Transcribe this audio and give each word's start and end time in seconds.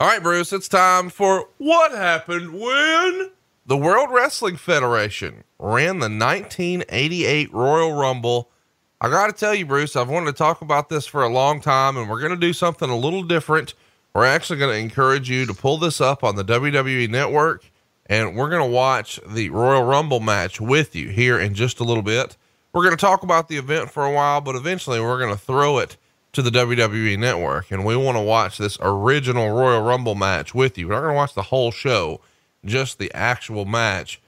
All 0.00 0.08
right, 0.08 0.20
Bruce, 0.20 0.52
it's 0.52 0.66
time 0.66 1.08
for 1.08 1.50
what 1.58 1.92
happened 1.92 2.52
when 2.52 3.30
the 3.64 3.76
World 3.76 4.08
Wrestling 4.10 4.56
Federation 4.56 5.44
ran 5.60 6.00
the 6.00 6.08
1988 6.08 7.52
Royal 7.52 7.92
Rumble. 7.92 8.50
I 9.00 9.08
got 9.08 9.28
to 9.28 9.32
tell 9.32 9.54
you, 9.54 9.64
Bruce, 9.64 9.94
I've 9.94 10.08
wanted 10.08 10.26
to 10.26 10.32
talk 10.32 10.62
about 10.62 10.88
this 10.88 11.06
for 11.06 11.22
a 11.22 11.28
long 11.28 11.60
time, 11.60 11.96
and 11.96 12.10
we're 12.10 12.18
going 12.18 12.32
to 12.32 12.36
do 12.36 12.52
something 12.52 12.90
a 12.90 12.96
little 12.96 13.22
different. 13.22 13.74
We're 14.16 14.24
actually 14.24 14.58
going 14.58 14.72
to 14.74 14.80
encourage 14.80 15.30
you 15.30 15.46
to 15.46 15.54
pull 15.54 15.78
this 15.78 16.00
up 16.00 16.24
on 16.24 16.34
the 16.34 16.44
WWE 16.44 17.08
network, 17.08 17.64
and 18.06 18.34
we're 18.34 18.50
going 18.50 18.68
to 18.68 18.76
watch 18.76 19.20
the 19.24 19.50
Royal 19.50 19.84
Rumble 19.84 20.18
match 20.18 20.60
with 20.60 20.96
you 20.96 21.10
here 21.10 21.38
in 21.38 21.54
just 21.54 21.78
a 21.78 21.84
little 21.84 22.02
bit. 22.02 22.36
We're 22.72 22.82
going 22.82 22.96
to 22.96 23.00
talk 23.00 23.22
about 23.22 23.48
the 23.48 23.58
event 23.58 23.92
for 23.92 24.04
a 24.04 24.12
while, 24.12 24.40
but 24.40 24.56
eventually 24.56 25.00
we're 25.00 25.20
going 25.20 25.32
to 25.32 25.40
throw 25.40 25.78
it 25.78 25.96
to 26.34 26.42
the 26.42 26.50
WWE 26.50 27.18
network 27.18 27.70
and 27.70 27.84
we 27.84 27.96
want 27.96 28.16
to 28.16 28.22
watch 28.22 28.58
this 28.58 28.76
original 28.80 29.50
Royal 29.50 29.82
Rumble 29.82 30.14
match 30.14 30.54
with 30.54 30.76
you. 30.76 30.88
We're 30.88 30.94
not 30.94 31.00
going 31.00 31.12
to 31.12 31.16
watch 31.16 31.34
the 31.34 31.42
whole 31.42 31.70
show, 31.70 32.20
just 32.64 32.98
the 32.98 33.12
actual 33.14 33.64
match. 33.64 34.20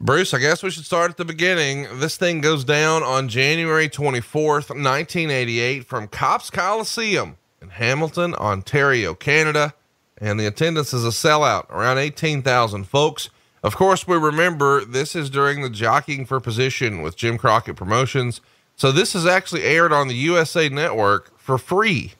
Bruce, 0.00 0.34
I 0.34 0.38
guess 0.38 0.62
we 0.62 0.70
should 0.70 0.84
start 0.84 1.12
at 1.12 1.16
the 1.16 1.24
beginning. 1.24 1.86
This 1.94 2.16
thing 2.16 2.40
goes 2.40 2.64
down 2.64 3.02
on 3.02 3.28
January 3.28 3.88
24th, 3.88 4.70
1988 4.70 5.84
from 5.84 6.08
Copps 6.08 6.50
Coliseum 6.50 7.36
in 7.62 7.70
Hamilton, 7.70 8.34
Ontario, 8.34 9.14
Canada. 9.14 9.74
And 10.18 10.38
the 10.38 10.46
attendance 10.46 10.92
is 10.92 11.04
a 11.04 11.08
sellout, 11.08 11.68
around 11.70 11.98
18,000 11.98 12.84
folks. 12.84 13.30
Of 13.62 13.76
course, 13.76 14.06
we 14.06 14.16
remember 14.16 14.84
this 14.84 15.16
is 15.16 15.30
during 15.30 15.62
the 15.62 15.70
jockeying 15.70 16.26
for 16.26 16.38
position 16.38 17.02
with 17.02 17.16
Jim 17.16 17.38
Crockett 17.38 17.76
Promotions. 17.76 18.40
So 18.76 18.92
this 18.92 19.14
is 19.14 19.26
actually 19.26 19.62
aired 19.62 19.92
on 19.92 20.08
the 20.08 20.14
USA 20.14 20.68
Network 20.68 21.38
for 21.38 21.58
free. 21.58 22.12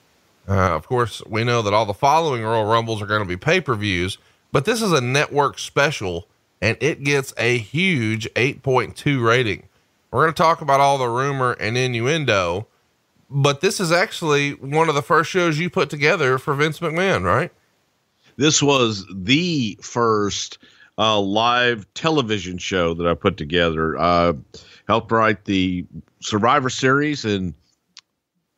Uh, 0.47 0.75
of 0.75 0.87
course, 0.87 1.21
we 1.27 1.43
know 1.43 1.61
that 1.61 1.73
all 1.73 1.85
the 1.85 1.93
following 1.93 2.43
Royal 2.43 2.65
Rumbles 2.65 3.01
are 3.01 3.07
going 3.07 3.21
to 3.21 3.27
be 3.27 3.37
pay 3.37 3.59
per 3.59 3.75
views, 3.75 4.17
but 4.51 4.65
this 4.65 4.81
is 4.81 4.91
a 4.91 5.01
network 5.01 5.59
special 5.59 6.27
and 6.61 6.77
it 6.79 7.03
gets 7.03 7.33
a 7.37 7.57
huge 7.57 8.31
8.2 8.33 9.25
rating. 9.25 9.67
We're 10.11 10.23
going 10.23 10.33
to 10.33 10.41
talk 10.41 10.61
about 10.61 10.79
all 10.79 10.97
the 10.97 11.09
rumor 11.09 11.53
and 11.59 11.77
innuendo, 11.77 12.67
but 13.29 13.59
this 13.61 13.79
is 13.79 13.91
actually 13.91 14.51
one 14.51 14.87
of 14.87 14.95
the 14.95 15.01
first 15.01 15.29
shows 15.29 15.59
you 15.59 15.69
put 15.69 15.89
together 15.89 16.37
for 16.37 16.53
Vince 16.53 16.79
McMahon, 16.79 17.23
right? 17.23 17.51
This 18.37 18.63
was 18.63 19.05
the 19.13 19.77
first 19.81 20.57
uh, 20.97 21.19
live 21.19 21.85
television 21.93 22.57
show 22.57 22.93
that 22.93 23.07
I 23.07 23.13
put 23.13 23.35
together. 23.35 23.97
Uh, 23.97 24.33
helped 24.87 25.11
write 25.11 25.45
the 25.45 25.85
Survivor 26.25 26.69
Series 26.69 27.23
and 27.23 27.53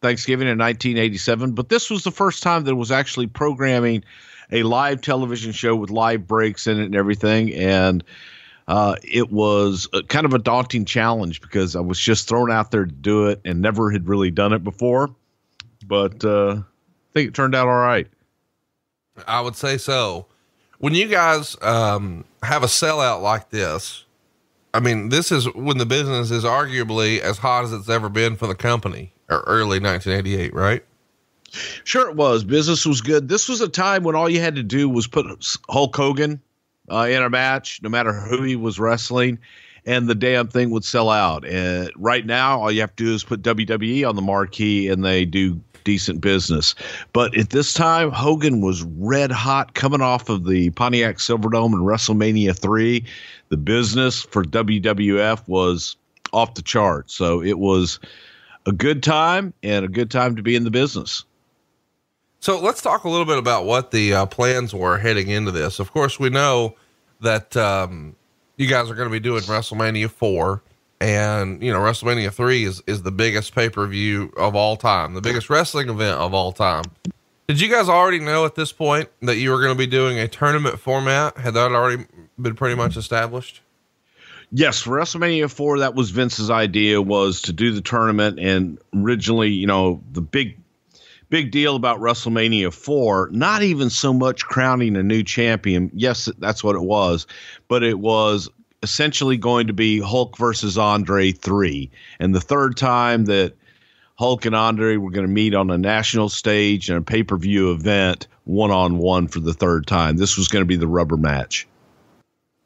Thanksgiving 0.02 0.48
in 0.48 0.58
1987, 0.58 1.52
but 1.54 1.70
this 1.70 1.90
was 1.90 2.04
the 2.04 2.12
first 2.12 2.44
time 2.44 2.64
that 2.64 2.76
was 2.76 2.92
actually 2.92 3.28
programming 3.28 4.04
a 4.52 4.64
live 4.64 5.02
television 5.02 5.52
show 5.52 5.76
with 5.76 5.90
live 5.90 6.28
breaks 6.28 6.68
in 6.68 6.80
it 6.80 6.86
and 6.86 6.96
everything. 6.96 7.54
And 7.54 8.04
uh, 8.68 8.96
it 9.04 9.32
was 9.32 9.88
a, 9.94 10.04
kind 10.04 10.26
of 10.26 10.34
a 10.34 10.40
daunting 10.40 10.86
challenge 10.86 11.42
because 11.42 11.76
I 11.76 11.82
was 11.82 12.00
just 12.00 12.30
thrown 12.30 12.52
out 12.52 12.72
there 12.72 12.86
to 12.86 12.92
do 12.92 13.28
it 13.28 13.42
and 13.44 13.62
never 13.62 13.92
had 13.92 14.08
really 14.08 14.32
done 14.32 14.54
it 14.54 14.64
before. 14.64 15.14
But 15.86 16.24
uh, 16.24 16.62
I 16.62 17.14
think 17.14 17.30
it 17.30 17.34
turned 17.34 17.56
out 17.56 17.68
all 17.68 17.80
right. 17.80 18.08
I 19.28 19.42
would 19.42 19.56
say 19.56 19.78
so. 19.78 20.28
When 20.80 20.94
you 20.94 21.08
guys 21.08 21.58
um, 21.62 22.24
have 22.44 22.64
a 22.64 22.68
sellout 22.68 23.22
like 23.22 23.50
this, 23.50 24.06
I 24.78 24.80
mean, 24.80 25.10
this 25.10 25.32
is 25.32 25.52
when 25.56 25.80
the 25.80 25.88
business 25.88 26.30
is 26.30 26.44
arguably 26.44 27.20
as 27.20 27.40
hot 27.40 27.64
as 27.64 27.74
it's 27.74 27.90
ever 27.90 28.10
been 28.10 28.36
for 28.36 28.46
the 28.46 28.54
company, 28.54 29.12
or 29.28 29.40
early 29.48 29.80
1988, 29.80 30.54
right? 30.54 30.84
Sure, 31.84 32.08
it 32.08 32.16
was. 32.16 32.44
Business 32.44 32.86
was 32.86 33.02
good. 33.02 33.28
This 33.28 33.50
was 33.50 33.60
a 33.60 33.68
time 33.68 34.04
when 34.04 34.16
all 34.16 34.30
you 34.30 34.40
had 34.40 34.56
to 34.56 34.62
do 34.62 34.88
was 34.88 35.08
put 35.08 35.26
Hulk 35.68 35.96
Hogan 35.96 36.40
uh, 36.92 37.08
in 37.10 37.24
a 37.24 37.30
match, 37.32 37.82
no 37.82 37.90
matter 37.90 38.14
who 38.14 38.44
he 38.44 38.56
was 38.56 38.80
wrestling, 38.80 39.40
and 39.88 40.08
the 40.08 40.14
damn 40.14 40.48
thing 40.48 40.70
would 40.70 40.86
sell 40.86 41.10
out. 41.10 41.44
And 41.44 41.90
right 41.96 42.28
now, 42.28 42.60
all 42.60 42.72
you 42.72 42.82
have 42.82 42.96
to 42.98 43.04
do 43.04 43.16
is 43.16 43.24
put 43.24 43.42
WWE 43.42 44.08
on 44.08 44.16
the 44.16 44.22
marquee, 44.22 44.90
and 44.90 45.04
they 45.04 45.26
do 45.26 45.60
decent 45.88 46.20
business. 46.20 46.76
But 47.14 47.36
at 47.36 47.52
this 47.52 47.74
time, 47.74 48.12
Hogan 48.12 48.60
was 48.60 48.84
red 48.84 49.32
hot 49.32 49.74
coming 49.74 50.02
off 50.02 50.28
of 50.28 50.46
the 50.46 50.70
Pontiac 50.72 51.16
Silverdome 51.16 51.74
and 51.74 51.84
WrestleMania 51.84 52.54
3. 52.54 53.06
The 53.50 53.58
business 53.58 54.24
for 54.24 54.44
WWF 54.44 55.48
was 55.48 55.96
off 56.34 56.54
the 56.56 56.62
chart. 56.62 57.10
So 57.10 57.42
it 57.42 57.58
was 57.58 58.00
a 58.66 58.72
good 58.72 59.02
time 59.02 59.54
and 59.64 59.86
a 59.86 59.88
good 59.88 60.12
time 60.12 60.36
to 60.36 60.44
be 60.44 60.56
in 60.56 60.64
the 60.64 60.72
business. 60.72 61.24
So 62.40 62.60
let's 62.60 62.82
talk 62.82 63.04
a 63.04 63.10
little 63.10 63.26
bit 63.26 63.38
about 63.38 63.66
what 63.66 63.92
the 63.92 64.14
uh, 64.14 64.26
plans 64.26 64.74
were 64.74 64.98
heading 64.98 65.30
into 65.30 65.52
this. 65.52 65.80
Of 65.80 65.92
course, 65.92 66.20
we 66.20 66.30
know 66.30 66.76
that 67.22 67.58
um, 67.58 68.16
you 68.58 68.68
guys 68.68 68.92
are 68.92 68.96
going 68.96 69.10
to 69.10 69.12
be 69.12 69.20
doing 69.20 69.42
WrestleMania 69.44 70.10
4 70.10 70.62
and 71.00 71.62
you 71.62 71.72
know 71.72 71.80
WrestleMania 71.80 72.34
three 72.34 72.64
is 72.64 72.82
is 72.88 73.04
the 73.04 73.12
biggest 73.12 73.54
pay 73.54 73.70
per 73.70 73.86
view 73.88 74.34
of 74.38 74.56
all 74.56 74.76
time, 74.76 75.14
the 75.14 75.22
biggest 75.22 75.50
wrestling 75.50 75.90
event 75.90 76.18
of 76.18 76.34
all 76.34 76.52
time. 76.52 76.86
Did 77.48 77.62
you 77.62 77.70
guys 77.70 77.88
already 77.88 78.20
know 78.20 78.44
at 78.44 78.56
this 78.56 78.74
point 78.74 79.08
that 79.22 79.38
you 79.38 79.52
were 79.52 79.62
going 79.62 79.72
to 79.72 79.78
be 79.78 79.88
doing 79.88 80.20
a 80.20 80.28
tournament 80.28 80.80
format? 80.80 81.38
Had 81.38 81.54
that 81.54 81.72
already 81.72 82.06
been 82.38 82.56
pretty 82.56 82.76
much 82.76 82.98
established? 82.98 83.62
Yes, 84.52 84.82
for 84.82 84.98
WrestleMania 84.98 85.50
four, 85.50 85.80
that 85.80 85.96
was 85.96 86.10
Vince's 86.10 86.50
idea 86.50 87.02
was 87.02 87.42
to 87.44 87.54
do 87.54 87.72
the 87.72 87.80
tournament, 87.80 88.38
and 88.38 88.80
originally, 88.94 89.50
you 89.50 89.66
know, 89.66 90.04
the 90.12 90.22
big 90.22 90.58
big 91.30 91.52
deal 91.52 91.76
about 91.76 92.00
WrestleMania 92.00 92.74
4, 92.74 93.30
not 93.32 93.62
even 93.62 93.90
so 93.90 94.14
much 94.14 94.46
crowning 94.46 94.96
a 94.96 95.04
new 95.04 95.24
champion. 95.24 95.92
Yes, 95.94 96.30
that's 96.40 96.64
what 96.64 96.76
it 96.76 96.84
was, 96.84 97.28
but 97.68 97.84
it 97.84 98.00
was 98.00 98.50
essentially 98.84 99.38
going 99.38 99.68
to 99.68 99.74
be 99.74 100.00
Hulk 100.00 100.38
versus 100.38 100.78
Andre 100.78 101.32
3. 101.32 101.90
And 102.20 102.34
the 102.34 102.42
third 102.42 102.78
time 102.78 103.26
that 103.26 103.56
Hulk 104.18 104.46
and 104.46 104.56
Andre 104.56 104.98
were 104.98 105.12
going 105.12 105.28
to 105.28 105.32
meet 105.32 105.54
on 105.54 105.70
a 105.70 105.78
national 105.78 106.30
stage 106.30 106.90
and 106.90 106.98
a 106.98 107.02
pay 107.02 107.24
per 107.24 107.38
view 107.38 107.72
event 107.72 108.28
one 108.46 108.72
on 108.72 108.98
one 108.98 109.28
for 109.28 109.40
the 109.40 109.54
third 109.54 109.86
time. 109.86 110.18
This 110.18 110.38
was 110.38 110.48
going 110.48 110.62
to 110.62 110.68
be 110.68 110.78
the 110.78 110.88
rubber 110.88 111.18
match. 111.18 111.68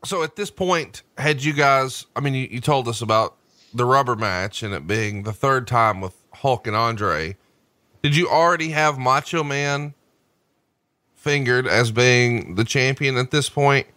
So 0.06 0.23
at 0.23 0.35
this 0.35 0.50
point, 0.50 1.03
had 1.17 1.44
you 1.44 1.53
guys, 1.53 2.06
I 2.16 2.22
mean, 2.22 2.34
you, 2.34 2.47
you 2.50 2.62
told 2.62 2.88
us 2.88 3.01
about 3.01 3.35
the 3.73 3.85
rubber 3.85 4.16
match 4.16 4.63
and 4.63 4.73
it 4.73 4.88
being 4.88 5.23
the 5.23 5.34
third 5.34 5.67
time 5.67 6.01
with 6.01 6.16
Hulk 6.34 6.67
and 6.67 6.75
Andre. 6.75 7.35
Did 8.01 8.16
you 8.16 8.29
already 8.29 8.69
have 8.69 8.97
Macho 8.97 9.44
Man 9.44 9.94
fingered 11.16 11.68
as 11.68 11.91
being 11.91 12.56
the 12.56 12.63
champion 12.63 13.18
at 13.18 13.31
this 13.31 13.50
point? 13.50 13.88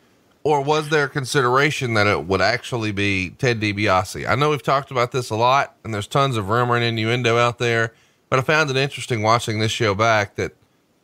Or 0.44 0.60
was 0.60 0.91
there 0.91 1.09
consideration 1.09 1.94
that 1.94 2.06
it 2.06 2.27
would 2.27 2.43
actually 2.43 2.93
be 2.93 3.31
Ted 3.31 3.60
DiBiase? 3.60 4.28
I 4.28 4.34
know 4.34 4.50
we've 4.50 4.62
talked 4.62 4.91
about 4.91 5.10
this 5.10 5.31
a 5.31 5.37
lot, 5.37 5.75
and 5.82 5.93
there's 5.93 6.06
tons 6.06 6.37
of 6.37 6.50
rumor 6.50 6.77
and 6.77 6.84
innuendo 6.84 7.38
out 7.38 7.59
there, 7.59 7.94
but 8.28 8.38
I 8.38 8.43
found 8.43 8.71
it 8.71 8.77
interesting 8.77 9.22
watching 9.22 9.59
this 9.59 9.72
show 9.72 9.94
back 9.94 10.37
that 10.37 10.53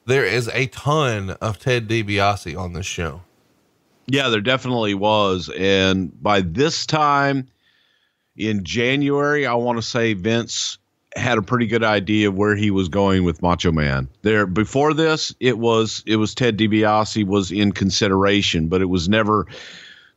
there 0.04 0.26
is 0.26 0.48
a 0.52 0.66
ton 0.66 1.30
of 1.40 1.58
Ted 1.58 1.88
DiBiase 1.88 2.56
on 2.58 2.74
this 2.74 2.86
show. 2.86 3.22
Yeah, 4.06 4.28
there 4.28 4.40
definitely 4.40 4.94
was, 4.94 5.50
and 5.56 6.22
by 6.22 6.42
this 6.42 6.84
time 6.84 7.48
in 8.36 8.64
January, 8.64 9.46
I 9.46 9.54
want 9.54 9.78
to 9.78 9.82
say 9.82 10.12
Vince 10.12 10.78
had 11.16 11.38
a 11.38 11.42
pretty 11.42 11.66
good 11.66 11.82
idea 11.82 12.28
of 12.28 12.36
where 12.36 12.54
he 12.54 12.70
was 12.70 12.88
going 12.88 13.24
with 13.24 13.42
Macho 13.42 13.72
Man. 13.72 14.08
There 14.22 14.46
before 14.46 14.94
this, 14.94 15.34
it 15.40 15.58
was 15.58 16.02
it 16.06 16.16
was 16.16 16.34
Ted 16.34 16.56
DiBiase 16.56 17.26
was 17.26 17.50
in 17.50 17.72
consideration, 17.72 18.68
but 18.68 18.80
it 18.80 18.86
was 18.86 19.08
never 19.08 19.46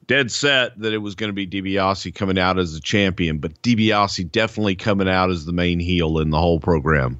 dead 0.06 0.31
set 0.31 0.78
that 0.80 0.94
it 0.94 1.00
was 1.00 1.16
going 1.16 1.30
to 1.30 1.34
be 1.34 1.48
DiBiase 1.48 2.13
coming 2.13 2.38
out 2.38 2.60
as 2.60 2.74
the 2.74 2.80
champion. 2.80 3.40
But 3.40 3.60
DiBiase 3.62 4.31
definitely 4.31 4.75
coming 4.75 5.10
out 5.10 5.31
as 5.31 5.45
the 5.45 5.54
main 5.54 5.80
heel 5.80 6.19
in 6.19 6.30
the 6.30 6.40
whole 6.40 6.60
program. 6.60 7.19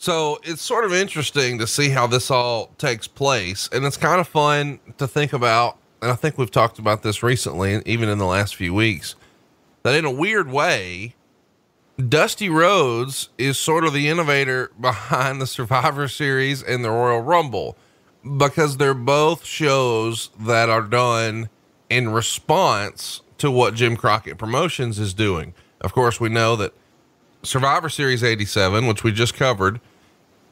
So 0.00 0.38
it's 0.44 0.62
sort 0.62 0.84
of 0.84 0.92
interesting 0.92 1.58
to 1.58 1.66
see 1.66 1.88
how 1.88 2.06
this 2.06 2.30
all 2.30 2.66
takes 2.78 3.08
place, 3.08 3.68
and 3.72 3.84
it's 3.84 3.96
kind 3.96 4.20
of 4.20 4.28
fun 4.28 4.78
to 4.98 5.08
think 5.08 5.32
about. 5.32 5.76
And 6.00 6.12
I 6.12 6.14
think 6.14 6.38
we've 6.38 6.50
talked 6.50 6.78
about 6.78 7.02
this 7.02 7.24
recently, 7.24 7.82
even 7.84 8.08
in 8.08 8.18
the 8.18 8.26
last 8.26 8.54
few 8.54 8.72
weeks, 8.72 9.16
that 9.82 9.96
in 9.96 10.04
a 10.04 10.10
weird 10.10 10.48
way 10.52 11.16
Dusty 11.98 12.48
Rhodes 12.48 13.28
is 13.38 13.58
sort 13.58 13.84
of 13.84 13.92
the 13.92 14.08
innovator 14.08 14.70
behind 14.80 15.40
the 15.40 15.46
Survivor 15.48 16.06
Series 16.06 16.62
and 16.62 16.84
the 16.84 16.90
Royal 16.90 17.20
Rumble 17.20 17.76
because 18.36 18.76
they're 18.76 18.94
both 18.94 19.44
shows 19.44 20.30
that 20.38 20.68
are 20.68 20.82
done 20.82 21.48
in 21.90 22.10
response 22.10 23.22
to 23.38 23.50
what 23.50 23.74
Jim 23.74 23.96
Crockett 23.96 24.38
Promotions 24.38 24.98
is 25.00 25.12
doing. 25.12 25.54
Of 25.80 25.92
course, 25.92 26.20
we 26.20 26.28
know 26.28 26.54
that 26.56 26.72
Survivor 27.42 27.88
Series 27.88 28.22
87, 28.22 28.86
which 28.86 29.02
we 29.02 29.10
just 29.10 29.34
covered, 29.34 29.80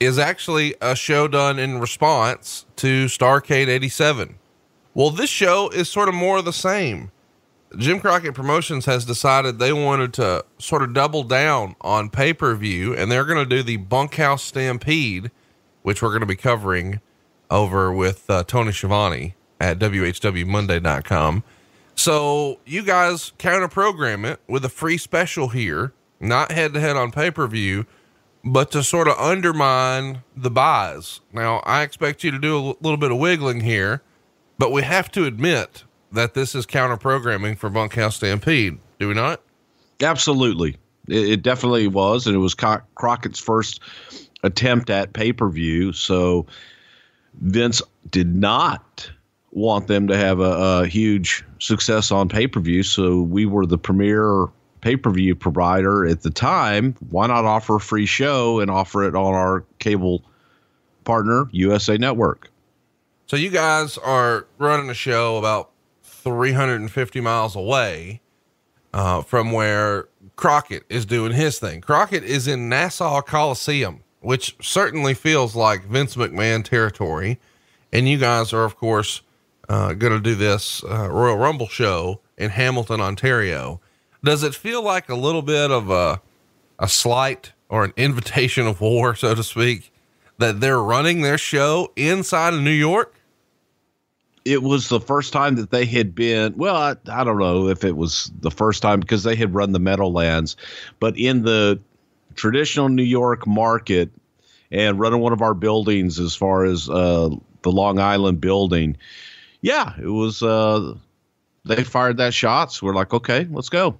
is 0.00 0.18
actually 0.18 0.74
a 0.80 0.96
show 0.96 1.28
done 1.28 1.58
in 1.60 1.78
response 1.78 2.66
to 2.76 3.06
Starcade 3.06 3.68
87. 3.68 4.36
Well, 4.94 5.10
this 5.10 5.30
show 5.30 5.68
is 5.68 5.88
sort 5.88 6.08
of 6.08 6.14
more 6.14 6.38
of 6.38 6.44
the 6.44 6.52
same. 6.52 7.10
Jim 7.76 8.00
Crockett 8.00 8.34
Promotions 8.34 8.86
has 8.86 9.04
decided 9.04 9.58
they 9.58 9.72
wanted 9.72 10.12
to 10.14 10.44
sort 10.58 10.82
of 10.82 10.94
double 10.94 11.22
down 11.22 11.74
on 11.80 12.10
pay 12.10 12.32
per 12.32 12.54
view, 12.54 12.94
and 12.94 13.10
they're 13.10 13.24
going 13.24 13.38
to 13.38 13.56
do 13.56 13.62
the 13.62 13.76
Bunkhouse 13.76 14.42
Stampede, 14.42 15.30
which 15.82 16.00
we're 16.02 16.10
going 16.10 16.20
to 16.20 16.26
be 16.26 16.36
covering 16.36 17.00
over 17.50 17.92
with 17.92 18.28
uh, 18.30 18.44
Tony 18.44 18.72
Schiavone 18.72 19.34
at 19.60 19.78
WHWMonday.com. 19.78 21.42
So 21.94 22.60
you 22.66 22.82
guys 22.82 23.32
counter 23.38 23.68
program 23.68 24.24
it 24.24 24.40
with 24.46 24.64
a 24.64 24.68
free 24.68 24.98
special 24.98 25.48
here, 25.48 25.92
not 26.20 26.52
head 26.52 26.74
to 26.74 26.80
head 26.80 26.96
on 26.96 27.10
pay 27.10 27.30
per 27.30 27.46
view, 27.46 27.86
but 28.44 28.70
to 28.72 28.82
sort 28.82 29.08
of 29.08 29.18
undermine 29.18 30.22
the 30.36 30.50
buys. 30.50 31.20
Now, 31.32 31.58
I 31.64 31.82
expect 31.82 32.22
you 32.22 32.30
to 32.30 32.38
do 32.38 32.56
a 32.56 32.62
l- 32.68 32.76
little 32.80 32.98
bit 32.98 33.10
of 33.10 33.18
wiggling 33.18 33.60
here, 33.62 34.02
but 34.58 34.70
we 34.72 34.82
have 34.82 35.10
to 35.12 35.24
admit 35.24 35.84
that 36.16 36.34
this 36.34 36.54
is 36.54 36.66
counter 36.66 36.96
programming 36.96 37.56
for 37.56 37.70
Bunkhouse 37.70 38.16
Stampede, 38.16 38.78
do 38.98 39.08
we 39.08 39.14
not? 39.14 39.40
Absolutely. 40.02 40.76
It, 41.08 41.28
it 41.30 41.42
definitely 41.42 41.86
was. 41.86 42.26
And 42.26 42.34
it 42.34 42.40
was 42.40 42.54
Crockett's 42.54 43.38
first 43.38 43.80
attempt 44.42 44.90
at 44.90 45.12
pay 45.12 45.32
per 45.32 45.48
view. 45.48 45.92
So 45.92 46.46
Vince 47.40 47.82
did 48.10 48.34
not 48.34 49.10
want 49.52 49.86
them 49.86 50.06
to 50.08 50.16
have 50.16 50.40
a, 50.40 50.82
a 50.82 50.86
huge 50.86 51.44
success 51.58 52.10
on 52.10 52.28
pay 52.28 52.46
per 52.46 52.60
view. 52.60 52.82
So 52.82 53.20
we 53.20 53.46
were 53.46 53.66
the 53.66 53.78
premier 53.78 54.46
pay 54.80 54.96
per 54.96 55.10
view 55.10 55.34
provider 55.34 56.06
at 56.06 56.22
the 56.22 56.30
time. 56.30 56.94
Why 57.10 57.26
not 57.26 57.44
offer 57.44 57.76
a 57.76 57.80
free 57.80 58.06
show 58.06 58.60
and 58.60 58.70
offer 58.70 59.04
it 59.04 59.14
on 59.14 59.34
our 59.34 59.64
cable 59.78 60.24
partner, 61.04 61.48
USA 61.52 61.96
Network? 61.96 62.50
So 63.26 63.36
you 63.36 63.50
guys 63.50 63.98
are 63.98 64.46
running 64.58 64.88
a 64.88 64.94
show 64.94 65.36
about 65.36 65.70
350 66.26 67.20
miles 67.20 67.54
away 67.54 68.20
uh, 68.92 69.22
from 69.22 69.52
where 69.52 70.08
Crockett 70.34 70.82
is 70.88 71.06
doing 71.06 71.30
his 71.30 71.60
thing. 71.60 71.80
Crockett 71.80 72.24
is 72.24 72.48
in 72.48 72.68
Nassau 72.68 73.22
Coliseum, 73.22 74.02
which 74.18 74.56
certainly 74.60 75.14
feels 75.14 75.54
like 75.54 75.84
Vince 75.84 76.16
McMahon 76.16 76.64
territory. 76.64 77.38
And 77.92 78.08
you 78.08 78.18
guys 78.18 78.52
are, 78.52 78.64
of 78.64 78.76
course, 78.76 79.22
uh, 79.68 79.92
going 79.92 80.14
to 80.14 80.20
do 80.20 80.34
this 80.34 80.82
uh, 80.82 81.08
Royal 81.08 81.36
Rumble 81.36 81.68
show 81.68 82.20
in 82.36 82.50
Hamilton, 82.50 83.00
Ontario. 83.00 83.80
Does 84.24 84.42
it 84.42 84.56
feel 84.56 84.82
like 84.82 85.08
a 85.08 85.14
little 85.14 85.42
bit 85.42 85.70
of 85.70 85.90
a, 85.90 86.20
a 86.80 86.88
slight 86.88 87.52
or 87.68 87.84
an 87.84 87.92
invitation 87.96 88.66
of 88.66 88.80
war, 88.80 89.14
so 89.14 89.32
to 89.32 89.44
speak, 89.44 89.92
that 90.38 90.58
they're 90.58 90.82
running 90.82 91.20
their 91.20 91.38
show 91.38 91.92
inside 91.94 92.52
of 92.52 92.62
New 92.62 92.70
York? 92.72 93.14
It 94.46 94.62
was 94.62 94.88
the 94.88 95.00
first 95.00 95.32
time 95.32 95.56
that 95.56 95.70
they 95.70 95.84
had 95.84 96.14
been 96.14 96.54
well 96.56 96.76
I, 96.76 96.96
I, 97.10 97.24
don't 97.24 97.38
know 97.38 97.68
if 97.68 97.82
it 97.82 97.96
was 97.96 98.30
the 98.40 98.50
first 98.50 98.80
time 98.80 99.00
because 99.00 99.24
they 99.24 99.34
had 99.34 99.52
run 99.52 99.72
the 99.72 99.80
meadowlands 99.80 100.56
but 101.00 101.18
in 101.18 101.42
the 101.42 101.80
traditional 102.36 102.88
new 102.88 103.02
york 103.02 103.46
market 103.46 104.10
and 104.70 104.98
running 104.98 105.20
one 105.20 105.32
of 105.32 105.42
our 105.42 105.54
buildings 105.54 106.20
as 106.20 106.34
far 106.34 106.64
as 106.64 106.88
uh, 106.88 107.28
the 107.62 107.72
long 107.72 107.98
island 107.98 108.40
building 108.40 108.96
yeah 109.62 109.94
it 109.98 110.06
was 110.06 110.42
uh, 110.42 110.94
they 111.64 111.82
fired 111.82 112.18
that 112.18 112.32
shot 112.32 112.72
so 112.72 112.86
we're 112.86 112.94
like 112.94 113.12
okay 113.12 113.46
let's 113.50 113.68
go. 113.68 113.98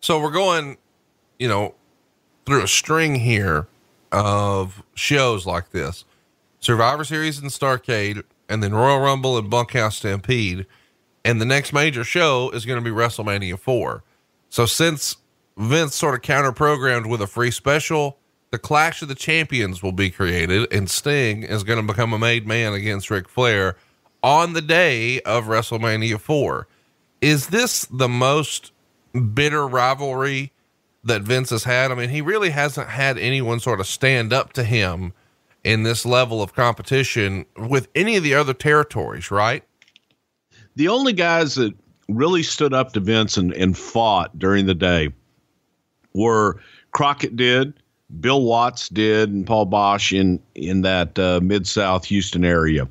So 0.00 0.20
we're 0.20 0.30
going 0.30 0.76
you 1.38 1.48
know 1.48 1.74
through 2.44 2.62
a 2.62 2.68
string 2.68 3.16
here 3.16 3.66
of 4.12 4.82
shows 4.94 5.46
like 5.46 5.70
this. 5.70 6.04
Survivor 6.60 7.04
series 7.04 7.38
and 7.38 7.50
starcade 7.50 8.22
and 8.48 8.62
then 8.62 8.74
Royal 8.74 9.00
Rumble 9.00 9.38
and 9.38 9.50
Bunkhouse 9.50 9.96
Stampede. 9.96 10.66
And 11.24 11.40
the 11.40 11.44
next 11.44 11.72
major 11.72 12.04
show 12.04 12.50
is 12.50 12.64
going 12.64 12.82
to 12.82 12.84
be 12.84 12.94
WrestleMania 12.94 13.58
4. 13.58 14.02
So 14.48 14.66
since 14.66 15.16
Vince 15.56 15.94
sort 15.94 16.14
of 16.14 16.22
counter 16.22 16.52
programmed 16.52 17.06
with 17.06 17.20
a 17.20 17.26
free 17.26 17.50
special, 17.50 18.18
the 18.50 18.58
Clash 18.58 19.02
of 19.02 19.08
the 19.08 19.14
Champions 19.14 19.82
will 19.82 19.92
be 19.92 20.10
created, 20.10 20.72
and 20.72 20.88
Sting 20.88 21.42
is 21.42 21.64
going 21.64 21.84
to 21.84 21.92
become 21.92 22.12
a 22.12 22.18
made 22.18 22.46
man 22.46 22.72
against 22.74 23.10
Ric 23.10 23.28
Flair 23.28 23.76
on 24.22 24.52
the 24.52 24.62
day 24.62 25.20
of 25.22 25.46
WrestleMania 25.46 26.20
4. 26.20 26.68
Is 27.20 27.48
this 27.48 27.86
the 27.86 28.08
most 28.08 28.72
bitter 29.34 29.66
rivalry 29.66 30.52
that 31.02 31.22
Vince 31.22 31.50
has 31.50 31.64
had? 31.64 31.90
I 31.90 31.94
mean, 31.94 32.10
he 32.10 32.20
really 32.20 32.50
hasn't 32.50 32.88
had 32.88 33.18
anyone 33.18 33.58
sort 33.58 33.80
of 33.80 33.86
stand 33.86 34.32
up 34.32 34.52
to 34.54 34.64
him 34.64 35.12
in 35.66 35.82
this 35.82 36.06
level 36.06 36.42
of 36.42 36.54
competition 36.54 37.44
with 37.56 37.88
any 37.96 38.16
of 38.16 38.22
the 38.22 38.32
other 38.36 38.54
territories, 38.54 39.32
right? 39.32 39.64
The 40.76 40.86
only 40.86 41.12
guys 41.12 41.56
that 41.56 41.74
really 42.08 42.44
stood 42.44 42.72
up 42.72 42.92
to 42.92 43.00
Vince 43.00 43.36
and, 43.36 43.52
and 43.52 43.76
fought 43.76 44.38
during 44.38 44.66
the 44.66 44.76
day 44.76 45.12
were 46.14 46.60
Crockett 46.92 47.34
did, 47.34 47.74
Bill 48.20 48.42
Watts 48.42 48.88
did, 48.88 49.30
and 49.30 49.44
Paul 49.44 49.66
Boesch 49.66 50.16
in 50.16 50.40
in 50.54 50.82
that 50.82 51.18
uh, 51.18 51.40
mid 51.42 51.66
South 51.66 52.04
Houston 52.04 52.44
area, 52.44 52.86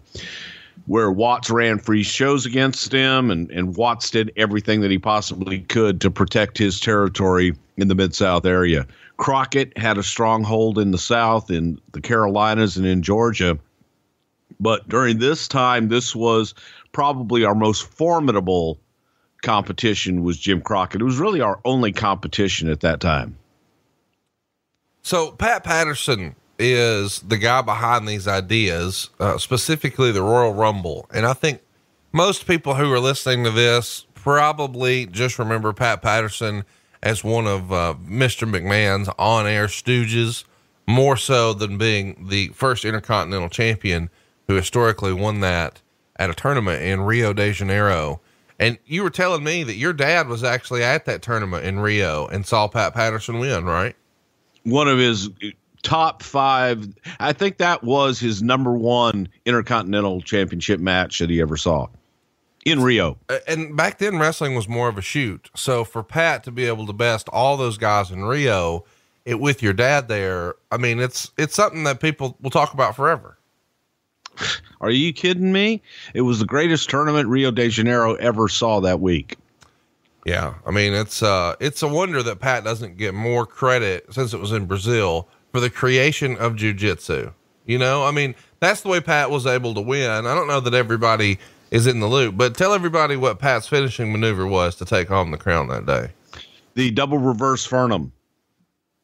where 0.85 1.09
Watts 1.09 1.49
ran 1.49 1.79
free 1.79 2.03
shows 2.03 2.45
against 2.45 2.91
him, 2.91 3.31
and 3.31 3.49
and 3.51 3.77
Watts 3.77 4.09
did 4.09 4.33
everything 4.35 4.81
that 4.81 4.91
he 4.91 4.99
possibly 4.99 5.61
could 5.61 6.01
to 6.01 6.11
protect 6.11 6.57
his 6.57 6.81
territory 6.81 7.55
in 7.77 7.87
the 7.87 7.95
mid 7.95 8.13
South 8.13 8.45
area. 8.45 8.85
Crockett 9.17 9.77
had 9.77 9.97
a 9.97 10.03
stronghold 10.03 10.77
in 10.77 10.91
the 10.91 10.97
South, 10.97 11.49
in 11.49 11.79
the 11.93 12.01
Carolinas, 12.01 12.77
and 12.77 12.85
in 12.85 13.01
Georgia. 13.01 13.57
But 14.59 14.87
during 14.87 15.19
this 15.19 15.47
time, 15.47 15.89
this 15.89 16.15
was 16.15 16.53
probably 16.91 17.43
our 17.43 17.55
most 17.55 17.83
formidable 17.83 18.79
competition 19.41 20.23
was 20.23 20.37
Jim 20.37 20.61
Crockett. 20.61 21.01
It 21.01 21.05
was 21.05 21.17
really 21.17 21.41
our 21.41 21.59
only 21.65 21.91
competition 21.91 22.69
at 22.69 22.81
that 22.81 22.99
time. 22.99 23.37
So 25.01 25.31
Pat 25.31 25.63
Patterson 25.63 26.35
is 26.57 27.19
the 27.19 27.37
guy 27.37 27.61
behind 27.61 28.07
these 28.07 28.27
ideas, 28.27 29.09
uh, 29.19 29.37
specifically 29.37 30.11
the 30.11 30.23
Royal 30.23 30.53
Rumble. 30.53 31.07
And 31.13 31.25
I 31.25 31.33
think 31.33 31.61
most 32.11 32.47
people 32.47 32.75
who 32.75 32.91
are 32.91 32.99
listening 32.99 33.43
to 33.43 33.51
this 33.51 34.07
probably 34.15 35.05
just 35.05 35.37
remember 35.37 35.73
Pat 35.73 36.01
Patterson 36.01 36.63
as 37.05 37.23
one 37.23 37.45
of 37.45 37.71
uh, 37.71 37.93
Mr. 38.03 38.49
McMahon's 38.49 39.07
on 39.19 39.45
air 39.45 39.67
stooges, 39.67 40.43
more 40.87 41.15
so 41.15 41.53
than 41.53 41.77
being 41.77 42.27
the 42.27 42.49
first 42.49 42.83
Intercontinental 42.83 43.47
Champion 43.47 44.09
who 44.47 44.55
historically 44.55 45.13
won 45.13 45.39
that 45.39 45.81
at 46.17 46.29
a 46.29 46.33
tournament 46.33 46.81
in 46.81 47.01
Rio 47.01 47.31
de 47.31 47.51
Janeiro. 47.51 48.21
And 48.59 48.77
you 48.85 49.03
were 49.03 49.09
telling 49.09 49.43
me 49.43 49.63
that 49.63 49.75
your 49.75 49.93
dad 49.93 50.27
was 50.27 50.43
actually 50.43 50.83
at 50.83 51.05
that 51.05 51.21
tournament 51.21 51.65
in 51.65 51.79
Rio 51.79 52.27
and 52.27 52.45
saw 52.45 52.67
Pat 52.67 52.93
Patterson 52.93 53.39
win, 53.39 53.65
right? 53.65 53.95
One 54.63 54.87
of 54.87 54.97
his 54.97 55.29
top 55.83 56.23
five. 56.23 56.87
I 57.19 57.33
think 57.33 57.57
that 57.57 57.83
was 57.83 58.19
his 58.19 58.41
number 58.41 58.71
one 58.71 59.27
Intercontinental 59.45 60.21
Championship 60.21 60.79
match 60.79 61.19
that 61.19 61.29
he 61.29 61.41
ever 61.41 61.57
saw 61.57 61.87
in 62.65 62.81
Rio. 62.81 63.17
And 63.47 63.77
back 63.77 63.99
then, 63.99 64.17
wrestling 64.17 64.55
was 64.55 64.67
more 64.67 64.89
of 64.89 64.97
a 64.97 65.01
shoot. 65.01 65.49
So 65.55 65.85
for 65.85 66.03
Pat 66.03 66.43
to 66.43 66.51
be 66.51 66.65
able 66.65 66.87
to 66.87 66.93
best 66.93 67.29
all 67.29 67.55
those 67.55 67.77
guys 67.77 68.11
in 68.11 68.25
Rio, 68.25 68.83
it 69.23 69.39
with 69.39 69.63
your 69.63 69.73
dad 69.73 70.07
there, 70.07 70.55
I 70.71 70.77
mean, 70.77 70.99
it's 70.99 71.31
it's 71.37 71.55
something 71.55 71.83
that 71.83 71.99
people 71.99 72.37
will 72.41 72.49
talk 72.49 72.73
about 72.73 72.95
forever. 72.95 73.37
Are 74.81 74.91
you 74.91 75.13
kidding 75.13 75.53
me? 75.53 75.81
It 76.13 76.21
was 76.21 76.39
the 76.39 76.45
greatest 76.45 76.89
tournament 76.89 77.29
Rio 77.29 77.51
de 77.51 77.69
Janeiro 77.69 78.15
ever 78.15 78.49
saw 78.49 78.81
that 78.81 78.99
week. 78.99 79.37
Yeah, 80.25 80.55
I 80.65 80.71
mean, 80.71 80.93
it's 80.93 81.21
uh, 81.21 81.55
it's 81.59 81.83
a 81.83 81.87
wonder 81.87 82.23
that 82.23 82.39
Pat 82.39 82.63
doesn't 82.63 82.97
get 82.97 83.13
more 83.13 83.45
credit 83.45 84.11
since 84.11 84.33
it 84.33 84.39
was 84.39 84.51
in 84.51 84.65
Brazil 84.65 85.29
for 85.51 85.59
the 85.59 85.69
creation 85.69 86.35
of 86.37 86.53
jujitsu. 86.53 87.31
You 87.67 87.77
know, 87.77 88.03
I 88.03 88.11
mean, 88.11 88.35
that's 88.59 88.81
the 88.81 88.89
way 88.89 89.01
Pat 89.01 89.29
was 89.29 89.45
able 89.45 89.73
to 89.75 89.81
win. 89.81 90.09
I 90.09 90.35
don't 90.35 90.47
know 90.47 90.59
that 90.59 90.73
everybody 90.73 91.39
is 91.75 91.87
in 91.87 91.99
the 91.99 92.07
loop. 92.07 92.37
But 92.37 92.55
tell 92.55 92.73
everybody 92.73 93.17
what 93.17 93.37
Pat's 93.37 93.67
finishing 93.67 94.11
maneuver 94.11 94.47
was 94.47 94.75
to 94.77 94.85
take 94.85 95.09
home 95.09 95.31
the 95.31 95.37
crown 95.37 95.67
that 95.67 95.85
day. 95.85 96.11
The 96.75 96.91
double 96.91 97.17
reverse 97.17 97.67
Fernum. 97.67 98.11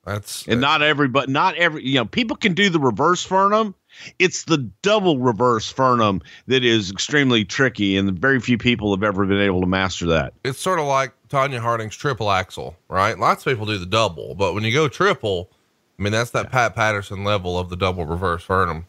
That's 0.05 0.47
and 0.47 0.61
not 0.61 0.81
every, 0.81 1.07
but 1.07 1.29
not 1.29 1.55
every. 1.55 1.85
You 1.85 1.95
know, 1.95 2.05
people 2.05 2.35
can 2.35 2.53
do 2.53 2.69
the 2.69 2.79
reverse 2.79 3.25
Fernum, 3.27 3.75
It's 4.17 4.45
the 4.45 4.57
double 4.81 5.19
reverse 5.19 5.71
Fernum 5.71 6.23
that 6.47 6.63
is 6.63 6.89
extremely 6.89 7.45
tricky, 7.45 7.97
and 7.97 8.17
very 8.17 8.39
few 8.39 8.57
people 8.57 8.95
have 8.95 9.03
ever 9.03 9.25
been 9.25 9.41
able 9.41 9.61
to 9.61 9.67
master 9.67 10.07
that. 10.07 10.33
It's 10.43 10.59
sort 10.59 10.79
of 10.79 10.85
like 10.85 11.13
Tonya 11.29 11.59
Harding's 11.59 11.95
triple 11.95 12.31
axel, 12.31 12.75
right? 12.89 13.17
Lots 13.19 13.45
of 13.45 13.51
people 13.51 13.67
do 13.67 13.77
the 13.77 13.85
double, 13.85 14.33
but 14.33 14.53
when 14.53 14.63
you 14.63 14.73
go 14.73 14.87
triple, 14.87 15.51
I 15.99 16.03
mean, 16.03 16.13
that's 16.13 16.31
that 16.31 16.51
Pat 16.51 16.73
Patterson 16.73 17.23
level 17.23 17.59
of 17.59 17.69
the 17.69 17.75
double 17.75 18.05
reverse 18.05 18.43
Fernum. 18.43 18.85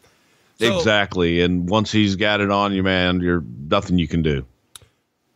So, 0.62 0.76
exactly. 0.76 1.40
And 1.40 1.68
once 1.68 1.92
he's 1.92 2.16
got 2.16 2.40
it 2.40 2.50
on 2.50 2.72
you, 2.72 2.82
man, 2.82 3.20
you're 3.20 3.44
nothing 3.68 3.98
you 3.98 4.08
can 4.08 4.22
do. 4.22 4.44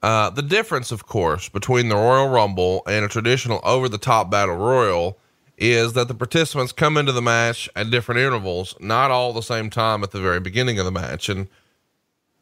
Uh, 0.02 0.30
the 0.30 0.42
difference, 0.42 0.92
of 0.92 1.06
course, 1.06 1.48
between 1.48 1.88
the 1.88 1.96
Royal 1.96 2.28
Rumble 2.28 2.82
and 2.86 3.04
a 3.04 3.08
traditional 3.08 3.60
over 3.64 3.88
the 3.88 3.98
top 3.98 4.30
battle 4.30 4.56
royal 4.56 5.18
is 5.58 5.94
that 5.94 6.06
the 6.06 6.14
participants 6.14 6.72
come 6.72 6.96
into 6.96 7.12
the 7.12 7.22
match 7.22 7.68
at 7.74 7.90
different 7.90 8.20
intervals, 8.20 8.76
not 8.78 9.10
all 9.10 9.32
the 9.32 9.42
same 9.42 9.70
time 9.70 10.02
at 10.02 10.10
the 10.10 10.20
very 10.20 10.38
beginning 10.38 10.78
of 10.78 10.84
the 10.84 10.92
match. 10.92 11.28
And 11.28 11.48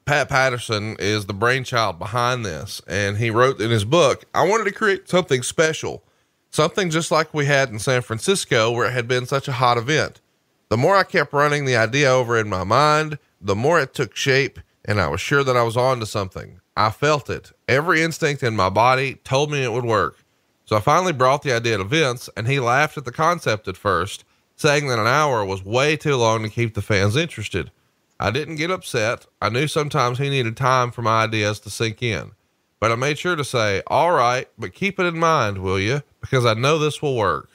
Pat 0.04 0.28
Patterson 0.28 0.96
is 0.98 1.26
the 1.26 1.32
brainchild 1.32 1.98
behind 1.98 2.44
this. 2.44 2.82
And 2.86 3.16
he 3.16 3.30
wrote 3.30 3.60
in 3.60 3.70
his 3.70 3.84
book, 3.84 4.24
I 4.34 4.46
wanted 4.46 4.64
to 4.64 4.72
create 4.72 5.08
something 5.08 5.42
special, 5.42 6.02
something 6.50 6.90
just 6.90 7.10
like 7.10 7.32
we 7.32 7.46
had 7.46 7.70
in 7.70 7.78
San 7.78 8.02
Francisco, 8.02 8.70
where 8.70 8.88
it 8.88 8.92
had 8.92 9.08
been 9.08 9.26
such 9.26 9.48
a 9.48 9.52
hot 9.52 9.78
event. 9.78 10.20
The 10.68 10.76
more 10.76 10.96
I 10.96 11.04
kept 11.04 11.32
running 11.32 11.64
the 11.64 11.76
idea 11.76 12.10
over 12.10 12.38
in 12.38 12.48
my 12.48 12.64
mind, 12.64 13.18
the 13.40 13.54
more 13.54 13.80
it 13.80 13.94
took 13.94 14.16
shape, 14.16 14.58
and 14.84 15.00
I 15.00 15.08
was 15.08 15.20
sure 15.20 15.44
that 15.44 15.56
I 15.56 15.62
was 15.62 15.76
on 15.76 16.00
to 16.00 16.06
something. 16.06 16.60
I 16.76 16.90
felt 16.90 17.30
it. 17.30 17.52
Every 17.68 18.02
instinct 18.02 18.42
in 18.42 18.56
my 18.56 18.68
body 18.68 19.16
told 19.24 19.50
me 19.50 19.62
it 19.62 19.72
would 19.72 19.84
work. 19.84 20.16
So 20.64 20.76
I 20.76 20.80
finally 20.80 21.12
brought 21.12 21.42
the 21.42 21.52
idea 21.52 21.76
to 21.76 21.84
Vince, 21.84 22.28
and 22.36 22.48
he 22.48 22.58
laughed 22.58 22.96
at 22.96 23.04
the 23.04 23.12
concept 23.12 23.68
at 23.68 23.76
first, 23.76 24.24
saying 24.56 24.88
that 24.88 24.98
an 24.98 25.06
hour 25.06 25.44
was 25.44 25.64
way 25.64 25.96
too 25.96 26.16
long 26.16 26.42
to 26.42 26.48
keep 26.48 26.74
the 26.74 26.82
fans 26.82 27.16
interested. 27.16 27.70
I 28.18 28.30
didn't 28.30 28.56
get 28.56 28.70
upset. 28.70 29.26
I 29.42 29.50
knew 29.50 29.68
sometimes 29.68 30.18
he 30.18 30.30
needed 30.30 30.56
time 30.56 30.90
for 30.90 31.02
my 31.02 31.24
ideas 31.24 31.60
to 31.60 31.70
sink 31.70 32.02
in. 32.02 32.32
But 32.80 32.92
I 32.92 32.94
made 32.96 33.18
sure 33.18 33.36
to 33.36 33.44
say, 33.44 33.82
all 33.86 34.12
right, 34.12 34.48
but 34.58 34.74
keep 34.74 34.98
it 34.98 35.06
in 35.06 35.18
mind, 35.18 35.58
will 35.58 35.78
you? 35.78 36.02
Because 36.20 36.46
I 36.46 36.54
know 36.54 36.78
this 36.78 37.02
will 37.02 37.16
work. 37.16 37.50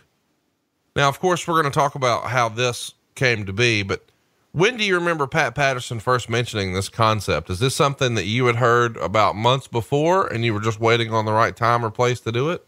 Now, 0.96 1.08
of 1.08 1.20
course, 1.20 1.48
we're 1.48 1.62
going 1.62 1.72
to 1.72 1.80
talk 1.80 1.96
about 1.96 2.26
how 2.26 2.50
this 2.50 2.94
came 3.20 3.46
to 3.46 3.54
be, 3.54 3.84
but 3.84 4.10
when 4.52 4.78
do 4.78 4.84
you 4.84 4.96
remember 4.96 5.28
Pat 5.28 5.54
Patterson 5.54 6.00
first 6.00 6.30
mentioning 6.30 6.74
this 6.74 6.90
concept? 6.90 7.50
Is 7.50 7.60
this 7.60 7.76
something 7.76 8.16
that 8.16 8.26
you 8.26 8.46
had 8.46 8.56
heard 8.56 8.98
about 8.98 9.36
months 9.36 9.68
before 9.68 10.26
and 10.26 10.44
you 10.44 10.54
were 10.54 10.62
just 10.62 10.80
waiting 10.80 11.14
on 11.14 11.26
the 11.26 11.34
right 11.34 11.56
time 11.56 11.86
or 11.86 11.92
place 11.92 12.20
to 12.22 12.32
do 12.32 12.50
it? 12.50 12.66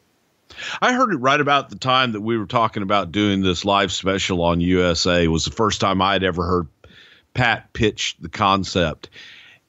I 0.81 0.93
heard 0.93 1.13
it 1.13 1.17
right 1.17 1.39
about 1.39 1.69
the 1.69 1.77
time 1.77 2.11
that 2.11 2.21
we 2.21 2.37
were 2.37 2.45
talking 2.45 2.83
about 2.83 3.11
doing 3.11 3.41
this 3.41 3.65
live 3.65 3.91
special 3.91 4.43
on 4.43 4.59
USA. 4.59 5.23
It 5.23 5.29
was 5.29 5.45
the 5.45 5.51
first 5.51 5.81
time 5.81 6.01
I'd 6.01 6.23
ever 6.23 6.45
heard 6.45 6.67
Pat 7.33 7.71
pitch 7.73 8.17
the 8.19 8.29
concept. 8.29 9.09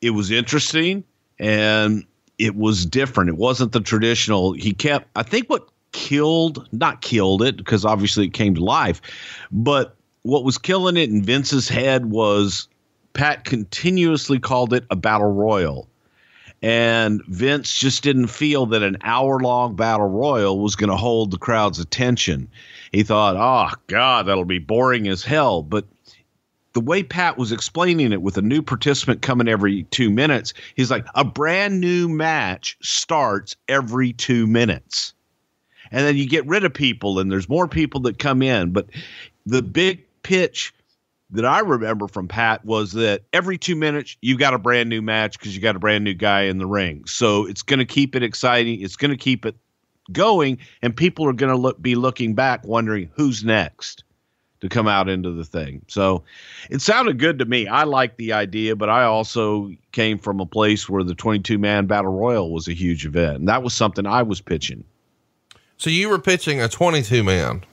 It 0.00 0.10
was 0.10 0.30
interesting 0.32 1.04
and 1.38 2.04
it 2.38 2.56
was 2.56 2.84
different. 2.84 3.30
It 3.30 3.36
wasn't 3.36 3.72
the 3.72 3.80
traditional. 3.80 4.52
He 4.52 4.72
kept, 4.72 5.08
I 5.16 5.22
think 5.22 5.48
what 5.48 5.68
killed, 5.92 6.68
not 6.72 7.00
killed 7.00 7.42
it 7.42 7.56
because 7.56 7.84
obviously 7.84 8.26
it 8.26 8.32
came 8.32 8.54
to 8.56 8.64
life, 8.64 9.00
but 9.52 9.96
what 10.22 10.44
was 10.44 10.58
killing 10.58 10.96
it 10.96 11.10
in 11.10 11.22
Vince's 11.22 11.68
head 11.68 12.06
was 12.06 12.68
Pat 13.12 13.44
continuously 13.44 14.38
called 14.38 14.72
it 14.72 14.84
a 14.90 14.96
battle 14.96 15.32
royal. 15.32 15.88
And 16.62 17.22
Vince 17.26 17.76
just 17.76 18.04
didn't 18.04 18.28
feel 18.28 18.66
that 18.66 18.84
an 18.84 18.96
hour 19.02 19.40
long 19.40 19.74
battle 19.74 20.08
royal 20.08 20.60
was 20.60 20.76
going 20.76 20.90
to 20.90 20.96
hold 20.96 21.32
the 21.32 21.38
crowd's 21.38 21.80
attention. 21.80 22.48
He 22.92 23.02
thought, 23.02 23.36
oh, 23.36 23.76
God, 23.88 24.26
that'll 24.26 24.44
be 24.44 24.60
boring 24.60 25.08
as 25.08 25.24
hell. 25.24 25.64
But 25.64 25.86
the 26.72 26.80
way 26.80 27.02
Pat 27.02 27.36
was 27.36 27.50
explaining 27.50 28.12
it 28.12 28.22
with 28.22 28.36
a 28.38 28.42
new 28.42 28.62
participant 28.62 29.22
coming 29.22 29.48
every 29.48 29.82
two 29.84 30.08
minutes, 30.08 30.54
he's 30.76 30.90
like, 30.90 31.04
a 31.16 31.24
brand 31.24 31.80
new 31.80 32.08
match 32.08 32.76
starts 32.80 33.56
every 33.66 34.12
two 34.12 34.46
minutes. 34.46 35.14
And 35.90 36.06
then 36.06 36.16
you 36.16 36.28
get 36.28 36.46
rid 36.46 36.64
of 36.64 36.72
people 36.72 37.18
and 37.18 37.30
there's 37.30 37.48
more 37.48 37.66
people 37.66 38.00
that 38.02 38.20
come 38.20 38.40
in. 38.40 38.70
But 38.70 38.86
the 39.44 39.62
big 39.62 40.04
pitch 40.22 40.72
that 41.30 41.44
I 41.46 41.60
remember 41.60 42.08
from 42.08 42.28
Pat 42.28 42.64
was 42.64 42.92
that 42.92 43.22
every 43.32 43.56
two 43.56 43.74
minutes 43.74 44.16
you 44.20 44.36
got 44.36 44.54
a 44.54 44.58
brand 44.58 44.88
new 44.88 45.00
match 45.00 45.38
because 45.38 45.54
you 45.54 45.62
got 45.62 45.76
a 45.76 45.80
brand 45.80 46.04
new 46.04 46.14
guy 46.14 46.42
in 46.42 46.58
the 46.58 46.66
ring. 46.66 47.06
So 47.06 47.46
it's 47.46 47.62
going 47.62 47.78
to 47.78 47.86
keep 47.86 48.14
it 48.14 48.22
exciting. 48.22 48.80
It's 48.82 48.96
going 48.96 49.10
to 49.10 49.16
keep 49.16 49.46
it 49.46 49.56
going, 50.10 50.58
and 50.82 50.94
people 50.94 51.26
are 51.26 51.32
going 51.32 51.50
to 51.50 51.58
look 51.58 51.80
be 51.80 51.94
looking 51.94 52.34
back, 52.34 52.66
wondering 52.66 53.10
who's 53.14 53.42
next 53.44 54.04
to 54.60 54.68
come 54.68 54.86
out 54.86 55.08
into 55.08 55.32
the 55.32 55.44
thing. 55.44 55.82
So 55.88 56.22
it 56.70 56.80
sounded 56.80 57.18
good 57.18 57.38
to 57.40 57.44
me. 57.44 57.66
I 57.66 57.82
like 57.82 58.16
the 58.16 58.32
idea, 58.32 58.76
but 58.76 58.88
I 58.88 59.04
also 59.04 59.72
came 59.90 60.18
from 60.18 60.38
a 60.38 60.46
place 60.46 60.88
where 60.88 61.02
the 61.02 61.16
22 61.16 61.58
man 61.58 61.86
battle 61.86 62.12
royal 62.12 62.52
was 62.52 62.68
a 62.68 62.72
huge 62.72 63.06
event, 63.06 63.38
and 63.38 63.48
that 63.48 63.62
was 63.62 63.74
something 63.74 64.06
I 64.06 64.22
was 64.22 64.40
pitching. 64.40 64.84
So 65.78 65.90
you 65.90 66.08
were 66.08 66.18
pitching 66.18 66.60
a 66.60 66.68
22 66.68 67.24
man. 67.24 67.64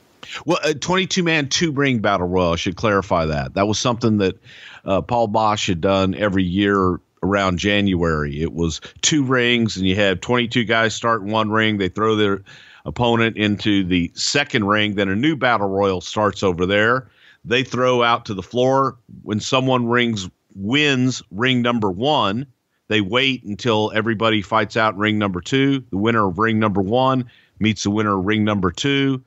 Well, 0.45 0.59
a 0.63 0.73
22 0.73 1.23
man 1.23 1.49
two 1.49 1.71
ring 1.71 1.99
battle 1.99 2.27
royal. 2.27 2.53
I 2.53 2.55
should 2.55 2.75
clarify 2.75 3.25
that. 3.25 3.53
That 3.53 3.67
was 3.67 3.79
something 3.79 4.17
that 4.17 4.37
uh, 4.85 5.01
Paul 5.01 5.29
Boesch 5.29 5.67
had 5.67 5.81
done 5.81 6.15
every 6.15 6.43
year 6.43 6.99
around 7.23 7.59
January. 7.59 8.41
It 8.41 8.53
was 8.53 8.81
two 9.01 9.23
rings, 9.23 9.75
and 9.77 9.85
you 9.85 9.95
have 9.95 10.21
22 10.21 10.63
guys 10.63 10.95
start 10.95 11.21
in 11.21 11.29
one 11.29 11.49
ring. 11.49 11.77
They 11.77 11.89
throw 11.89 12.15
their 12.15 12.41
opponent 12.85 13.37
into 13.37 13.83
the 13.83 14.11
second 14.13 14.65
ring. 14.65 14.95
Then 14.95 15.09
a 15.09 15.15
new 15.15 15.35
battle 15.35 15.67
royal 15.67 16.01
starts 16.01 16.43
over 16.43 16.65
there. 16.65 17.09
They 17.45 17.63
throw 17.63 18.03
out 18.03 18.25
to 18.25 18.33
the 18.33 18.43
floor. 18.43 18.97
When 19.23 19.39
someone 19.39 19.87
rings 19.87 20.29
wins 20.55 21.21
ring 21.31 21.61
number 21.61 21.91
one, 21.91 22.45
they 22.87 23.01
wait 23.01 23.43
until 23.43 23.91
everybody 23.93 24.41
fights 24.41 24.75
out 24.75 24.97
ring 24.97 25.17
number 25.17 25.41
two. 25.41 25.83
The 25.91 25.97
winner 25.97 26.27
of 26.27 26.39
ring 26.39 26.59
number 26.59 26.81
one 26.81 27.29
meets 27.59 27.83
the 27.83 27.91
winner 27.91 28.17
of 28.17 28.25
ring 28.25 28.43
number 28.43 28.71
two 28.71 29.23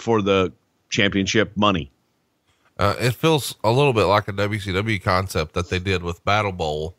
for 0.00 0.22
the 0.22 0.52
championship 0.88 1.56
money. 1.56 1.90
Uh, 2.78 2.94
it 2.98 3.14
feels 3.14 3.56
a 3.62 3.70
little 3.70 3.92
bit 3.92 4.04
like 4.04 4.26
a 4.28 4.32
WCW 4.32 5.02
concept 5.02 5.52
that 5.54 5.68
they 5.68 5.78
did 5.78 6.02
with 6.02 6.24
Battle 6.24 6.52
Bowl. 6.52 6.96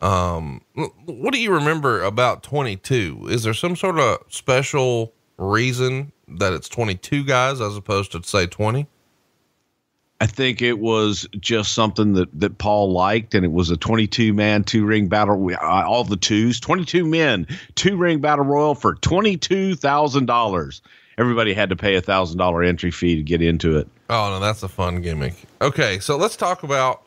Um, 0.00 0.60
what 1.06 1.32
do 1.32 1.40
you 1.40 1.50
remember 1.50 2.02
about 2.02 2.42
22? 2.42 3.28
Is 3.30 3.42
there 3.42 3.54
some 3.54 3.74
sort 3.74 3.98
of 3.98 4.18
special 4.28 5.14
reason 5.38 6.12
that 6.28 6.52
it's 6.52 6.68
22 6.68 7.24
guys 7.24 7.60
as 7.60 7.76
opposed 7.76 8.12
to 8.12 8.22
say 8.22 8.46
20? 8.46 8.86
I 10.20 10.26
think 10.26 10.62
it 10.62 10.78
was 10.78 11.26
just 11.40 11.72
something 11.72 12.12
that, 12.14 12.28
that 12.38 12.58
Paul 12.58 12.92
liked, 12.92 13.34
and 13.34 13.44
it 13.44 13.52
was 13.52 13.70
a 13.70 13.76
22 13.76 14.32
man, 14.32 14.62
two 14.62 14.84
ring 14.84 15.08
battle, 15.08 15.50
uh, 15.50 15.84
all 15.86 16.04
the 16.04 16.16
twos, 16.16 16.60
22 16.60 17.04
men, 17.06 17.46
two 17.74 17.96
ring 17.96 18.20
battle 18.20 18.44
royal 18.44 18.74
for 18.74 18.94
$22,000 18.96 20.80
everybody 21.18 21.54
had 21.54 21.70
to 21.70 21.76
pay 21.76 21.94
a 21.96 22.00
thousand 22.00 22.38
dollar 22.38 22.62
entry 22.62 22.90
fee 22.90 23.16
to 23.16 23.22
get 23.22 23.42
into 23.42 23.78
it. 23.78 23.88
Oh 24.10 24.30
no, 24.30 24.40
that's 24.40 24.62
a 24.62 24.68
fun 24.68 25.00
gimmick. 25.02 25.34
Okay, 25.60 25.98
so 25.98 26.16
let's 26.16 26.36
talk 26.36 26.62
about 26.62 27.02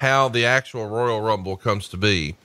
how 0.00 0.28
the 0.28 0.44
actual 0.44 0.88
Royal 0.88 1.20
Rumble 1.20 1.56
comes 1.56 1.88
to 1.88 1.96
be. 1.96 2.36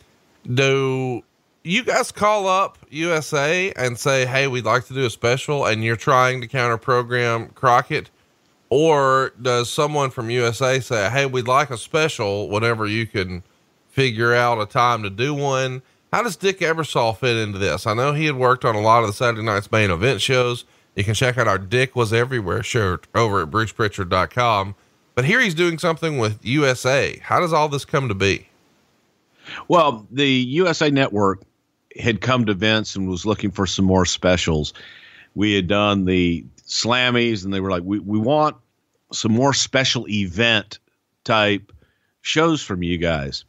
Do 0.52 1.24
you 1.64 1.84
guys 1.84 2.12
call 2.12 2.48
up 2.48 2.78
USA 2.90 3.72
and 3.78 3.98
say, 3.98 4.26
"Hey, 4.26 4.48
we'd 4.48 4.66
like 4.66 4.86
to 4.88 4.94
do 4.94 5.06
a 5.06 5.10
special," 5.10 5.66
and 5.66 5.84
you're 5.84 5.96
trying 5.96 6.42
to 6.42 6.48
counter 6.48 6.78
program 6.78 7.50
Crockett, 7.56 8.10
or 8.70 9.34
does 9.42 9.70
someone 9.70 10.10
from 10.10 10.30
USA 10.30 10.80
say, 10.80 11.10
"Hey, 11.10 11.26
we'd 11.26 11.48
like 11.48 11.70
a 11.70 11.78
special"? 11.78 12.50
Whenever 12.50 12.86
you 12.88 13.08
can 13.08 13.44
figure 13.94 14.34
out 14.34 14.60
a 14.60 14.66
time 14.66 15.04
to 15.04 15.10
do 15.10 15.36
one. 15.36 15.84
How 16.12 16.24
does 16.24 16.36
Dick 16.36 16.60
Ebersol 16.60 17.16
fit 17.16 17.38
into 17.38 17.60
this? 17.60 17.86
I 17.86 17.94
know 17.94 18.12
he 18.12 18.26
had 18.26 18.36
worked 18.36 18.66
on 18.66 18.74
a 18.76 18.82
lot 18.82 19.04
of 19.04 19.08
the 19.08 19.14
Saturday 19.14 19.44
night's 19.44 19.72
main 19.72 19.92
event 19.92 20.20
shows. 20.20 20.66
You 20.96 21.04
can 21.04 21.14
check 21.14 21.38
out 21.38 21.48
our 21.48 21.58
Dick 21.58 21.96
Was 21.96 22.14
Everywhere 22.14 22.64
shirt 22.64 23.08
over 23.16 23.42
at 23.42 23.50
bruceprichard.com. 23.50 24.76
But 25.16 25.26
here 25.26 25.40
he's 25.40 25.56
doing 25.56 25.78
something 25.78 26.18
with 26.18 26.44
USA. 26.44 27.20
How 27.24 27.40
does 27.40 27.54
all 27.54 27.70
this 27.70 27.86
come 27.86 28.08
to 28.10 28.16
be? 28.16 28.50
Well, 29.68 30.08
the 30.12 30.28
USA 30.28 30.90
Network 30.90 31.44
had 32.00 32.22
come 32.22 32.46
to 32.46 32.54
Vince 32.54 32.96
and 32.96 33.08
was 33.08 33.26
looking 33.26 33.52
for 33.52 33.68
some 33.68 33.86
more 33.86 34.06
specials. 34.06 34.74
We 35.36 35.54
had 35.54 35.68
done 35.68 36.06
the 36.06 36.46
Slammies, 36.66 37.44
and 37.44 37.54
they 37.54 37.60
were 37.60 37.70
like, 37.70 37.84
we, 37.84 38.00
we 38.00 38.18
want 38.18 38.56
some 39.12 39.34
more 39.34 39.54
special 39.54 40.08
event 40.10 40.80
type 41.24 41.72
shows 42.22 42.62
from 42.64 42.82
you 42.82 42.98
guys. 42.98 43.46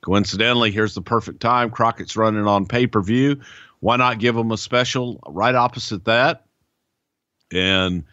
Coincidentally, 0.00 0.70
here's 0.70 0.94
the 0.94 1.02
perfect 1.02 1.40
time. 1.40 1.70
Crockett's 1.70 2.16
running 2.16 2.46
on 2.46 2.66
pay 2.66 2.86
per 2.86 3.02
view. 3.02 3.40
Why 3.80 3.96
not 3.96 4.18
give 4.18 4.34
them 4.34 4.50
a 4.50 4.56
special 4.56 5.20
right 5.28 5.54
opposite 5.54 6.04
that? 6.06 6.45
And 7.52 8.04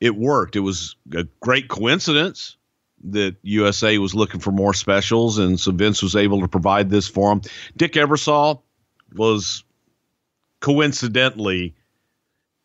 it 0.00 0.14
worked. 0.14 0.56
It 0.56 0.60
was 0.60 0.96
a 1.14 1.24
great 1.40 1.68
coincidence 1.68 2.56
that 3.04 3.36
USA 3.42 3.98
was 3.98 4.14
looking 4.14 4.40
for 4.40 4.50
more 4.50 4.74
specials, 4.74 5.38
and 5.38 5.58
so 5.58 5.72
Vince 5.72 6.02
was 6.02 6.16
able 6.16 6.40
to 6.40 6.48
provide 6.48 6.90
this 6.90 7.06
for 7.08 7.32
him. 7.32 7.42
Dick 7.76 7.92
Ebersol 7.92 8.62
was 9.14 9.64
coincidentally 10.60 11.74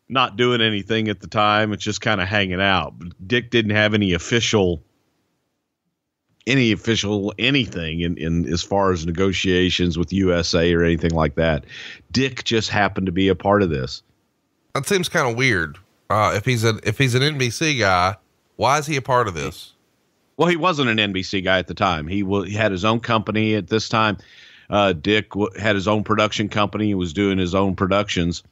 not 0.08 0.36
doing 0.36 0.60
anything 0.60 1.08
at 1.08 1.20
the 1.20 1.28
time. 1.28 1.72
It's 1.72 1.84
just 1.84 2.00
kind 2.00 2.20
of 2.20 2.26
hanging 2.26 2.60
out. 2.60 2.94
Dick 3.24 3.50
didn't 3.50 3.76
have 3.76 3.94
any 3.94 4.12
official 4.14 4.82
any 6.46 6.72
official 6.72 7.34
anything 7.38 8.00
in, 8.00 8.16
in 8.16 8.50
as 8.52 8.62
far 8.62 8.92
as 8.92 9.06
negotiations 9.06 9.98
with 9.98 10.12
USA 10.12 10.72
or 10.72 10.82
anything 10.82 11.12
like 11.12 11.34
that. 11.36 11.66
Dick 12.10 12.44
just 12.44 12.70
happened 12.70 13.06
to 13.06 13.12
be 13.12 13.28
a 13.28 13.34
part 13.34 13.62
of 13.62 13.70
this. 13.70 14.02
That 14.74 14.86
seems 14.86 15.08
kind 15.08 15.28
of 15.28 15.36
weird. 15.36 15.78
Uh, 16.08 16.32
if 16.34 16.44
he's 16.44 16.64
a 16.64 16.78
if 16.82 16.98
he's 16.98 17.14
an 17.14 17.22
NBC 17.22 17.78
guy, 17.78 18.16
why 18.56 18.78
is 18.78 18.86
he 18.86 18.96
a 18.96 19.02
part 19.02 19.28
of 19.28 19.34
this? 19.34 19.74
Well, 20.36 20.48
he 20.48 20.56
wasn't 20.56 20.88
an 20.88 21.12
NBC 21.12 21.44
guy 21.44 21.58
at 21.58 21.66
the 21.66 21.74
time. 21.74 22.08
He, 22.08 22.22
w- 22.22 22.44
he 22.44 22.54
had 22.54 22.72
his 22.72 22.82
own 22.82 23.00
company 23.00 23.54
at 23.54 23.68
this 23.68 23.90
time. 23.90 24.16
Uh, 24.70 24.94
Dick 24.94 25.28
w- 25.30 25.50
had 25.60 25.74
his 25.74 25.86
own 25.86 26.02
production 26.02 26.48
company. 26.48 26.86
He 26.86 26.94
was 26.94 27.12
doing 27.12 27.36
his 27.36 27.54
own 27.54 27.76
productions. 27.76 28.42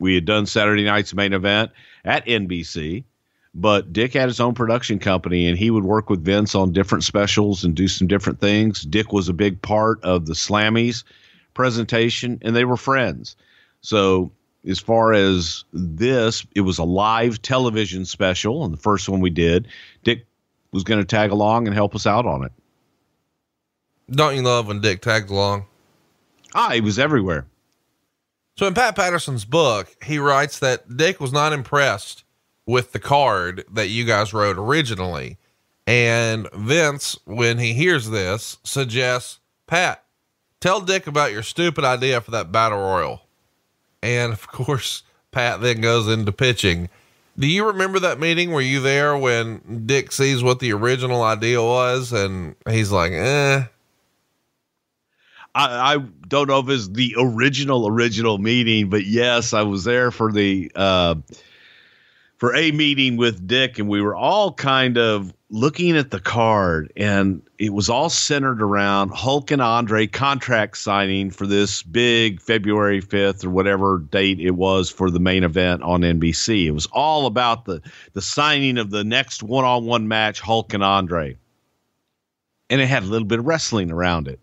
We 0.00 0.16
had 0.16 0.24
done 0.24 0.46
Saturday 0.46 0.84
night's 0.84 1.14
main 1.14 1.32
event 1.32 1.70
at 2.04 2.26
NBC, 2.26 3.04
but 3.54 3.92
Dick 3.92 4.14
had 4.14 4.28
his 4.28 4.40
own 4.40 4.54
production 4.54 4.98
company 4.98 5.46
and 5.46 5.56
he 5.56 5.70
would 5.70 5.84
work 5.84 6.10
with 6.10 6.24
Vince 6.24 6.56
on 6.56 6.72
different 6.72 7.04
specials 7.04 7.62
and 7.62 7.76
do 7.76 7.86
some 7.86 8.08
different 8.08 8.40
things. 8.40 8.82
Dick 8.82 9.12
was 9.12 9.28
a 9.28 9.32
big 9.32 9.62
part 9.62 10.02
of 10.02 10.26
the 10.26 10.34
Slammies 10.34 11.04
presentation 11.54 12.40
and 12.42 12.56
they 12.56 12.64
were 12.64 12.76
friends. 12.76 13.36
So, 13.80 14.32
as 14.66 14.78
far 14.78 15.12
as 15.12 15.64
this, 15.72 16.46
it 16.54 16.60
was 16.60 16.78
a 16.78 16.84
live 16.84 17.42
television 17.42 18.04
special, 18.04 18.64
and 18.64 18.72
the 18.72 18.78
first 18.78 19.08
one 19.08 19.20
we 19.20 19.30
did. 19.30 19.68
Dick 20.04 20.26
was 20.72 20.84
going 20.84 21.00
to 21.00 21.04
tag 21.04 21.30
along 21.30 21.66
and 21.66 21.74
help 21.74 21.94
us 21.94 22.06
out 22.06 22.26
on 22.26 22.44
it. 22.44 22.52
Don't 24.10 24.36
you 24.36 24.42
love 24.42 24.66
when 24.66 24.80
Dick 24.80 25.00
tags 25.00 25.30
along? 25.30 25.64
Ah, 26.54 26.70
he 26.70 26.80
was 26.80 26.98
everywhere. 26.98 27.46
So 28.56 28.66
in 28.66 28.74
Pat 28.74 28.94
Patterson's 28.94 29.44
book, 29.44 29.96
he 30.04 30.18
writes 30.18 30.58
that 30.58 30.96
Dick 30.96 31.20
was 31.20 31.32
not 31.32 31.52
impressed 31.52 32.24
with 32.66 32.92
the 32.92 33.00
card 33.00 33.64
that 33.72 33.88
you 33.88 34.04
guys 34.04 34.34
wrote 34.34 34.58
originally. 34.58 35.38
And 35.86 36.48
Vince, 36.52 37.18
when 37.24 37.58
he 37.58 37.72
hears 37.72 38.10
this, 38.10 38.58
suggests, 38.62 39.40
Pat, 39.66 40.04
tell 40.60 40.80
Dick 40.80 41.06
about 41.06 41.32
your 41.32 41.42
stupid 41.42 41.84
idea 41.84 42.20
for 42.20 42.30
that 42.32 42.52
battle 42.52 42.78
royal. 42.78 43.22
And 44.02 44.32
of 44.32 44.46
course, 44.48 45.02
Pat 45.30 45.60
then 45.60 45.80
goes 45.80 46.08
into 46.08 46.32
pitching. 46.32 46.88
Do 47.38 47.46
you 47.46 47.66
remember 47.66 47.98
that 48.00 48.20
meeting? 48.20 48.50
Were 48.50 48.60
you 48.60 48.80
there 48.80 49.16
when 49.16 49.84
Dick 49.86 50.12
sees 50.12 50.42
what 50.42 50.58
the 50.58 50.72
original 50.72 51.22
idea 51.22 51.62
was 51.62 52.12
and 52.12 52.54
he's 52.68 52.92
like, 52.92 53.12
eh? 53.12 53.64
I, 55.54 55.94
I 55.94 55.96
don't 56.28 56.48
know 56.48 56.60
if 56.60 56.68
it's 56.68 56.88
the 56.88 57.14
original 57.18 57.86
original 57.86 58.38
meeting, 58.38 58.88
but 58.90 59.04
yes, 59.04 59.52
I 59.52 59.62
was 59.62 59.84
there 59.84 60.10
for 60.10 60.32
the 60.32 60.70
uh, 60.74 61.16
for 62.42 62.56
a 62.56 62.72
meeting 62.72 63.16
with 63.16 63.46
Dick, 63.46 63.78
and 63.78 63.88
we 63.88 64.02
were 64.02 64.16
all 64.16 64.52
kind 64.52 64.98
of 64.98 65.32
looking 65.50 65.96
at 65.96 66.10
the 66.10 66.18
card, 66.18 66.92
and 66.96 67.40
it 67.58 67.72
was 67.72 67.88
all 67.88 68.10
centered 68.10 68.60
around 68.60 69.10
Hulk 69.10 69.52
and 69.52 69.62
Andre 69.62 70.08
contract 70.08 70.76
signing 70.76 71.30
for 71.30 71.46
this 71.46 71.84
big 71.84 72.40
February 72.40 73.00
5th 73.00 73.44
or 73.44 73.50
whatever 73.50 74.00
date 74.10 74.40
it 74.40 74.56
was 74.56 74.90
for 74.90 75.08
the 75.08 75.20
main 75.20 75.44
event 75.44 75.84
on 75.84 76.00
NBC. 76.00 76.64
It 76.66 76.72
was 76.72 76.86
all 76.86 77.26
about 77.26 77.64
the 77.64 77.80
the 78.14 78.20
signing 78.20 78.76
of 78.76 78.90
the 78.90 79.04
next 79.04 79.44
one-on-one 79.44 80.08
match 80.08 80.40
Hulk 80.40 80.74
and 80.74 80.82
Andre. 80.82 81.36
And 82.68 82.80
it 82.80 82.86
had 82.86 83.04
a 83.04 83.06
little 83.06 83.28
bit 83.28 83.38
of 83.38 83.46
wrestling 83.46 83.92
around 83.92 84.26
it. 84.26 84.40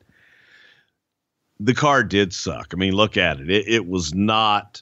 The 1.59 1.73
card 1.73 2.07
did 2.07 2.33
suck. 2.33 2.69
I 2.71 2.77
mean, 2.77 2.93
look 2.93 3.17
at 3.17 3.41
it. 3.41 3.49
It, 3.49 3.67
it 3.67 3.89
was 3.89 4.13
not 4.13 4.81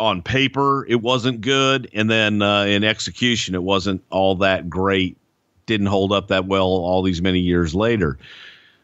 on 0.00 0.22
paper, 0.22 0.86
it 0.86 1.02
wasn't 1.02 1.40
good. 1.40 1.88
And 1.92 2.10
then 2.10 2.42
uh, 2.42 2.64
in 2.64 2.84
execution, 2.84 3.54
it 3.54 3.62
wasn't 3.62 4.02
all 4.10 4.34
that 4.36 4.68
great 4.68 5.16
didn't 5.66 5.86
hold 5.86 6.12
up 6.12 6.28
that 6.28 6.46
well 6.46 6.66
all 6.66 7.02
these 7.02 7.22
many 7.22 7.38
years 7.38 7.74
later. 7.74 8.18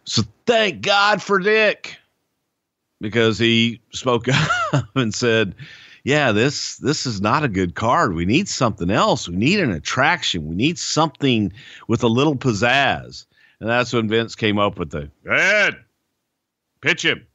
So 0.05 0.23
thank 0.47 0.81
God 0.81 1.23
for 1.23 1.39
Dick 1.39 1.99
because 3.01 3.39
he 3.39 3.81
spoke 3.93 4.27
up 4.73 4.89
and 4.95 5.15
said, 5.15 5.55
"Yeah, 6.05 6.33
this 6.33 6.77
this 6.79 7.07
is 7.07 7.21
not 7.21 7.45
a 7.45 7.49
good 7.49 7.75
card. 7.75 8.15
We 8.15 8.25
need 8.25 8.49
something 8.49 8.91
else. 8.91 9.29
We 9.29 9.37
need 9.37 9.61
an 9.61 9.73
attraction. 9.73 10.49
We 10.49 10.55
need 10.55 10.79
something 10.79 11.53
with 11.89 12.03
a 12.03 12.09
little 12.09 12.37
pizzazz." 12.37 13.27
And 13.61 13.69
that's 13.69 13.93
when 13.93 14.09
Vince 14.09 14.35
came 14.35 14.59
up 14.59 14.79
with 14.79 14.91
the 14.91 15.11
"Ed, 15.29 15.77
pitch 16.81 17.05
him." 17.05 17.27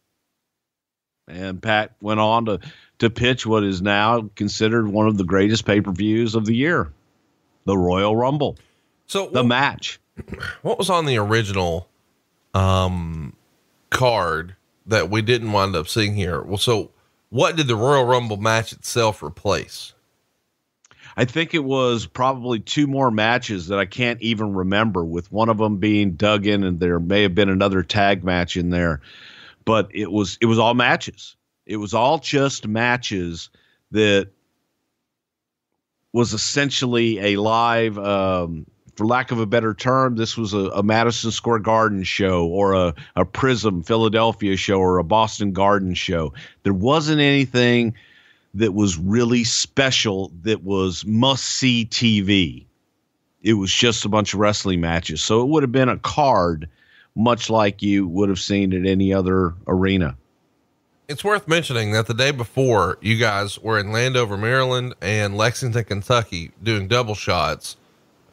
And 1.28 1.62
Pat 1.62 1.96
went 2.02 2.20
on 2.20 2.46
to 2.46 2.60
to 3.04 3.10
pitch 3.10 3.46
what 3.46 3.64
is 3.64 3.82
now 3.82 4.30
considered 4.36 4.88
one 4.88 5.08
of 5.08 5.18
the 5.18 5.24
greatest 5.24 5.66
pay-per-views 5.66 6.36
of 6.36 6.46
the 6.46 6.56
year, 6.56 6.92
the 7.66 7.78
Royal 7.78 8.16
Rumble. 8.16 8.58
So 9.08 9.28
the 9.28 9.44
match. 9.44 10.00
What 10.62 10.78
was 10.78 10.90
on 10.90 11.06
the 11.06 11.18
original 11.18 11.88
um 12.54 13.36
card 13.90 14.56
that 14.88 15.10
we 15.10 15.22
didn't 15.22 15.52
wind 15.52 15.76
up 15.76 15.88
seeing 15.88 16.16
here? 16.16 16.42
Well, 16.42 16.58
so 16.58 16.92
what 17.30 17.56
did 17.56 17.68
the 17.68 17.76
Royal 17.76 18.06
Rumble 18.06 18.38
match 18.38 18.74
itself 18.74 19.24
replace? 19.24 19.94
I 21.16 21.26
think 21.26 21.54
it 21.54 21.64
was 21.64 22.06
probably 22.06 22.60
two 22.60 22.88
more 22.88 23.12
matches 23.12 23.68
that 23.68 23.78
I 23.78 23.86
can't 23.86 24.22
even 24.22 24.54
remember, 24.54 25.04
with 25.04 25.32
one 25.32 25.50
of 25.50 25.58
them 25.58 25.78
being 25.78 26.14
Duggan, 26.14 26.64
and 26.64 26.80
there 26.80 27.00
may 27.00 27.22
have 27.22 27.36
been 27.36 27.50
another 27.50 27.84
tag 27.84 28.24
match 28.24 28.58
in 28.58 28.72
there. 28.72 29.02
But 29.66 29.90
it 29.94 30.12
was 30.12 30.38
it 30.42 30.48
was 30.48 30.60
all 30.60 30.74
matches. 30.74 31.36
It 31.66 31.78
was 31.78 31.94
all 31.94 32.20
just 32.20 32.68
matches 32.68 33.50
that 33.92 34.30
was 36.12 36.34
essentially 36.34 37.20
a 37.20 37.38
live 37.38 37.98
um, 37.98 38.66
for 38.96 39.06
lack 39.06 39.32
of 39.32 39.40
a 39.40 39.46
better 39.46 39.74
term, 39.74 40.16
this 40.16 40.38
was 40.38 40.54
a, 40.54 40.70
a, 40.70 40.84
Madison 40.84 41.32
Square 41.32 41.60
Garden 41.60 42.04
show 42.04 42.46
or 42.46 42.74
a, 42.74 42.94
a 43.16 43.26
Prism 43.26 43.82
Philadelphia 43.82 44.56
show 44.56 44.80
or 44.80 45.00
a 45.00 45.04
Boston 45.04 45.52
Garden 45.52 45.94
show. 45.94 46.34
There 46.64 46.74
wasn't 46.74 47.20
anything 47.20 47.96
that 48.54 48.74
was 48.74 48.98
really 48.98 49.44
special 49.44 50.32
that 50.44 50.64
was 50.64 51.06
must 51.06 51.44
see 51.44 51.86
TV. 51.86 52.66
It 53.42 53.54
was 53.54 53.74
just 53.74 54.06
a 54.06 54.10
bunch 54.10 54.34
of 54.34 54.40
wrestling 54.40 54.80
matches. 54.80 55.24
So 55.24 55.42
it 55.42 55.48
would 55.48 55.64
have 55.64 55.72
been 55.72 55.90
a 55.90 55.98
card, 55.98 56.70
much 57.16 57.50
like 57.50 57.82
you 57.82 58.08
would 58.08 58.30
have 58.30 58.40
seen 58.40 58.74
at 58.74 58.86
any 58.86 59.12
other 59.12 59.56
arena. 59.68 60.16
It's 61.08 61.24
worth 61.24 61.48
mentioning 61.48 61.92
that 61.92 62.08
the 62.08 62.14
day 62.14 62.32
before, 62.32 62.98
you 63.02 63.18
guys 63.18 63.60
were 63.60 63.78
in 63.78 63.92
Landover, 63.92 64.38
Maryland 64.38 64.96
and 65.02 65.36
Lexington, 65.36 65.84
Kentucky 65.84 66.52
doing 66.64 66.88
double 66.88 67.16
shots 67.16 67.76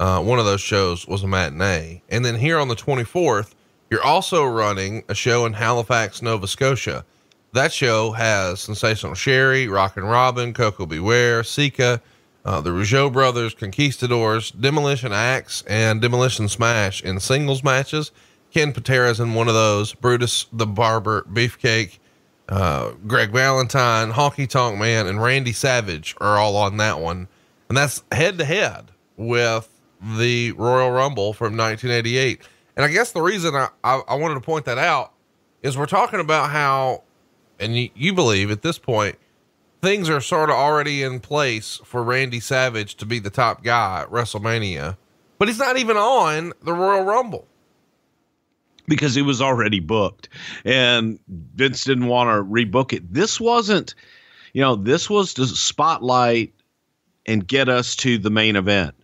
uh, 0.00 0.18
one 0.18 0.38
of 0.38 0.46
those 0.46 0.62
shows 0.62 1.06
was 1.06 1.22
a 1.22 1.28
matinee. 1.28 2.02
And 2.08 2.24
then 2.24 2.34
here 2.36 2.58
on 2.58 2.68
the 2.68 2.74
24th, 2.74 3.52
you're 3.90 4.02
also 4.02 4.46
running 4.46 5.04
a 5.10 5.14
show 5.14 5.44
in 5.44 5.52
Halifax, 5.52 6.22
Nova 6.22 6.46
Scotia. 6.48 7.04
That 7.52 7.70
show 7.70 8.12
has 8.12 8.60
Sensational 8.60 9.14
Sherri, 9.14 9.68
Rockin' 9.68 10.04
Robin, 10.04 10.54
Koko 10.54 10.86
B. 10.86 11.00
Ware, 11.00 11.44
Sika, 11.44 12.00
uh, 12.46 12.62
the 12.62 12.70
Rougeau 12.70 13.12
brothers, 13.12 13.52
Conquistadors, 13.52 14.50
Demolition 14.52 15.12
Axe, 15.12 15.62
and 15.68 16.00
Demolition 16.00 16.48
Smash 16.48 17.02
in 17.02 17.20
singles 17.20 17.62
matches. 17.62 18.10
Ken 18.52 18.72
Patera's 18.72 19.20
in 19.20 19.34
one 19.34 19.48
of 19.48 19.54
those. 19.54 19.92
Brutus 19.92 20.46
the 20.50 20.66
Barber, 20.66 21.26
Beefcake, 21.30 21.98
uh, 22.50 22.92
Greg 23.06 23.30
Valentine, 23.30 24.12
Honky 24.12 24.48
Tonk 24.48 24.78
Man, 24.78 25.06
and 25.06 25.22
Randy 25.22 25.52
Savage 25.52 26.16
are 26.20 26.36
all 26.36 26.56
on 26.56 26.76
that 26.78 26.98
one. 26.98 27.28
And 27.68 27.76
that's 27.76 28.02
head 28.10 28.38
to 28.38 28.44
head 28.44 28.90
with 29.16 29.68
the 30.02 30.52
Royal 30.52 30.90
Rumble 30.90 31.32
from 31.32 31.56
1988. 31.56 32.42
And 32.76 32.84
I 32.84 32.88
guess 32.88 33.12
the 33.12 33.22
reason 33.22 33.54
I, 33.54 33.68
I, 33.84 34.02
I 34.08 34.14
wanted 34.16 34.34
to 34.34 34.40
point 34.40 34.64
that 34.64 34.78
out 34.78 35.12
is 35.62 35.78
we're 35.78 35.86
talking 35.86 36.18
about 36.18 36.50
how, 36.50 37.04
and 37.60 37.76
you, 37.76 37.90
you 37.94 38.12
believe 38.12 38.50
at 38.50 38.62
this 38.62 38.78
point, 38.78 39.16
things 39.80 40.08
are 40.08 40.20
sort 40.20 40.50
of 40.50 40.56
already 40.56 41.02
in 41.02 41.20
place 41.20 41.80
for 41.84 42.02
Randy 42.02 42.40
Savage 42.40 42.96
to 42.96 43.06
be 43.06 43.18
the 43.18 43.30
top 43.30 43.62
guy 43.62 44.02
at 44.02 44.10
WrestleMania, 44.10 44.96
but 45.38 45.48
he's 45.48 45.58
not 45.58 45.76
even 45.78 45.96
on 45.96 46.52
the 46.62 46.72
Royal 46.72 47.04
Rumble 47.04 47.46
because 48.90 49.14
he 49.14 49.22
was 49.22 49.40
already 49.40 49.80
booked 49.80 50.28
and 50.66 51.18
Vince 51.28 51.84
didn't 51.84 52.08
want 52.08 52.28
to 52.28 52.44
rebook 52.44 52.92
it. 52.92 53.10
This 53.10 53.40
wasn't, 53.40 53.94
you 54.52 54.60
know, 54.60 54.76
this 54.76 55.08
was 55.08 55.32
to 55.34 55.46
spotlight 55.46 56.52
and 57.24 57.46
get 57.46 57.70
us 57.70 57.96
to 57.96 58.18
the 58.18 58.30
main 58.30 58.56
event 58.56 58.94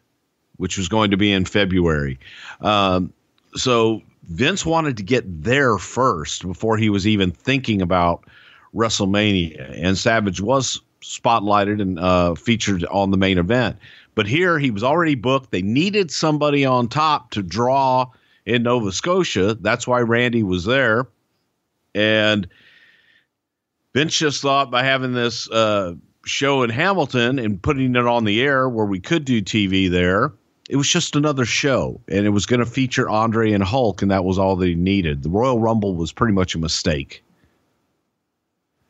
which 0.56 0.78
was 0.78 0.88
going 0.88 1.10
to 1.10 1.16
be 1.16 1.32
in 1.32 1.44
February. 1.44 2.18
Um, 2.60 3.12
so 3.54 4.02
Vince 4.24 4.66
wanted 4.66 4.96
to 4.96 5.02
get 5.02 5.42
there 5.42 5.78
first 5.78 6.46
before 6.46 6.76
he 6.76 6.90
was 6.90 7.06
even 7.06 7.30
thinking 7.30 7.82
about 7.82 8.24
WrestleMania, 8.74 9.78
and 9.82 9.96
Savage 9.96 10.40
was 10.40 10.80
spotlighted 11.02 11.80
and 11.80 11.98
uh, 11.98 12.34
featured 12.34 12.84
on 12.86 13.10
the 13.10 13.16
main 13.16 13.38
event. 13.38 13.76
But 14.14 14.26
here 14.26 14.58
he 14.58 14.70
was 14.70 14.82
already 14.82 15.14
booked. 15.14 15.50
They 15.50 15.62
needed 15.62 16.10
somebody 16.10 16.64
on 16.64 16.88
top 16.88 17.30
to 17.32 17.42
draw 17.42 18.10
in 18.46 18.62
Nova 18.62 18.92
Scotia. 18.92 19.54
That's 19.54 19.86
why 19.86 20.00
Randy 20.00 20.42
was 20.42 20.64
there. 20.64 21.06
And 21.94 22.48
Vince 23.94 24.16
just 24.16 24.42
thought 24.42 24.70
by 24.70 24.82
having 24.82 25.12
this 25.12 25.50
uh, 25.50 25.94
show 26.24 26.62
in 26.62 26.70
Hamilton 26.70 27.38
and 27.38 27.60
putting 27.60 27.96
it 27.96 28.06
on 28.06 28.24
the 28.24 28.40
air 28.42 28.68
where 28.68 28.86
we 28.86 29.00
could 29.00 29.24
do 29.24 29.42
TV 29.42 29.90
there 29.90 30.32
it 30.68 30.76
was 30.76 30.88
just 30.88 31.14
another 31.14 31.44
show, 31.44 32.00
and 32.08 32.26
it 32.26 32.30
was 32.30 32.46
going 32.46 32.60
to 32.60 32.66
feature 32.66 33.08
Andre 33.08 33.52
and 33.52 33.62
Hulk, 33.62 34.02
and 34.02 34.10
that 34.10 34.24
was 34.24 34.38
all 34.38 34.56
they 34.56 34.74
needed. 34.74 35.22
The 35.22 35.28
Royal 35.28 35.60
Rumble 35.60 35.94
was 35.94 36.12
pretty 36.12 36.34
much 36.34 36.54
a 36.54 36.58
mistake. 36.58 37.22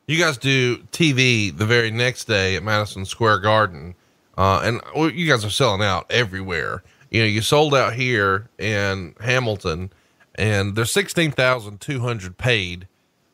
You 0.07 0.17
guys 0.17 0.37
do 0.37 0.77
TV 0.91 1.55
the 1.55 1.65
very 1.65 1.91
next 1.91 2.25
day 2.25 2.55
at 2.55 2.63
Madison 2.63 3.05
Square 3.05 3.39
Garden, 3.39 3.93
uh, 4.37 4.61
and 4.63 5.15
you 5.15 5.27
guys 5.27 5.45
are 5.45 5.49
selling 5.49 5.83
out 5.83 6.05
everywhere. 6.09 6.83
You 7.09 7.21
know, 7.21 7.27
you 7.27 7.41
sold 7.41 7.73
out 7.73 7.93
here 7.93 8.49
in 8.57 9.15
Hamilton, 9.21 9.91
and 10.35 10.75
there's 10.75 10.91
sixteen 10.91 11.31
thousand 11.31 11.81
two 11.81 11.99
hundred 11.99 12.37
paid. 12.37 12.87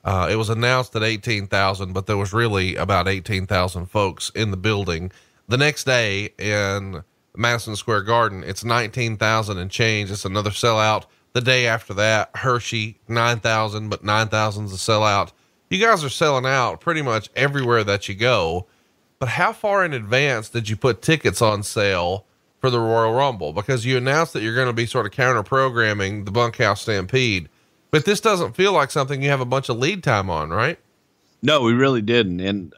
Uh, 0.06 0.28
it 0.30 0.36
was 0.36 0.50
announced 0.50 0.96
at 0.96 1.04
eighteen 1.04 1.48
thousand, 1.48 1.94
but 1.94 2.06
there 2.06 2.18
was 2.18 2.34
really 2.34 2.76
about 2.76 3.08
eighteen 3.08 3.48
thousand 3.48 3.88
folks 3.88 4.30
in 4.36 4.52
the 4.52 4.58
building. 4.58 5.12
The 5.48 5.58
next 5.58 5.84
day 5.84 6.30
in 6.38 7.04
Madison 7.36 7.76
Square 7.76 8.04
Garden, 8.04 8.44
it's 8.44 8.64
19,000 8.64 9.58
and 9.58 9.70
change. 9.70 10.12
It's 10.12 10.26
another 10.26 10.52
sellout. 10.52 11.06
The 11.34 11.42
day 11.42 11.66
after 11.68 11.94
that, 11.96 12.30
Hershey, 12.36 13.00
9,000, 13.08 13.90
but 13.90 14.04
9,000 14.04 14.66
is 14.66 14.74
a 14.74 14.78
sellout. 14.78 15.32
You 15.70 15.80
guys 15.80 16.04
are 16.04 16.10
selling 16.10 16.46
out 16.46 16.80
pretty 16.80 17.02
much 17.02 17.30
everywhere 17.36 17.84
that 17.84 18.08
you 18.08 18.14
go. 18.14 18.68
But 19.18 19.30
how 19.30 19.52
far 19.52 19.84
in 19.84 19.94
advance 19.94 20.50
did 20.50 20.70
you 20.70 20.76
put 20.76 21.02
tickets 21.02 21.42
on 21.42 21.64
sale 21.64 22.28
for 22.64 22.70
the 22.70 22.80
Royal 22.80 23.12
Rumble? 23.12 23.52
Because 23.52 23.86
you 23.86 23.98
announced 23.98 24.32
that 24.32 24.42
you're 24.42 24.56
going 24.56 24.68
to 24.68 24.74
be 24.74 24.86
sort 24.86 25.06
of 25.06 25.12
counter 25.12 25.44
programming 25.44 26.24
the 26.24 26.32
Bunkhouse 26.32 26.84
Stampede. 26.84 27.50
But 27.92 28.06
this 28.06 28.22
doesn't 28.22 28.56
feel 28.56 28.72
like 28.72 28.90
something 28.90 29.22
you 29.22 29.30
have 29.32 29.42
a 29.42 29.46
bunch 29.46 29.68
of 29.68 29.78
lead 29.78 30.02
time 30.02 30.30
on, 30.30 30.50
right? 30.50 30.80
No, 31.42 31.60
we 31.60 31.74
really 31.74 32.02
didn't. 32.02 32.40
And 32.40 32.74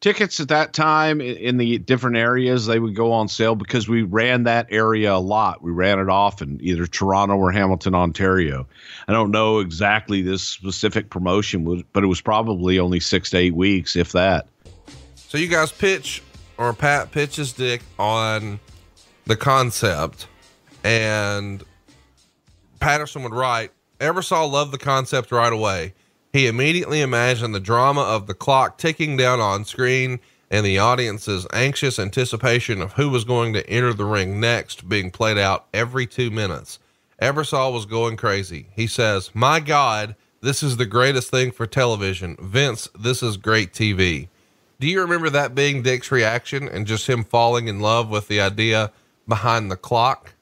tickets 0.00 0.40
at 0.40 0.48
that 0.48 0.72
time 0.72 1.20
in 1.20 1.56
the 1.56 1.78
different 1.78 2.16
areas 2.16 2.66
they 2.66 2.80
would 2.80 2.96
go 2.96 3.12
on 3.12 3.28
sale 3.28 3.54
because 3.54 3.88
we 3.88 4.02
ran 4.02 4.42
that 4.42 4.66
area 4.70 5.14
a 5.14 5.16
lot 5.16 5.62
we 5.62 5.70
ran 5.70 5.98
it 5.98 6.10
off 6.10 6.42
in 6.42 6.60
either 6.60 6.86
toronto 6.86 7.34
or 7.34 7.50
hamilton 7.50 7.94
ontario 7.94 8.68
i 9.08 9.12
don't 9.14 9.30
know 9.30 9.58
exactly 9.58 10.20
this 10.20 10.42
specific 10.42 11.08
promotion 11.08 11.82
but 11.94 12.04
it 12.04 12.08
was 12.08 12.20
probably 12.20 12.78
only 12.78 13.00
six 13.00 13.30
to 13.30 13.38
eight 13.38 13.54
weeks 13.54 13.96
if 13.96 14.12
that 14.12 14.46
so 15.14 15.38
you 15.38 15.48
guys 15.48 15.72
pitch 15.72 16.22
or 16.58 16.74
pat 16.74 17.10
pitches 17.10 17.54
dick 17.54 17.80
on 17.98 18.60
the 19.26 19.36
concept 19.36 20.26
and 20.82 21.62
patterson 22.80 23.22
would 23.22 23.34
write 23.34 23.70
ebersol 24.00 24.50
loved 24.50 24.72
the 24.72 24.78
concept 24.78 25.30
right 25.32 25.52
away 25.52 25.92
he 26.32 26.46
immediately 26.46 27.00
imagined 27.00 27.54
the 27.54 27.60
drama 27.60 28.02
of 28.02 28.26
the 28.26 28.34
clock 28.34 28.78
ticking 28.78 29.16
down 29.16 29.40
on 29.40 29.64
screen 29.64 30.20
and 30.50 30.64
the 30.64 30.78
audience's 30.78 31.46
anxious 31.52 31.98
anticipation 31.98 32.80
of 32.80 32.92
who 32.92 33.08
was 33.08 33.24
going 33.24 33.52
to 33.52 33.68
enter 33.68 33.92
the 33.92 34.04
ring 34.04 34.38
next 34.38 34.88
being 34.88 35.10
played 35.10 35.38
out 35.38 35.66
every 35.74 36.06
two 36.06 36.30
minutes. 36.30 36.78
Ebersol 37.20 37.72
was 37.72 37.86
going 37.86 38.16
crazy. 38.16 38.68
He 38.74 38.86
says, 38.86 39.30
My 39.34 39.60
God, 39.60 40.14
this 40.42 40.62
is 40.62 40.76
the 40.76 40.86
greatest 40.86 41.30
thing 41.30 41.50
for 41.50 41.66
television. 41.66 42.36
Vince, 42.40 42.88
this 42.98 43.22
is 43.22 43.36
great 43.36 43.72
TV. 43.72 44.28
Do 44.78 44.86
you 44.86 45.00
remember 45.00 45.30
that 45.30 45.54
being 45.54 45.82
Dick's 45.82 46.12
reaction 46.12 46.68
and 46.68 46.86
just 46.86 47.08
him 47.08 47.24
falling 47.24 47.66
in 47.66 47.80
love 47.80 48.10
with 48.10 48.28
the 48.28 48.40
idea 48.40 48.92
behind 49.28 49.70
the 49.70 49.76
clock? 49.76 50.32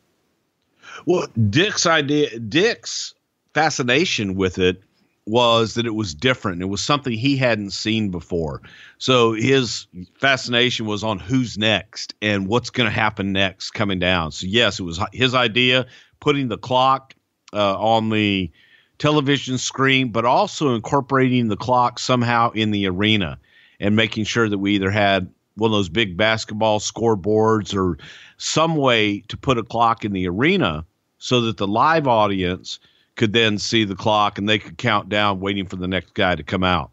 Well, 1.06 1.26
Dick's 1.50 1.86
idea, 1.86 2.38
Dick's 2.38 3.14
fascination 3.52 4.34
with 4.34 4.58
it 4.58 4.82
was 5.26 5.74
that 5.74 5.86
it 5.86 5.94
was 5.94 6.14
different. 6.14 6.60
It 6.60 6.66
was 6.66 6.82
something 6.82 7.12
he 7.12 7.36
hadn't 7.36 7.70
seen 7.70 8.10
before. 8.10 8.60
So 8.98 9.32
his 9.32 9.86
fascination 10.20 10.86
was 10.86 11.02
on 11.02 11.18
who's 11.18 11.56
next 11.56 12.14
and 12.20 12.46
what's 12.46 12.70
going 12.70 12.86
to 12.88 12.94
happen 12.94 13.32
next 13.32 13.70
coming 13.70 13.98
down. 13.98 14.32
So, 14.32 14.46
yes, 14.46 14.78
it 14.78 14.82
was 14.82 15.00
his 15.12 15.34
idea 15.34 15.86
putting 16.20 16.48
the 16.48 16.58
clock 16.58 17.14
uh, 17.54 17.78
on 17.78 18.10
the 18.10 18.50
television 18.98 19.58
screen, 19.58 20.10
but 20.10 20.24
also 20.24 20.74
incorporating 20.74 21.48
the 21.48 21.56
clock 21.56 21.98
somehow 21.98 22.50
in 22.50 22.70
the 22.70 22.86
arena 22.86 23.38
and 23.80 23.96
making 23.96 24.24
sure 24.24 24.48
that 24.48 24.58
we 24.58 24.74
either 24.74 24.90
had 24.90 25.32
one 25.56 25.70
of 25.70 25.76
those 25.76 25.88
big 25.88 26.16
basketball 26.16 26.80
scoreboards 26.80 27.74
or 27.74 27.98
some 28.36 28.76
way 28.76 29.20
to 29.28 29.36
put 29.36 29.58
a 29.58 29.62
clock 29.62 30.04
in 30.04 30.12
the 30.12 30.28
arena 30.28 30.84
so 31.18 31.40
that 31.42 31.56
the 31.56 31.66
live 31.66 32.06
audience– 32.06 32.78
could 33.16 33.32
then 33.32 33.58
see 33.58 33.84
the 33.84 33.94
clock 33.94 34.38
and 34.38 34.48
they 34.48 34.58
could 34.58 34.78
count 34.78 35.08
down 35.08 35.40
waiting 35.40 35.66
for 35.66 35.76
the 35.76 35.88
next 35.88 36.14
guy 36.14 36.34
to 36.34 36.42
come 36.42 36.64
out. 36.64 36.90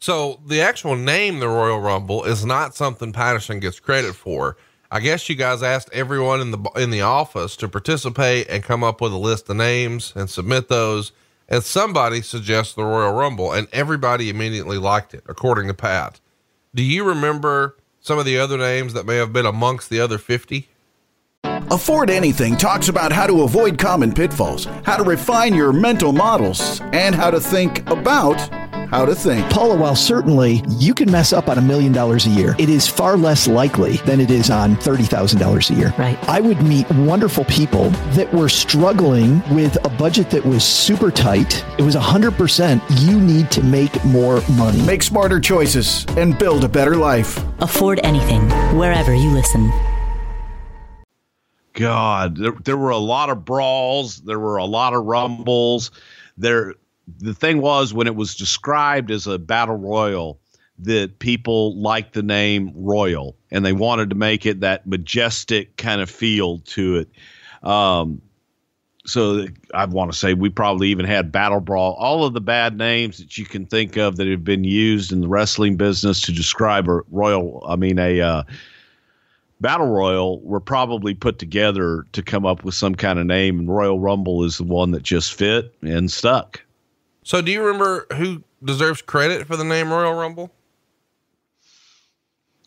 So 0.00 0.40
the 0.46 0.60
actual 0.60 0.96
name, 0.96 1.38
the 1.38 1.48
Royal 1.48 1.80
Rumble, 1.80 2.24
is 2.24 2.44
not 2.44 2.74
something 2.74 3.12
Patterson 3.12 3.60
gets 3.60 3.80
credit 3.80 4.14
for. 4.14 4.56
I 4.90 5.00
guess 5.00 5.28
you 5.28 5.34
guys 5.34 5.62
asked 5.62 5.88
everyone 5.92 6.40
in 6.40 6.50
the 6.50 6.58
in 6.76 6.90
the 6.90 7.00
office 7.00 7.56
to 7.56 7.68
participate 7.68 8.48
and 8.48 8.62
come 8.62 8.84
up 8.84 9.00
with 9.00 9.12
a 9.12 9.18
list 9.18 9.48
of 9.48 9.56
names 9.56 10.12
and 10.14 10.28
submit 10.28 10.68
those. 10.68 11.12
And 11.48 11.62
somebody 11.62 12.22
suggests 12.22 12.74
the 12.74 12.84
Royal 12.84 13.12
Rumble, 13.12 13.52
and 13.52 13.68
everybody 13.72 14.30
immediately 14.30 14.78
liked 14.78 15.14
it, 15.14 15.24
according 15.26 15.68
to 15.68 15.74
Pat. 15.74 16.20
Do 16.74 16.82
you 16.82 17.04
remember 17.04 17.76
some 18.00 18.18
of 18.18 18.24
the 18.24 18.36
other 18.38 18.58
names 18.58 18.94
that 18.94 19.06
may 19.06 19.14
have 19.14 19.32
been 19.32 19.46
amongst 19.46 19.90
the 19.90 20.00
other 20.00 20.18
fifty? 20.18 20.68
Afford 21.70 22.10
Anything 22.10 22.56
talks 22.56 22.88
about 22.88 23.12
how 23.12 23.28
to 23.28 23.42
avoid 23.42 23.78
common 23.78 24.12
pitfalls, 24.12 24.64
how 24.84 24.96
to 24.96 25.04
refine 25.04 25.54
your 25.54 25.72
mental 25.72 26.12
models, 26.12 26.80
and 26.92 27.14
how 27.14 27.30
to 27.30 27.38
think 27.40 27.88
about 27.88 28.38
how 28.94 29.04
to 29.04 29.14
think. 29.14 29.50
Paula, 29.50 29.76
while 29.76 29.96
certainly 29.96 30.62
you 30.68 30.94
can 30.94 31.10
mess 31.10 31.32
up 31.32 31.48
on 31.48 31.58
a 31.58 31.60
million 31.60 31.92
dollars 31.92 32.26
a 32.26 32.30
year, 32.30 32.54
it 32.60 32.68
is 32.68 32.86
far 32.86 33.16
less 33.16 33.48
likely 33.48 33.96
than 34.06 34.20
it 34.20 34.30
is 34.30 34.50
on 34.50 34.76
$30,000 34.76 35.70
a 35.70 35.74
year. 35.74 35.92
Right. 35.98 36.16
I 36.28 36.40
would 36.40 36.62
meet 36.62 36.88
wonderful 36.90 37.44
people 37.46 37.90
that 38.14 38.32
were 38.32 38.48
struggling 38.48 39.42
with 39.52 39.84
a 39.84 39.88
budget 39.88 40.30
that 40.30 40.44
was 40.44 40.62
super 40.62 41.10
tight. 41.10 41.64
It 41.76 41.82
was 41.82 41.96
100% 41.96 42.80
you 43.04 43.20
need 43.20 43.50
to 43.50 43.64
make 43.64 44.04
more 44.04 44.40
money. 44.52 44.80
Make 44.82 45.02
smarter 45.02 45.40
choices 45.40 46.06
and 46.10 46.38
build 46.38 46.62
a 46.62 46.68
better 46.68 46.94
life. 46.94 47.42
Afford 47.58 47.98
anything 48.04 48.48
wherever 48.78 49.12
you 49.12 49.30
listen. 49.30 49.72
God, 51.72 52.36
there, 52.36 52.52
there 52.62 52.76
were 52.76 52.90
a 52.90 52.96
lot 52.96 53.28
of 53.28 53.44
brawls. 53.44 54.20
There 54.20 54.38
were 54.38 54.58
a 54.58 54.64
lot 54.64 54.94
of 54.94 55.04
rumbles. 55.04 55.90
There, 56.36 56.74
the 57.18 57.34
thing 57.34 57.60
was 57.60 57.92
when 57.92 58.06
it 58.06 58.16
was 58.16 58.34
described 58.34 59.10
as 59.10 59.26
a 59.26 59.38
battle 59.38 59.76
royal, 59.76 60.38
that 60.78 61.18
people 61.18 61.80
liked 61.80 62.14
the 62.14 62.22
name 62.22 62.72
Royal 62.74 63.36
and 63.50 63.64
they 63.64 63.72
wanted 63.72 64.10
to 64.10 64.16
make 64.16 64.44
it 64.44 64.60
that 64.60 64.86
majestic 64.86 65.76
kind 65.76 66.00
of 66.00 66.10
feel 66.10 66.58
to 66.60 66.96
it. 66.96 67.08
Um, 67.62 68.20
so 69.06 69.46
I 69.74 69.84
want 69.84 70.10
to 70.10 70.18
say 70.18 70.34
we 70.34 70.48
probably 70.48 70.88
even 70.88 71.04
had 71.04 71.30
Battle 71.30 71.60
Brawl, 71.60 71.92
all 71.94 72.24
of 72.24 72.32
the 72.32 72.40
bad 72.40 72.76
names 72.78 73.18
that 73.18 73.36
you 73.36 73.44
can 73.44 73.66
think 73.66 73.96
of 73.96 74.16
that 74.16 74.26
have 74.26 74.44
been 74.44 74.64
used 74.64 75.12
in 75.12 75.20
the 75.20 75.28
wrestling 75.28 75.76
business 75.76 76.20
to 76.22 76.32
describe 76.32 76.88
a 76.88 77.02
royal. 77.10 77.62
I 77.68 77.76
mean, 77.76 77.98
a 77.98 78.20
uh, 78.20 78.42
Battle 79.60 79.88
Royal 79.88 80.40
were 80.40 80.60
probably 80.60 81.14
put 81.14 81.38
together 81.38 82.04
to 82.12 82.22
come 82.22 82.46
up 82.46 82.64
with 82.64 82.74
some 82.74 82.94
kind 82.94 83.18
of 83.18 83.26
name, 83.26 83.58
and 83.58 83.68
Royal 83.68 84.00
Rumble 84.00 84.42
is 84.42 84.56
the 84.56 84.64
one 84.64 84.90
that 84.92 85.02
just 85.02 85.34
fit 85.34 85.74
and 85.82 86.10
stuck. 86.10 86.63
So, 87.24 87.40
do 87.40 87.50
you 87.50 87.64
remember 87.64 88.06
who 88.14 88.44
deserves 88.62 89.02
credit 89.02 89.46
for 89.46 89.56
the 89.56 89.64
name 89.64 89.90
Royal 89.90 90.14
Rumble? 90.14 90.52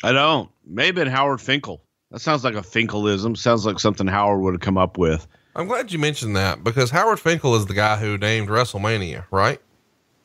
I 0.04 0.12
don't. 0.12 0.50
Maybe 0.66 1.08
Howard 1.08 1.42
Finkel. 1.42 1.82
That 2.12 2.20
sounds 2.20 2.44
like 2.44 2.56
a 2.56 2.62
Finkelism. 2.62 3.38
Sounds 3.38 3.66
like 3.66 3.80
something 3.80 4.08
Howard 4.08 4.42
would 4.42 4.54
have 4.54 4.62
come 4.62 4.78
up 4.78 4.98
with. 4.98 5.28
I'm 5.56 5.68
glad 5.68 5.92
you 5.92 6.00
mentioned 6.00 6.36
that 6.36 6.64
because 6.64 6.92
Howard 6.92 7.20
Finkel 7.20 7.56
is 7.56 7.66
the 7.66 7.74
guy 7.74 7.98
who 7.98 8.18
named 8.18 8.50
WrestleMania, 8.50 9.26
right? 9.32 9.60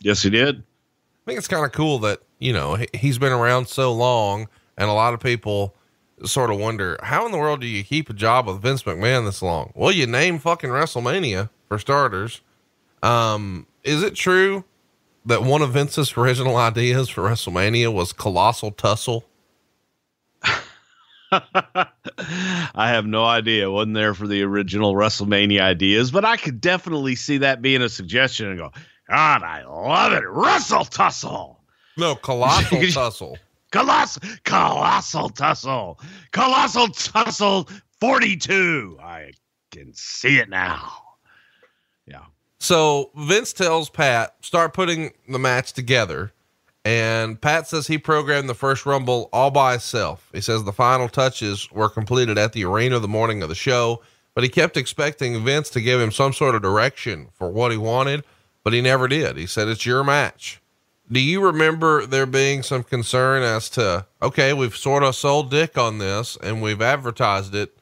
Yes, 0.00 0.22
he 0.22 0.30
did. 0.30 0.58
I 0.58 1.24
think 1.26 1.38
it's 1.38 1.48
kind 1.48 1.64
of 1.64 1.72
cool 1.72 1.98
that, 2.00 2.20
you 2.38 2.52
know, 2.52 2.76
he's 2.92 3.18
been 3.18 3.32
around 3.32 3.68
so 3.68 3.92
long 3.92 4.48
and 4.76 4.90
a 4.90 4.92
lot 4.92 5.14
of 5.14 5.20
people 5.20 5.74
sort 6.24 6.50
of 6.50 6.58
wonder 6.58 6.98
how 7.02 7.24
in 7.26 7.32
the 7.32 7.38
world 7.38 7.60
do 7.60 7.66
you 7.66 7.82
keep 7.82 8.10
a 8.10 8.12
job 8.12 8.46
with 8.46 8.60
Vince 8.60 8.82
McMahon 8.82 9.24
this 9.24 9.42
long? 9.42 9.72
Well, 9.74 9.90
you 9.92 10.06
name 10.06 10.38
fucking 10.38 10.70
WrestleMania 10.70 11.50
for 11.68 11.78
starters. 11.78 12.40
Um, 13.02 13.66
is 13.84 14.02
it 14.02 14.14
true 14.14 14.64
that 15.26 15.42
one 15.42 15.62
of 15.62 15.72
Vince's 15.72 16.16
original 16.16 16.56
ideas 16.56 17.08
for 17.08 17.22
WrestleMania 17.22 17.92
was 17.92 18.12
colossal 18.12 18.70
tussle? 18.72 19.24
I 21.32 21.86
have 22.74 23.06
no 23.06 23.24
idea. 23.24 23.70
wasn't 23.70 23.94
there 23.94 24.14
for 24.14 24.26
the 24.26 24.42
original 24.42 24.94
WrestleMania 24.94 25.60
ideas, 25.60 26.10
but 26.10 26.24
I 26.24 26.36
could 26.36 26.60
definitely 26.60 27.14
see 27.16 27.38
that 27.38 27.62
being 27.62 27.82
a 27.82 27.88
suggestion 27.88 28.48
and 28.48 28.58
go, 28.58 28.70
God, 29.08 29.42
I 29.42 29.64
love 29.64 30.12
it. 30.12 30.24
Wrestle 30.28 30.84
tussle. 30.84 31.60
No, 31.96 32.14
colossal 32.14 32.82
tussle. 32.92 33.38
Colossal, 33.70 34.22
colossal 34.44 35.30
tussle, 35.30 35.98
colossal 36.32 36.88
tussle 36.88 37.68
42. 38.00 38.98
I 39.02 39.32
can 39.70 39.94
see 39.94 40.38
it 40.38 40.50
now. 40.50 41.01
So 42.62 43.10
Vince 43.16 43.52
tells 43.52 43.90
Pat, 43.90 44.36
start 44.40 44.72
putting 44.72 45.10
the 45.28 45.40
match 45.40 45.72
together. 45.72 46.32
And 46.84 47.40
Pat 47.40 47.66
says 47.66 47.88
he 47.88 47.98
programmed 47.98 48.48
the 48.48 48.54
first 48.54 48.86
Rumble 48.86 49.28
all 49.32 49.50
by 49.50 49.72
himself. 49.72 50.30
He 50.32 50.40
says 50.40 50.62
the 50.62 50.72
final 50.72 51.08
touches 51.08 51.68
were 51.72 51.88
completed 51.88 52.38
at 52.38 52.52
the 52.52 52.64
arena 52.64 53.00
the 53.00 53.08
morning 53.08 53.42
of 53.42 53.48
the 53.48 53.56
show, 53.56 54.00
but 54.34 54.44
he 54.44 54.48
kept 54.48 54.76
expecting 54.76 55.44
Vince 55.44 55.70
to 55.70 55.80
give 55.80 56.00
him 56.00 56.12
some 56.12 56.32
sort 56.32 56.54
of 56.54 56.62
direction 56.62 57.30
for 57.32 57.50
what 57.50 57.72
he 57.72 57.76
wanted, 57.76 58.22
but 58.62 58.72
he 58.72 58.80
never 58.80 59.08
did. 59.08 59.36
He 59.36 59.46
said, 59.46 59.66
It's 59.66 59.84
your 59.84 60.04
match. 60.04 60.60
Do 61.10 61.18
you 61.18 61.44
remember 61.44 62.06
there 62.06 62.26
being 62.26 62.62
some 62.62 62.84
concern 62.84 63.42
as 63.42 63.68
to, 63.70 64.06
okay, 64.22 64.52
we've 64.52 64.76
sort 64.76 65.02
of 65.02 65.16
sold 65.16 65.50
dick 65.50 65.76
on 65.76 65.98
this 65.98 66.38
and 66.40 66.62
we've 66.62 66.80
advertised 66.80 67.56
it. 67.56 67.76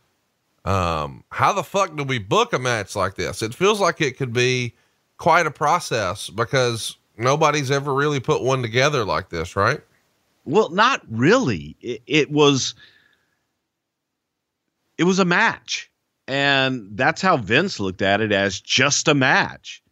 Um, 0.65 1.25
how 1.31 1.53
the 1.53 1.63
fuck 1.63 1.97
do 1.97 2.05
we 2.05 2.19
book 2.19 2.53
a 2.53 2.59
match 2.59 2.95
like 2.95 3.15
this? 3.15 3.43
It 3.43 3.55
feels 3.55 3.81
like 3.81 4.01
it 4.01 4.17
could 4.17 4.33
be 4.33 4.75
quite 5.17 5.47
a 5.47 5.51
process 5.51 6.29
because 6.29 6.97
nobody's 7.17 7.71
ever 7.71 7.95
really 7.95 8.21
put 8.21 8.43
one 8.43 8.63
together 8.63 9.05
like 9.05 9.31
this, 9.31 9.57
right? 9.57 9.81
Well, 10.45 10.71
not 10.71 11.03
really. 11.09 11.77
It, 11.81 12.03
it 12.07 12.31
was 12.31 12.75
it 14.99 15.05
was 15.05 15.19
a 15.19 15.25
match. 15.25 15.91
And 16.29 16.91
that's 16.97 17.23
how 17.23 17.39
Vince 17.39 17.81
looked 17.81 18.03
at 18.03 18.21
it 18.21 18.33
as 18.33 18.61
just 18.61 19.09
a 19.09 19.15
match. 19.15 19.83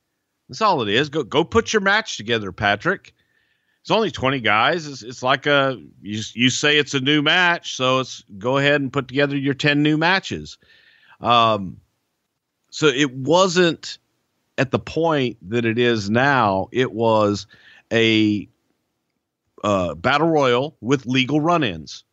That's 0.48 0.62
all 0.62 0.82
it 0.82 0.88
is. 0.88 1.08
Go 1.08 1.22
go 1.22 1.44
put 1.44 1.72
your 1.72 1.82
match 1.82 2.16
together, 2.16 2.52
Patrick. 2.52 3.14
It's 3.88 3.96
only 3.96 4.10
20 4.10 4.40
guys. 4.40 4.86
It's, 4.86 5.02
it's 5.02 5.22
like 5.22 5.46
a 5.46 5.80
you, 6.02 6.20
you 6.34 6.50
say 6.50 6.76
it's 6.76 6.92
a 6.92 7.00
new 7.00 7.22
match, 7.22 7.74
so 7.74 8.00
it's 8.00 8.22
go 8.36 8.58
ahead 8.58 8.82
and 8.82 8.92
put 8.92 9.08
together 9.08 9.34
your 9.34 9.54
10 9.54 9.82
new 9.82 9.96
matches. 9.96 10.58
Um 11.22 11.80
so 12.68 12.88
it 12.88 13.14
wasn't 13.14 13.96
at 14.58 14.72
the 14.72 14.78
point 14.78 15.38
that 15.48 15.64
it 15.64 15.78
is 15.78 16.10
now. 16.10 16.68
It 16.70 16.92
was 16.92 17.46
a 17.90 18.46
uh, 19.64 19.94
battle 19.94 20.28
royal 20.28 20.76
with 20.82 21.06
legal 21.06 21.40
run-ins 21.40 22.04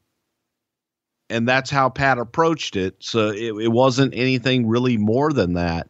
and 1.29 1.45
that's 1.45 1.69
how 1.69 1.89
Pat 1.89 2.17
approached 2.17 2.77
it. 2.77 2.95
So 2.99 3.31
it, 3.31 3.53
it 3.53 3.71
wasn't 3.73 4.13
anything 4.15 4.65
really 4.65 4.95
more 4.95 5.33
than 5.33 5.55
that. 5.55 5.89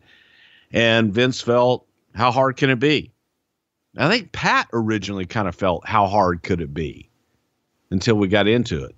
And 0.71 1.13
Vince 1.13 1.41
felt, 1.41 1.85
how 2.15 2.31
hard 2.31 2.57
can 2.57 2.71
it 2.71 2.79
be? 2.79 3.11
I 3.97 4.09
think 4.09 4.31
Pat 4.31 4.67
originally 4.73 5.25
kind 5.25 5.47
of 5.47 5.55
felt, 5.55 5.87
how 5.87 6.07
hard 6.07 6.43
could 6.43 6.61
it 6.61 6.73
be 6.73 7.09
until 7.91 8.15
we 8.15 8.27
got 8.27 8.47
into 8.47 8.83
it. 8.83 8.95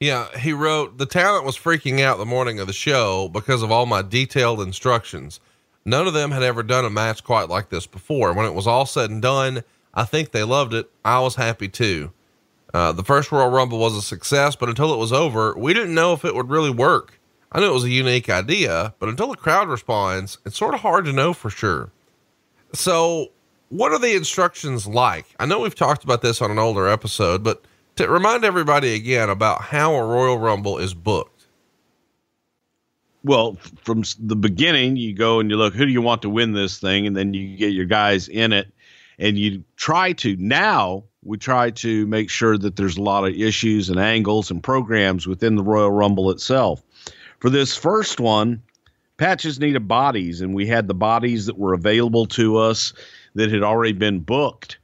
Yeah, 0.00 0.28
he 0.38 0.52
wrote, 0.52 0.98
the 0.98 1.06
talent 1.06 1.44
was 1.44 1.58
freaking 1.58 2.00
out 2.00 2.18
the 2.18 2.24
morning 2.24 2.60
of 2.60 2.66
the 2.66 2.72
show 2.72 3.28
because 3.28 3.62
of 3.62 3.72
all 3.72 3.86
my 3.86 4.02
detailed 4.02 4.60
instructions. 4.60 5.40
None 5.84 6.06
of 6.06 6.14
them 6.14 6.30
had 6.30 6.42
ever 6.42 6.62
done 6.62 6.84
a 6.84 6.90
match 6.90 7.24
quite 7.24 7.48
like 7.48 7.68
this 7.68 7.86
before. 7.86 8.32
When 8.32 8.46
it 8.46 8.54
was 8.54 8.66
all 8.66 8.86
said 8.86 9.10
and 9.10 9.20
done, 9.20 9.62
I 9.94 10.04
think 10.04 10.30
they 10.30 10.44
loved 10.44 10.74
it. 10.74 10.88
I 11.04 11.20
was 11.20 11.34
happy 11.34 11.68
too. 11.68 12.12
Uh, 12.72 12.92
the 12.92 13.02
first 13.02 13.32
Royal 13.32 13.50
Rumble 13.50 13.78
was 13.78 13.96
a 13.96 14.02
success, 14.02 14.54
but 14.54 14.68
until 14.68 14.92
it 14.92 14.98
was 14.98 15.12
over, 15.12 15.54
we 15.56 15.74
didn't 15.74 15.94
know 15.94 16.12
if 16.12 16.24
it 16.24 16.34
would 16.34 16.50
really 16.50 16.70
work. 16.70 17.18
I 17.50 17.60
knew 17.60 17.70
it 17.70 17.74
was 17.74 17.84
a 17.84 17.90
unique 17.90 18.28
idea, 18.28 18.94
but 18.98 19.08
until 19.08 19.28
the 19.28 19.36
crowd 19.36 19.68
responds, 19.68 20.38
it's 20.44 20.58
sort 20.58 20.74
of 20.74 20.80
hard 20.80 21.06
to 21.06 21.12
know 21.12 21.32
for 21.32 21.48
sure. 21.48 21.90
So, 22.74 23.32
what 23.68 23.92
are 23.92 23.98
the 23.98 24.14
instructions 24.14 24.86
like? 24.86 25.26
I 25.38 25.46
know 25.46 25.60
we've 25.60 25.74
talked 25.74 26.04
about 26.04 26.22
this 26.22 26.40
on 26.40 26.50
an 26.50 26.58
older 26.58 26.88
episode, 26.88 27.42
but 27.42 27.64
to 27.96 28.08
remind 28.08 28.44
everybody 28.44 28.94
again 28.94 29.30
about 29.30 29.62
how 29.62 29.94
a 29.94 30.06
Royal 30.06 30.38
Rumble 30.38 30.78
is 30.78 30.94
booked. 30.94 31.46
Well, 33.24 33.56
from 33.82 34.04
the 34.20 34.36
beginning, 34.36 34.96
you 34.96 35.12
go 35.12 35.40
and 35.40 35.50
you 35.50 35.56
look, 35.56 35.74
who 35.74 35.84
do 35.84 35.92
you 35.92 36.00
want 36.00 36.22
to 36.22 36.30
win 36.30 36.52
this 36.52 36.78
thing? 36.78 37.06
And 37.06 37.16
then 37.16 37.34
you 37.34 37.56
get 37.56 37.72
your 37.72 37.84
guys 37.84 38.28
in 38.28 38.52
it 38.52 38.72
and 39.18 39.36
you 39.36 39.64
try 39.76 40.12
to 40.14 40.36
now 40.36 41.04
we 41.24 41.36
try 41.36 41.70
to 41.70 42.06
make 42.06 42.30
sure 42.30 42.56
that 42.56 42.76
there's 42.76 42.96
a 42.96 43.02
lot 43.02 43.24
of 43.24 43.34
issues 43.34 43.90
and 43.90 43.98
angles 43.98 44.50
and 44.50 44.62
programs 44.62 45.26
within 45.26 45.56
the 45.56 45.62
Royal 45.62 45.90
Rumble 45.90 46.30
itself. 46.30 46.82
For 47.40 47.50
this 47.50 47.76
first 47.76 48.20
one, 48.20 48.62
Pat 49.16 49.40
just 49.40 49.60
needed 49.60 49.88
bodies, 49.88 50.40
and 50.40 50.54
we 50.54 50.66
had 50.66 50.86
the 50.86 50.94
bodies 50.94 51.46
that 51.46 51.58
were 51.58 51.74
available 51.74 52.26
to 52.26 52.56
us 52.56 52.92
that 53.38 53.52
had 53.52 53.62
already 53.62 53.92
been 53.92 54.18
booked 54.18 54.78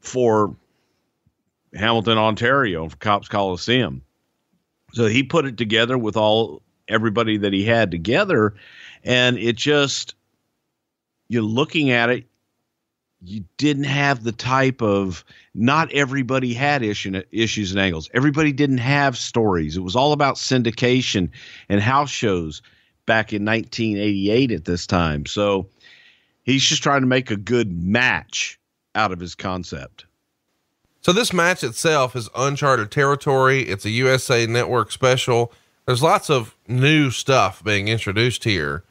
for 0.00 0.54
Hamilton, 1.74 2.18
Ontario, 2.18 2.86
for 2.86 2.96
Copps 2.96 3.28
Coliseum. 3.28 4.02
So 4.92 5.06
he 5.06 5.22
put 5.22 5.46
it 5.46 5.56
together 5.56 5.96
with 5.96 6.16
all 6.16 6.60
everybody 6.86 7.38
that 7.38 7.54
he 7.54 7.64
had 7.64 7.90
together, 7.90 8.54
and 9.04 9.38
it 9.38 9.56
just 9.56 10.14
you're 11.28 11.42
looking 11.42 11.90
at 11.90 12.10
it, 12.10 12.26
you 13.22 13.42
didn't 13.56 13.84
have 13.84 14.22
the 14.22 14.32
type 14.32 14.82
of 14.82 15.24
not 15.54 15.90
everybody 15.92 16.52
had 16.52 16.82
issue, 16.82 17.22
issues 17.30 17.70
and 17.70 17.80
angles. 17.80 18.10
Everybody 18.12 18.52
didn't 18.52 18.78
have 18.78 19.16
stories. 19.16 19.78
It 19.78 19.80
was 19.80 19.96
all 19.96 20.12
about 20.12 20.34
syndication 20.34 21.30
and 21.70 21.80
house 21.80 22.10
shows 22.10 22.60
back 23.06 23.32
in 23.32 23.46
1988 23.46 24.52
at 24.52 24.66
this 24.66 24.86
time. 24.86 25.24
So 25.24 25.68
he's 26.42 26.62
just 26.62 26.82
trying 26.82 27.02
to 27.02 27.06
make 27.06 27.30
a 27.30 27.36
good 27.36 27.72
match 27.72 28.58
out 28.94 29.12
of 29.12 29.20
his 29.20 29.34
concept. 29.34 30.06
So 31.00 31.12
this 31.12 31.32
match 31.32 31.64
itself 31.64 32.14
is 32.14 32.28
uncharted 32.36 32.90
territory. 32.90 33.62
It's 33.62 33.84
a 33.84 33.90
USA 33.90 34.46
Network 34.46 34.92
special. 34.92 35.52
There's 35.86 36.02
lots 36.02 36.30
of 36.30 36.54
new 36.68 37.10
stuff 37.10 37.64
being 37.64 37.88
introduced 37.88 38.44
here. 38.44 38.84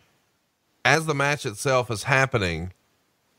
As 0.84 1.06
the 1.06 1.16
match 1.16 1.46
itself 1.46 1.90
is 1.90 2.04
happening, 2.04 2.74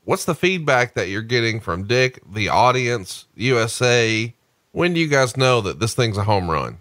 what's 0.05 0.25
the 0.25 0.35
feedback 0.35 0.94
that 0.94 1.09
you're 1.09 1.20
getting 1.20 1.61
from 1.61 1.87
Dick, 1.87 2.20
the 2.31 2.48
audience, 2.48 3.27
USA? 3.35 4.35
When 4.70 4.94
do 4.94 5.01
you 5.01 5.09
guys 5.09 5.37
know 5.37 5.61
that 5.61 5.81
this 5.81 5.94
thing's 5.94 6.16
a 6.16 6.25
home 6.25 6.51
run? 6.51 6.79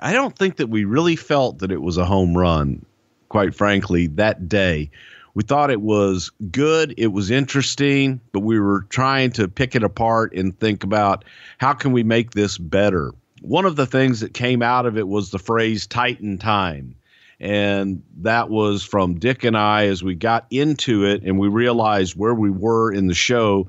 I 0.00 0.12
don't 0.12 0.38
think 0.38 0.56
that 0.56 0.68
we 0.68 0.84
really 0.84 1.16
felt 1.16 1.58
that 1.58 1.72
it 1.72 1.82
was 1.82 1.98
a 1.98 2.04
home 2.06 2.36
run, 2.36 2.86
quite 3.28 3.54
frankly, 3.54 4.06
that 4.08 4.48
day. 4.48 4.90
We 5.34 5.42
thought 5.44 5.70
it 5.70 5.80
was 5.80 6.32
good, 6.50 6.94
it 6.96 7.08
was 7.08 7.30
interesting, 7.30 8.20
but 8.32 8.40
we 8.40 8.58
were 8.58 8.86
trying 8.88 9.30
to 9.32 9.46
pick 9.46 9.76
it 9.76 9.84
apart 9.84 10.34
and 10.34 10.58
think 10.58 10.82
about 10.82 11.24
how 11.58 11.74
can 11.74 11.92
we 11.92 12.02
make 12.02 12.32
this 12.32 12.58
better. 12.58 13.12
One 13.40 13.64
of 13.64 13.76
the 13.76 13.86
things 13.86 14.20
that 14.20 14.34
came 14.34 14.62
out 14.62 14.86
of 14.86 14.98
it 14.98 15.06
was 15.06 15.30
the 15.30 15.38
phrase 15.38 15.86
Titan 15.86 16.38
time 16.38 16.96
and 17.40 18.02
that 18.18 18.50
was 18.50 18.82
from 18.82 19.18
Dick 19.18 19.44
and 19.44 19.56
I 19.56 19.86
as 19.86 20.02
we 20.02 20.14
got 20.14 20.46
into 20.50 21.04
it 21.04 21.22
and 21.22 21.38
we 21.38 21.48
realized 21.48 22.16
where 22.16 22.34
we 22.34 22.50
were 22.50 22.92
in 22.92 23.06
the 23.06 23.14
show. 23.14 23.68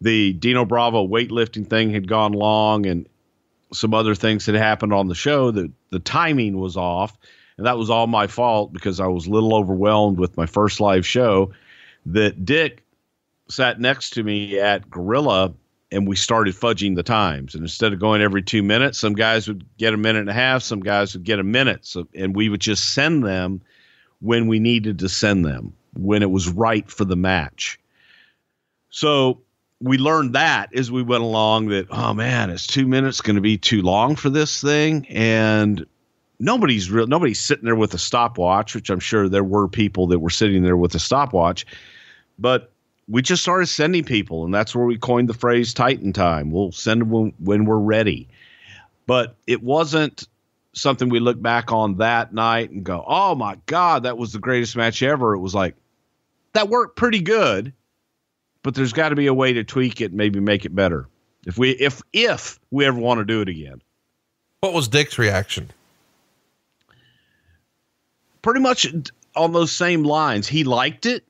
The 0.00 0.32
Dino 0.32 0.64
Bravo 0.64 1.06
weightlifting 1.06 1.68
thing 1.68 1.92
had 1.92 2.08
gone 2.08 2.32
long 2.32 2.86
and 2.86 3.08
some 3.72 3.94
other 3.94 4.14
things 4.14 4.46
had 4.46 4.56
happened 4.56 4.92
on 4.92 5.08
the 5.08 5.14
show 5.14 5.50
that 5.50 5.70
the 5.90 6.00
timing 6.00 6.58
was 6.58 6.76
off. 6.76 7.16
And 7.56 7.66
that 7.66 7.78
was 7.78 7.90
all 7.90 8.06
my 8.06 8.26
fault 8.26 8.72
because 8.72 9.00
I 9.00 9.06
was 9.06 9.26
a 9.26 9.30
little 9.30 9.54
overwhelmed 9.54 10.18
with 10.18 10.36
my 10.36 10.46
first 10.46 10.80
live 10.80 11.06
show. 11.06 11.52
That 12.06 12.44
Dick 12.44 12.82
sat 13.48 13.80
next 13.80 14.10
to 14.10 14.22
me 14.22 14.58
at 14.58 14.90
Gorilla 14.90 15.54
and 15.92 16.08
we 16.08 16.16
started 16.16 16.54
fudging 16.54 16.96
the 16.96 17.02
times. 17.02 17.54
And 17.54 17.62
instead 17.62 17.92
of 17.92 18.00
going 18.00 18.20
every 18.20 18.42
two 18.42 18.62
minutes, 18.62 18.98
some 18.98 19.14
guys 19.14 19.46
would 19.46 19.64
get 19.76 19.94
a 19.94 19.96
minute 19.96 20.20
and 20.20 20.30
a 20.30 20.34
half, 20.34 20.62
some 20.62 20.80
guys 20.80 21.14
would 21.14 21.24
get 21.24 21.38
a 21.38 21.44
minute. 21.44 21.86
So, 21.86 22.08
and 22.14 22.34
we 22.34 22.48
would 22.48 22.60
just 22.60 22.94
send 22.94 23.24
them 23.24 23.60
when 24.20 24.48
we 24.48 24.58
needed 24.58 24.98
to 25.00 25.08
send 25.08 25.44
them, 25.44 25.72
when 25.96 26.22
it 26.22 26.30
was 26.30 26.48
right 26.48 26.90
for 26.90 27.04
the 27.04 27.16
match. 27.16 27.78
So 28.90 29.42
we 29.80 29.98
learned 29.98 30.34
that 30.34 30.74
as 30.74 30.90
we 30.90 31.02
went 31.02 31.22
along 31.22 31.68
that, 31.68 31.86
oh 31.90 32.14
man, 32.14 32.50
is 32.50 32.66
two 32.66 32.86
minutes 32.86 33.20
going 33.20 33.36
to 33.36 33.42
be 33.42 33.58
too 33.58 33.82
long 33.82 34.16
for 34.16 34.30
this 34.30 34.60
thing? 34.60 35.06
And 35.08 35.86
nobody's 36.38 36.90
real, 36.90 37.06
nobody's 37.06 37.40
sitting 37.40 37.64
there 37.64 37.76
with 37.76 37.94
a 37.94 37.98
stopwatch, 37.98 38.74
which 38.74 38.90
I'm 38.90 39.00
sure 39.00 39.28
there 39.28 39.44
were 39.44 39.68
people 39.68 40.06
that 40.08 40.18
were 40.18 40.30
sitting 40.30 40.62
there 40.62 40.76
with 40.76 40.94
a 40.94 40.98
stopwatch. 40.98 41.66
But 42.38 42.72
we 43.08 43.22
just 43.22 43.42
started 43.42 43.66
sending 43.66 44.04
people, 44.04 44.44
and 44.44 44.54
that's 44.54 44.74
where 44.74 44.84
we 44.84 44.98
coined 44.98 45.28
the 45.28 45.34
phrase 45.34 45.74
Titan 45.74 46.12
time. 46.12 46.50
We'll 46.50 46.72
send 46.72 47.00
them 47.00 47.10
when, 47.10 47.32
when 47.38 47.64
we're 47.64 47.78
ready. 47.78 48.28
But 49.06 49.36
it 49.46 49.62
wasn't 49.62 50.26
something 50.72 51.08
we 51.08 51.20
look 51.20 51.40
back 51.40 51.72
on 51.72 51.98
that 51.98 52.32
night 52.32 52.70
and 52.70 52.84
go, 52.84 53.04
oh 53.06 53.34
my 53.34 53.58
God, 53.66 54.02
that 54.04 54.18
was 54.18 54.32
the 54.32 54.38
greatest 54.38 54.76
match 54.76 55.02
ever. 55.02 55.34
It 55.34 55.40
was 55.40 55.54
like, 55.54 55.76
that 56.54 56.68
worked 56.68 56.96
pretty 56.96 57.20
good, 57.20 57.72
but 58.62 58.74
there's 58.74 58.92
got 58.92 59.10
to 59.10 59.16
be 59.16 59.26
a 59.26 59.34
way 59.34 59.52
to 59.52 59.64
tweak 59.64 60.00
it 60.00 60.06
and 60.06 60.14
maybe 60.14 60.40
make 60.40 60.64
it 60.64 60.74
better. 60.74 61.08
If 61.46 61.58
we 61.58 61.72
if 61.72 62.00
if 62.12 62.58
we 62.70 62.86
ever 62.86 62.98
want 62.98 63.18
to 63.18 63.24
do 63.24 63.42
it 63.42 63.48
again. 63.48 63.82
What 64.60 64.72
was 64.72 64.88
Dick's 64.88 65.18
reaction? 65.18 65.70
Pretty 68.44 68.60
much 68.60 68.86
on 69.34 69.52
those 69.54 69.72
same 69.72 70.02
lines. 70.02 70.46
He 70.46 70.64
liked 70.64 71.06
it 71.06 71.24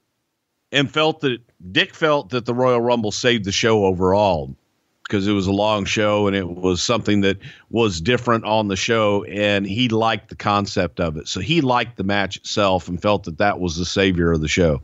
and 0.73 0.91
felt 0.91 1.21
that 1.21 1.39
Dick 1.71 1.95
felt 1.95 2.31
that 2.31 2.45
the 2.45 2.53
Royal 2.53 2.81
Rumble 2.81 3.13
saved 3.13 3.45
the 3.45 3.53
show 3.53 3.85
overall 3.85 4.57
because 5.05 5.29
it 5.29 5.33
was 5.33 5.47
a 5.47 5.53
long 5.53 5.85
show 5.85 6.27
and 6.27 6.35
it 6.35 6.49
was 6.49 6.83
something 6.83 7.21
that 7.21 7.39
was 7.71 8.01
different 8.01 8.45
on 8.45 8.67
the 8.67 8.75
show 8.75 9.23
and 9.27 9.65
he 9.65 9.89
liked 9.89 10.29
the 10.29 10.35
concept 10.35 10.99
of 10.99 11.17
it. 11.17 11.29
So 11.29 11.39
he 11.39 11.61
liked 11.61 11.99
the 11.99 12.03
match 12.03 12.37
itself 12.37 12.89
and 12.89 13.01
felt 13.01 13.23
that 13.23 13.39
that 13.39 13.61
was 13.61 13.77
the 13.77 13.85
savior 13.85 14.33
of 14.33 14.41
the 14.41 14.49
show. 14.49 14.83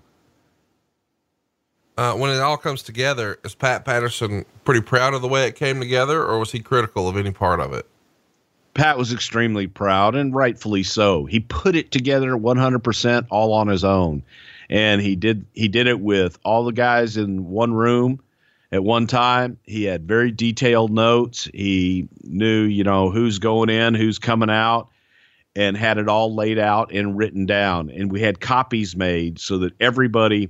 Uh, 1.99 2.15
when 2.15 2.31
it 2.31 2.39
all 2.39 2.57
comes 2.57 2.85
together, 2.85 3.41
is 3.43 3.57
Pat 3.57 3.85
Patterson 3.85 4.45
pretty 4.65 4.83
proud 4.83 5.15
of 5.15 5.21
the 5.21 5.27
way 5.27 5.49
it 5.49 5.57
came 5.57 5.81
together, 5.81 6.25
or 6.25 6.39
was 6.39 6.53
he 6.53 6.61
critical 6.61 7.09
of 7.09 7.17
any 7.17 7.33
part 7.33 7.59
of 7.59 7.73
it? 7.73 7.87
Pat 8.75 8.97
was 8.97 9.13
extremely 9.13 9.67
proud 9.67 10.15
and 10.15 10.35
rightfully 10.35 10.83
so. 10.83 11.25
He 11.25 11.41
put 11.41 11.75
it 11.75 11.91
together 11.91 12.33
100% 12.33 13.27
all 13.31 13.53
on 13.53 13.69
his 13.69 13.85
own. 13.85 14.23
And 14.69 15.01
he 15.01 15.17
did 15.17 15.47
he 15.53 15.67
did 15.67 15.89
it 15.89 16.01
with 16.01 16.39
all 16.45 16.65
the 16.65 16.73
guys 16.73 17.17
in 17.17 17.51
one 17.51 17.75
room 17.75 18.21
at 18.71 18.85
one 18.85 19.09
time. 19.09 19.59
He 19.65 19.85
had 19.85 20.07
very 20.07 20.31
detailed 20.31 20.93
notes. 20.93 21.49
He 21.53 22.09
knew, 22.23 22.63
you 22.63 22.85
know, 22.85 23.11
who's 23.11 23.41
going 23.41 23.69
in, 23.69 23.95
who's 23.95 24.21
coming 24.21 24.51
out 24.51 24.89
and 25.57 25.77
had 25.77 25.99
it 25.99 26.09
all 26.09 26.35
laid 26.35 26.59
out 26.59 26.93
and 26.93 27.19
written 27.19 27.47
down. 27.47 27.91
And 27.91 28.13
we 28.13 28.21
had 28.21 28.41
copies 28.41 28.95
made 28.95 29.41
so 29.41 29.59
that 29.59 29.73
everybody 29.81 30.49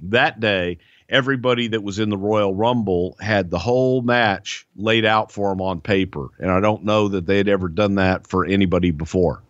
that 0.00 0.40
day 0.40 0.78
everybody 1.12 1.68
that 1.68 1.82
was 1.82 1.98
in 1.98 2.08
the 2.08 2.16
Royal 2.16 2.54
Rumble 2.54 3.16
had 3.20 3.50
the 3.50 3.58
whole 3.58 4.02
match 4.02 4.66
laid 4.74 5.04
out 5.04 5.30
for 5.30 5.50
them 5.50 5.60
on 5.60 5.80
paper. 5.80 6.28
And 6.38 6.50
I 6.50 6.58
don't 6.58 6.84
know 6.84 7.08
that 7.08 7.26
they 7.26 7.36
had 7.36 7.48
ever 7.48 7.68
done 7.68 7.96
that 7.96 8.26
for 8.26 8.44
anybody 8.44 8.90
before. 8.90 9.42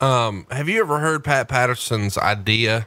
Um, 0.00 0.46
have 0.50 0.68
you 0.68 0.80
ever 0.80 1.00
heard 1.00 1.24
Pat 1.24 1.48
Patterson's 1.48 2.18
idea 2.18 2.86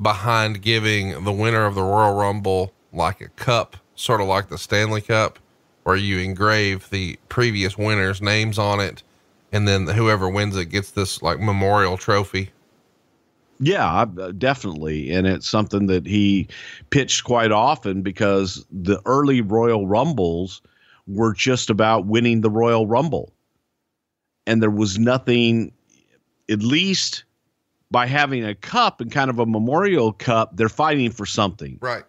behind 0.00 0.60
giving 0.60 1.24
the 1.24 1.32
winner 1.32 1.64
of 1.64 1.74
the 1.74 1.82
Royal 1.82 2.14
Rumble 2.14 2.72
like 2.92 3.22
a 3.22 3.28
cup, 3.30 3.78
sort 3.94 4.20
of 4.20 4.26
like 4.26 4.48
the 4.48 4.58
Stanley 4.58 5.00
Cup, 5.00 5.38
where 5.84 5.96
you 5.96 6.18
engrave 6.18 6.90
the 6.90 7.18
previous 7.30 7.78
winners' 7.78 8.20
names 8.20 8.58
on 8.58 8.80
it, 8.80 9.02
and 9.50 9.66
then 9.66 9.86
whoever 9.86 10.28
wins 10.28 10.56
it 10.56 10.66
gets 10.66 10.90
this 10.90 11.22
like 11.22 11.40
memorial 11.40 11.96
trophy? 11.96 12.50
Yeah, 13.64 14.06
uh, 14.18 14.32
definitely. 14.32 15.12
And 15.12 15.24
it's 15.24 15.48
something 15.48 15.86
that 15.86 16.04
he 16.04 16.48
pitched 16.90 17.22
quite 17.22 17.52
often 17.52 18.02
because 18.02 18.66
the 18.70 19.00
early 19.06 19.40
Royal 19.40 19.86
Rumbles 19.86 20.60
were 21.06 21.32
just 21.32 21.70
about 21.70 22.06
winning 22.06 22.40
the 22.40 22.50
Royal 22.50 22.88
Rumble. 22.88 23.32
And 24.48 24.60
there 24.60 24.70
was 24.70 24.98
nothing, 24.98 25.72
at 26.50 26.58
least 26.60 27.22
by 27.92 28.06
having 28.06 28.44
a 28.44 28.56
cup 28.56 29.00
and 29.00 29.12
kind 29.12 29.30
of 29.30 29.38
a 29.38 29.46
memorial 29.46 30.12
cup, 30.12 30.56
they're 30.56 30.68
fighting 30.68 31.12
for 31.12 31.24
something. 31.24 31.78
Right. 31.80 32.02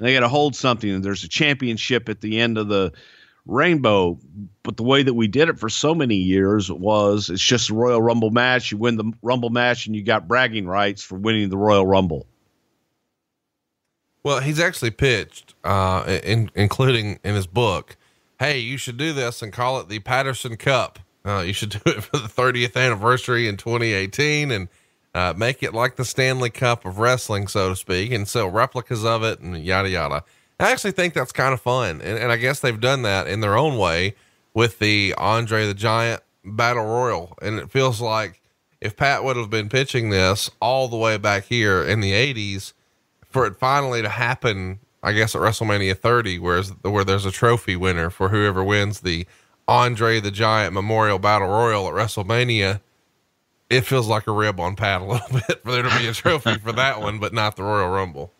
They 0.00 0.12
got 0.12 0.20
to 0.20 0.28
hold 0.28 0.54
something. 0.54 0.90
And 0.90 1.02
there's 1.02 1.24
a 1.24 1.28
championship 1.28 2.10
at 2.10 2.20
the 2.20 2.38
end 2.38 2.58
of 2.58 2.68
the 2.68 2.92
rainbow. 3.48 4.18
But 4.62 4.76
the 4.76 4.84
way 4.84 5.02
that 5.02 5.14
we 5.14 5.26
did 5.26 5.48
it 5.48 5.58
for 5.58 5.68
so 5.68 5.94
many 5.94 6.16
years 6.16 6.70
was 6.70 7.30
it's 7.30 7.42
just 7.42 7.70
a 7.70 7.74
Royal 7.74 8.00
Rumble 8.00 8.30
match. 8.30 8.70
You 8.70 8.78
win 8.78 8.96
the 8.96 9.12
Rumble 9.22 9.50
match 9.50 9.86
and 9.86 9.96
you 9.96 10.04
got 10.04 10.28
bragging 10.28 10.66
rights 10.68 11.02
for 11.02 11.16
winning 11.16 11.48
the 11.48 11.56
Royal 11.56 11.86
Rumble. 11.86 12.26
Well, 14.22 14.40
he's 14.40 14.60
actually 14.60 14.90
pitched, 14.90 15.54
uh, 15.64 16.20
in, 16.22 16.50
including 16.54 17.18
in 17.24 17.34
his 17.34 17.46
book, 17.46 17.96
hey, 18.38 18.58
you 18.58 18.76
should 18.76 18.96
do 18.96 19.12
this 19.12 19.42
and 19.42 19.52
call 19.52 19.80
it 19.80 19.88
the 19.88 20.00
Patterson 20.00 20.56
Cup. 20.56 20.98
Uh, 21.24 21.40
you 21.46 21.52
should 21.52 21.70
do 21.70 21.80
it 21.86 22.04
for 22.04 22.18
the 22.18 22.28
30th 22.28 22.76
anniversary 22.76 23.48
in 23.48 23.56
2018 23.56 24.50
and 24.50 24.68
uh, 25.14 25.34
make 25.36 25.62
it 25.62 25.72
like 25.72 25.96
the 25.96 26.04
Stanley 26.04 26.50
Cup 26.50 26.84
of 26.84 26.98
wrestling, 26.98 27.48
so 27.48 27.70
to 27.70 27.76
speak, 27.76 28.12
and 28.12 28.28
sell 28.28 28.50
replicas 28.50 29.04
of 29.04 29.22
it 29.22 29.40
and 29.40 29.56
yada 29.64 29.88
yada. 29.88 30.24
I 30.60 30.72
actually 30.72 30.92
think 30.92 31.14
that's 31.14 31.32
kind 31.32 31.54
of 31.54 31.60
fun. 31.60 32.00
And, 32.02 32.18
and 32.18 32.32
I 32.32 32.36
guess 32.36 32.60
they've 32.60 32.80
done 32.80 33.02
that 33.02 33.26
in 33.26 33.40
their 33.40 33.56
own 33.56 33.78
way 33.78 34.14
with 34.54 34.78
the 34.78 35.14
Andre 35.16 35.66
the 35.66 35.74
Giant 35.74 36.22
Battle 36.44 36.84
Royal. 36.84 37.36
And 37.40 37.58
it 37.58 37.70
feels 37.70 38.00
like 38.00 38.40
if 38.80 38.96
Pat 38.96 39.24
would 39.24 39.36
have 39.36 39.50
been 39.50 39.68
pitching 39.68 40.10
this 40.10 40.50
all 40.60 40.88
the 40.88 40.96
way 40.96 41.16
back 41.16 41.44
here 41.44 41.82
in 41.82 42.00
the 42.00 42.12
80s, 42.12 42.72
for 43.28 43.46
it 43.46 43.56
finally 43.56 44.02
to 44.02 44.08
happen, 44.08 44.80
I 45.02 45.12
guess 45.12 45.34
at 45.34 45.42
WrestleMania 45.42 45.96
30, 45.96 46.38
whereas, 46.38 46.70
where 46.82 47.04
there's 47.04 47.26
a 47.26 47.30
trophy 47.30 47.76
winner 47.76 48.10
for 48.10 48.30
whoever 48.30 48.64
wins 48.64 49.00
the 49.00 49.26
Andre 49.68 50.18
the 50.18 50.30
Giant 50.30 50.72
Memorial 50.72 51.18
Battle 51.18 51.48
Royal 51.48 51.86
at 51.88 51.94
WrestleMania, 51.94 52.80
it 53.68 53.82
feels 53.82 54.08
like 54.08 54.26
a 54.26 54.32
rib 54.32 54.58
on 54.58 54.76
Pat 54.76 55.02
a 55.02 55.04
little 55.04 55.28
bit 55.48 55.62
for 55.62 55.72
there 55.72 55.82
to 55.82 55.98
be 55.98 56.08
a 56.08 56.12
trophy 56.14 56.56
for 56.58 56.72
that 56.72 57.00
one, 57.00 57.18
but 57.18 57.34
not 57.34 57.56
the 57.56 57.62
Royal 57.62 57.90
Rumble. 57.90 58.32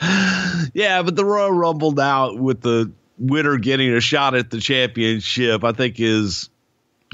yeah, 0.74 1.02
but 1.02 1.16
the 1.16 1.24
Royal 1.24 1.52
Rumble 1.52 1.92
now 1.92 2.34
with 2.34 2.60
the 2.60 2.90
winner 3.18 3.56
getting 3.56 3.92
a 3.92 4.00
shot 4.00 4.34
at 4.34 4.50
the 4.50 4.60
championship, 4.60 5.64
I 5.64 5.72
think 5.72 5.98
is 5.98 6.50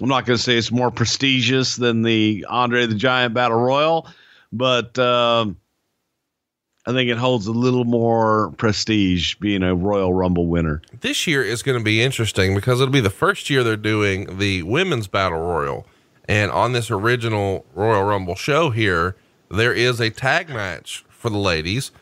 I'm 0.01 0.09
not 0.09 0.27
going 0.27 0.37
to 0.37 0.43
say 0.43 0.57
it's 0.57 0.73
more 0.73 0.91
prestigious 0.91 1.77
than 1.77 2.03
the 2.03 2.47
Andre 2.49 2.87
the 2.87 2.95
Giant 2.95 3.35
Battle 3.35 3.59
Royal, 3.59 4.09
but 4.53 4.99
um, 4.99 5.57
I 6.87 6.93
think 6.93 7.11
it 7.11 7.19
holds 7.19 7.47
a 7.47 7.53
little 7.53 7.85
more 7.85 8.51
prestige 8.57 9.37
being 9.37 9.63
a 9.63 9.75
Royal 9.75 10.13
Rumble 10.13 10.47
winner. 10.47 10.83
This 11.01 11.27
year 11.27 11.43
is 11.45 11.63
going 11.63 11.79
to 11.79 11.85
be 11.85 12.03
interesting 12.03 12.55
because 12.55 12.81
it'll 12.81 12.93
be 12.93 13.01
the 13.01 13.11
first 13.11 13.51
year 13.51 13.63
they're 13.63 13.77
doing 13.77 14.39
the 14.39 14.63
Women's 14.63 15.07
Battle 15.07 15.41
Royal. 15.41 15.87
And 16.29 16.51
on 16.51 16.73
this 16.73 16.91
original 16.91 17.67
Royal 17.75 18.05
Rumble 18.05 18.35
show 18.35 18.71
here, 18.71 19.17
there 19.51 19.75
is 19.75 20.01
a 20.01 20.11
tag 20.11 20.49
match 20.49 21.05
for 21.09 21.31
the 21.31 21.39
ladies 21.39 21.93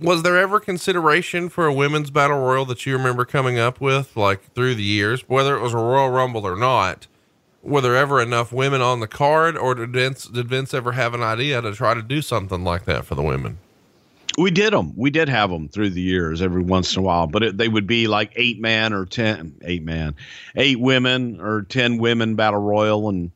was 0.00 0.22
there 0.22 0.36
ever 0.38 0.60
consideration 0.60 1.48
for 1.48 1.66
a 1.66 1.72
women's 1.72 2.10
battle 2.10 2.38
royal 2.38 2.64
that 2.66 2.86
you 2.86 2.96
remember 2.96 3.24
coming 3.24 3.58
up 3.58 3.80
with 3.80 4.16
like 4.16 4.52
through 4.54 4.74
the 4.74 4.82
years, 4.82 5.28
whether 5.28 5.56
it 5.56 5.60
was 5.60 5.72
a 5.72 5.78
Royal 5.78 6.10
Rumble 6.10 6.46
or 6.46 6.56
not? 6.56 7.06
Were 7.62 7.80
there 7.80 7.96
ever 7.96 8.20
enough 8.20 8.52
women 8.52 8.82
on 8.82 9.00
the 9.00 9.06
card, 9.06 9.56
or 9.56 9.74
did 9.74 9.92
Vince, 9.92 10.26
did 10.26 10.48
Vince 10.48 10.74
ever 10.74 10.92
have 10.92 11.14
an 11.14 11.22
idea 11.22 11.62
to 11.62 11.72
try 11.72 11.94
to 11.94 12.02
do 12.02 12.20
something 12.20 12.62
like 12.62 12.84
that 12.84 13.06
for 13.06 13.14
the 13.14 13.22
women? 13.22 13.58
We 14.36 14.50
did 14.50 14.72
them. 14.72 14.92
We 14.96 15.10
did 15.10 15.28
have 15.28 15.50
them 15.50 15.68
through 15.68 15.90
the 15.90 16.00
years 16.02 16.42
every 16.42 16.62
once 16.62 16.94
in 16.94 17.00
a 17.00 17.02
while, 17.02 17.26
but 17.26 17.42
it, 17.42 17.56
they 17.56 17.68
would 17.68 17.86
be 17.86 18.06
like 18.06 18.32
eight 18.36 18.60
man 18.60 18.92
or 18.92 19.06
ten, 19.06 19.54
eight 19.62 19.82
man, 19.82 20.14
eight 20.56 20.78
women 20.78 21.40
or 21.40 21.62
10 21.62 21.98
women 21.98 22.34
battle 22.34 22.60
royal 22.60 23.08
and 23.08 23.30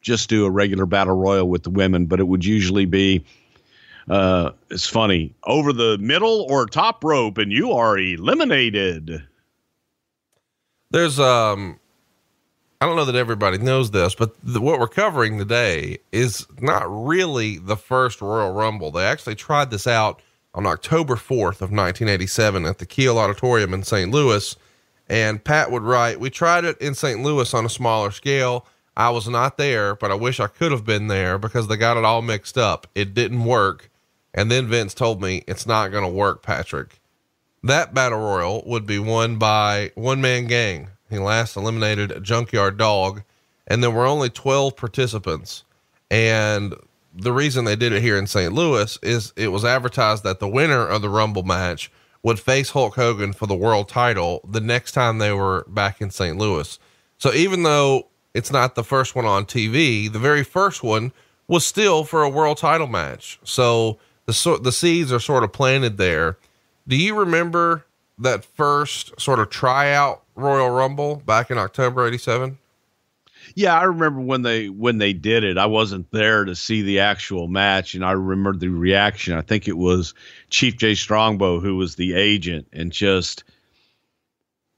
just 0.00 0.30
do 0.30 0.46
a 0.46 0.50
regular 0.50 0.86
battle 0.86 1.16
royal 1.16 1.48
with 1.48 1.64
the 1.64 1.70
women. 1.70 2.06
But 2.06 2.20
it 2.20 2.28
would 2.28 2.44
usually 2.44 2.86
be 2.86 3.24
uh, 4.08 4.52
it's 4.70 4.88
funny 4.88 5.34
over 5.44 5.72
the 5.72 5.98
middle 5.98 6.46
or 6.48 6.66
top 6.66 7.02
rope, 7.02 7.38
and 7.38 7.52
you 7.52 7.72
are 7.72 7.98
eliminated. 7.98 9.22
There's 10.90 11.18
um, 11.18 11.78
I 12.80 12.86
don't 12.86 12.96
know 12.96 13.06
that 13.06 13.14
everybody 13.16 13.58
knows 13.58 13.90
this, 13.90 14.14
but 14.14 14.34
the, 14.42 14.60
what 14.60 14.78
we're 14.78 14.88
covering 14.88 15.38
today 15.38 15.98
is 16.12 16.46
not 16.60 16.84
really 16.86 17.58
the 17.58 17.76
first 17.76 18.20
Royal 18.20 18.52
Rumble. 18.52 18.90
They 18.90 19.04
actually 19.04 19.34
tried 19.34 19.70
this 19.70 19.86
out 19.86 20.20
on 20.54 20.66
October 20.66 21.16
4th 21.16 21.60
of 21.62 21.70
1987 21.70 22.66
at 22.66 22.78
the 22.78 22.86
Kiel 22.86 23.18
Auditorium 23.18 23.72
in 23.74 23.82
St. 23.82 24.10
Louis. 24.10 24.56
And 25.08 25.42
Pat 25.42 25.70
would 25.70 25.82
write, 25.82 26.20
We 26.20 26.30
tried 26.30 26.64
it 26.64 26.80
in 26.80 26.94
St. 26.94 27.22
Louis 27.22 27.52
on 27.54 27.64
a 27.64 27.70
smaller 27.70 28.10
scale. 28.10 28.66
I 28.96 29.10
was 29.10 29.28
not 29.28 29.58
there, 29.58 29.94
but 29.94 30.10
I 30.10 30.14
wish 30.14 30.40
I 30.40 30.46
could 30.46 30.72
have 30.72 30.84
been 30.84 31.06
there 31.08 31.38
because 31.38 31.68
they 31.68 31.76
got 31.76 31.96
it 31.96 32.04
all 32.04 32.22
mixed 32.22 32.58
up. 32.58 32.86
It 32.94 33.14
didn't 33.14 33.44
work. 33.44 33.90
And 34.36 34.50
then 34.50 34.68
Vince 34.68 34.92
told 34.94 35.22
me 35.22 35.42
it's 35.48 35.66
not 35.66 35.90
going 35.90 36.04
to 36.04 36.10
work, 36.10 36.42
Patrick. 36.42 37.00
That 37.62 37.94
battle 37.94 38.20
royal 38.20 38.62
would 38.66 38.86
be 38.86 38.98
won 38.98 39.38
by 39.38 39.90
one 39.94 40.20
man 40.20 40.46
gang. 40.46 40.90
He 41.08 41.18
last 41.18 41.56
eliminated 41.56 42.12
a 42.12 42.20
junkyard 42.20 42.76
dog, 42.76 43.22
and 43.66 43.82
there 43.82 43.90
were 43.90 44.06
only 44.06 44.28
12 44.28 44.76
participants. 44.76 45.64
And 46.10 46.74
the 47.14 47.32
reason 47.32 47.64
they 47.64 47.76
did 47.76 47.92
it 47.92 48.02
here 48.02 48.18
in 48.18 48.26
St. 48.26 48.52
Louis 48.52 48.98
is 49.02 49.32
it 49.36 49.48
was 49.48 49.64
advertised 49.64 50.22
that 50.24 50.38
the 50.38 50.48
winner 50.48 50.86
of 50.86 51.00
the 51.00 51.08
Rumble 51.08 51.42
match 51.42 51.90
would 52.22 52.38
face 52.38 52.70
Hulk 52.70 52.94
Hogan 52.96 53.32
for 53.32 53.46
the 53.46 53.54
world 53.54 53.88
title 53.88 54.40
the 54.48 54.60
next 54.60 54.92
time 54.92 55.18
they 55.18 55.32
were 55.32 55.64
back 55.68 56.00
in 56.00 56.10
St. 56.10 56.36
Louis. 56.36 56.78
So 57.18 57.32
even 57.32 57.62
though 57.62 58.08
it's 58.34 58.52
not 58.52 58.74
the 58.74 58.84
first 58.84 59.14
one 59.14 59.24
on 59.24 59.46
TV, 59.46 60.12
the 60.12 60.18
very 60.18 60.44
first 60.44 60.82
one 60.82 61.12
was 61.48 61.64
still 61.64 62.04
for 62.04 62.22
a 62.22 62.28
world 62.28 62.58
title 62.58 62.88
match. 62.88 63.38
So 63.44 63.98
the 64.26 64.32
sort 64.32 64.62
the 64.62 64.72
seeds 64.72 65.12
are 65.12 65.20
sort 65.20 65.44
of 65.44 65.52
planted 65.52 65.96
there. 65.96 66.36
Do 66.86 66.96
you 66.96 67.18
remember 67.18 67.86
that 68.18 68.44
first 68.44 69.18
sort 69.20 69.38
of 69.38 69.50
tryout 69.50 70.22
Royal 70.34 70.70
Rumble 70.70 71.16
back 71.16 71.50
in 71.50 71.58
October 71.58 72.06
'87? 72.06 72.58
Yeah, 73.54 73.78
I 73.78 73.84
remember 73.84 74.20
when 74.20 74.42
they 74.42 74.68
when 74.68 74.98
they 74.98 75.12
did 75.12 75.44
it. 75.44 75.56
I 75.56 75.66
wasn't 75.66 76.10
there 76.10 76.44
to 76.44 76.54
see 76.54 76.82
the 76.82 77.00
actual 77.00 77.46
match, 77.48 77.94
and 77.94 78.04
I 78.04 78.12
remember 78.12 78.58
the 78.58 78.68
reaction. 78.68 79.34
I 79.34 79.42
think 79.42 79.68
it 79.68 79.78
was 79.78 80.14
Chief 80.50 80.76
Jay 80.76 80.94
Strongbow 80.94 81.60
who 81.60 81.76
was 81.76 81.94
the 81.94 82.14
agent, 82.14 82.66
and 82.72 82.92
just 82.92 83.44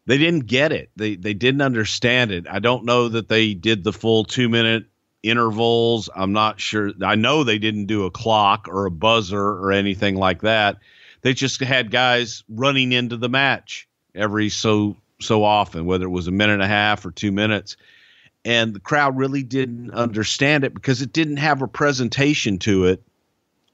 they 0.06 0.18
didn't 0.18 0.46
get 0.46 0.72
it. 0.72 0.90
They 0.96 1.16
they 1.16 1.34
didn't 1.34 1.62
understand 1.62 2.30
it. 2.30 2.46
I 2.48 2.58
don't 2.58 2.84
know 2.84 3.08
that 3.08 3.28
they 3.28 3.54
did 3.54 3.84
the 3.84 3.92
full 3.92 4.24
two 4.24 4.48
minute 4.48 4.84
intervals. 5.22 6.08
I'm 6.14 6.32
not 6.32 6.60
sure. 6.60 6.92
I 7.02 7.16
know 7.16 7.44
they 7.44 7.58
didn't 7.58 7.86
do 7.86 8.04
a 8.04 8.10
clock 8.10 8.68
or 8.68 8.86
a 8.86 8.90
buzzer 8.90 9.40
or 9.40 9.72
anything 9.72 10.16
like 10.16 10.42
that. 10.42 10.78
They 11.22 11.34
just 11.34 11.60
had 11.60 11.90
guys 11.90 12.44
running 12.48 12.92
into 12.92 13.16
the 13.16 13.28
match 13.28 13.88
every 14.14 14.48
so 14.48 14.96
so 15.20 15.42
often, 15.42 15.86
whether 15.86 16.04
it 16.04 16.10
was 16.10 16.28
a 16.28 16.32
minute 16.32 16.54
and 16.54 16.62
a 16.62 16.68
half 16.68 17.04
or 17.04 17.10
two 17.10 17.32
minutes. 17.32 17.76
And 18.44 18.72
the 18.72 18.80
crowd 18.80 19.16
really 19.16 19.42
didn't 19.42 19.90
understand 19.90 20.64
it 20.64 20.72
because 20.72 21.02
it 21.02 21.12
didn't 21.12 21.38
have 21.38 21.60
a 21.60 21.68
presentation 21.68 22.58
to 22.60 22.84
it 22.84 23.02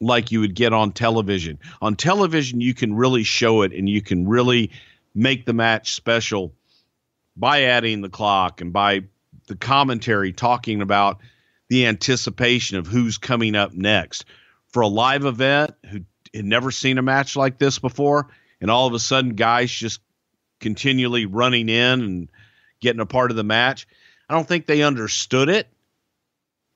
like 0.00 0.32
you 0.32 0.40
would 0.40 0.54
get 0.54 0.72
on 0.72 0.92
television. 0.92 1.58
On 1.82 1.96
television, 1.96 2.60
you 2.60 2.74
can 2.74 2.94
really 2.94 3.24
show 3.24 3.62
it 3.62 3.72
and 3.72 3.88
you 3.88 4.02
can 4.02 4.26
really 4.26 4.70
make 5.14 5.44
the 5.44 5.52
match 5.52 5.94
special 5.94 6.52
by 7.36 7.62
adding 7.64 8.00
the 8.00 8.08
clock 8.08 8.60
and 8.60 8.72
by 8.72 9.02
the 9.46 9.56
commentary 9.56 10.32
talking 10.32 10.80
about 10.80 11.18
the 11.68 11.86
anticipation 11.86 12.78
of 12.78 12.86
who's 12.86 13.18
coming 13.18 13.54
up 13.54 13.72
next. 13.72 14.24
For 14.68 14.82
a 14.82 14.88
live 14.88 15.24
event 15.24 15.74
who 15.90 16.00
had 16.34 16.44
never 16.44 16.70
seen 16.70 16.98
a 16.98 17.02
match 17.02 17.36
like 17.36 17.58
this 17.58 17.78
before, 17.78 18.28
and 18.60 18.70
all 18.70 18.86
of 18.86 18.94
a 18.94 18.98
sudden 18.98 19.34
guys 19.34 19.70
just 19.70 20.00
continually 20.60 21.26
running 21.26 21.68
in 21.68 22.00
and 22.00 22.28
getting 22.80 23.00
a 23.00 23.06
part 23.06 23.30
of 23.30 23.36
the 23.36 23.44
match, 23.44 23.86
I 24.28 24.34
don't 24.34 24.48
think 24.48 24.66
they 24.66 24.82
understood 24.82 25.48
it. 25.48 25.68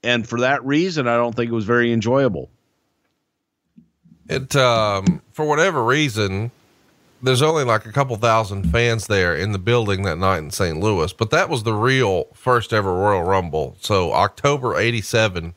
And 0.03 0.28
for 0.28 0.41
that 0.41 0.64
reason, 0.64 1.09
I 1.09 1.16
don't 1.16 1.34
think 1.34 1.51
it 1.51 1.55
was 1.55 1.64
very 1.64 1.93
enjoyable. 1.93 2.51
It, 4.28 4.55
um, 4.55 5.22
for 5.32 5.47
whatever 5.47 5.82
reason, 5.82 6.51
there's 7.23 7.43
only 7.43 7.64
like 7.64 7.87
a 7.87 7.93
couple 7.93 8.16
thousand 8.16 8.71
fans 8.71 9.07
there 9.07 9.35
in 9.35 9.53
the 9.53 9.59
building 9.59 10.03
that 10.03 10.19
night 10.19 10.39
in 10.39 10.51
St. 10.51 10.79
Louis, 10.79 11.12
but 11.12 11.31
that 11.31 11.49
was 11.49 11.62
the 11.62 11.75
real 11.75 12.29
first 12.35 12.73
ever 12.73 12.93
Royal 12.93 13.23
Rumble. 13.23 13.77
So 13.81 14.12
October 14.12 14.77
87 14.77 15.55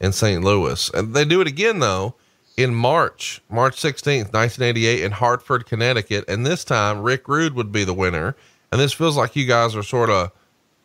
in 0.00 0.12
St. 0.12 0.42
Louis. 0.42 0.90
And 0.90 1.14
they 1.14 1.24
do 1.24 1.40
it 1.40 1.46
again 1.46 1.78
though 1.78 2.14
in 2.56 2.74
March, 2.74 3.42
March 3.48 3.80
16th, 3.80 4.32
1988 4.32 5.02
in 5.02 5.12
Hartford, 5.12 5.66
Connecticut. 5.66 6.24
And 6.28 6.46
this 6.46 6.64
time 6.64 7.02
Rick 7.02 7.28
Rude 7.28 7.54
would 7.54 7.72
be 7.72 7.84
the 7.84 7.94
winner. 7.94 8.36
And 8.70 8.80
this 8.80 8.92
feels 8.92 9.16
like 9.16 9.36
you 9.36 9.46
guys 9.46 9.76
are 9.76 9.82
sort 9.82 10.10
of, 10.10 10.32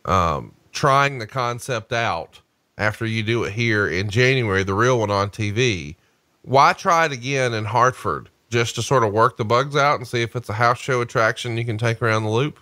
um, 0.05 0.53
trying 0.71 1.19
the 1.19 1.27
concept 1.27 1.91
out 1.91 2.41
after 2.77 3.05
you 3.05 3.23
do 3.23 3.43
it 3.43 3.53
here 3.53 3.87
in 3.87 4.09
January, 4.09 4.63
the 4.63 4.73
real 4.73 4.99
one 4.99 5.11
on 5.11 5.29
TV. 5.29 5.95
Why 6.43 6.73
try 6.73 7.05
it 7.05 7.11
again 7.11 7.53
in 7.53 7.65
Hartford? 7.65 8.29
Just 8.49 8.75
to 8.75 8.81
sort 8.81 9.03
of 9.03 9.13
work 9.13 9.37
the 9.37 9.45
bugs 9.45 9.75
out 9.75 9.99
and 9.99 10.07
see 10.07 10.21
if 10.21 10.35
it's 10.35 10.49
a 10.49 10.53
house 10.53 10.79
show 10.79 11.01
attraction 11.01 11.57
you 11.57 11.65
can 11.65 11.77
take 11.77 12.01
around 12.01 12.23
the 12.23 12.29
loop? 12.29 12.59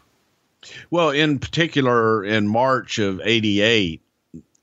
Well, 0.89 1.09
in 1.09 1.39
particular, 1.39 2.23
in 2.23 2.47
March 2.47 2.99
of 2.99 3.21
88, 3.23 4.01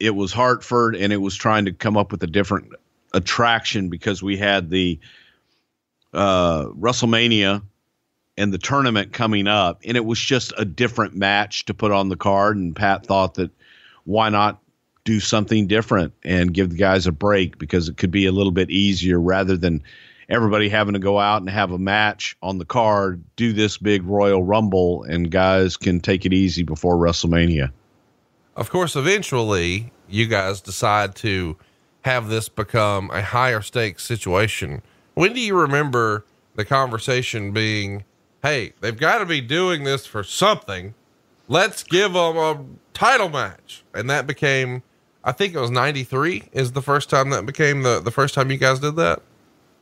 it 0.00 0.10
was 0.10 0.32
Hartford 0.32 0.96
and 0.96 1.12
it 1.12 1.18
was 1.18 1.34
trying 1.34 1.64
to 1.64 1.72
come 1.72 1.96
up 1.96 2.12
with 2.12 2.22
a 2.22 2.26
different 2.26 2.72
attraction 3.12 3.88
because 3.88 4.22
we 4.22 4.36
had 4.36 4.70
the 4.70 4.98
uh, 6.12 6.66
WrestleMania 6.66 7.62
and 8.36 8.52
the 8.52 8.58
tournament 8.58 9.12
coming 9.12 9.46
up, 9.46 9.80
and 9.84 9.96
it 9.96 10.04
was 10.04 10.18
just 10.18 10.52
a 10.58 10.64
different 10.64 11.14
match 11.14 11.64
to 11.66 11.74
put 11.74 11.92
on 11.92 12.08
the 12.08 12.16
card. 12.16 12.56
And 12.56 12.74
Pat 12.74 13.06
thought 13.06 13.34
that 13.34 13.50
why 14.04 14.28
not 14.28 14.60
do 15.04 15.20
something 15.20 15.66
different 15.66 16.12
and 16.24 16.52
give 16.52 16.70
the 16.70 16.76
guys 16.76 17.06
a 17.06 17.12
break 17.12 17.58
because 17.58 17.88
it 17.88 17.96
could 17.96 18.10
be 18.10 18.26
a 18.26 18.32
little 18.32 18.52
bit 18.52 18.70
easier 18.70 19.20
rather 19.20 19.56
than 19.56 19.82
everybody 20.28 20.68
having 20.68 20.94
to 20.94 21.00
go 21.00 21.18
out 21.18 21.40
and 21.40 21.50
have 21.50 21.70
a 21.70 21.78
match 21.78 22.36
on 22.42 22.58
the 22.58 22.64
card, 22.64 23.22
do 23.36 23.52
this 23.52 23.78
big 23.78 24.02
Royal 24.04 24.42
Rumble, 24.42 25.04
and 25.04 25.30
guys 25.30 25.76
can 25.76 26.00
take 26.00 26.24
it 26.24 26.32
easy 26.32 26.62
before 26.62 26.96
WrestleMania. 26.96 27.70
Of 28.56 28.70
course, 28.70 28.96
eventually 28.96 29.92
you 30.08 30.26
guys 30.26 30.60
decide 30.60 31.14
to 31.16 31.56
have 32.02 32.28
this 32.28 32.48
become 32.48 33.10
a 33.10 33.22
higher 33.22 33.62
stakes 33.62 34.04
situation. 34.04 34.82
When 35.14 35.32
do 35.32 35.40
you 35.40 35.58
remember 35.58 36.24
the 36.54 36.64
conversation 36.64 37.52
being, 37.52 38.04
Hey, 38.42 38.74
they've 38.80 38.96
got 38.96 39.18
to 39.18 39.26
be 39.26 39.40
doing 39.40 39.84
this 39.84 40.06
for 40.06 40.22
something. 40.22 40.94
Let's 41.48 41.82
give 41.82 42.12
them 42.12 42.36
a 42.36 42.62
title 42.92 43.28
match. 43.28 43.84
And 43.94 44.08
that 44.10 44.26
became, 44.26 44.82
I 45.24 45.32
think 45.32 45.54
it 45.54 45.60
was 45.60 45.70
93 45.70 46.44
is 46.52 46.72
the 46.72 46.82
first 46.82 47.10
time 47.10 47.30
that 47.30 47.46
became 47.46 47.82
the, 47.82 48.00
the 48.00 48.10
first 48.10 48.34
time 48.34 48.50
you 48.50 48.58
guys 48.58 48.80
did 48.80 48.96
that. 48.96 49.22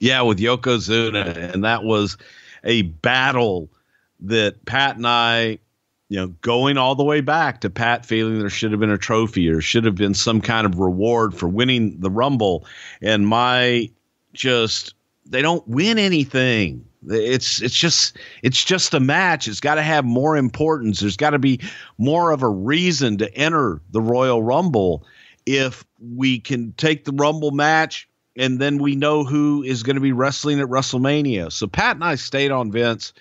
Yeah, 0.03 0.22
with 0.22 0.40
Yokozuna, 0.40 1.55
and 1.55 1.62
that 1.62 1.84
was 1.84 2.16
a 2.64 2.82
battle 2.82 3.70
that 4.18 4.64
Pat 4.64 4.96
and 4.96 5.07
I, 5.07 5.61
you 6.09 6.18
know, 6.18 6.26
going 6.40 6.76
all 6.76 6.96
the 6.96 7.05
way 7.05 7.20
back 7.20 7.61
to 7.61 7.70
Pat 7.70 8.05
feeling 8.05 8.40
there 8.40 8.50
should 8.50 8.72
have 8.72 8.80
been 8.80 8.90
a 8.90 8.98
trophy 8.98 9.48
or 9.48 9.61
should 9.61 9.84
have 9.84 9.94
been 9.94 10.14
some 10.14 10.40
kind 10.40 10.66
of 10.66 10.80
reward 10.80 11.36
for 11.36 11.46
winning 11.46 12.00
the 12.00 12.11
Rumble, 12.11 12.66
and 13.00 13.28
my 13.28 13.88
just 14.32 14.94
they 15.24 15.40
don't 15.40 15.66
win 15.68 16.00
anything. 16.00 16.84
It's 17.07 17.62
it's 17.62 17.76
just 17.76 18.18
it's 18.42 18.64
just 18.64 18.94
a 18.94 19.00
match. 19.00 19.46
It's 19.46 19.61
got 19.61 19.76
to 19.76 19.82
have 19.82 20.05
more 20.05 20.36
importance. 20.36 20.98
There's 20.98 21.16
got 21.16 21.30
to 21.30 21.38
be 21.38 21.61
more 21.98 22.32
of 22.32 22.42
a 22.42 22.48
reason 22.48 23.18
to 23.18 23.32
enter 23.36 23.80
the 23.92 24.00
Royal 24.00 24.42
Rumble. 24.42 25.07
If 25.46 25.84
we 26.00 26.40
can 26.40 26.72
take 26.72 27.05
the 27.05 27.12
Rumble 27.12 27.53
match 27.53 28.09
and 28.37 28.59
then 28.59 28.78
we 28.78 28.97
know 28.97 29.24
who 29.24 29.62
is 29.62 29.83
going 29.83 29.97
to 29.97 30.01
be 30.01 30.12
wrestling 30.12 30.61
at 30.61 30.68
WrestleMania. 30.68 31.53
So 31.53 31.66
Pat 31.66 31.97
and 31.97 32.05
I 32.05 32.14
stayed 32.14 32.51
on 32.51 32.72
Vince 32.72 33.12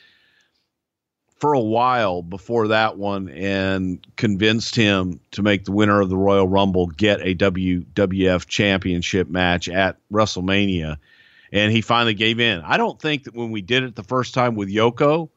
for 1.42 1.54
a 1.54 1.60
while 1.60 2.22
before 2.22 2.68
that 2.68 2.98
one 2.98 3.28
and 3.30 4.06
convinced 4.16 4.76
him 4.76 5.20
to 5.32 5.42
make 5.42 5.66
the 5.66 5.72
winner 5.72 6.00
of 6.00 6.10
the 6.10 6.18
Royal 6.18 6.48
Rumble 6.48 6.88
get 6.88 7.20
a 7.22 7.36
WWF 7.36 8.46
championship 8.46 9.28
match 9.28 9.68
at 9.68 9.98
WrestleMania. 10.12 10.98
And 11.52 11.72
he 11.72 11.82
finally 11.82 12.14
gave 12.14 12.40
in. 12.40 12.62
I 12.62 12.78
don't 12.78 13.02
think 13.02 13.24
that 13.24 13.34
when 13.34 13.52
we 13.52 13.62
did 13.62 13.84
it 13.84 13.96
the 13.96 14.04
first 14.04 14.34
time 14.34 14.56
with 14.56 14.70
Yoko, 14.70 15.30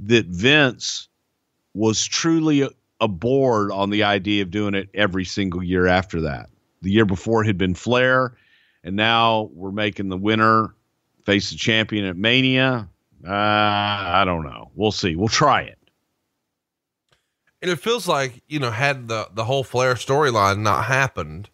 that 0.00 0.26
Vince 0.26 1.08
was 1.74 2.04
truly 2.04 2.68
aboard 3.00 3.72
on 3.72 3.90
the 3.90 4.04
idea 4.04 4.42
of 4.42 4.50
doing 4.50 4.74
it 4.74 4.90
every 4.94 5.24
single 5.24 5.62
year 5.62 5.86
after 5.86 6.20
that. 6.20 6.50
The 6.82 6.90
year 6.90 7.06
before 7.06 7.44
had 7.44 7.58
been 7.58 7.74
Flair 7.74 8.36
and 8.84 8.96
now 8.96 9.50
we're 9.52 9.70
making 9.70 10.08
the 10.08 10.16
winner 10.16 10.74
face 11.24 11.50
the 11.50 11.56
champion 11.56 12.04
at 12.04 12.16
Mania. 12.16 12.88
Uh, 13.26 13.30
I 13.30 14.22
don't 14.24 14.44
know. 14.44 14.70
We'll 14.74 14.92
see. 14.92 15.16
We'll 15.16 15.28
try 15.28 15.62
it. 15.62 15.78
And 17.62 17.70
it 17.70 17.76
feels 17.76 18.08
like 18.08 18.42
you 18.48 18.58
know, 18.58 18.70
had 18.70 19.08
the 19.08 19.28
the 19.34 19.44
whole 19.44 19.64
Flair 19.64 19.94
storyline 19.94 20.60
not 20.60 20.86
happened, 20.86 21.50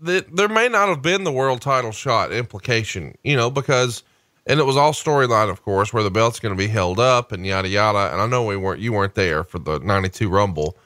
that 0.00 0.36
there 0.36 0.48
may 0.48 0.68
not 0.68 0.90
have 0.90 1.00
been 1.00 1.24
the 1.24 1.32
world 1.32 1.62
title 1.62 1.92
shot 1.92 2.32
implication. 2.32 3.16
You 3.24 3.36
know, 3.36 3.50
because 3.50 4.02
and 4.46 4.60
it 4.60 4.64
was 4.64 4.76
all 4.76 4.92
storyline, 4.92 5.50
of 5.50 5.62
course, 5.62 5.92
where 5.92 6.02
the 6.02 6.10
belt's 6.10 6.40
going 6.40 6.54
to 6.54 6.58
be 6.58 6.68
held 6.68 7.00
up 7.00 7.32
and 7.32 7.46
yada 7.46 7.68
yada. 7.68 8.12
And 8.12 8.20
I 8.20 8.26
know 8.26 8.44
we 8.44 8.56
weren't 8.56 8.80
you 8.80 8.92
weren't 8.92 9.14
there 9.14 9.44
for 9.44 9.58
the 9.58 9.78
'92 9.78 10.28
Rumble 10.28 10.76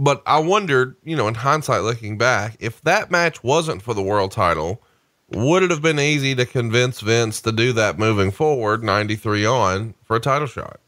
but 0.00 0.22
I 0.24 0.38
wondered, 0.38 0.96
you 1.04 1.14
know, 1.14 1.28
in 1.28 1.34
hindsight, 1.34 1.82
looking 1.82 2.16
back, 2.16 2.56
if 2.58 2.80
that 2.82 3.10
match 3.10 3.44
wasn't 3.44 3.82
for 3.82 3.92
the 3.92 4.02
world 4.02 4.32
title, 4.32 4.82
would 5.28 5.62
it 5.62 5.70
have 5.70 5.82
been 5.82 6.00
easy 6.00 6.34
to 6.36 6.46
convince 6.46 7.00
Vince 7.00 7.42
to 7.42 7.52
do 7.52 7.74
that 7.74 7.98
moving 7.98 8.30
forward, 8.30 8.82
93 8.82 9.44
on, 9.44 9.94
for 10.04 10.16
a 10.16 10.20
title 10.20 10.46
shot? 10.46 10.80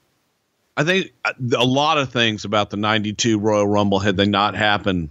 I 0.79 0.85
think 0.85 1.13
uh, 1.27 1.35
a 1.59 1.65
lot 1.65 1.99
of 1.99 2.11
things 2.11 2.47
about 2.47 2.71
the 2.71 2.79
92 2.79 3.39
Royal 3.39 3.67
Rumble, 3.67 3.99
had 3.99 4.17
they 4.17 4.25
not 4.25 4.55
happened, 4.55 5.11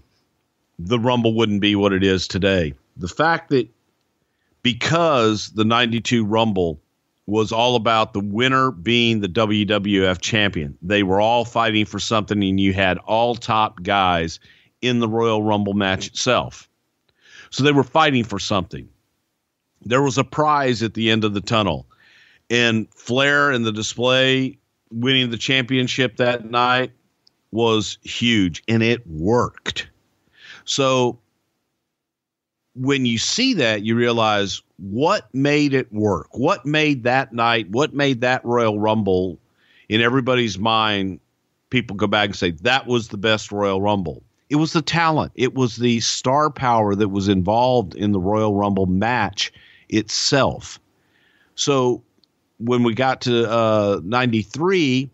the 0.79 0.97
Rumble 0.97 1.35
wouldn't 1.35 1.61
be 1.61 1.75
what 1.75 1.93
it 1.93 2.03
is 2.03 2.27
today. 2.27 2.73
The 2.97 3.07
fact 3.07 3.49
that 3.49 3.69
because 4.63 5.49
the 5.51 5.63
92 5.63 6.25
Rumble 6.25 6.81
was 7.27 7.51
all 7.51 7.75
about 7.75 8.13
the 8.13 8.19
winner 8.19 8.71
being 8.71 9.21
the 9.21 9.29
WWF 9.29 10.19
champion. 10.19 10.77
They 10.81 11.03
were 11.03 11.21
all 11.21 11.45
fighting 11.45 11.85
for 11.85 11.99
something, 11.99 12.43
and 12.43 12.59
you 12.59 12.73
had 12.73 12.97
all 12.99 13.35
top 13.35 13.83
guys 13.83 14.39
in 14.81 14.99
the 14.99 15.07
Royal 15.07 15.43
Rumble 15.43 15.73
match 15.73 16.07
itself. 16.07 16.67
So 17.51 17.63
they 17.63 17.71
were 17.71 17.83
fighting 17.83 18.23
for 18.23 18.39
something. 18.39 18.89
There 19.83 20.01
was 20.01 20.17
a 20.17 20.23
prize 20.23 20.83
at 20.83 20.93
the 20.93 21.09
end 21.09 21.23
of 21.23 21.33
the 21.33 21.41
tunnel. 21.41 21.87
And 22.49 22.87
Flair 22.93 23.51
and 23.51 23.65
the 23.65 23.71
display 23.71 24.57
winning 24.91 25.31
the 25.31 25.37
championship 25.37 26.17
that 26.17 26.49
night 26.49 26.91
was 27.51 27.97
huge, 28.03 28.63
and 28.67 28.83
it 28.83 29.05
worked. 29.07 29.89
So 30.65 31.19
when 32.75 33.05
you 33.05 33.17
see 33.17 33.53
that, 33.55 33.83
you 33.83 33.95
realize 33.95 34.61
what 34.77 35.33
made 35.33 35.73
it 35.73 35.91
work? 35.91 36.27
What 36.31 36.65
made 36.65 37.03
that 37.03 37.33
night, 37.33 37.69
what 37.69 37.93
made 37.93 38.21
that 38.21 38.43
Royal 38.45 38.79
Rumble 38.79 39.37
in 39.89 40.01
everybody's 40.01 40.57
mind? 40.57 41.19
People 41.69 41.95
go 41.95 42.07
back 42.07 42.27
and 42.27 42.35
say 42.35 42.51
that 42.51 42.87
was 42.87 43.09
the 43.09 43.17
best 43.17 43.51
Royal 43.51 43.81
Rumble. 43.81 44.23
It 44.49 44.55
was 44.55 44.73
the 44.73 44.81
talent, 44.81 45.31
it 45.35 45.53
was 45.53 45.77
the 45.77 45.99
star 46.01 46.49
power 46.49 46.95
that 46.95 47.09
was 47.09 47.29
involved 47.29 47.95
in 47.95 48.11
the 48.11 48.19
Royal 48.19 48.55
Rumble 48.55 48.85
match 48.85 49.51
itself. 49.89 50.79
So 51.55 52.03
when 52.57 52.83
we 52.83 52.93
got 52.93 53.21
to 53.21 53.49
uh, 53.49 54.01
93, 54.03 55.09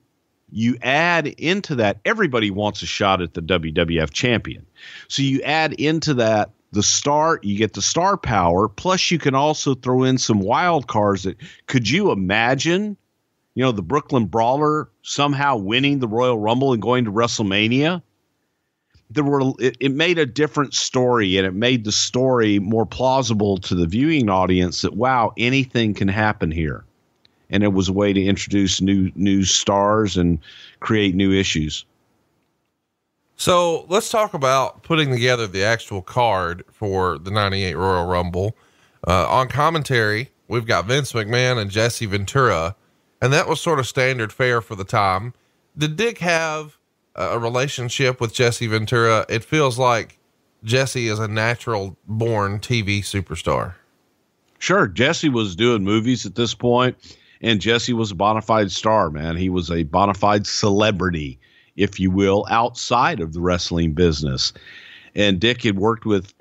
you 0.51 0.77
add 0.81 1.27
into 1.27 1.75
that, 1.75 1.99
everybody 2.05 2.51
wants 2.51 2.81
a 2.81 2.85
shot 2.85 3.21
at 3.21 3.33
the 3.33 3.41
WWF 3.41 4.11
champion. 4.11 4.65
So 5.07 5.21
you 5.21 5.41
add 5.43 5.73
into 5.73 6.13
that 6.15 6.51
the 6.71 6.83
star 6.83 7.39
you 7.43 7.57
get 7.57 7.73
the 7.73 7.81
star 7.81 8.17
power 8.17 8.67
plus 8.67 9.09
you 9.09 9.17
can 9.17 9.33
also 9.35 9.73
throw 9.73 10.03
in 10.03 10.17
some 10.17 10.39
wild 10.39 10.87
cards 10.87 11.23
that 11.23 11.37
could 11.67 11.89
you 11.89 12.11
imagine 12.11 12.97
you 13.55 13.63
know 13.63 13.71
the 13.71 13.81
brooklyn 13.81 14.25
brawler 14.25 14.89
somehow 15.07 15.55
winning 15.55 15.99
the 15.99 16.07
royal 16.07 16.37
rumble 16.37 16.73
and 16.73 16.81
going 16.81 17.05
to 17.05 17.11
wrestlemania? 17.11 18.01
There 19.09 19.23
were 19.23 19.53
it, 19.57 19.77
it 19.79 19.93
made 19.93 20.19
a 20.19 20.25
different 20.25 20.73
story 20.73 21.37
and 21.37 21.47
it 21.47 21.53
made 21.53 21.85
the 21.85 21.93
story 21.93 22.59
more 22.59 22.85
plausible 22.85 23.57
to 23.59 23.73
the 23.73 23.87
viewing 23.87 24.29
audience 24.29 24.81
that 24.81 24.95
wow 24.95 25.31
anything 25.37 25.93
can 25.93 26.09
happen 26.09 26.51
here. 26.51 26.83
And 27.49 27.63
it 27.63 27.71
was 27.71 27.87
a 27.87 27.93
way 27.93 28.11
to 28.11 28.21
introduce 28.21 28.81
new 28.81 29.11
new 29.15 29.45
stars 29.45 30.17
and 30.17 30.39
create 30.81 31.15
new 31.15 31.31
issues 31.31 31.85
So 33.39 33.85
let's 33.87 34.09
talk 34.09 34.33
about 34.33 34.81
putting 34.81 35.11
together 35.11 35.45
the 35.45 35.63
actual 35.63 36.01
card 36.01 36.63
for 36.71 37.19
the 37.19 37.29
98 37.29 37.75
Royal 37.75 38.07
Rumble. 38.07 38.55
Uh, 39.07 39.27
on 39.29 39.47
commentary, 39.47 40.31
we've 40.47 40.65
got 40.65 40.85
Vince 40.87 41.13
McMahon 41.13 41.59
and 41.61 41.69
Jesse 41.69 42.07
Ventura, 42.07 42.75
and 43.21 43.31
that 43.31 43.47
was 43.47 43.61
sort 43.61 43.77
of 43.77 43.85
standard 43.87 44.33
fare 44.33 44.59
for 44.59 44.75
the 44.75 44.83
time. 44.83 45.35
Did 45.77 45.95
Dick 45.97 46.17
have 46.17 46.79
a 47.15 47.37
relationship 47.37 48.19
with 48.19 48.33
Jesse 48.33 48.65
Ventura? 48.65 49.23
It 49.29 49.43
feels 49.43 49.77
like 49.77 50.17
Jesse 50.63 51.07
is 51.07 51.19
a 51.19 51.27
natural 51.27 51.95
born 52.07 52.59
TV 52.59 53.01
superstar. 53.01 53.75
Sure, 54.57 54.87
Jesse 54.87 55.29
was 55.29 55.55
doing 55.55 55.83
movies 55.83 56.25
at 56.25 56.33
this 56.33 56.55
point, 56.55 56.97
and 57.41 57.61
Jesse 57.61 57.93
was 57.93 58.09
a 58.09 58.15
bona 58.15 58.41
fide 58.41 58.71
star, 58.71 59.11
man. 59.11 59.37
He 59.37 59.49
was 59.49 59.69
a 59.69 59.83
bona 59.83 60.15
fide 60.15 60.47
celebrity, 60.47 61.39
if 61.77 61.99
you 61.99 62.11
will, 62.11 62.45
outside 62.49 63.19
of 63.19 63.33
the 63.33 63.39
wrestling 63.39 63.93
business. 63.93 64.51
And 65.15 65.39
Dick 65.39 65.63
had 65.63 65.77
worked 65.77 66.05
with 66.05 66.33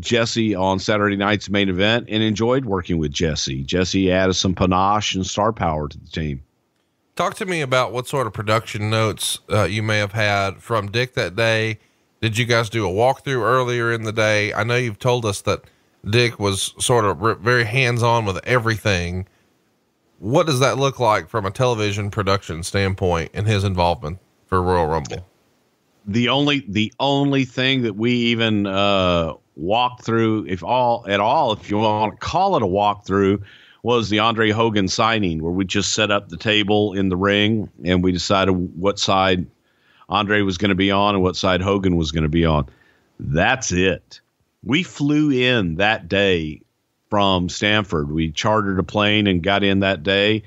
Jesse 0.00 0.54
on 0.54 0.78
Saturday 0.78 1.16
night's 1.16 1.48
main 1.48 1.68
event 1.68 2.06
and 2.08 2.22
enjoyed 2.22 2.64
working 2.64 2.98
with 2.98 3.12
Jesse. 3.12 3.62
Jesse 3.62 4.10
added 4.10 4.34
some 4.34 4.54
panache 4.54 5.14
and 5.14 5.26
star 5.26 5.52
power 5.52 5.88
to 5.88 5.98
the 5.98 6.08
team. 6.08 6.42
Talk 7.16 7.34
to 7.36 7.46
me 7.46 7.60
about 7.60 7.92
what 7.92 8.08
sort 8.08 8.26
of 8.26 8.32
production 8.32 8.90
notes 8.90 9.38
uh, 9.50 9.64
you 9.64 9.82
may 9.82 9.98
have 9.98 10.12
had 10.12 10.60
from 10.62 10.90
Dick 10.90 11.14
that 11.14 11.36
day. 11.36 11.78
Did 12.20 12.38
you 12.38 12.44
guys 12.44 12.68
do 12.68 12.88
a 12.88 12.92
walkthrough 12.92 13.42
earlier 13.42 13.92
in 13.92 14.02
the 14.02 14.12
day? 14.12 14.52
I 14.52 14.64
know 14.64 14.76
you've 14.76 14.98
told 14.98 15.24
us 15.24 15.42
that 15.42 15.62
Dick 16.08 16.38
was 16.38 16.74
sort 16.78 17.04
of 17.04 17.40
very 17.40 17.64
hands 17.64 18.02
on 18.02 18.24
with 18.24 18.40
everything. 18.44 19.26
What 20.18 20.46
does 20.46 20.58
that 20.60 20.78
look 20.78 20.98
like 20.98 21.28
from 21.28 21.46
a 21.46 21.50
television 21.50 22.10
production 22.10 22.62
standpoint 22.62 23.30
and 23.34 23.46
his 23.46 23.62
involvement 23.62 24.18
for 24.54 24.62
Royal 24.62 24.86
Rumble? 24.86 25.26
The 26.06 26.28
only 26.28 26.64
the 26.68 26.92
only 27.00 27.44
thing 27.44 27.82
that 27.82 27.94
we 27.96 28.12
even 28.12 28.66
uh, 28.66 29.34
walked 29.56 30.04
through, 30.04 30.46
if 30.46 30.62
all 30.62 31.04
at 31.08 31.18
all, 31.18 31.52
if 31.52 31.70
you 31.70 31.78
want 31.78 32.12
to 32.12 32.18
call 32.18 32.56
it 32.56 32.62
a 32.62 32.66
walkthrough, 32.66 33.42
was 33.82 34.10
the 34.10 34.20
Andre 34.20 34.50
Hogan 34.50 34.86
signing, 34.86 35.42
where 35.42 35.52
we 35.52 35.64
just 35.64 35.92
set 35.92 36.10
up 36.10 36.28
the 36.28 36.36
table 36.36 36.92
in 36.92 37.08
the 37.08 37.16
ring 37.16 37.68
and 37.84 38.04
we 38.04 38.12
decided 38.12 38.52
what 38.52 38.98
side 38.98 39.46
Andre 40.08 40.42
was 40.42 40.58
going 40.58 40.68
to 40.68 40.74
be 40.74 40.90
on 40.90 41.14
and 41.14 41.22
what 41.22 41.36
side 41.36 41.60
Hogan 41.60 41.96
was 41.96 42.12
going 42.12 42.22
to 42.22 42.28
be 42.28 42.44
on. 42.44 42.68
That's 43.18 43.72
it. 43.72 44.20
We 44.62 44.82
flew 44.82 45.30
in 45.30 45.76
that 45.76 46.08
day 46.08 46.60
from 47.10 47.48
Stamford. 47.48 48.10
We 48.10 48.30
chartered 48.30 48.78
a 48.78 48.82
plane 48.82 49.26
and 49.26 49.42
got 49.42 49.64
in 49.64 49.80
that 49.80 50.02
day. 50.02 50.42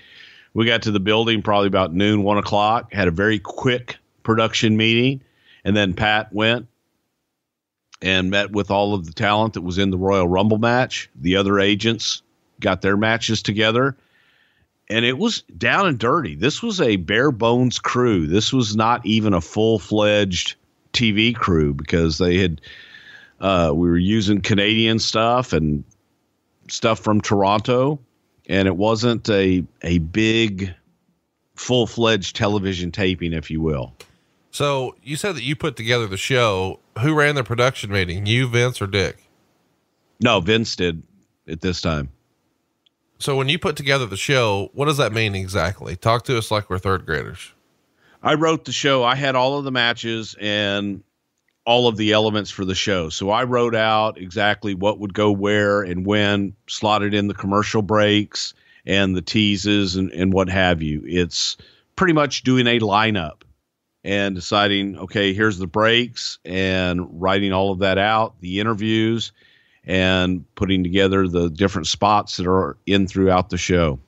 We 0.58 0.66
got 0.66 0.82
to 0.82 0.92
the 0.92 1.00
building 1.00 1.44
probably 1.44 1.68
about 1.68 1.94
noon, 1.94 2.24
one 2.24 2.40
o'clock, 2.40 2.92
had 2.92 3.08
a 3.08 3.12
very 3.12 3.38
quick 3.38 3.98
production 4.24 4.76
meeting, 4.76 5.22
and 5.64 5.78
then 5.78 5.94
Pat 5.94 6.34
went 6.34 6.68
and 8.02 8.32
met 8.32 8.50
with 8.50 8.72
all 8.72 8.96
of 8.96 9.06
the 9.06 9.14
talent 9.14 9.54
that 9.54 9.62
was 9.62 9.78
in 9.78 9.92
the 9.92 10.00
Royal 10.00 10.28
Rumble 10.28 10.58
match. 10.58 11.12
The 11.14 11.36
other 11.36 11.60
agents 11.60 12.24
got 12.60 12.82
their 12.82 12.98
matches 12.98 13.44
together, 13.44 13.98
and 14.90 15.06
it 15.06 15.20
was 15.20 15.44
down 15.60 15.86
and 15.86 16.00
dirty. 16.00 16.34
This 16.34 16.64
was 16.64 16.82
a 16.82 16.96
bare 16.96 17.30
bones 17.30 17.78
crew. 17.78 18.26
This 18.26 18.52
was 18.52 18.76
not 18.76 19.06
even 19.06 19.36
a 19.36 19.42
full 19.42 19.78
fledged 19.78 20.56
TV 20.92 21.36
crew 21.36 21.76
because 21.76 22.18
they 22.18 22.38
had 22.40 22.62
uh, 23.40 23.74
we 23.76 23.88
were 23.88 23.96
using 23.96 24.42
Canadian 24.42 24.98
stuff 24.98 25.54
and 25.54 25.84
stuff 26.68 26.98
from 26.98 27.22
Toronto, 27.22 28.00
and 28.48 28.68
it 28.68 28.76
wasn't 28.76 29.30
a 29.30 29.64
a 29.84 30.00
big 30.00 30.74
full 31.56 31.86
fledged 31.88 32.36
television 32.36 32.92
taping, 32.92 33.34
if 33.34 33.52
you 33.52 33.62
will. 33.62 33.94
So 34.52 34.96
you 35.04 35.16
said 35.16 35.36
that 35.36 35.44
you 35.44 35.56
put 35.56 35.76
together 35.76 36.08
the 36.08 36.18
show. 36.18 36.80
Who 37.02 37.14
ran 37.14 37.36
the 37.36 37.44
production 37.44 37.92
meeting? 37.92 38.26
You, 38.26 38.48
Vince, 38.48 38.82
or 38.82 38.88
Dick? 38.88 39.18
No, 40.20 40.40
Vince 40.40 40.76
did 40.76 41.04
at 41.48 41.62
this 41.62 41.82
time. 41.82 42.10
So 43.20 43.36
when 43.36 43.50
you 43.50 43.60
put 43.60 43.76
together 43.76 44.06
the 44.06 44.18
show, 44.18 44.70
what 44.74 44.86
does 44.86 44.98
that 44.98 45.12
mean 45.12 45.36
exactly? 45.36 45.96
Talk 45.96 46.24
to 46.26 46.38
us 46.38 46.52
like 46.52 46.70
we're 46.70 46.80
third 46.80 47.06
graders. 47.06 47.52
I 48.24 48.34
wrote 48.34 48.66
the 48.66 48.72
show. 48.72 49.04
I 49.04 49.16
had 49.16 49.36
all 49.36 49.58
of 49.58 49.64
the 49.64 49.72
matches 49.72 50.36
and 50.40 51.04
all 51.68 51.90
of 51.90 51.98
the 51.98 52.14
elements 52.14 52.50
for 52.50 52.64
the 52.64 52.74
show. 52.74 53.10
So 53.10 53.30
I 53.30 53.44
wrote 53.44 53.76
out 53.76 54.18
exactly 54.18 54.74
what 54.74 55.00
would 55.00 55.14
go 55.14 55.30
where 55.30 55.82
and 55.82 56.06
when, 56.06 56.56
slotted 56.68 57.14
in 57.14 57.28
the 57.28 57.34
commercial 57.34 57.82
breaks 57.82 58.54
and 58.86 59.18
the 59.18 59.22
teases 59.22 59.98
and, 59.98 60.10
and 60.14 60.32
what 60.32 60.48
have 60.48 60.82
you. 60.82 61.04
It's 61.06 61.58
pretty 61.98 62.14
much 62.14 62.44
doing 62.44 62.68
a 62.68 62.80
lineup 62.80 63.42
and 64.06 64.34
deciding, 64.34 64.98
okay, 64.98 65.34
here's 65.34 65.58
the 65.58 65.68
breaks 65.68 66.40
and 66.46 67.06
writing 67.22 67.52
all 67.52 67.74
of 67.74 67.80
that 67.80 67.98
out, 67.98 68.40
the 68.40 68.62
interviews, 68.62 69.34
and 69.84 70.46
putting 70.56 70.84
together 70.84 71.28
the 71.28 71.50
different 71.50 71.88
spots 71.88 72.38
that 72.38 72.48
are 72.48 72.78
in 72.86 73.08
throughout 73.08 73.50
the 73.50 73.58
show. 73.58 74.00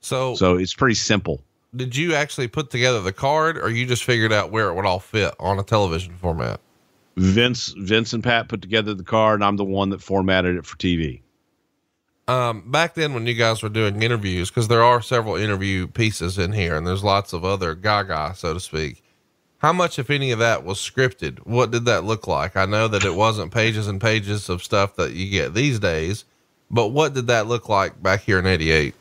So, 0.00 0.34
So 0.34 0.56
it's 0.56 0.74
pretty 0.74 0.96
simple. 0.96 1.42
did 1.74 1.96
you 1.96 2.14
actually 2.14 2.48
put 2.48 2.68
together 2.68 3.00
the 3.00 3.12
card 3.12 3.56
or 3.56 3.70
you 3.70 3.86
just 3.86 4.04
figured 4.04 4.34
out 4.34 4.50
where 4.50 4.68
it 4.68 4.74
would 4.74 4.84
all 4.84 5.00
fit 5.00 5.34
on 5.40 5.58
a 5.58 5.62
television 5.62 6.14
format? 6.18 6.60
Vince 7.16 7.74
Vince 7.76 8.12
and 8.12 8.22
Pat 8.22 8.48
put 8.48 8.62
together 8.62 8.94
the 8.94 9.04
card 9.04 9.36
and 9.36 9.44
I'm 9.44 9.56
the 9.56 9.64
one 9.64 9.90
that 9.90 10.02
formatted 10.02 10.56
it 10.56 10.66
for 10.66 10.76
TV. 10.76 11.20
Um, 12.28 12.70
back 12.70 12.94
then 12.94 13.12
when 13.12 13.26
you 13.26 13.34
guys 13.34 13.62
were 13.62 13.68
doing 13.68 14.02
interviews, 14.02 14.50
cause 14.50 14.68
there 14.68 14.82
are 14.82 15.02
several 15.02 15.34
interview 15.34 15.88
pieces 15.88 16.38
in 16.38 16.52
here 16.52 16.76
and 16.76 16.86
there's 16.86 17.02
lots 17.02 17.32
of 17.32 17.44
other 17.44 17.74
gaga, 17.74 18.32
so 18.36 18.54
to 18.54 18.60
speak. 18.60 19.02
How 19.58 19.74
much, 19.74 19.98
if 19.98 20.08
any 20.08 20.30
of 20.30 20.38
that 20.38 20.64
was 20.64 20.78
scripted? 20.78 21.40
What 21.40 21.70
did 21.70 21.84
that 21.84 22.04
look 22.04 22.26
like? 22.26 22.56
I 22.56 22.64
know 22.64 22.88
that 22.88 23.04
it 23.04 23.14
wasn't 23.14 23.52
pages 23.52 23.88
and 23.88 24.00
pages 24.00 24.48
of 24.48 24.62
stuff 24.62 24.96
that 24.96 25.12
you 25.12 25.28
get 25.28 25.52
these 25.52 25.78
days, 25.78 26.24
but 26.70 26.88
what 26.88 27.12
did 27.12 27.26
that 27.26 27.46
look 27.46 27.68
like 27.68 28.02
back 28.02 28.22
here 28.22 28.38
in 28.38 28.46
88? 28.46 28.94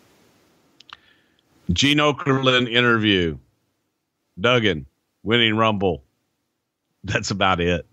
Gene 1.71 1.99
Okerlund 1.99 2.69
interview. 2.69 3.37
Duggan 4.37 4.85
winning 5.23 5.55
Rumble. 5.55 6.03
That's 7.05 7.31
about 7.31 7.61
it. 7.61 7.85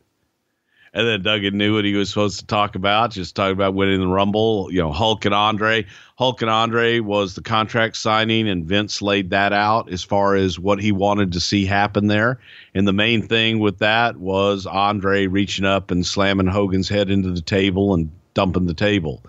And 0.96 1.06
then 1.06 1.20
Duggan 1.20 1.58
knew 1.58 1.74
what 1.74 1.84
he 1.84 1.92
was 1.92 2.08
supposed 2.08 2.40
to 2.40 2.46
talk 2.46 2.74
about, 2.74 3.10
just 3.10 3.36
talk 3.36 3.52
about 3.52 3.74
winning 3.74 4.00
the 4.00 4.06
Rumble. 4.06 4.72
You 4.72 4.80
know, 4.80 4.92
Hulk 4.92 5.26
and 5.26 5.34
Andre. 5.34 5.84
Hulk 6.16 6.40
and 6.40 6.50
Andre 6.50 7.00
was 7.00 7.34
the 7.34 7.42
contract 7.42 7.98
signing, 7.98 8.48
and 8.48 8.64
Vince 8.64 9.02
laid 9.02 9.28
that 9.28 9.52
out 9.52 9.92
as 9.92 10.02
far 10.02 10.36
as 10.36 10.58
what 10.58 10.80
he 10.80 10.92
wanted 10.92 11.32
to 11.32 11.40
see 11.40 11.66
happen 11.66 12.06
there. 12.06 12.40
And 12.74 12.88
the 12.88 12.94
main 12.94 13.20
thing 13.20 13.58
with 13.58 13.80
that 13.80 14.16
was 14.16 14.64
Andre 14.64 15.26
reaching 15.26 15.66
up 15.66 15.90
and 15.90 16.06
slamming 16.06 16.46
Hogan's 16.46 16.88
head 16.88 17.10
into 17.10 17.30
the 17.30 17.42
table 17.42 17.92
and 17.92 18.10
dumping 18.32 18.64
the 18.64 18.72
table. 18.72 19.22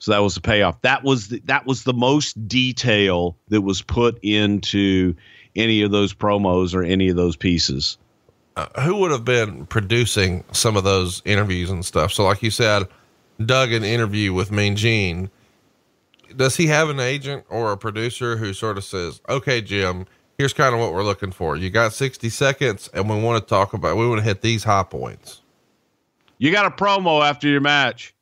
So 0.00 0.12
that 0.12 0.18
was 0.18 0.34
the 0.34 0.42
payoff. 0.42 0.82
That 0.82 1.02
was 1.02 1.28
the, 1.28 1.40
that 1.46 1.64
was 1.64 1.84
the 1.84 1.94
most 1.94 2.46
detail 2.46 3.38
that 3.48 3.62
was 3.62 3.80
put 3.80 4.18
into 4.22 5.14
any 5.56 5.80
of 5.80 5.92
those 5.92 6.12
promos 6.12 6.74
or 6.74 6.82
any 6.82 7.08
of 7.08 7.16
those 7.16 7.36
pieces. 7.36 7.96
Uh, 8.56 8.80
who 8.80 8.96
would 8.96 9.10
have 9.10 9.24
been 9.24 9.66
producing 9.66 10.42
some 10.52 10.76
of 10.76 10.84
those 10.84 11.20
interviews 11.26 11.68
and 11.68 11.84
stuff? 11.84 12.12
So, 12.12 12.24
like 12.24 12.42
you 12.42 12.50
said, 12.50 12.88
Duggan 13.44 13.84
interview 13.84 14.32
with 14.32 14.50
Mean 14.50 14.76
Gene. 14.76 15.30
Does 16.34 16.56
he 16.56 16.66
have 16.68 16.88
an 16.88 16.98
agent 16.98 17.44
or 17.50 17.72
a 17.72 17.76
producer 17.76 18.36
who 18.36 18.54
sort 18.54 18.78
of 18.78 18.84
says, 18.84 19.20
"Okay, 19.28 19.60
Jim, 19.60 20.06
here's 20.38 20.54
kind 20.54 20.74
of 20.74 20.80
what 20.80 20.94
we're 20.94 21.04
looking 21.04 21.32
for. 21.32 21.56
You 21.56 21.68
got 21.68 21.92
60 21.92 22.30
seconds, 22.30 22.88
and 22.94 23.08
we 23.10 23.20
want 23.20 23.42
to 23.42 23.46
talk 23.46 23.74
about. 23.74 23.96
We 23.96 24.08
want 24.08 24.20
to 24.20 24.24
hit 24.24 24.40
these 24.40 24.64
high 24.64 24.84
points." 24.84 25.42
You 26.38 26.50
got 26.50 26.66
a 26.66 26.70
promo 26.70 27.22
after 27.22 27.48
your 27.48 27.60
match. 27.60 28.14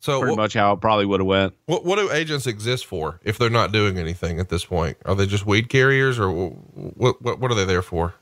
So, 0.00 0.20
Pretty 0.20 0.30
what, 0.30 0.42
much 0.42 0.54
how 0.54 0.72
it 0.72 0.80
probably 0.80 1.04
would 1.06 1.20
have 1.20 1.26
went. 1.26 1.54
what 1.66 1.84
what 1.84 1.96
do 1.98 2.10
agents 2.10 2.46
exist 2.46 2.86
for 2.86 3.20
if 3.22 3.36
they're 3.36 3.50
not 3.50 3.70
doing 3.70 3.98
anything 3.98 4.40
at 4.40 4.48
this 4.48 4.64
point? 4.64 4.96
Are 5.04 5.14
they 5.14 5.26
just 5.26 5.44
weed 5.44 5.68
carriers, 5.68 6.18
or 6.18 6.30
what? 6.30 7.20
What, 7.20 7.40
what 7.40 7.50
are 7.50 7.54
they 7.54 7.66
there 7.66 7.82
for? 7.82 8.14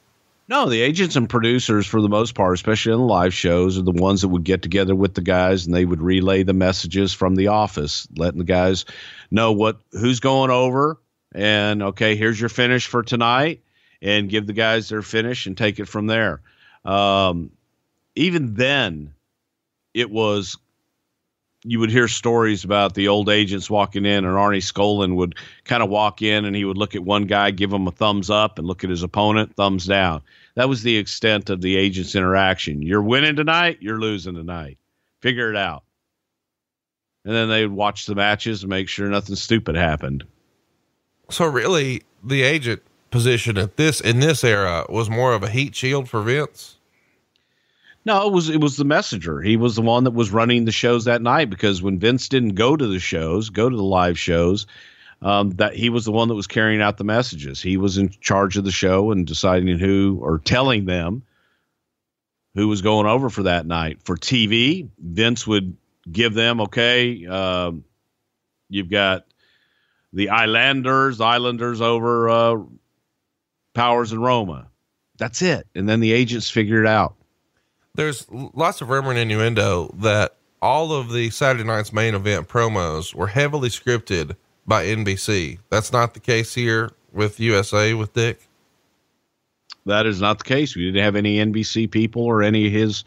No, 0.49 0.69
the 0.69 0.81
agents 0.81 1.17
and 1.17 1.29
producers, 1.29 1.87
for 1.87 2.01
the 2.01 2.09
most 2.09 2.35
part, 2.35 2.55
especially 2.55 2.95
in 2.95 2.99
the 2.99 3.05
live 3.05 3.35
shows, 3.35 3.79
are 3.79 3.83
the 3.83 3.93
ones 3.93 4.23
that 4.23 4.29
would 4.29 4.45
get 4.45 4.63
together 4.63 4.95
with 4.95 5.13
the 5.13 5.21
guys 5.21 5.67
and 5.67 5.75
they 5.75 5.85
would 5.85 6.01
relay 6.01 6.43
the 6.43 6.55
messages 6.55 7.13
from 7.13 7.35
the 7.35 7.49
office, 7.49 8.09
letting 8.17 8.39
the 8.39 8.45
guys 8.45 8.87
know 9.31 9.53
what 9.53 9.79
who's 9.93 10.21
going 10.21 10.51
over 10.51 10.99
and 11.33 11.83
okay, 11.83 12.17
here's 12.17 12.41
your 12.41 12.49
finish 12.49 12.87
for 12.87 13.03
tonight, 13.03 13.63
and 14.01 14.31
give 14.31 14.47
the 14.47 14.53
guys 14.53 14.89
their 14.89 15.03
finish 15.03 15.47
and 15.47 15.57
take 15.57 15.79
it 15.79 15.87
from 15.87 16.07
there. 16.07 16.41
Um, 16.85 17.51
even 18.15 18.55
then, 18.55 19.15
it 19.93 20.11
was 20.11 20.57
you 21.71 21.79
would 21.81 21.91
hear 21.91 22.09
stories 22.09 22.64
about 22.64 22.95
the 22.95 23.09
old 23.09 23.29
agents 23.29 23.69
walking 23.69 24.07
in, 24.07 24.25
and 24.25 24.37
Arnie 24.37 24.62
Skaaland 24.62 25.16
would 25.16 25.35
kind 25.64 25.83
of 25.83 25.91
walk 25.91 26.23
in 26.23 26.47
and 26.47 26.57
he 26.57 26.64
would 26.64 26.79
look 26.79 26.95
at 26.95 27.05
one 27.05 27.27
guy, 27.27 27.51
give 27.51 27.73
him 27.73 27.87
a 27.87 27.91
thumbs 27.91 28.31
up, 28.31 28.59
and 28.59 28.66
look 28.66 28.85
at 28.85 28.91
his 28.91 29.03
opponent, 29.03 29.55
thumbs 29.55 29.85
down. 29.85 30.23
That 30.55 30.69
was 30.69 30.83
the 30.83 30.97
extent 30.97 31.51
of 31.51 31.61
the 31.61 31.77
agents' 31.77 32.14
interaction. 32.14 32.81
You're 32.81 33.03
winning 33.03 33.37
tonight, 33.37 33.79
you're 33.81 34.01
losing 34.01 34.35
tonight. 34.35 34.79
Figure 35.21 35.51
it 35.51 35.57
out. 35.57 35.85
And 37.27 37.35
then 37.35 37.51
they 37.51 37.66
would 37.66 37.77
watch 37.77 38.07
the 38.07 38.14
matches 38.14 38.62
and 38.62 38.71
make 38.71 38.89
sure 38.89 39.07
nothing 39.09 39.37
stupid 39.37 39.77
happened. 39.77 40.25
So 41.31 41.45
really, 41.45 42.03
the 42.25 42.43
agent 42.43 42.83
position 43.11 43.59
at 43.59 43.77
this 43.77 44.01
in 44.01 44.21
this 44.21 44.43
era 44.43 44.87
was 44.89 45.11
more 45.11 45.35
of 45.35 45.43
a 45.43 45.51
heat 45.51 45.77
shield 45.77 46.09
for 46.09 46.23
Vince. 46.23 46.78
No, 48.09 48.27
it 48.27 48.33
was 48.33 48.49
it 48.49 48.63
was 48.63 48.79
the 48.79 48.87
messenger. 48.87 49.43
He 49.43 49.59
was 49.59 49.77
the 49.77 49.83
one 49.83 50.05
that 50.05 50.13
was 50.13 50.31
running 50.31 50.65
the 50.65 50.73
shows 50.73 51.05
that 51.05 51.21
night 51.21 51.51
because 51.51 51.83
when 51.83 51.99
Vince 51.99 52.27
didn't 52.27 52.55
go 52.55 52.75
to 52.75 52.87
the 52.87 52.99
shows, 52.99 53.51
go 53.51 53.69
to 53.69 53.77
the 53.77 53.83
live 53.83 54.19
shows, 54.19 54.67
um, 55.21 55.51
that 55.57 55.75
he 55.75 55.91
was 55.91 56.07
the 56.07 56.11
one 56.11 56.29
that 56.29 56.35
was 56.35 56.47
carrying 56.47 56.81
out 56.81 56.97
the 56.97 57.05
messages. 57.05 57.61
He 57.61 57.77
was 57.77 57.99
in 57.99 58.09
charge 58.09 58.57
of 58.57 58.65
the 58.65 58.71
show 58.71 59.11
and 59.11 59.27
deciding 59.27 59.79
who 59.79 60.19
or 60.23 60.39
telling 60.39 60.87
them 60.87 61.23
who 62.55 62.67
was 62.67 62.81
going 62.81 63.07
over 63.07 63.29
for 63.29 63.43
that 63.43 63.67
night. 63.67 63.99
For 64.03 64.17
TV, 64.17 64.89
Vince 64.99 65.47
would 65.47 65.77
give 66.11 66.33
them 66.33 66.63
okay. 66.63 67.27
Um, 67.27 67.85
you've 68.71 68.89
got 68.89 69.27
the 70.15 70.31
Islanders, 70.31 71.21
Islanders 71.21 71.83
over 71.83 72.31
uh, 72.31 72.57
Powers 73.75 74.13
and 74.13 74.23
Roma. 74.23 74.69
That's 75.19 75.43
it. 75.43 75.67
And 75.75 75.87
then 75.87 76.01
the 76.01 76.13
agents 76.13 76.49
figure 76.49 76.81
it 76.83 76.89
out. 76.89 77.18
There's 77.95 78.26
lots 78.30 78.80
of 78.80 78.91
rumor 78.91 79.11
and 79.11 79.18
innuendo 79.18 79.95
that 79.99 80.36
all 80.62 80.93
of 80.93 81.12
the 81.12 81.30
Saturday 81.30 81.64
night's 81.64 81.93
main 81.93 82.14
event 82.14 82.49
promos 82.49 83.14
were 83.14 83.26
heavily 83.26 83.68
scripted 83.68 84.36
by 84.66 84.84
NBC. 84.86 85.59
That's 85.70 85.93
not 85.93 86.14
the 86.14 86.20
case 86.20 86.55
here 86.55 86.91
with 87.12 87.41
USA 87.41 87.95
with 87.95 88.12
Dick. 88.12 88.49
That 89.86 90.07
is 90.07 90.20
not 90.20 90.39
the 90.39 90.45
case. 90.45 90.76
We 90.76 90.84
didn't 90.84 91.03
have 91.03 91.16
any 91.16 91.39
NBC 91.39 91.91
people 91.91 92.22
or 92.22 92.43
any 92.43 92.66
of 92.66 92.72
his. 92.72 93.05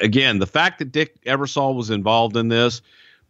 Again, 0.00 0.38
the 0.38 0.46
fact 0.46 0.78
that 0.80 0.92
Dick 0.92 1.22
Ebersol 1.24 1.76
was 1.76 1.90
involved 1.90 2.36
in 2.36 2.48
this 2.48 2.82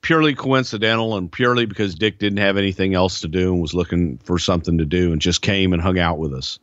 purely 0.02 0.34
coincidental 0.34 1.16
and 1.16 1.30
purely 1.30 1.64
because 1.64 1.94
Dick 1.94 2.18
didn't 2.18 2.38
have 2.38 2.56
anything 2.56 2.94
else 2.94 3.20
to 3.20 3.28
do 3.28 3.52
and 3.52 3.62
was 3.62 3.74
looking 3.74 4.18
for 4.18 4.38
something 4.38 4.78
to 4.78 4.84
do 4.84 5.12
and 5.12 5.20
just 5.20 5.42
came 5.42 5.72
and 5.72 5.80
hung 5.80 5.98
out 5.98 6.18
with 6.18 6.34
us. 6.34 6.58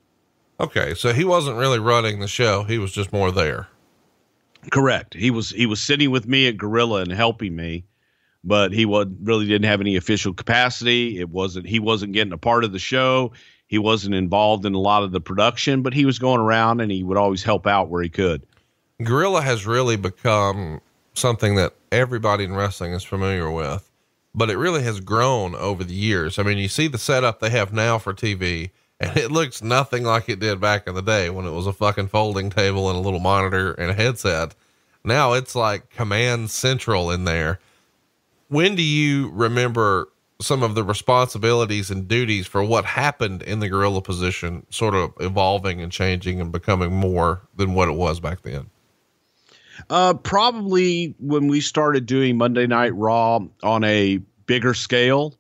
Okay, 0.60 0.93
so 0.93 1.14
he 1.14 1.24
wasn't 1.24 1.57
really 1.57 1.80
running 1.80 2.20
the 2.20 2.28
show; 2.28 2.64
he 2.64 2.78
was 2.78 2.91
just 2.91 3.14
more 3.14 3.32
there. 3.32 3.68
Correct. 4.72 5.14
He 5.14 5.32
was 5.32 5.51
he 5.51 5.66
was 5.66 5.82
sitting 5.82 6.12
with 6.12 6.28
me 6.28 6.47
at 6.47 6.57
Gorilla 6.57 7.01
and 7.01 7.12
helping 7.12 7.55
me, 7.55 7.86
but 8.43 8.74
he 8.74 8.86
was 8.86 9.07
really 9.22 9.47
didn't 9.47 9.70
have 9.70 9.82
any 9.82 9.95
official 9.95 10.34
capacity. 10.34 11.20
It 11.20 11.30
wasn't 11.30 11.66
he 11.66 11.80
wasn't 11.80 12.14
getting 12.14 12.34
a 12.34 12.38
part 12.38 12.64
of 12.64 12.74
the 12.74 12.80
show. 12.80 13.32
He 13.68 13.78
wasn't 13.78 14.16
involved 14.16 14.66
in 14.66 14.74
a 14.74 14.80
lot 14.80 15.03
of 15.03 15.12
the 15.12 15.22
production, 15.22 15.82
but 15.82 15.93
he 15.93 16.03
was 16.03 16.20
going 16.20 16.41
around 16.41 16.82
and 16.82 16.91
he 16.91 17.03
would 17.03 17.18
always 17.18 17.43
help 17.43 17.68
out 17.68 17.89
where 17.89 18.01
he 18.01 18.10
could. 18.10 18.45
Gorilla 19.03 19.41
has 19.41 19.66
really 19.66 19.95
become 19.95 20.82
something 21.14 21.55
that 21.55 21.74
everybody 21.91 22.43
in 22.43 22.53
wrestling 22.53 22.93
is 22.93 23.03
familiar 23.03 23.49
with, 23.49 23.89
but 24.34 24.49
it 24.49 24.57
really 24.57 24.84
has 24.84 24.99
grown 24.99 25.55
over 25.55 25.84
the 25.84 25.93
years. 25.93 26.39
I 26.39 26.43
mean, 26.43 26.57
you 26.57 26.68
see 26.68 26.88
the 26.88 26.97
setup 26.97 27.39
they 27.39 27.51
have 27.51 27.72
now 27.72 27.97
for 27.97 28.14
TV, 28.14 28.72
and 29.00 29.18
it 29.18 29.32
looks 29.32 29.62
nothing 29.62 30.04
like 30.04 30.30
it 30.30 30.39
did 30.39 30.60
back 30.60 30.88
in 30.88 30.95
the 30.95 31.02
day 31.02 31.30
when 31.30 31.45
it 31.45 31.52
was 31.52 31.68
a 31.68 31.74
fucking 31.74 32.08
folding 32.08 32.50
table 32.50 32.89
and 32.89 32.97
a 32.97 33.02
little 33.02 33.20
monitor 33.20 33.74
and 33.74 33.91
a 33.91 33.93
headset. 33.93 34.56
Now 35.04 35.34
it's 35.34 35.56
like 35.56 35.89
command 35.89 36.52
central 36.52 37.12
in 37.12 37.24
there. 37.24 37.60
When 38.50 38.76
do 38.76 38.84
you 38.84 39.30
remember 39.30 40.10
some 40.41 40.64
of 40.64 40.74
the 40.74 40.84
responsibilities 40.84 41.91
and 41.91 42.08
duties 42.08 42.47
for 42.47 42.64
what 42.64 42.86
happened 42.86 43.41
in 43.43 43.60
the 43.60 43.70
gorilla 43.70 44.02
position 44.02 44.66
sort 44.70 44.95
of 44.95 45.14
evolving 45.20 45.82
and 45.82 45.91
changing 45.91 46.39
and 46.39 46.52
becoming 46.52 46.93
more 46.93 47.41
than 47.56 47.74
what 47.74 47.89
it 47.89 47.93
was 47.93 48.20
back 48.20 48.41
then? 48.41 48.70
Uh, 49.89 50.14
probably 50.14 51.16
when 51.20 51.47
we 51.47 51.62
started 51.62 52.06
doing 52.06 52.38
Monday 52.38 52.68
Night 52.68 52.93
Raw 52.95 53.39
on 53.64 53.84
a 53.84 54.18
bigger 54.45 54.74
scale, 54.74 55.36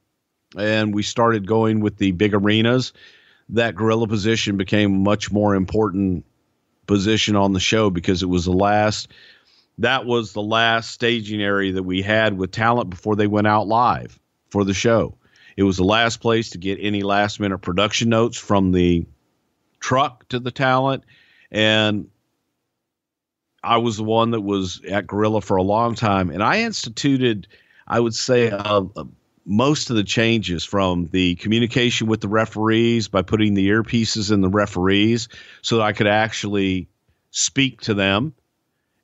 and 0.57 0.93
we 0.93 1.03
started 1.03 1.47
going 1.47 1.81
with 1.81 1.97
the 1.97 2.11
big 2.11 2.33
arenas, 2.33 2.93
that 3.49 3.75
gorilla 3.75 4.07
position 4.07 4.57
became 4.57 4.93
a 4.95 4.99
much 4.99 5.31
more 5.31 5.55
important 5.55 6.25
position 6.87 7.35
on 7.35 7.53
the 7.53 7.59
show 7.59 7.89
because 7.89 8.23
it 8.23 8.29
was 8.29 8.45
the 8.45 8.51
last. 8.51 9.09
That 9.77 10.05
was 10.05 10.33
the 10.33 10.41
last 10.41 10.91
staging 10.91 11.41
area 11.41 11.71
that 11.73 11.83
we 11.83 12.01
had 12.01 12.37
with 12.37 12.51
talent 12.51 12.89
before 12.89 13.15
they 13.15 13.27
went 13.27 13.47
out 13.47 13.67
live 13.67 14.19
for 14.49 14.65
the 14.65 14.73
show. 14.73 15.15
It 15.55 15.63
was 15.63 15.77
the 15.77 15.83
last 15.83 16.17
place 16.21 16.49
to 16.51 16.57
get 16.57 16.79
any 16.81 17.01
last 17.01 17.39
minute 17.39 17.59
production 17.59 18.09
notes 18.09 18.37
from 18.37 18.71
the 18.71 19.05
truck 19.79 20.27
to 20.29 20.39
the 20.39 20.51
talent. 20.51 21.03
And 21.51 22.09
I 23.63 23.77
was 23.77 23.97
the 23.97 24.03
one 24.03 24.31
that 24.31 24.41
was 24.41 24.81
at 24.89 25.07
Gorilla 25.07 25.41
for 25.41 25.57
a 25.57 25.63
long 25.63 25.95
time, 25.95 26.29
and 26.29 26.41
I 26.41 26.61
instituted, 26.61 27.47
I 27.87 27.99
would 27.99 28.15
say, 28.15 28.51
uh, 28.51 28.83
uh, 28.95 29.03
most 29.45 29.89
of 29.89 29.95
the 29.95 30.03
changes 30.03 30.63
from 30.63 31.07
the 31.07 31.35
communication 31.35 32.07
with 32.07 32.21
the 32.21 32.27
referees 32.27 33.07
by 33.07 33.21
putting 33.21 33.53
the 33.53 33.69
earpieces 33.69 34.31
in 34.31 34.41
the 34.41 34.49
referees 34.49 35.27
so 35.61 35.77
that 35.77 35.83
I 35.83 35.93
could 35.93 36.07
actually 36.07 36.87
speak 37.31 37.81
to 37.81 37.93
them 37.93 38.33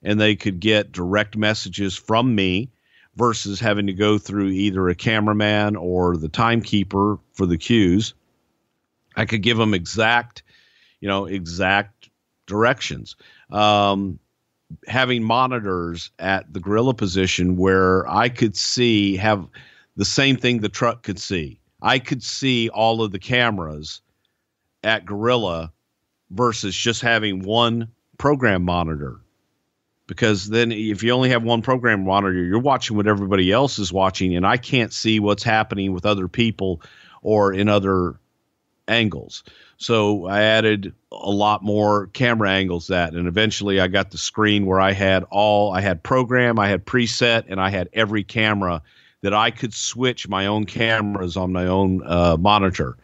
and 0.04 0.20
they 0.20 0.36
could 0.36 0.60
get 0.60 0.92
direct 0.92 1.36
messages 1.36 1.96
from 1.96 2.36
me 2.36 2.70
versus 3.16 3.60
having 3.60 3.88
to 3.88 3.94
go 3.94 4.18
through 4.18 4.50
either 4.50 4.88
a 4.88 4.96
cameraman 4.96 5.76
or 5.76 6.18
the 6.18 6.30
timekeeper 6.30 7.18
for 7.34 7.46
the 7.46 7.58
cues. 7.58 8.14
I 9.16 9.26
could 9.26 9.42
give 9.42 9.58
them 9.58 9.74
exact, 9.74 10.44
you 11.00 11.08
know, 11.08 11.26
exact 11.26 12.10
directions. 12.46 13.16
Um, 13.50 14.20
having 14.88 15.24
monitors 15.24 16.12
at 16.20 16.52
the 16.52 16.60
gorilla 16.60 16.94
position 16.94 17.56
where 17.56 18.08
I 18.10 18.30
could 18.30 18.56
see 18.56 19.16
have 19.18 19.48
the 19.96 20.06
same 20.06 20.38
thing 20.38 20.60
the 20.60 20.70
truck 20.70 21.04
could 21.04 21.20
see. 21.20 21.60
I 21.82 22.00
could 22.00 22.24
see 22.24 22.70
all 22.70 23.02
of 23.02 23.12
the 23.12 23.20
cameras 23.20 24.02
at 24.84 25.06
Gorilla 25.06 25.72
versus 26.32 26.76
just 26.76 27.02
having 27.02 27.44
one 27.44 27.90
program 28.18 28.64
monitor. 28.64 29.20
Because 30.08 30.50
then, 30.50 30.72
if 30.72 31.02
you 31.02 31.12
only 31.12 31.30
have 31.30 31.44
one 31.44 31.64
program 31.64 32.04
monitor, 32.04 32.44
you're 32.44 32.60
watching 32.60 32.96
what 32.96 33.08
everybody 33.08 33.52
else 33.52 33.80
is 33.80 33.92
watching, 33.92 34.36
and 34.36 34.46
I 34.46 34.58
can't 34.58 34.94
see 34.94 35.20
what's 35.20 35.42
happening 35.42 35.94
with 35.94 36.06
other 36.06 36.28
people 36.28 36.82
or 37.24 37.52
in 37.52 37.68
other 37.68 38.20
angles. 38.88 39.44
So 39.78 40.28
I 40.28 40.42
added 40.42 40.94
a 41.12 41.32
lot 41.32 41.64
more 41.64 42.08
camera 42.08 42.52
angles 42.52 42.88
that, 42.88 43.14
and 43.14 43.28
eventually 43.28 43.80
I 43.80 43.88
got 43.88 44.12
the 44.12 44.20
screen 44.20 44.68
where 44.68 44.80
I 44.80 44.92
had 44.92 45.24
all 45.32 45.74
I 45.74 45.82
had 45.82 46.04
program, 46.04 46.60
I 46.60 46.68
had 46.68 46.86
preset, 46.86 47.46
and 47.48 47.60
I 47.60 47.70
had 47.72 47.90
every 47.94 48.24
camera 48.24 48.84
that 49.26 49.34
I 49.34 49.50
could 49.50 49.74
switch 49.74 50.28
my 50.28 50.46
own 50.46 50.66
cameras 50.66 51.36
on 51.36 51.52
my 51.52 51.66
own 51.66 52.02
uh, 52.06 52.38
monitor. 52.40 52.96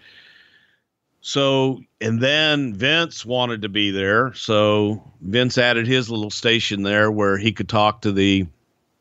So, 1.20 1.82
and 2.00 2.22
then 2.22 2.76
Vince 2.76 3.26
wanted 3.26 3.64
to 3.64 3.70
be 3.70 3.90
there. 3.90 4.32
So 4.36 5.04
Vince 5.20 5.58
added 5.58 5.88
his 5.88 6.12
little 6.12 6.30
station 6.30 6.84
there 6.84 7.12
where 7.12 7.38
he 7.40 7.52
could 7.52 7.68
talk 7.68 8.04
to 8.04 8.12
the 8.12 8.46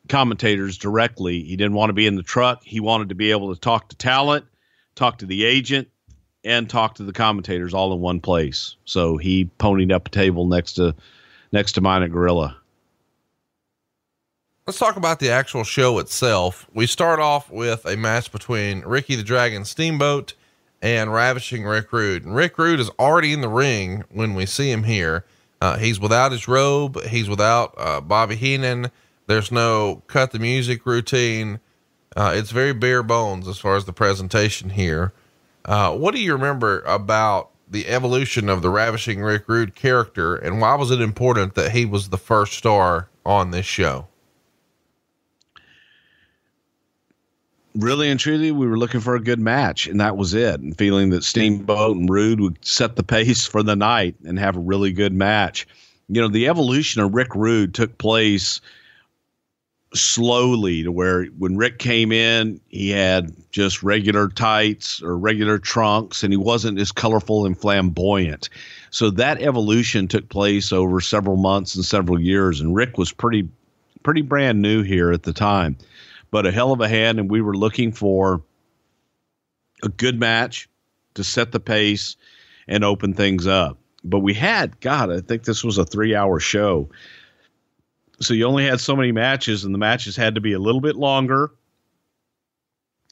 commentators 0.08 0.78
directly. 0.78 1.42
He 1.42 1.56
didn't 1.56 1.74
want 1.74 1.90
to 1.90 1.94
be 1.94 2.06
in 2.06 2.16
the 2.16 2.22
truck. 2.22 2.62
He 2.64 2.80
wanted 2.80 3.10
to 3.10 3.14
be 3.14 3.32
able 3.32 3.54
to 3.54 3.60
talk 3.60 3.90
to 3.90 3.96
talent, 3.96 4.46
talk 4.94 5.18
to 5.18 5.26
the 5.26 5.44
agent, 5.44 5.88
and 6.42 6.70
talk 6.70 6.94
to 6.94 7.04
the 7.04 7.12
commentators 7.12 7.74
all 7.74 7.92
in 7.92 8.00
one 8.00 8.20
place. 8.20 8.76
So 8.86 9.18
he 9.18 9.50
ponied 9.58 9.92
up 9.92 10.08
a 10.08 10.10
table 10.10 10.46
next 10.46 10.74
to 10.74 10.94
next 11.52 11.72
to 11.72 11.82
mine 11.82 12.02
at 12.02 12.12
Gorilla. 12.12 12.59
Let's 14.70 14.78
talk 14.78 14.94
about 14.94 15.18
the 15.18 15.30
actual 15.30 15.64
show 15.64 15.98
itself. 15.98 16.64
We 16.72 16.86
start 16.86 17.18
off 17.18 17.50
with 17.50 17.84
a 17.86 17.96
match 17.96 18.30
between 18.30 18.82
Ricky 18.82 19.16
the 19.16 19.24
Dragon 19.24 19.64
Steamboat 19.64 20.34
and 20.80 21.12
Ravishing 21.12 21.64
Rick 21.64 21.92
Rude. 21.92 22.24
And 22.24 22.36
Rick 22.36 22.56
Rude 22.56 22.78
is 22.78 22.88
already 22.90 23.32
in 23.32 23.40
the 23.40 23.48
ring 23.48 24.04
when 24.12 24.36
we 24.36 24.46
see 24.46 24.70
him 24.70 24.84
here. 24.84 25.24
Uh, 25.60 25.76
he's 25.76 25.98
without 25.98 26.30
his 26.30 26.46
robe. 26.46 27.02
He's 27.02 27.28
without 27.28 27.74
uh, 27.78 28.00
Bobby 28.00 28.36
Heenan. 28.36 28.92
There's 29.26 29.50
no 29.50 30.04
cut 30.06 30.30
the 30.30 30.38
music 30.38 30.86
routine. 30.86 31.58
Uh, 32.14 32.34
it's 32.36 32.52
very 32.52 32.72
bare 32.72 33.02
bones 33.02 33.48
as 33.48 33.58
far 33.58 33.74
as 33.74 33.86
the 33.86 33.92
presentation 33.92 34.70
here. 34.70 35.12
Uh, 35.64 35.96
what 35.96 36.14
do 36.14 36.20
you 36.20 36.32
remember 36.32 36.82
about 36.82 37.50
the 37.68 37.88
evolution 37.88 38.48
of 38.48 38.62
the 38.62 38.70
Ravishing 38.70 39.20
Rick 39.20 39.48
Rude 39.48 39.74
character, 39.74 40.36
and 40.36 40.60
why 40.60 40.76
was 40.76 40.92
it 40.92 41.00
important 41.00 41.56
that 41.56 41.72
he 41.72 41.84
was 41.84 42.10
the 42.10 42.16
first 42.16 42.52
star 42.52 43.08
on 43.26 43.50
this 43.50 43.66
show? 43.66 44.06
Really 47.74 48.10
and 48.10 48.18
truly, 48.18 48.50
we 48.50 48.66
were 48.66 48.78
looking 48.78 49.00
for 49.00 49.14
a 49.14 49.22
good 49.22 49.38
match, 49.38 49.86
and 49.86 50.00
that 50.00 50.16
was 50.16 50.34
it. 50.34 50.60
And 50.60 50.76
feeling 50.76 51.10
that 51.10 51.22
Steamboat 51.22 51.96
and 51.96 52.10
Rude 52.10 52.40
would 52.40 52.64
set 52.64 52.96
the 52.96 53.02
pace 53.04 53.46
for 53.46 53.62
the 53.62 53.76
night 53.76 54.16
and 54.24 54.38
have 54.38 54.56
a 54.56 54.60
really 54.60 54.92
good 54.92 55.12
match. 55.12 55.66
You 56.08 56.20
know, 56.20 56.28
the 56.28 56.48
evolution 56.48 57.00
of 57.00 57.14
Rick 57.14 57.34
Rude 57.36 57.72
took 57.72 57.96
place 57.98 58.60
slowly 59.94 60.82
to 60.82 60.92
where 60.92 61.26
when 61.38 61.56
Rick 61.56 61.78
came 61.78 62.12
in, 62.12 62.60
he 62.68 62.90
had 62.90 63.32
just 63.50 63.82
regular 63.82 64.28
tights 64.28 65.02
or 65.02 65.16
regular 65.16 65.58
trunks 65.58 66.22
and 66.22 66.32
he 66.32 66.36
wasn't 66.36 66.78
as 66.78 66.92
colorful 66.92 67.44
and 67.44 67.58
flamboyant. 67.58 68.48
So 68.90 69.10
that 69.10 69.42
evolution 69.42 70.06
took 70.08 70.28
place 70.28 70.72
over 70.72 71.00
several 71.00 71.36
months 71.36 71.74
and 71.74 71.84
several 71.84 72.20
years 72.20 72.60
and 72.60 72.74
Rick 72.74 72.98
was 72.98 73.12
pretty 73.12 73.48
pretty 74.02 74.22
brand 74.22 74.62
new 74.62 74.82
here 74.82 75.12
at 75.12 75.24
the 75.24 75.32
time. 75.32 75.76
But 76.30 76.46
a 76.46 76.52
hell 76.52 76.72
of 76.72 76.80
a 76.80 76.88
hand 76.88 77.18
and 77.18 77.30
we 77.30 77.40
were 77.40 77.56
looking 77.56 77.92
for 77.92 78.42
a 79.82 79.88
good 79.88 80.18
match 80.18 80.68
to 81.14 81.24
set 81.24 81.52
the 81.52 81.60
pace 81.60 82.16
and 82.68 82.84
open 82.84 83.14
things 83.14 83.46
up. 83.46 83.78
But 84.04 84.20
we 84.20 84.34
had, 84.34 84.80
God, 84.80 85.10
I 85.10 85.20
think 85.20 85.44
this 85.44 85.64
was 85.64 85.78
a 85.78 85.84
three 85.84 86.14
hour 86.14 86.38
show 86.40 86.88
so 88.20 88.34
you 88.34 88.44
only 88.44 88.66
had 88.66 88.80
so 88.80 88.94
many 88.94 89.12
matches, 89.12 89.64
and 89.64 89.74
the 89.74 89.78
matches 89.78 90.14
had 90.14 90.34
to 90.34 90.40
be 90.40 90.52
a 90.52 90.58
little 90.58 90.80
bit 90.80 90.96
longer. 90.96 91.50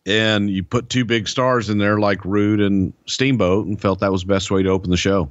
And 0.07 0.49
you 0.49 0.63
put 0.63 0.89
two 0.89 1.05
big 1.05 1.29
stars 1.29 1.71
in 1.71 1.79
there 1.79 1.99
like 1.99 2.25
Rude 2.25 2.61
and 2.61 2.93
Steamboat, 3.07 3.67
and 3.67 3.81
felt 3.81 4.01
that 4.01 4.13
was 4.13 4.23
the 4.23 4.29
best 4.29 4.51
way 4.51 4.63
to 4.63 4.69
open 4.69 4.91
the 4.91 4.97
show. 4.97 5.31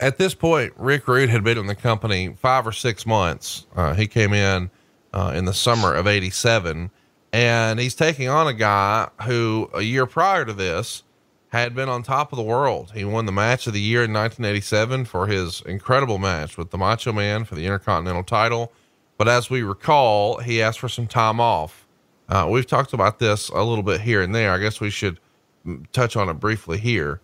At 0.00 0.16
this 0.16 0.34
point, 0.34 0.72
Rick 0.76 1.08
Rude 1.08 1.28
had 1.28 1.44
been 1.44 1.58
in 1.58 1.66
the 1.66 1.74
company 1.74 2.34
five 2.38 2.66
or 2.66 2.72
six 2.72 3.04
months. 3.04 3.66
Uh, 3.74 3.94
he 3.94 4.06
came 4.06 4.32
in 4.32 4.70
uh, 5.12 5.32
in 5.34 5.44
the 5.44 5.54
summer 5.54 5.94
of 5.94 6.06
'87, 6.06 6.90
and 7.32 7.80
he's 7.80 7.94
taking 7.94 8.28
on 8.28 8.46
a 8.46 8.54
guy 8.54 9.08
who 9.22 9.70
a 9.74 9.82
year 9.82 10.06
prior 10.06 10.44
to 10.44 10.52
this 10.52 11.02
had 11.48 11.74
been 11.74 11.88
on 11.88 12.02
top 12.02 12.32
of 12.32 12.36
the 12.36 12.42
world. 12.42 12.92
He 12.94 13.04
won 13.04 13.26
the 13.26 13.32
match 13.32 13.66
of 13.66 13.72
the 13.72 13.80
year 13.80 14.04
in 14.04 14.12
1987 14.12 15.06
for 15.06 15.26
his 15.26 15.62
incredible 15.62 16.18
match 16.18 16.58
with 16.58 16.70
the 16.70 16.78
Macho 16.78 17.12
Man 17.12 17.44
for 17.44 17.54
the 17.54 17.64
Intercontinental 17.64 18.22
title. 18.22 18.72
But 19.16 19.28
as 19.28 19.50
we 19.50 19.62
recall, 19.62 20.38
he 20.38 20.62
asked 20.62 20.78
for 20.78 20.88
some 20.88 21.06
time 21.06 21.40
off. 21.40 21.86
Uh, 22.28 22.46
we've 22.50 22.66
talked 22.66 22.92
about 22.92 23.18
this 23.18 23.48
a 23.48 23.62
little 23.62 23.82
bit 23.82 24.02
here 24.02 24.20
and 24.20 24.34
there. 24.34 24.52
I 24.52 24.58
guess 24.58 24.80
we 24.80 24.90
should 24.90 25.18
touch 25.92 26.16
on 26.16 26.28
it 26.28 26.34
briefly 26.34 26.78
here. 26.78 27.20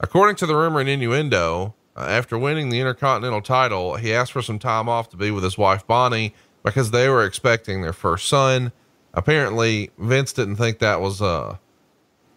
According 0.00 0.36
to 0.36 0.46
the 0.46 0.56
rumor 0.56 0.80
and 0.80 0.88
innuendo, 0.88 1.74
uh, 1.96 2.00
after 2.00 2.36
winning 2.36 2.68
the 2.68 2.80
Intercontinental 2.80 3.42
title, 3.42 3.96
he 3.96 4.12
asked 4.12 4.32
for 4.32 4.42
some 4.42 4.58
time 4.58 4.88
off 4.88 5.08
to 5.10 5.16
be 5.16 5.30
with 5.30 5.44
his 5.44 5.56
wife 5.56 5.86
Bonnie 5.86 6.34
because 6.68 6.90
they 6.90 7.08
were 7.08 7.24
expecting 7.24 7.82
their 7.82 7.92
first 7.92 8.28
son. 8.28 8.72
Apparently, 9.14 9.90
Vince 9.98 10.32
didn't 10.32 10.56
think 10.56 10.78
that 10.78 11.00
was 11.00 11.20
uh, 11.20 11.56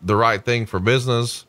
the 0.01 0.15
right 0.15 0.43
thing 0.43 0.65
for 0.65 0.79
business. 0.79 1.45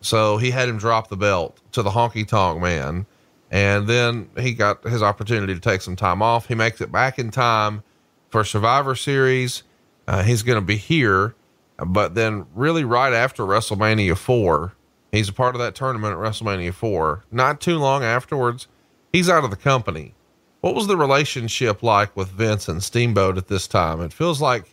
So 0.00 0.36
he 0.36 0.50
had 0.50 0.68
him 0.68 0.78
drop 0.78 1.08
the 1.08 1.16
belt 1.16 1.60
to 1.72 1.82
the 1.82 1.90
honky 1.90 2.26
tonk 2.26 2.60
man. 2.60 3.06
And 3.50 3.86
then 3.86 4.30
he 4.38 4.54
got 4.54 4.82
his 4.82 5.02
opportunity 5.02 5.54
to 5.54 5.60
take 5.60 5.82
some 5.82 5.94
time 5.94 6.22
off. 6.22 6.48
He 6.48 6.54
makes 6.54 6.80
it 6.80 6.90
back 6.90 7.18
in 7.18 7.30
time 7.30 7.82
for 8.30 8.44
Survivor 8.44 8.94
Series. 8.94 9.62
Uh, 10.08 10.22
he's 10.22 10.42
going 10.42 10.56
to 10.56 10.64
be 10.64 10.76
here, 10.76 11.34
but 11.78 12.14
then 12.14 12.46
really 12.54 12.82
right 12.82 13.12
after 13.12 13.44
WrestleMania 13.44 14.16
4, 14.16 14.72
he's 15.12 15.28
a 15.28 15.32
part 15.32 15.54
of 15.54 15.60
that 15.60 15.74
tournament 15.74 16.14
at 16.14 16.18
WrestleMania 16.18 16.72
4. 16.72 17.24
Not 17.30 17.60
too 17.60 17.78
long 17.78 18.02
afterwards, 18.02 18.66
he's 19.12 19.28
out 19.28 19.44
of 19.44 19.50
the 19.50 19.56
company. 19.56 20.14
What 20.62 20.76
was 20.76 20.86
the 20.86 20.96
relationship 20.96 21.82
like 21.82 22.16
with 22.16 22.28
Vince 22.28 22.68
and 22.68 22.80
Steamboat 22.80 23.36
at 23.36 23.48
this 23.48 23.66
time? 23.66 24.00
It 24.00 24.12
feels 24.12 24.40
like 24.40 24.72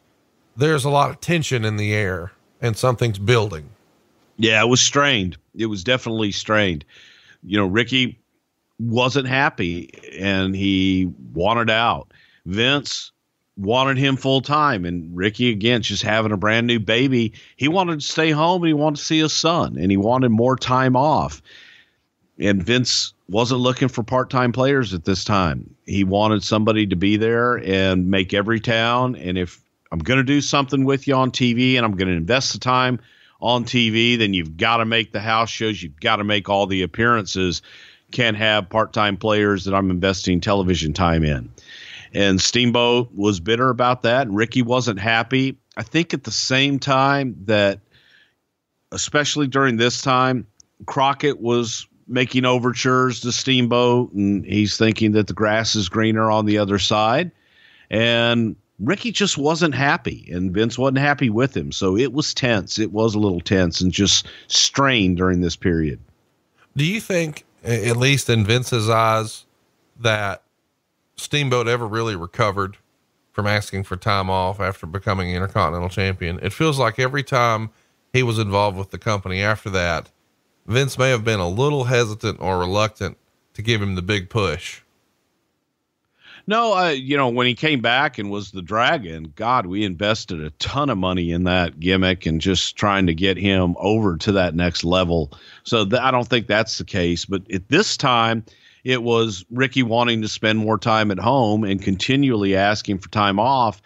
there's 0.56 0.86
a 0.86 0.90
lot 0.90 1.10
of 1.10 1.20
tension 1.20 1.66
in 1.66 1.78
the 1.78 1.96
air 1.96 2.32
and 2.62 2.78
something's 2.78 3.18
building. 3.18 3.68
Yeah, 4.38 4.62
it 4.62 4.68
was 4.68 4.82
strained. 4.82 5.36
It 5.58 5.66
was 5.66 5.84
definitely 5.84 6.32
strained. 6.32 6.86
You 7.42 7.58
know, 7.58 7.66
Ricky 7.66 8.20
wasn't 8.78 9.28
happy 9.28 9.90
and 10.20 10.56
he 10.56 11.12
wanted 11.34 11.72
out. 11.72 12.14
Vince 12.46 13.12
wanted 13.58 13.98
him 13.98 14.16
full 14.16 14.42
time 14.42 14.86
and 14.86 15.10
Ricky 15.18 15.50
again 15.50 15.82
just 15.82 16.04
having 16.04 16.32
a 16.32 16.38
brand 16.38 16.68
new 16.68 16.80
baby, 16.80 17.34
he 17.56 17.68
wanted 17.68 18.02
to 18.02 18.06
stay 18.06 18.30
home 18.30 18.62
and 18.62 18.68
he 18.68 18.74
wanted 18.76 18.98
to 18.98 19.04
see 19.04 19.18
his 19.18 19.34
son 19.34 19.76
and 19.76 19.90
he 19.90 19.98
wanted 19.98 20.30
more 20.30 20.56
time 20.56 20.96
off. 20.96 21.42
And 22.40 22.64
Vince 22.64 23.14
wasn't 23.28 23.62
looking 23.62 23.90
for 23.90 24.04
part-time 24.04 24.52
players 24.52 24.94
at 24.94 25.06
this 25.06 25.24
time. 25.24 25.76
He 25.86 26.04
wanted 26.04 26.44
somebody 26.44 26.88
to 26.88 26.96
be 26.96 27.18
there 27.18 27.58
and 27.58 28.10
make 28.10 28.34
every 28.34 28.60
town 28.60 29.16
and 29.16 29.38
if 29.38 29.62
I'm 29.92 30.00
going 30.00 30.18
to 30.18 30.24
do 30.24 30.42
something 30.42 30.86
with 30.86 31.08
you 31.08 31.16
on 31.16 31.32
TV 31.32 31.76
and 31.76 31.86
I'm 31.86 31.96
going 31.96 32.10
to 32.10 32.14
invest 32.14 32.54
the 32.54 32.60
time 32.60 33.00
on 33.42 33.64
TV, 33.64 34.18
then 34.18 34.34
you've 34.34 34.58
got 34.58 34.78
to 34.78 34.86
make 34.86 35.12
the 35.12 35.20
house 35.20 35.50
shows. 35.50 35.82
You've 35.82 36.00
got 36.00 36.18
to 36.18 36.24
make 36.24 36.50
all 36.50 36.68
the 36.68 36.84
appearances. 36.84 37.62
Can't 38.12 38.38
have 38.38 38.70
part 38.70 38.94
time 38.94 39.18
players 39.18 39.66
that 39.66 39.74
I'm 39.74 39.90
investing 39.90 40.42
television 40.42 40.94
time 40.94 41.24
in. 41.24 41.50
And 42.14 42.42
Steamboat 42.42 43.12
was 43.16 43.40
bitter 43.40 43.70
about 43.70 44.04
that. 44.04 44.28
And 44.28 44.36
Ricky 44.36 44.62
wasn't 44.62 45.00
happy. 45.00 45.58
I 45.78 45.84
think 45.84 46.14
at 46.14 46.24
the 46.24 46.32
same 46.32 46.80
time 46.80 47.36
that, 47.46 47.80
especially 48.92 49.48
during 49.48 49.78
this 49.78 50.02
time, 50.02 50.48
Crockett 50.86 51.40
was 51.40 51.88
making 52.10 52.44
overtures 52.44 53.22
to 53.22 53.32
Steamboat 53.32 54.12
and 54.14 54.44
he's 54.46 54.78
thinking 54.78 55.12
that 55.14 55.28
the 55.28 55.34
grass 55.34 55.76
is 55.76 55.88
greener 55.88 56.32
on 56.32 56.46
the 56.46 56.58
other 56.58 56.80
side. 56.80 57.32
And 57.90 58.56
Ricky 58.80 59.12
just 59.12 59.38
wasn't 59.38 59.76
happy, 59.76 60.30
and 60.32 60.54
Vince 60.54 60.78
wasn't 60.78 61.00
happy 61.00 61.30
with 61.30 61.56
him. 61.56 61.72
So 61.72 61.98
it 61.98 62.14
was 62.14 62.34
tense. 62.34 62.80
It 62.80 62.92
was 62.92 63.14
a 63.14 63.20
little 63.20 63.42
tense 63.42 63.82
and 63.82 63.92
just 63.92 64.28
strained 64.48 65.18
during 65.18 65.42
this 65.42 65.56
period. 65.56 66.00
Do 66.78 66.86
you 66.86 67.02
think, 67.02 67.46
at 67.64 67.98
least 67.98 68.30
in 68.30 68.46
Vince's 68.46 68.90
eyes, 68.90 69.46
that 70.00 70.44
Steamboat 71.18 71.68
ever 71.68 71.86
really 71.88 72.16
recovered 72.16 72.78
from 73.34 73.48
asking 73.48 73.84
for 73.84 73.98
time 73.98 74.30
off 74.30 74.60
after 74.60 74.86
becoming 74.86 75.32
Intercontinental 75.32 75.90
Champion? 75.90 76.40
It 76.42 76.54
feels 76.54 76.80
like 76.80 77.00
every 77.00 77.24
time 77.24 77.70
he 78.14 78.24
was 78.24 78.40
involved 78.40 78.78
with 78.78 78.92
the 78.92 78.98
company 78.98 79.42
after 79.42 79.70
that, 79.72 80.10
Vince 80.70 81.00
may 81.00 81.10
have 81.10 81.24
been 81.24 81.40
a 81.40 81.50
little 81.50 81.86
hesitant 81.86 82.40
or 82.40 82.60
reluctant 82.60 83.18
to 83.56 83.64
give 83.64 83.82
him 83.82 83.96
the 83.96 84.04
big 84.04 84.30
push. 84.30 84.82
No, 86.46 86.78
uh, 86.78 86.90
you 86.90 87.18
know, 87.18 87.30
when 87.30 87.48
he 87.48 87.56
came 87.56 87.82
back 87.82 88.20
and 88.20 88.30
was 88.30 88.52
the 88.52 88.62
dragon, 88.62 89.34
God, 89.36 89.66
we 89.66 89.84
invested 89.84 90.44
a 90.44 90.52
ton 90.52 90.92
of 90.92 90.98
money 90.98 91.32
in 91.32 91.44
that 91.46 91.80
gimmick 91.80 92.28
and 92.28 92.40
just 92.40 92.76
trying 92.76 93.08
to 93.08 93.16
get 93.16 93.36
him 93.36 93.76
over 93.80 94.16
to 94.18 94.32
that 94.34 94.54
next 94.54 94.84
level. 94.84 95.32
So 95.64 95.86
th- 95.86 96.02
I 96.02 96.12
don't 96.12 96.28
think 96.28 96.46
that's 96.46 96.78
the 96.78 96.86
case. 96.86 97.26
But 97.26 97.52
at 97.52 97.70
this 97.70 97.98
time, 97.98 98.46
it 98.84 99.02
was 99.02 99.46
Ricky 99.50 99.84
wanting 99.84 100.22
to 100.22 100.28
spend 100.28 100.60
more 100.60 100.78
time 100.78 101.10
at 101.10 101.20
home 101.20 101.64
and 101.64 101.82
continually 101.82 102.56
asking 102.56 103.00
for 103.00 103.10
time 103.10 103.40
off 103.40 103.82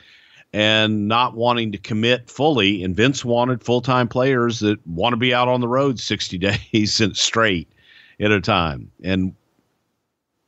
and 0.54 1.08
not 1.08 1.36
wanting 1.36 1.72
to 1.72 1.78
commit 1.78 2.30
fully. 2.30 2.84
And 2.84 2.95
Vince 2.95 3.26
wanted 3.26 3.64
full 3.64 3.82
time 3.82 4.08
players 4.08 4.60
that 4.60 4.86
want 4.88 5.14
to 5.14 5.18
be 5.18 5.34
out 5.34 5.47
on 5.47 5.62
the 5.62 5.68
road 5.68 5.99
60 5.99 6.38
days 6.72 7.01
straight 7.14 7.72
at 8.20 8.32
a 8.32 8.39
time. 8.39 8.91
And 9.04 9.36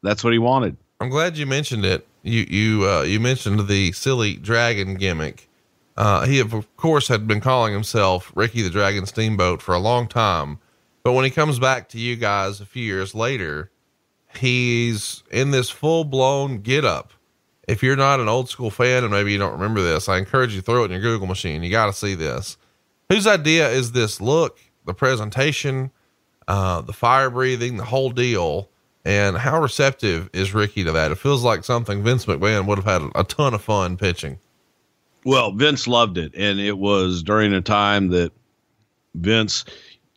that's 0.03 0.23
what 0.23 0.33
he 0.33 0.39
wanted. 0.39 0.77
I'm 0.99 1.09
glad 1.09 1.37
you 1.37 1.45
mentioned 1.45 1.83
it. 1.83 2.07
You 2.23 2.45
you 2.49 2.89
uh, 2.89 3.01
you 3.01 3.19
mentioned 3.19 3.67
the 3.67 3.91
silly 3.91 4.35
dragon 4.35 4.95
gimmick. 4.95 5.49
Uh, 5.97 6.25
he 6.25 6.39
of 6.39 6.65
course 6.77 7.07
had 7.07 7.27
been 7.27 7.41
calling 7.41 7.73
himself 7.73 8.31
Ricky 8.35 8.61
the 8.61 8.69
Dragon 8.69 9.05
Steamboat 9.05 9.61
for 9.61 9.75
a 9.75 9.79
long 9.79 10.07
time, 10.07 10.59
but 11.03 11.13
when 11.13 11.25
he 11.25 11.31
comes 11.31 11.59
back 11.59 11.89
to 11.89 11.99
you 11.99 12.15
guys 12.15 12.59
a 12.59 12.65
few 12.65 12.83
years 12.83 13.13
later, 13.13 13.69
he's 14.35 15.23
in 15.29 15.51
this 15.51 15.69
full 15.69 16.03
blown 16.03 16.61
get 16.61 16.83
up. 16.83 17.11
If 17.67 17.81
you're 17.81 17.95
not 17.95 18.19
an 18.19 18.27
old 18.27 18.49
school 18.49 18.69
fan 18.69 19.03
and 19.03 19.11
maybe 19.11 19.31
you 19.31 19.37
don't 19.37 19.53
remember 19.53 19.81
this, 19.81 20.07
I 20.07 20.17
encourage 20.17 20.53
you 20.53 20.61
throw 20.61 20.83
it 20.83 20.85
in 20.85 20.91
your 20.91 21.01
Google 21.01 21.27
machine. 21.27 21.63
You 21.63 21.71
got 21.71 21.87
to 21.87 21.93
see 21.93 22.13
this. 22.13 22.57
Whose 23.09 23.27
idea 23.27 23.69
is 23.69 23.91
this 23.91 24.21
look, 24.21 24.59
the 24.85 24.93
presentation, 24.93 25.91
uh, 26.47 26.81
the 26.81 26.93
fire 26.93 27.29
breathing, 27.29 27.77
the 27.77 27.85
whole 27.85 28.11
deal? 28.11 28.69
And 29.03 29.37
how 29.37 29.61
receptive 29.61 30.29
is 30.33 30.53
Ricky 30.53 30.83
to 30.83 30.91
that? 30.91 31.11
It 31.11 31.19
feels 31.19 31.43
like 31.43 31.63
something 31.63 32.03
Vince 32.03 32.25
McMahon 32.25 32.65
would 32.65 32.79
have 32.79 33.01
had 33.01 33.11
a 33.13 33.23
ton 33.23 33.53
of 33.53 33.61
fun 33.61 33.97
pitching. 33.97 34.39
Well, 35.23 35.51
Vince 35.51 35.87
loved 35.87 36.17
it. 36.17 36.33
And 36.35 36.59
it 36.59 36.77
was 36.77 37.21
during 37.21 37.53
a 37.53 37.61
time 37.61 38.09
that 38.09 38.31
Vince 39.13 39.65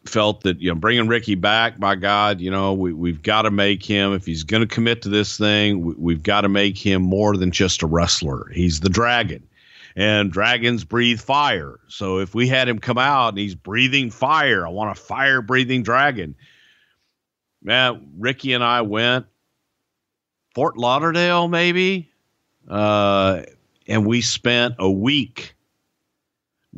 felt 0.08 0.42
that, 0.42 0.60
you 0.60 0.70
know, 0.70 0.74
bringing 0.74 1.08
Ricky 1.08 1.34
back, 1.34 1.78
by 1.78 1.94
God, 1.94 2.40
you 2.40 2.50
know, 2.50 2.72
we, 2.72 2.92
we've 2.92 3.22
got 3.22 3.42
to 3.42 3.50
make 3.50 3.84
him, 3.84 4.12
if 4.12 4.26
he's 4.26 4.44
going 4.44 4.62
to 4.62 4.66
commit 4.66 5.02
to 5.02 5.08
this 5.08 5.38
thing, 5.38 5.84
we, 5.84 5.94
we've 5.98 6.22
got 6.22 6.42
to 6.42 6.48
make 6.48 6.78
him 6.78 7.02
more 7.02 7.36
than 7.36 7.50
just 7.50 7.82
a 7.82 7.86
wrestler. 7.86 8.50
He's 8.54 8.80
the 8.80 8.88
dragon 8.88 9.46
and 9.94 10.32
dragons 10.32 10.84
breathe 10.84 11.20
fire. 11.20 11.78
So 11.88 12.18
if 12.18 12.34
we 12.34 12.48
had 12.48 12.68
him 12.68 12.78
come 12.78 12.98
out 12.98 13.30
and 13.30 13.38
he's 13.38 13.54
breathing 13.54 14.10
fire, 14.10 14.66
I 14.66 14.70
want 14.70 14.96
a 14.96 15.00
fire 15.00 15.42
breathing 15.42 15.82
dragon 15.82 16.34
man, 17.62 18.10
Ricky 18.18 18.52
and 18.52 18.64
I 18.64 18.82
went 18.82 19.26
Fort 20.54 20.76
Lauderdale, 20.76 21.48
maybe, 21.48 22.10
uh, 22.68 23.42
and 23.86 24.06
we 24.06 24.20
spent 24.20 24.74
a 24.78 24.90
week 24.90 25.54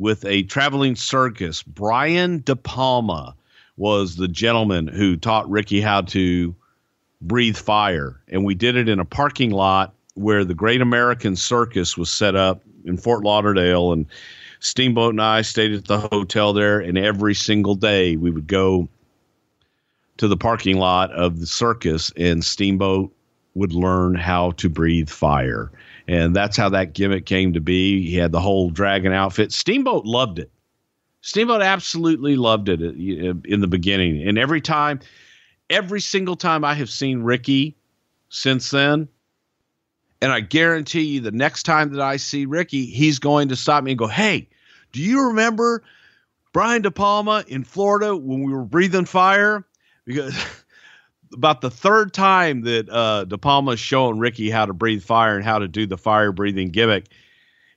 with 0.01 0.25
a 0.25 0.41
traveling 0.43 0.95
circus. 0.95 1.61
Brian 1.61 2.39
De 2.39 2.55
Palma 2.55 3.35
was 3.77 4.15
the 4.15 4.27
gentleman 4.27 4.87
who 4.87 5.15
taught 5.15 5.47
Ricky 5.47 5.79
how 5.79 6.01
to 6.01 6.55
breathe 7.21 7.55
fire, 7.55 8.19
and 8.27 8.43
we 8.43 8.55
did 8.55 8.75
it 8.75 8.89
in 8.89 8.99
a 8.99 9.05
parking 9.05 9.51
lot 9.51 9.93
where 10.15 10.43
the 10.43 10.55
Great 10.55 10.81
American 10.81 11.35
Circus 11.35 11.95
was 11.95 12.09
set 12.09 12.35
up 12.35 12.63
in 12.83 12.97
Fort 12.97 13.23
Lauderdale, 13.23 13.91
and 13.91 14.07
Steamboat 14.59 15.11
and 15.11 15.21
I 15.21 15.43
stayed 15.43 15.71
at 15.71 15.85
the 15.85 15.99
hotel 15.99 16.51
there, 16.51 16.79
and 16.79 16.97
every 16.97 17.35
single 17.35 17.75
day 17.75 18.15
we 18.15 18.31
would 18.31 18.47
go 18.47 18.89
to 20.17 20.27
the 20.27 20.35
parking 20.35 20.77
lot 20.77 21.11
of 21.11 21.39
the 21.39 21.45
circus, 21.45 22.11
and 22.17 22.43
Steamboat 22.43 23.13
would 23.53 23.73
learn 23.73 24.15
how 24.15 24.51
to 24.53 24.67
breathe 24.67 25.09
fire. 25.09 25.71
And 26.11 26.35
that's 26.35 26.57
how 26.57 26.67
that 26.67 26.91
gimmick 26.91 27.25
came 27.25 27.53
to 27.53 27.61
be. 27.61 28.05
He 28.05 28.17
had 28.17 28.33
the 28.33 28.41
whole 28.41 28.69
dragon 28.69 29.13
outfit. 29.13 29.53
Steamboat 29.53 30.03
loved 30.03 30.39
it. 30.39 30.51
Steamboat 31.21 31.61
absolutely 31.61 32.35
loved 32.35 32.67
it 32.67 32.81
uh, 32.81 33.39
in 33.45 33.61
the 33.61 33.67
beginning. 33.67 34.27
And 34.27 34.37
every 34.37 34.59
time, 34.59 34.99
every 35.69 36.01
single 36.01 36.35
time 36.35 36.65
I 36.65 36.73
have 36.73 36.89
seen 36.89 37.23
Ricky 37.23 37.77
since 38.27 38.71
then, 38.71 39.07
and 40.21 40.33
I 40.33 40.41
guarantee 40.41 41.03
you 41.03 41.21
the 41.21 41.31
next 41.31 41.63
time 41.63 41.93
that 41.93 42.01
I 42.01 42.17
see 42.17 42.45
Ricky, 42.45 42.87
he's 42.87 43.17
going 43.17 43.47
to 43.47 43.55
stop 43.55 43.81
me 43.81 43.91
and 43.91 43.97
go, 43.97 44.07
Hey, 44.07 44.49
do 44.91 44.99
you 44.99 45.27
remember 45.27 45.81
Brian 46.51 46.81
De 46.81 46.91
Palma 46.91 47.45
in 47.47 47.63
Florida 47.63 48.17
when 48.17 48.43
we 48.43 48.51
were 48.51 48.65
breathing 48.65 49.05
fire? 49.05 49.65
Because 50.03 50.35
about 51.33 51.61
the 51.61 51.69
third 51.69 52.13
time 52.13 52.61
that 52.61 52.89
uh, 52.89 53.25
De 53.25 53.37
Palma's 53.37 53.79
showing 53.79 54.19
Ricky 54.19 54.49
how 54.49 54.65
to 54.65 54.73
breathe 54.73 55.03
fire 55.03 55.35
and 55.35 55.45
how 55.45 55.59
to 55.59 55.67
do 55.67 55.85
the 55.85 55.97
fire 55.97 56.31
breathing 56.31 56.69
gimmick, 56.69 57.09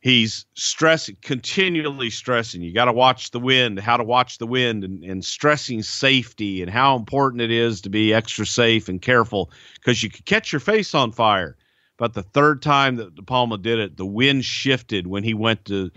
he's 0.01 0.47
stressing, 0.55 1.17
continually 1.23 2.11
stressing. 2.11 2.63
You 2.63 2.73
got 2.73 2.87
to 2.87 2.93
watch 2.93 3.31
the 3.31 3.41
wind, 3.41 3.81
how 3.81 3.97
to 3.97 4.05
watch 4.05 4.39
the 4.39 4.47
wind, 4.47 4.85
and, 4.85 5.03
and 5.05 5.25
stressing 5.25 5.83
safety 5.83 6.63
and 6.63 6.71
how 6.71 6.97
important 6.97 7.43
it 7.43 7.51
is 7.51 7.81
to 7.83 7.91
be 7.91 8.13
extra 8.13 8.47
safe 8.47 8.89
and 8.89 9.01
careful 9.01 9.51
because 9.77 10.03
you 10.03 10.11
could 10.11 10.27
catch 10.27 10.53
your 10.53 10.61
face 10.61 10.95
on 10.95 11.13
fire. 11.13 11.57
But 11.97 12.15
the 12.15 12.23
third 12.23 12.61
time 12.61 12.97
that 12.97 13.15
De 13.15 13.23
Palma 13.23 13.57
did 13.57 13.79
it, 13.79 13.97
the 13.97 14.07
wind 14.07 14.45
shifted 14.45 15.07
when 15.07 15.23
he 15.23 15.33
went 15.33 15.65
to 15.67 15.91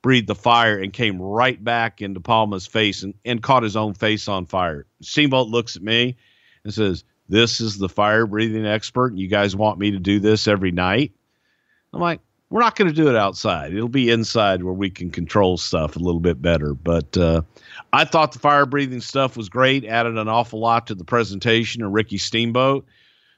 breathe 0.00 0.26
the 0.26 0.34
fire 0.34 0.78
and 0.78 0.92
came 0.92 1.20
right 1.20 1.62
back 1.62 2.00
into 2.00 2.20
Palma's 2.20 2.66
face 2.66 3.02
and, 3.02 3.14
and 3.24 3.42
caught 3.42 3.62
his 3.62 3.76
own 3.76 3.94
face 3.94 4.28
on 4.28 4.46
fire. 4.46 4.86
Steamboat 5.02 5.48
looks 5.48 5.76
at 5.76 5.82
me 5.82 6.16
and 6.64 6.72
says, 6.72 7.04
This 7.28 7.60
is 7.60 7.78
the 7.78 7.88
fire 7.88 8.26
breathing 8.26 8.66
expert. 8.66 9.14
You 9.14 9.28
guys 9.28 9.56
want 9.56 9.78
me 9.78 9.90
to 9.92 9.98
do 9.98 10.20
this 10.20 10.48
every 10.48 10.70
night? 10.70 11.12
I'm 11.92 12.00
like, 12.00 12.20
We're 12.50 12.60
not 12.60 12.76
going 12.76 12.88
to 12.88 12.94
do 12.94 13.08
it 13.08 13.16
outside. 13.16 13.72
It'll 13.72 13.88
be 13.88 14.10
inside 14.10 14.62
where 14.62 14.74
we 14.74 14.90
can 14.90 15.10
control 15.10 15.56
stuff 15.56 15.96
a 15.96 16.00
little 16.00 16.20
bit 16.20 16.40
better. 16.40 16.74
But 16.74 17.16
uh, 17.16 17.42
I 17.92 18.04
thought 18.04 18.32
the 18.32 18.38
fire 18.38 18.66
breathing 18.66 19.00
stuff 19.00 19.36
was 19.36 19.48
great, 19.48 19.84
added 19.84 20.16
an 20.16 20.28
awful 20.28 20.60
lot 20.60 20.86
to 20.88 20.94
the 20.94 21.04
presentation 21.04 21.82
of 21.82 21.92
Ricky 21.92 22.18
Steamboat. 22.18 22.86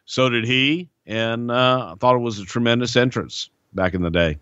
So 0.04 0.28
did 0.28 0.44
he. 0.44 0.90
And 1.06 1.50
uh, 1.50 1.92
I 1.92 1.94
thought 1.96 2.14
it 2.14 2.20
was 2.20 2.38
a 2.38 2.44
tremendous 2.44 2.96
entrance 2.96 3.50
back 3.72 3.94
in 3.94 4.02
the 4.02 4.10
day. 4.10 4.38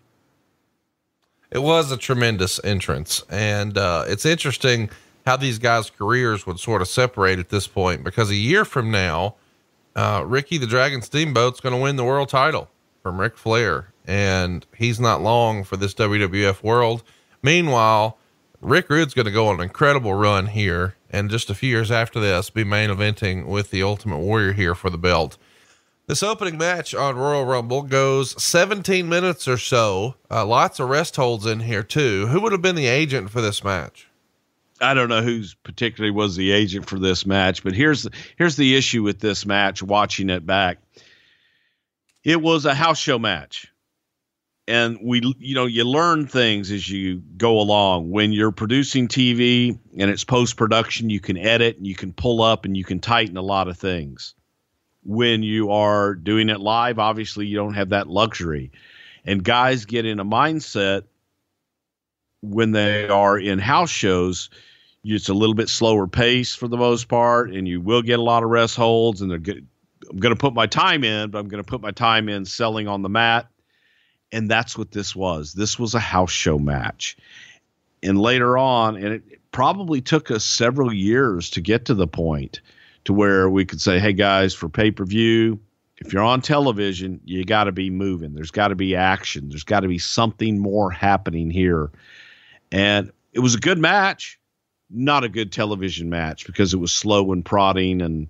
It 1.51 1.61
was 1.61 1.91
a 1.91 1.97
tremendous 1.97 2.59
entrance. 2.63 3.23
And 3.29 3.77
uh, 3.77 4.05
it's 4.07 4.25
interesting 4.25 4.89
how 5.25 5.37
these 5.37 5.59
guys' 5.59 5.89
careers 5.89 6.45
would 6.45 6.59
sort 6.59 6.81
of 6.81 6.87
separate 6.87 7.39
at 7.39 7.49
this 7.49 7.67
point 7.67 8.03
because 8.03 8.29
a 8.29 8.35
year 8.35 8.65
from 8.65 8.91
now, 8.91 9.35
uh, 9.95 10.23
Ricky 10.25 10.57
the 10.57 10.67
Dragon 10.67 11.01
Steamboat's 11.01 11.59
going 11.59 11.75
to 11.75 11.81
win 11.81 11.95
the 11.95 12.03
world 12.03 12.29
title 12.29 12.69
from 13.01 13.19
Ric 13.19 13.37
Flair, 13.37 13.93
and 14.05 14.65
he's 14.75 14.99
not 14.99 15.21
long 15.21 15.63
for 15.63 15.77
this 15.77 15.93
WWF 15.93 16.63
world. 16.63 17.03
Meanwhile, 17.41 18.17
Rick 18.61 18.89
Rude's 18.89 19.13
going 19.13 19.25
to 19.25 19.31
go 19.31 19.47
on 19.47 19.55
an 19.55 19.61
incredible 19.61 20.13
run 20.13 20.47
here, 20.47 20.95
and 21.09 21.29
just 21.29 21.49
a 21.49 21.55
few 21.55 21.69
years 21.69 21.91
after 21.91 22.19
this, 22.19 22.49
be 22.49 22.63
main 22.63 22.89
eventing 22.89 23.47
with 23.47 23.71
the 23.71 23.83
Ultimate 23.83 24.19
Warrior 24.19 24.53
here 24.53 24.75
for 24.75 24.89
the 24.89 24.97
belt. 24.97 25.37
This 26.07 26.23
opening 26.23 26.57
match 26.57 26.93
on 26.93 27.15
Royal 27.15 27.45
Rumble 27.45 27.83
goes 27.83 28.41
17 28.41 29.07
minutes 29.07 29.47
or 29.47 29.57
so. 29.57 30.15
Uh, 30.29 30.45
lots 30.45 30.79
of 30.79 30.89
rest 30.89 31.15
holds 31.15 31.45
in 31.45 31.61
here 31.61 31.83
too. 31.83 32.27
Who 32.27 32.41
would 32.41 32.51
have 32.51 32.61
been 32.61 32.75
the 32.75 32.87
agent 32.87 33.29
for 33.29 33.39
this 33.39 33.63
match? 33.63 34.09
I 34.81 34.95
don't 34.95 35.09
know 35.09 35.21
who's 35.21 35.53
particularly 35.53 36.11
was 36.11 36.35
the 36.35 36.51
agent 36.51 36.89
for 36.89 36.97
this 36.97 37.25
match, 37.25 37.63
but 37.63 37.73
here's 37.73 38.03
the, 38.03 38.11
here's 38.37 38.55
the 38.55 38.75
issue 38.75 39.03
with 39.03 39.19
this 39.19 39.45
match. 39.45 39.83
Watching 39.83 40.29
it 40.29 40.45
back, 40.45 40.79
it 42.23 42.41
was 42.41 42.65
a 42.65 42.73
house 42.73 42.97
show 42.97 43.19
match, 43.19 43.71
and 44.67 44.97
we 45.03 45.21
you 45.39 45.53
know 45.53 45.67
you 45.67 45.83
learn 45.83 46.25
things 46.25 46.71
as 46.71 46.89
you 46.89 47.21
go 47.37 47.59
along. 47.59 48.09
When 48.09 48.31
you're 48.31 48.51
producing 48.51 49.07
TV 49.07 49.77
and 49.97 50.09
it's 50.09 50.23
post 50.23 50.57
production, 50.57 51.11
you 51.11 51.19
can 51.19 51.37
edit 51.37 51.77
and 51.77 51.85
you 51.85 51.95
can 51.95 52.11
pull 52.11 52.41
up 52.41 52.65
and 52.65 52.75
you 52.75 52.83
can 52.83 52.99
tighten 52.99 53.37
a 53.37 53.41
lot 53.41 53.67
of 53.67 53.77
things. 53.77 54.33
When 55.03 55.43
you 55.43 55.71
are 55.71 56.15
doing 56.15 56.49
it 56.49 56.59
live, 56.59 56.99
obviously 56.99 57.45
you 57.45 57.55
don't 57.55 57.75
have 57.75 57.89
that 57.89 58.07
luxury, 58.07 58.71
and 59.25 59.43
guys 59.43 59.85
get 59.85 60.07
in 60.07 60.19
a 60.19 60.25
mindset 60.25 61.03
when 62.41 62.71
they 62.71 63.07
are 63.07 63.37
in 63.37 63.59
house 63.59 63.91
shows 63.91 64.49
it's 65.03 65.29
a 65.29 65.33
little 65.33 65.55
bit 65.55 65.69
slower 65.69 66.07
pace 66.07 66.53
for 66.55 66.67
the 66.67 66.77
most 66.77 67.07
part, 67.07 67.51
and 67.51 67.67
you 67.67 67.81
will 67.81 68.01
get 68.01 68.19
a 68.19 68.23
lot 68.23 68.43
of 68.43 68.49
rest 68.49 68.75
holds. 68.75 69.21
And 69.21 69.31
they're 69.31 69.39
good. 69.39 69.67
I'm 70.09 70.17
going 70.17 70.33
to 70.33 70.39
put 70.39 70.53
my 70.53 70.67
time 70.67 71.03
in, 71.03 71.31
but 71.31 71.39
I'm 71.39 71.47
going 71.47 71.63
to 71.63 71.67
put 71.67 71.81
my 71.81 71.91
time 71.91 72.27
in 72.27 72.45
selling 72.45 72.87
on 72.87 73.01
the 73.01 73.09
mat. 73.09 73.47
And 74.31 74.49
that's 74.49 74.77
what 74.77 74.91
this 74.91 75.15
was. 75.15 75.53
This 75.53 75.77
was 75.77 75.93
a 75.93 75.99
house 75.99 76.31
show 76.31 76.57
match. 76.57 77.17
And 78.03 78.19
later 78.19 78.57
on, 78.57 78.95
and 78.95 79.13
it 79.13 79.23
probably 79.51 80.01
took 80.01 80.31
us 80.31 80.43
several 80.43 80.93
years 80.93 81.49
to 81.51 81.61
get 81.61 81.85
to 81.85 81.93
the 81.93 82.07
point 82.07 82.61
to 83.03 83.13
where 83.13 83.49
we 83.49 83.65
could 83.65 83.81
say, 83.81 83.99
hey 83.99 84.13
guys, 84.13 84.53
for 84.53 84.69
pay 84.69 84.91
per 84.91 85.05
view, 85.05 85.59
if 85.97 86.11
you're 86.11 86.23
on 86.23 86.41
television, 86.41 87.21
you 87.25 87.45
got 87.45 87.65
to 87.65 87.71
be 87.71 87.89
moving. 87.89 88.33
There's 88.33 88.51
got 88.51 88.69
to 88.69 88.75
be 88.75 88.95
action. 88.95 89.49
There's 89.49 89.63
got 89.63 89.81
to 89.81 89.87
be 89.87 89.99
something 89.99 90.57
more 90.57 90.89
happening 90.89 91.51
here. 91.51 91.91
And 92.71 93.11
it 93.33 93.39
was 93.39 93.53
a 93.53 93.59
good 93.59 93.77
match 93.77 94.39
not 94.93 95.23
a 95.23 95.29
good 95.29 95.51
television 95.51 96.09
match 96.09 96.45
because 96.45 96.73
it 96.73 96.77
was 96.77 96.91
slow 96.91 97.31
and 97.31 97.45
prodding 97.45 98.01
and 98.01 98.27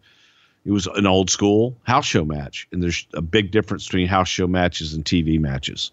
it 0.66 0.72
was 0.72 0.88
an 0.88 1.08
old 1.08 1.30
school 1.30 1.76
house 1.84 2.06
show 2.06 2.24
match. 2.24 2.68
And 2.72 2.82
there's 2.82 3.08
a 3.14 3.22
big 3.22 3.52
difference 3.52 3.86
between 3.86 4.08
house 4.08 4.28
show 4.28 4.48
matches 4.48 4.94
and 4.94 5.04
TV 5.04 5.40
matches. 5.40 5.92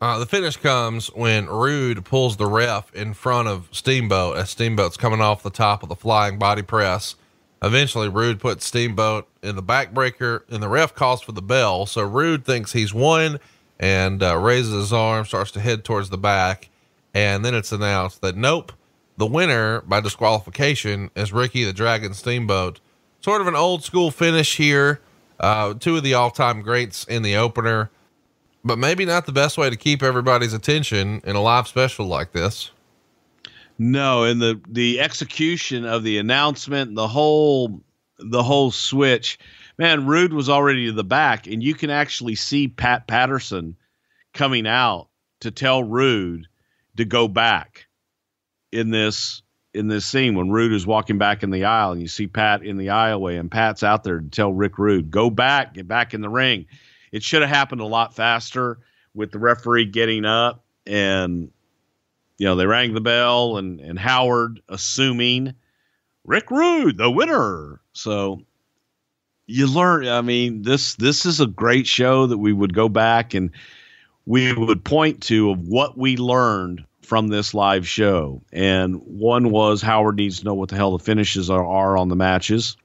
Uh, 0.00 0.18
the 0.18 0.26
finish 0.26 0.56
comes 0.56 1.08
when 1.14 1.46
Rude 1.46 2.04
pulls 2.04 2.36
the 2.36 2.46
ref 2.46 2.92
in 2.92 3.14
front 3.14 3.46
of 3.46 3.68
Steamboat 3.70 4.36
as 4.36 4.50
Steamboat's 4.50 4.96
coming 4.96 5.20
off 5.20 5.44
the 5.44 5.50
top 5.50 5.84
of 5.84 5.88
the 5.88 5.94
flying 5.94 6.40
body 6.40 6.62
press. 6.62 7.14
Eventually, 7.62 8.08
Rude 8.08 8.40
puts 8.40 8.66
Steamboat 8.66 9.28
in 9.44 9.54
the 9.54 9.62
backbreaker, 9.62 10.42
and 10.50 10.60
the 10.60 10.68
ref 10.68 10.92
calls 10.96 11.22
for 11.22 11.30
the 11.30 11.40
bell. 11.40 11.86
So 11.86 12.02
Rude 12.02 12.44
thinks 12.44 12.72
he's 12.72 12.92
won 12.92 13.38
and 13.78 14.20
uh, 14.24 14.36
raises 14.38 14.72
his 14.72 14.92
arm, 14.92 15.24
starts 15.24 15.52
to 15.52 15.60
head 15.60 15.84
towards 15.84 16.10
the 16.10 16.18
back. 16.18 16.68
And 17.14 17.44
then 17.44 17.54
it's 17.54 17.72
announced 17.72 18.20
that 18.22 18.36
nope, 18.36 18.72
the 19.16 19.26
winner 19.26 19.82
by 19.82 20.00
disqualification 20.00 21.10
is 21.14 21.32
Ricky 21.32 21.64
the 21.64 21.72
Dragon 21.72 22.14
Steamboat. 22.14 22.80
Sort 23.20 23.40
of 23.40 23.46
an 23.46 23.54
old 23.54 23.84
school 23.84 24.10
finish 24.10 24.56
here. 24.56 25.00
Uh, 25.38 25.74
two 25.74 25.96
of 25.96 26.02
the 26.02 26.14
all 26.14 26.30
time 26.30 26.62
greats 26.62 27.04
in 27.04 27.22
the 27.22 27.36
opener, 27.36 27.90
but 28.64 28.78
maybe 28.78 29.04
not 29.04 29.26
the 29.26 29.32
best 29.32 29.58
way 29.58 29.68
to 29.68 29.76
keep 29.76 30.02
everybody's 30.02 30.52
attention 30.52 31.20
in 31.24 31.34
a 31.34 31.40
live 31.40 31.66
special 31.66 32.06
like 32.06 32.32
this. 32.32 32.70
No, 33.78 34.22
and 34.24 34.40
the 34.40 34.60
the 34.68 35.00
execution 35.00 35.84
of 35.84 36.04
the 36.04 36.18
announcement, 36.18 36.94
the 36.94 37.08
whole 37.08 37.82
the 38.18 38.42
whole 38.42 38.70
switch, 38.70 39.38
man, 39.78 40.06
Rude 40.06 40.32
was 40.32 40.48
already 40.48 40.86
to 40.86 40.92
the 40.92 41.02
back, 41.02 41.46
and 41.46 41.62
you 41.62 41.74
can 41.74 41.90
actually 41.90 42.36
see 42.36 42.68
Pat 42.68 43.08
Patterson 43.08 43.76
coming 44.32 44.66
out 44.66 45.08
to 45.40 45.50
tell 45.50 45.82
Rude 45.82 46.46
to 46.96 47.04
go 47.04 47.28
back 47.28 47.86
in 48.70 48.90
this 48.90 49.42
in 49.74 49.88
this 49.88 50.04
scene 50.04 50.34
when 50.34 50.50
Rude 50.50 50.72
is 50.72 50.86
walking 50.86 51.18
back 51.18 51.42
in 51.42 51.50
the 51.50 51.64
aisle 51.64 51.92
and 51.92 52.00
you 52.00 52.08
see 52.08 52.26
Pat 52.26 52.62
in 52.62 52.76
the 52.76 52.88
aisleway 52.88 53.40
and 53.40 53.50
Pat's 53.50 53.82
out 53.82 54.04
there 54.04 54.20
to 54.20 54.28
tell 54.28 54.52
Rick 54.52 54.78
Rude, 54.78 55.10
go 55.10 55.30
back, 55.30 55.74
get 55.74 55.88
back 55.88 56.12
in 56.12 56.20
the 56.20 56.28
ring. 56.28 56.66
It 57.10 57.22
should 57.22 57.40
have 57.40 57.50
happened 57.50 57.80
a 57.80 57.86
lot 57.86 58.14
faster 58.14 58.80
with 59.14 59.30
the 59.30 59.38
referee 59.38 59.86
getting 59.86 60.24
up 60.24 60.64
and 60.86 61.50
you 62.38 62.46
know, 62.46 62.56
they 62.56 62.66
rang 62.66 62.92
the 62.92 63.00
bell 63.00 63.56
and, 63.56 63.80
and 63.80 63.98
Howard 63.98 64.60
assuming 64.68 65.54
Rick 66.24 66.50
Rude, 66.50 66.98
the 66.98 67.10
winner. 67.10 67.80
So 67.92 68.42
you 69.46 69.66
learn 69.66 70.06
I 70.06 70.20
mean, 70.20 70.62
this 70.62 70.96
this 70.96 71.24
is 71.24 71.40
a 71.40 71.46
great 71.46 71.86
show 71.86 72.26
that 72.26 72.38
we 72.38 72.52
would 72.52 72.74
go 72.74 72.88
back 72.88 73.32
and 73.32 73.50
we 74.26 74.52
would 74.52 74.84
point 74.84 75.22
to 75.24 75.50
of 75.50 75.68
what 75.68 75.96
we 75.98 76.16
learned 76.16 76.84
from 77.02 77.28
this 77.28 77.52
live 77.54 77.86
show. 77.86 78.42
And 78.52 78.96
one 79.04 79.50
was 79.50 79.82
Howard 79.82 80.16
needs 80.16 80.38
to 80.38 80.44
know 80.44 80.54
what 80.54 80.68
the 80.68 80.76
hell 80.76 80.96
the 80.96 81.04
finishes 81.04 81.50
are, 81.50 81.66
are 81.66 81.96
on 81.96 82.08
the 82.08 82.16
matches. 82.16 82.76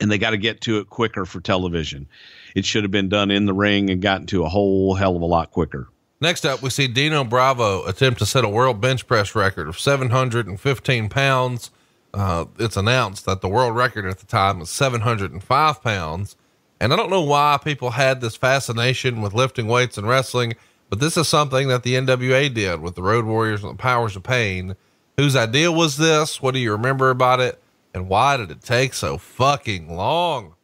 And 0.00 0.10
they 0.10 0.18
got 0.18 0.30
to 0.30 0.38
get 0.38 0.62
to 0.62 0.78
it 0.78 0.88
quicker 0.88 1.26
for 1.26 1.40
television. 1.40 2.08
It 2.54 2.64
should 2.64 2.84
have 2.84 2.90
been 2.90 3.08
done 3.08 3.30
in 3.30 3.44
the 3.44 3.52
ring 3.52 3.90
and 3.90 4.00
gotten 4.00 4.26
to 4.28 4.44
a 4.44 4.48
whole 4.48 4.94
hell 4.94 5.16
of 5.16 5.22
a 5.22 5.26
lot 5.26 5.50
quicker. 5.50 5.88
Next 6.22 6.44
up, 6.44 6.62
we 6.62 6.70
see 6.70 6.86
Dino 6.86 7.24
Bravo 7.24 7.84
attempt 7.86 8.18
to 8.20 8.26
set 8.26 8.44
a 8.44 8.48
world 8.48 8.80
bench 8.80 9.06
press 9.06 9.34
record 9.34 9.68
of 9.68 9.78
715 9.78 11.08
pounds. 11.08 11.70
Uh, 12.12 12.46
it's 12.58 12.76
announced 12.76 13.24
that 13.26 13.40
the 13.40 13.48
world 13.48 13.74
record 13.74 14.06
at 14.06 14.18
the 14.18 14.26
time 14.26 14.58
was 14.58 14.70
705 14.70 15.82
pounds. 15.82 16.36
And 16.80 16.92
I 16.92 16.96
don't 16.96 17.10
know 17.10 17.20
why 17.22 17.58
people 17.62 17.90
had 17.90 18.20
this 18.20 18.36
fascination 18.36 19.20
with 19.20 19.34
lifting 19.34 19.66
weights 19.66 19.98
and 19.98 20.08
wrestling, 20.08 20.54
but 20.88 20.98
this 20.98 21.16
is 21.16 21.28
something 21.28 21.68
that 21.68 21.82
the 21.82 21.94
NWA 21.94 22.52
did 22.52 22.80
with 22.80 22.94
the 22.94 23.02
Road 23.02 23.26
Warriors 23.26 23.62
and 23.62 23.72
the 23.72 23.76
Powers 23.76 24.16
of 24.16 24.22
Pain. 24.22 24.74
Whose 25.18 25.36
idea 25.36 25.70
was 25.70 25.98
this? 25.98 26.40
What 26.40 26.54
do 26.54 26.60
you 26.60 26.72
remember 26.72 27.10
about 27.10 27.40
it? 27.40 27.62
And 27.92 28.08
why 28.08 28.36
did 28.38 28.50
it 28.50 28.62
take 28.62 28.94
so 28.94 29.18
fucking 29.18 29.94
long? 29.94 30.54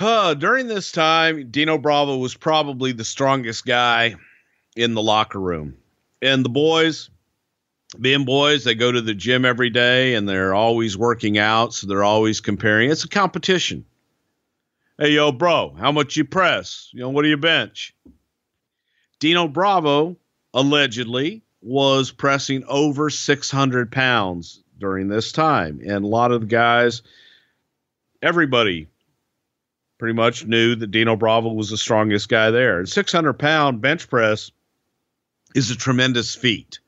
Uh, 0.00 0.34
during 0.34 0.66
this 0.66 0.90
time, 0.90 1.50
Dino 1.50 1.78
Bravo 1.78 2.16
was 2.16 2.34
probably 2.34 2.92
the 2.92 3.04
strongest 3.04 3.64
guy 3.64 4.16
in 4.74 4.94
the 4.94 5.02
locker 5.02 5.40
room. 5.40 5.76
And 6.20 6.44
the 6.44 6.50
boys, 6.50 7.10
being 8.00 8.24
boys, 8.24 8.64
they 8.64 8.74
go 8.74 8.90
to 8.90 9.00
the 9.00 9.14
gym 9.14 9.44
every 9.44 9.70
day 9.70 10.14
and 10.14 10.28
they're 10.28 10.54
always 10.54 10.96
working 10.96 11.38
out. 11.38 11.74
So 11.74 11.86
they're 11.86 12.04
always 12.04 12.40
comparing. 12.40 12.90
It's 12.90 13.04
a 13.04 13.08
competition. 13.08 13.84
Hey, 14.98 15.10
yo, 15.10 15.32
bro, 15.32 15.74
how 15.78 15.92
much 15.92 16.16
you 16.16 16.24
press? 16.24 16.88
You 16.92 17.00
know, 17.00 17.10
what 17.10 17.22
do 17.22 17.28
you 17.28 17.36
bench? 17.36 17.94
Dino 19.18 19.48
Bravo 19.48 20.16
allegedly 20.54 21.42
was 21.60 22.10
pressing 22.10 22.64
over 22.66 23.10
600 23.10 23.92
pounds 23.92 24.62
during 24.78 25.08
this 25.08 25.32
time. 25.32 25.80
And 25.84 26.04
a 26.04 26.08
lot 26.08 26.32
of 26.32 26.42
the 26.42 26.46
guys, 26.46 27.02
everybody 28.22 28.88
pretty 29.98 30.14
much 30.14 30.46
knew 30.46 30.74
that 30.76 30.90
Dino 30.90 31.16
Bravo 31.16 31.52
was 31.52 31.70
the 31.70 31.76
strongest 31.76 32.28
guy 32.28 32.50
there. 32.50 32.78
And 32.78 32.88
600 32.88 33.34
pound 33.34 33.80
bench 33.80 34.08
press 34.08 34.50
is 35.54 35.70
a 35.70 35.76
tremendous 35.76 36.34
feat. 36.34 36.80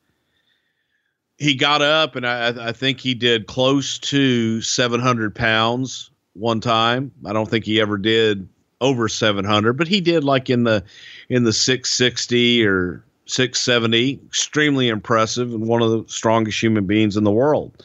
He 1.39 1.55
got 1.55 1.81
up, 1.81 2.15
and 2.15 2.27
I, 2.27 2.69
I 2.69 2.71
think 2.73 2.99
he 2.99 3.13
did 3.13 3.47
close 3.47 3.97
to 3.99 4.61
700 4.61 5.33
pounds 5.33 6.11
one 6.33 6.59
time. 6.59 7.11
I 7.25 7.33
don't 7.33 7.49
think 7.49 7.65
he 7.65 7.79
ever 7.79 7.97
did 7.97 8.47
over 8.81 9.07
700, 9.07 9.73
but 9.73 9.87
he 9.87 10.01
did 10.01 10.23
like 10.23 10.49
in 10.49 10.63
the 10.63 10.83
in 11.29 11.43
the 11.43 11.53
660 11.53 12.65
or 12.65 13.03
670. 13.25 14.19
Extremely 14.25 14.89
impressive 14.89 15.53
and 15.53 15.65
one 15.65 15.81
of 15.81 15.91
the 15.91 16.03
strongest 16.11 16.61
human 16.61 16.85
beings 16.85 17.15
in 17.15 17.23
the 17.23 17.31
world. 17.31 17.83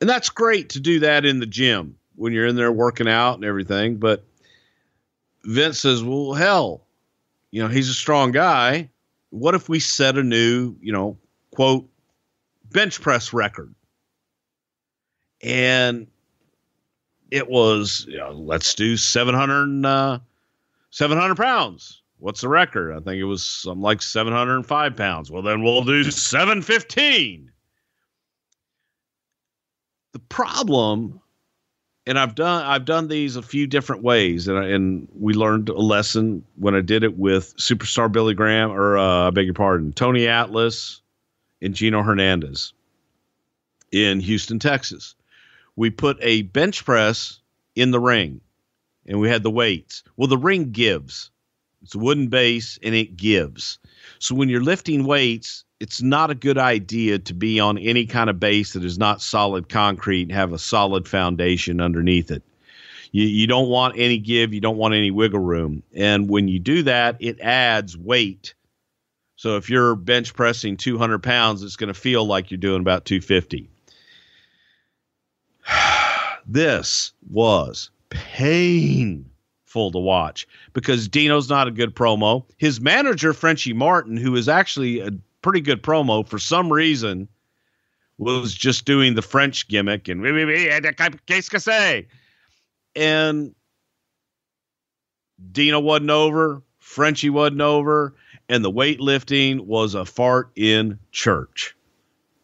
And 0.00 0.10
that's 0.10 0.28
great 0.28 0.68
to 0.70 0.80
do 0.80 1.00
that 1.00 1.24
in 1.24 1.40
the 1.40 1.46
gym 1.46 1.96
when 2.16 2.32
you're 2.32 2.46
in 2.46 2.56
there 2.56 2.72
working 2.72 3.08
out 3.08 3.36
and 3.36 3.44
everything. 3.44 3.96
But 3.96 4.24
Vince 5.44 5.80
says, 5.80 6.02
well, 6.02 6.34
hell, 6.34 6.86
you 7.50 7.62
know, 7.62 7.68
he's 7.68 7.88
a 7.88 7.94
strong 7.94 8.32
guy. 8.32 8.90
What 9.30 9.54
if 9.54 9.68
we 9.68 9.80
set 9.80 10.18
a 10.18 10.22
new, 10.22 10.76
you 10.80 10.92
know, 10.92 11.16
quote, 11.52 11.88
bench 12.74 13.00
press 13.00 13.32
record? 13.32 13.74
And 15.42 16.08
it 17.30 17.48
was, 17.48 18.04
you 18.06 18.18
know, 18.18 18.32
let's 18.32 18.74
do 18.74 18.98
700, 18.98 19.86
uh, 19.86 20.18
700 20.90 21.36
pounds. 21.36 22.02
What's 22.18 22.42
the 22.42 22.48
record? 22.48 22.92
I 22.92 23.00
think 23.00 23.16
it 23.20 23.24
was 23.24 23.44
something 23.44 23.80
like 23.80 24.02
705 24.02 24.96
pounds. 24.96 25.30
Well, 25.30 25.42
then 25.42 25.62
we'll 25.62 25.84
do 25.84 26.04
715. 26.10 27.50
The 30.12 30.18
problem 30.18 31.20
and 32.06 32.18
I've 32.18 32.34
done 32.34 32.64
I've 32.64 32.84
done 32.84 33.08
these 33.08 33.36
a 33.36 33.42
few 33.42 33.66
different 33.66 34.02
ways, 34.02 34.46
and 34.48 34.58
I, 34.58 34.68
and 34.68 35.08
we 35.18 35.32
learned 35.32 35.70
a 35.70 35.80
lesson 35.80 36.44
when 36.56 36.74
I 36.74 36.80
did 36.80 37.02
it 37.02 37.16
with 37.16 37.56
superstar 37.56 38.12
Billy 38.12 38.34
Graham, 38.34 38.70
or 38.70 38.98
uh, 38.98 39.28
I 39.28 39.30
beg 39.30 39.46
your 39.46 39.54
pardon, 39.54 39.92
Tony 39.92 40.28
Atlas 40.28 41.00
and 41.64 41.74
Gino 41.74 42.02
Hernandez 42.02 42.74
in 43.90 44.20
Houston, 44.20 44.58
Texas. 44.58 45.14
We 45.76 45.90
put 45.90 46.18
a 46.20 46.42
bench 46.42 46.84
press 46.84 47.40
in 47.74 47.90
the 47.90 47.98
ring, 47.98 48.40
and 49.06 49.18
we 49.18 49.28
had 49.28 49.42
the 49.42 49.50
weights. 49.50 50.04
Well, 50.16 50.28
the 50.28 50.38
ring 50.38 50.70
gives; 50.70 51.30
it's 51.82 51.94
a 51.94 51.98
wooden 51.98 52.28
base, 52.28 52.78
and 52.82 52.94
it 52.94 53.16
gives. 53.16 53.78
So 54.18 54.34
when 54.34 54.48
you're 54.48 54.62
lifting 54.62 55.04
weights, 55.04 55.64
it's 55.80 56.02
not 56.02 56.30
a 56.30 56.34
good 56.34 56.58
idea 56.58 57.18
to 57.18 57.34
be 57.34 57.58
on 57.58 57.78
any 57.78 58.06
kind 58.06 58.30
of 58.30 58.38
base 58.38 58.74
that 58.74 58.84
is 58.84 58.98
not 58.98 59.20
solid 59.20 59.68
concrete 59.68 60.22
and 60.22 60.32
have 60.32 60.52
a 60.52 60.58
solid 60.58 61.08
foundation 61.08 61.80
underneath 61.80 62.30
it. 62.30 62.42
You, 63.10 63.24
you 63.24 63.46
don't 63.46 63.68
want 63.68 63.94
any 63.96 64.18
give, 64.18 64.52
you 64.52 64.60
don't 64.60 64.76
want 64.76 64.94
any 64.94 65.10
wiggle 65.10 65.40
room. 65.40 65.82
And 65.94 66.28
when 66.28 66.48
you 66.48 66.58
do 66.58 66.82
that, 66.84 67.16
it 67.20 67.40
adds 67.40 67.96
weight. 67.96 68.54
So 69.44 69.58
if 69.58 69.68
you're 69.68 69.94
bench 69.94 70.32
pressing 70.32 70.78
200 70.78 71.22
pounds, 71.22 71.62
it's 71.62 71.76
going 71.76 71.92
to 71.92 72.00
feel 72.00 72.24
like 72.24 72.50
you're 72.50 72.56
doing 72.56 72.80
about 72.80 73.04
250. 73.04 73.68
this 76.46 77.12
was 77.28 77.90
painful 78.08 79.92
to 79.92 79.98
watch 79.98 80.48
because 80.72 81.08
Dino's 81.08 81.50
not 81.50 81.68
a 81.68 81.72
good 81.72 81.94
promo. 81.94 82.46
His 82.56 82.80
manager, 82.80 83.34
Frenchie 83.34 83.74
Martin, 83.74 84.16
who 84.16 84.34
is 84.34 84.48
actually 84.48 85.00
a 85.00 85.10
pretty 85.42 85.60
good 85.60 85.82
promo 85.82 86.26
for 86.26 86.38
some 86.38 86.72
reason 86.72 87.28
was 88.16 88.54
just 88.54 88.86
doing 88.86 89.14
the 89.14 89.20
French 89.20 89.68
gimmick 89.68 90.08
and 90.08 90.22
we 90.22 90.30
can 91.50 91.60
say. 91.60 92.06
and 92.96 93.54
Dino 95.52 95.80
wasn't 95.80 96.08
over, 96.08 96.62
Frenchie 96.78 97.28
wasn't 97.28 97.60
over, 97.60 98.14
and 98.48 98.64
the 98.64 98.70
weightlifting 98.70 99.60
was 99.60 99.94
a 99.94 100.04
fart 100.04 100.50
in 100.56 100.98
church. 101.12 101.76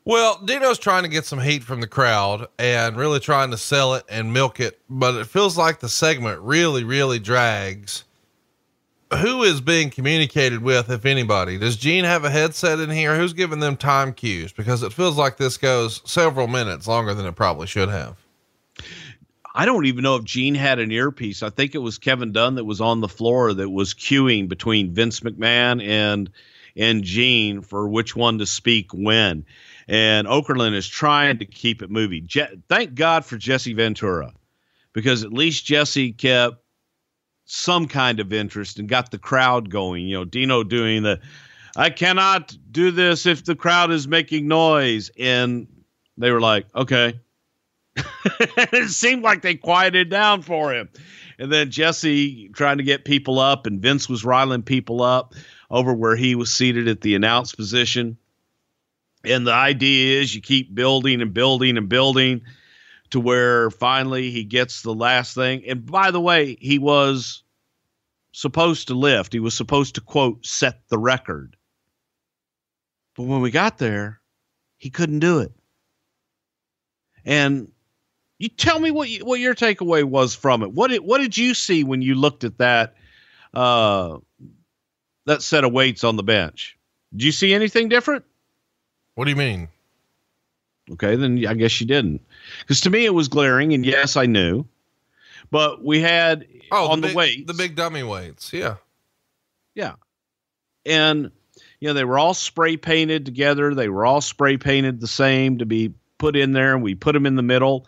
Well, 0.05 0.41
Dino's 0.45 0.79
trying 0.79 1.03
to 1.03 1.09
get 1.09 1.27
some 1.27 1.41
heat 1.41 1.63
from 1.63 1.81
the 1.81 1.87
crowd 1.87 2.49
and 2.59 2.97
really 2.97 3.21
trying 3.21 3.51
to 3.51 3.59
sell 3.59 3.95
it 3.95 4.05
and 4.09 4.33
milk 4.33 4.59
it, 4.59 4.81
but 4.89 5.15
it 5.15 5.27
feels 5.27 5.59
like 5.59 5.81
the 5.81 5.89
segment 5.89 6.41
really, 6.41 6.85
really 6.85 7.19
drags 7.19 8.05
who 9.19 9.43
is 9.43 9.61
being 9.61 9.91
communicated 9.91 10.63
with, 10.63 10.89
if 10.91 11.05
anybody? 11.05 11.59
Does 11.59 11.77
Gene 11.77 12.05
have 12.05 12.25
a 12.25 12.31
headset 12.31 12.79
in 12.79 12.91
here? 12.91 13.17
Who's 13.17 13.33
giving 13.33 13.59
them 13.59 13.77
time 13.77 14.13
cues? 14.13 14.53
Because 14.53 14.83
it 14.83 14.93
feels 14.93 15.17
like 15.17 15.37
this 15.37 15.57
goes 15.57 16.01
several 16.05 16.47
minutes 16.47 16.87
longer 16.87 17.13
than 17.13 17.27
it 17.27 17.35
probably 17.35 17.67
should 17.67 17.89
have. 17.89 18.17
I 19.55 19.65
don't 19.65 19.87
even 19.87 20.03
know 20.03 20.17
if 20.17 20.25
Gene 20.25 20.55
had 20.55 20.79
an 20.79 20.93
earpiece. 20.93 21.43
I 21.43 21.51
think 21.51 21.75
it 21.75 21.79
was 21.79 21.99
Kevin 21.99 22.33
Dunn 22.33 22.55
that 22.55 22.65
was 22.65 22.81
on 22.81 23.01
the 23.01 23.09
floor 23.09 23.53
that 23.53 23.69
was 23.69 23.95
queuing 23.95 24.49
between 24.49 24.95
Vince 24.95 25.21
McMahon 25.21 25.85
and 25.85 26.31
and 26.77 27.03
Gene 27.03 27.63
for 27.63 27.89
which 27.89 28.15
one 28.15 28.39
to 28.39 28.47
speak 28.47 28.93
when. 28.93 29.45
And 29.89 30.29
Okerlund 30.29 30.75
is 30.75 30.87
trying 30.87 31.39
to 31.39 31.45
keep 31.45 31.83
it 31.83 31.91
moving. 31.91 32.27
Je- 32.27 32.63
thank 32.69 32.95
God 32.95 33.25
for 33.25 33.37
Jesse 33.37 33.73
Ventura, 33.73 34.33
because 34.93 35.25
at 35.25 35.33
least 35.33 35.65
Jesse 35.65 36.13
kept 36.13 36.63
some 37.45 37.89
kind 37.89 38.21
of 38.21 38.33
interest 38.33 38.79
and 38.79 38.89
got 38.89 39.11
the 39.11 39.19
crowd 39.19 39.69
going. 39.69 40.07
You 40.07 40.19
know, 40.19 40.25
Dino 40.25 40.63
doing 40.63 41.03
the, 41.03 41.21
I 41.77 41.91
cannot 41.91 42.57
do 42.71 42.93
this 42.93 43.27
if 43.27 43.45
the 43.45 43.57
crowd 43.57 43.91
is 43.91 44.07
making 44.07 44.47
noise. 44.47 45.11
And 45.19 45.67
they 46.17 46.31
were 46.31 46.41
like, 46.41 46.67
okay. 46.77 47.19
it 48.41 48.91
seemed 48.91 49.23
like 49.23 49.43
they 49.43 49.55
quieted 49.55 50.11
down 50.11 50.43
for 50.43 50.73
him. 50.73 50.89
And 51.39 51.51
then 51.51 51.71
Jesse 51.71 52.51
trying 52.51 52.79
to 52.79 52.85
get 52.85 53.05
people 53.05 53.39
up, 53.39 53.67
and 53.67 53.81
Vince 53.81 54.09
was 54.09 54.25
riling 54.25 54.63
people 54.63 55.03
up 55.03 55.35
over 55.71 55.95
where 55.95 56.17
he 56.17 56.35
was 56.35 56.53
seated 56.53 56.89
at 56.89 57.01
the 57.01 57.15
announce 57.15 57.55
position. 57.55 58.19
And 59.25 59.47
the 59.47 59.53
idea 59.53 60.21
is 60.21 60.35
you 60.35 60.41
keep 60.41 60.75
building 60.75 61.21
and 61.21 61.33
building 61.33 61.77
and 61.77 61.89
building 61.89 62.43
to 63.11 63.21
where 63.21 63.71
finally 63.71 64.31
he 64.31 64.45
gets 64.45 64.83
the 64.83 64.95
last 64.95 65.35
thing. 65.35 65.63
And 65.67 65.85
by 65.85 66.11
the 66.11 66.21
way, 66.21 66.57
he 66.61 66.79
was 66.79 67.43
supposed 68.33 68.89
to 68.89 68.95
lift. 68.95 69.33
He 69.33 69.41
was 69.41 69.55
supposed 69.55 69.95
to 69.97 70.01
quote 70.01 70.45
set 70.47 70.81
the 70.89 70.99
record. 70.99 71.57
But 73.17 73.25
when 73.25 73.41
we 73.41 73.51
got 73.51 73.79
there, 73.79 74.21
he 74.77 74.91
couldn't 74.91 75.19
do 75.19 75.41
it. 75.41 75.53
And 77.25 77.71
you 78.41 78.49
tell 78.49 78.81
me 78.81 78.91
what 78.91 79.09
you, 79.11 79.25
what 79.25 79.39
your 79.39 79.55
takeaway 79.55 80.03
was 80.03 80.35
from 80.35 80.63
it. 80.63 80.73
What 80.73 80.91
did 80.91 81.03
what 81.03 81.19
did 81.19 81.37
you 81.37 81.55
see 81.55 81.85
when 81.85 82.01
you 82.01 82.15
looked 82.15 82.43
at 82.43 82.57
that 82.59 82.97
uh, 83.53 84.17
that 85.27 85.43
set 85.43 85.63
of 85.63 85.73
weights 85.73 86.03
on 86.03 86.17
the 86.17 86.23
bench? 86.23 86.77
Did 87.13 87.23
you 87.23 87.33
see 87.33 87.53
anything 87.53 87.91
different? 87.91 88.25
What 89.15 89.27
do 89.27 89.31
you 89.31 89.37
mean? 89.37 89.69
Okay, 90.93 91.17
then 91.17 91.45
I 91.47 91.53
guess 91.53 91.81
you 91.81 91.87
didn't. 91.87 92.23
Because 92.61 92.81
to 92.81 92.91
me 92.91 93.05
it 93.05 93.15
was 93.15 93.29
glaring, 93.29 93.75
and 93.75 93.85
yes, 93.85 94.17
I 94.17 94.25
knew. 94.25 94.65
But 95.51 95.85
we 95.85 96.01
had 96.01 96.47
oh, 96.73 96.89
on 96.89 97.03
the, 97.03 97.09
big, 97.09 97.13
the 97.13 97.19
weights 97.19 97.47
the 97.47 97.55
big 97.55 97.77
dummy 97.77 98.03
weights, 98.03 98.55
yeah, 98.55 98.77
yeah, 99.75 99.97
and 100.87 101.31
you 101.79 101.89
know 101.89 101.93
they 101.93 102.05
were 102.05 102.19
all 102.19 102.33
spray 102.33 102.79
painted 102.79 103.27
together. 103.27 103.75
They 103.75 103.91
were 103.91 104.07
all 104.07 104.23
spray 104.23 104.57
painted 104.57 104.99
the 104.99 105.09
same 105.09 105.59
to 105.59 105.67
be 105.67 105.93
put 106.17 106.37
in 106.37 106.53
there, 106.53 106.73
and 106.73 106.83
we 106.83 106.95
put 106.95 107.13
them 107.13 107.27
in 107.27 107.37
the 107.37 107.43
middle. 107.43 107.87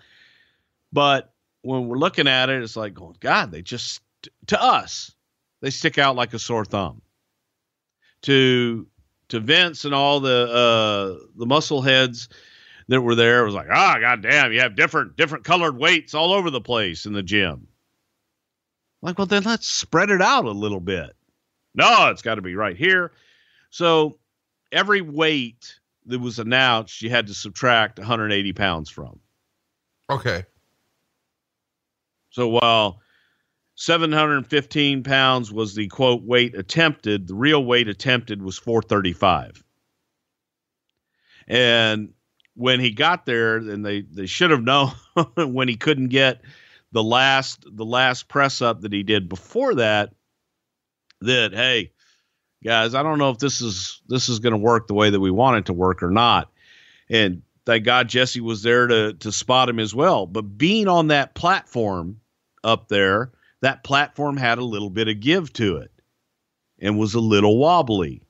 But 0.93 1.33
when 1.63 1.89
we're 1.89 1.99
looking 1.99 2.29
at 2.29 2.51
it, 2.51 2.63
it's 2.63 2.77
like, 2.77 3.01
oh 3.01 3.15
God, 3.21 3.51
they 3.51 3.63
just 3.63 4.01
to 4.47 4.63
us 4.63 5.15
they 5.63 5.71
stick 5.71 5.97
out 5.97 6.17
like 6.17 6.35
a 6.35 6.39
sore 6.39 6.65
thumb. 6.65 7.01
To 8.23 8.87
to 9.29 9.41
Vince 9.41 9.85
and 9.85 9.95
all 9.95 10.21
the 10.21 10.47
uh, 10.49 11.27
the 11.37 11.47
muscle 11.47 11.81
heads 11.81 12.29
that 12.89 13.01
were 13.01 13.15
there. 13.15 13.43
It 13.43 13.47
was 13.47 13.55
like, 13.55 13.69
ah, 13.73 13.95
oh, 13.97 14.01
goddamn, 14.01 14.53
you 14.53 14.61
have 14.61 14.77
different 14.77 15.17
different 15.17 15.45
colored 15.45 15.77
weights 15.77 16.15
all 16.15 16.33
over 16.33 16.51
the 16.51 16.61
place 16.61 17.07
in 17.07 17.15
the 17.15 17.23
gym. 17.23 17.69
Like, 19.01 19.19
well, 19.19 19.27
then 19.27 19.43
let's 19.43 19.67
spread 19.67 20.11
it 20.11 20.23
out 20.23 20.45
a 20.45 20.53
little 20.53 20.81
bit. 20.81 21.17
No, 21.75 22.11
it's 22.11 22.23
got 22.23 22.37
to 22.37 22.43
be 22.43 22.55
right 22.55 22.77
here. 22.77 23.13
So 23.71 24.19
every 24.71 25.01
weight 25.01 25.75
that 26.07 26.21
was 26.21 26.39
announced, 26.39 27.03
you 27.03 27.11
had 27.11 27.27
to 27.29 27.35
subtract 27.35 27.99
180 27.99 28.53
pounds 28.53 28.91
from. 28.91 29.19
Okay. 30.11 30.45
So 32.33 32.49
while 32.49 33.01
715 33.77 35.03
pounds 35.03 35.53
was 35.53 35.75
the 35.75 35.87
quote 35.89 36.23
weight 36.23 36.57
attempted, 36.57 37.29
the 37.29 37.35
real 37.35 37.65
weight 37.65 37.89
attempted 37.89 38.43
was 38.43 38.59
435. 38.59 39.63
And 41.47 42.15
when 42.55 42.81
he 42.81 42.91
got 42.91 43.27
there, 43.27 43.57
and 43.57 43.85
they, 43.85 44.03
they 44.03 44.27
should 44.27 44.51
have 44.51 44.63
known 44.63 44.93
when 45.37 45.69
he 45.69 45.77
couldn't 45.77 46.09
get 46.09 46.41
the 46.93 47.03
last 47.03 47.65
the 47.71 47.85
last 47.85 48.29
press 48.29 48.61
up 48.61 48.83
that 48.83 48.93
he 48.93 49.03
did 49.03 49.29
before 49.29 49.75
that, 49.77 50.15
that 51.21 51.53
hey, 51.53 51.93
guys, 52.65 52.95
I 52.95 53.03
don't 53.03 53.19
know 53.19 53.31
if 53.31 53.39
this 53.39 53.61
is 53.61 54.01
this 54.09 54.29
is 54.29 54.39
going 54.39 54.53
to 54.53 54.59
work 54.59 54.87
the 54.87 54.95
way 54.95 55.11
that 55.11 55.21
we 55.21 55.31
want 55.31 55.59
it 55.59 55.67
to 55.67 55.73
work 55.73 56.03
or 56.03 56.11
not. 56.11 56.51
And 57.11 57.43
thank 57.67 57.85
God 57.85 58.09
Jesse 58.09 58.41
was 58.41 58.63
there 58.63 58.87
to 58.87 59.13
to 59.15 59.33
spot 59.33 59.69
him 59.69 59.79
as 59.79 59.95
well. 59.95 60.27
But 60.27 60.57
being 60.57 60.89
on 60.89 61.09
that 61.09 61.35
platform 61.35 62.21
up 62.65 62.89
there, 62.89 63.33
that 63.61 63.85
platform 63.85 64.37
had 64.37 64.59
a 64.59 64.65
little 64.65 64.91
bit 64.91 65.09
of 65.09 65.21
give 65.21 65.53
to 65.55 65.77
it 65.77 65.91
and 66.79 66.99
was 66.99 67.15
a 67.15 67.21
little 67.21 67.59
wobbly. 67.59 68.23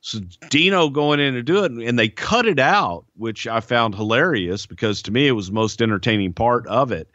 So 0.00 0.20
Dino 0.50 0.90
going 0.90 1.18
in 1.18 1.32
to 1.32 1.42
do 1.42 1.64
it, 1.64 1.72
and 1.72 1.98
they 1.98 2.10
cut 2.10 2.46
it 2.46 2.58
out, 2.58 3.06
which 3.16 3.46
I 3.46 3.60
found 3.60 3.94
hilarious 3.94 4.66
because 4.66 5.00
to 5.02 5.10
me 5.10 5.26
it 5.26 5.32
was 5.32 5.46
the 5.46 5.54
most 5.54 5.80
entertaining 5.80 6.34
part 6.34 6.66
of 6.66 6.92
it. 6.92 7.10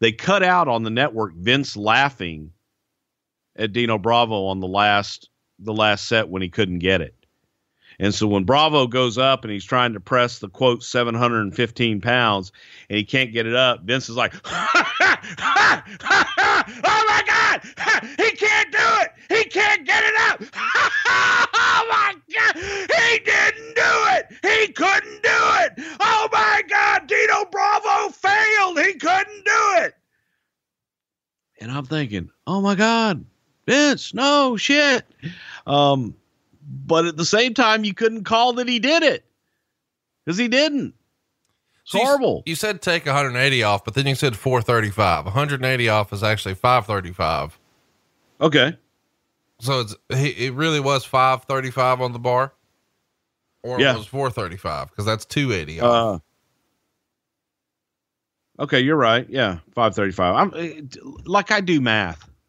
They 0.00 0.10
cut 0.10 0.42
out 0.42 0.66
on 0.66 0.82
the 0.82 0.90
network 0.90 1.34
Vince 1.36 1.76
laughing 1.76 2.50
at 3.54 3.72
Dino 3.72 3.98
Bravo 3.98 4.46
on 4.46 4.58
the 4.58 4.66
last 4.66 5.28
the 5.60 5.72
last 5.72 6.08
set 6.08 6.28
when 6.28 6.42
he 6.42 6.48
couldn't 6.48 6.80
get 6.80 7.00
it. 7.00 7.14
And 7.98 8.14
so 8.14 8.26
when 8.26 8.44
Bravo 8.44 8.86
goes 8.86 9.18
up 9.18 9.44
and 9.44 9.52
he's 9.52 9.64
trying 9.64 9.92
to 9.92 10.00
press 10.00 10.38
the 10.38 10.48
quote 10.48 10.82
715 10.82 12.00
pounds 12.00 12.52
and 12.88 12.96
he 12.96 13.04
can't 13.04 13.32
get 13.32 13.46
it 13.46 13.54
up, 13.54 13.82
Vince 13.82 14.08
is 14.08 14.16
like, 14.16 14.34
oh 14.44 15.82
my 16.84 17.22
God, 17.26 17.62
he 18.18 18.30
can't 18.32 18.72
do 18.72 18.78
it. 18.78 19.12
He 19.28 19.44
can't 19.44 19.86
get 19.86 20.02
it 20.04 20.14
up. 20.20 20.42
oh 20.54 21.86
my 21.90 22.14
God, 22.34 22.56
he 22.56 23.18
didn't 23.18 23.74
do 23.74 23.82
it. 23.82 24.26
He 24.42 24.72
couldn't 24.72 25.22
do 25.22 25.30
it. 25.32 25.72
Oh 26.00 26.28
my 26.32 26.62
God, 26.68 27.06
Dino 27.06 27.44
Bravo 27.50 28.10
failed. 28.10 28.80
He 28.80 28.94
couldn't 28.94 29.44
do 29.44 29.74
it. 29.78 29.94
And 31.60 31.70
I'm 31.70 31.84
thinking, 31.84 32.30
oh 32.46 32.60
my 32.60 32.74
God, 32.74 33.24
Vince, 33.66 34.14
no 34.14 34.56
shit. 34.56 35.04
Um, 35.66 36.16
but 36.72 37.04
at 37.04 37.16
the 37.16 37.24
same 37.24 37.52
time, 37.54 37.84
you 37.84 37.92
couldn't 37.94 38.24
call 38.24 38.54
that 38.54 38.68
he 38.68 38.78
did 38.78 39.02
it 39.02 39.24
because 40.24 40.38
he 40.38 40.48
didn't. 40.48 40.94
So 41.84 41.98
horrible. 41.98 42.42
You, 42.46 42.52
you 42.52 42.56
said 42.56 42.80
take 42.80 43.04
180 43.06 43.62
off, 43.64 43.84
but 43.84 43.94
then 43.94 44.06
you 44.06 44.14
said 44.14 44.36
435. 44.36 45.26
180 45.26 45.88
off 45.90 46.12
is 46.12 46.22
actually 46.22 46.54
535. 46.54 47.58
okay. 48.40 48.76
So 49.60 49.80
it's 49.80 49.94
he, 50.12 50.46
it 50.46 50.54
really 50.54 50.80
was 50.80 51.04
535 51.04 52.00
on 52.00 52.12
the 52.12 52.18
bar, 52.18 52.52
or 53.62 53.80
Yeah. 53.80 53.94
it 53.94 53.98
was 53.98 54.06
435 54.08 54.88
because 54.90 55.04
that's 55.06 55.24
280 55.24 55.80
off. 55.80 56.20
Uh, 58.58 58.62
okay, 58.64 58.80
you're 58.80 58.96
right. 58.96 59.24
Yeah, 59.30 59.58
535. 59.74 60.34
I'm 60.34 60.52
uh, 60.54 61.08
like 61.26 61.52
I 61.52 61.60
do 61.60 61.80
math. 61.80 62.28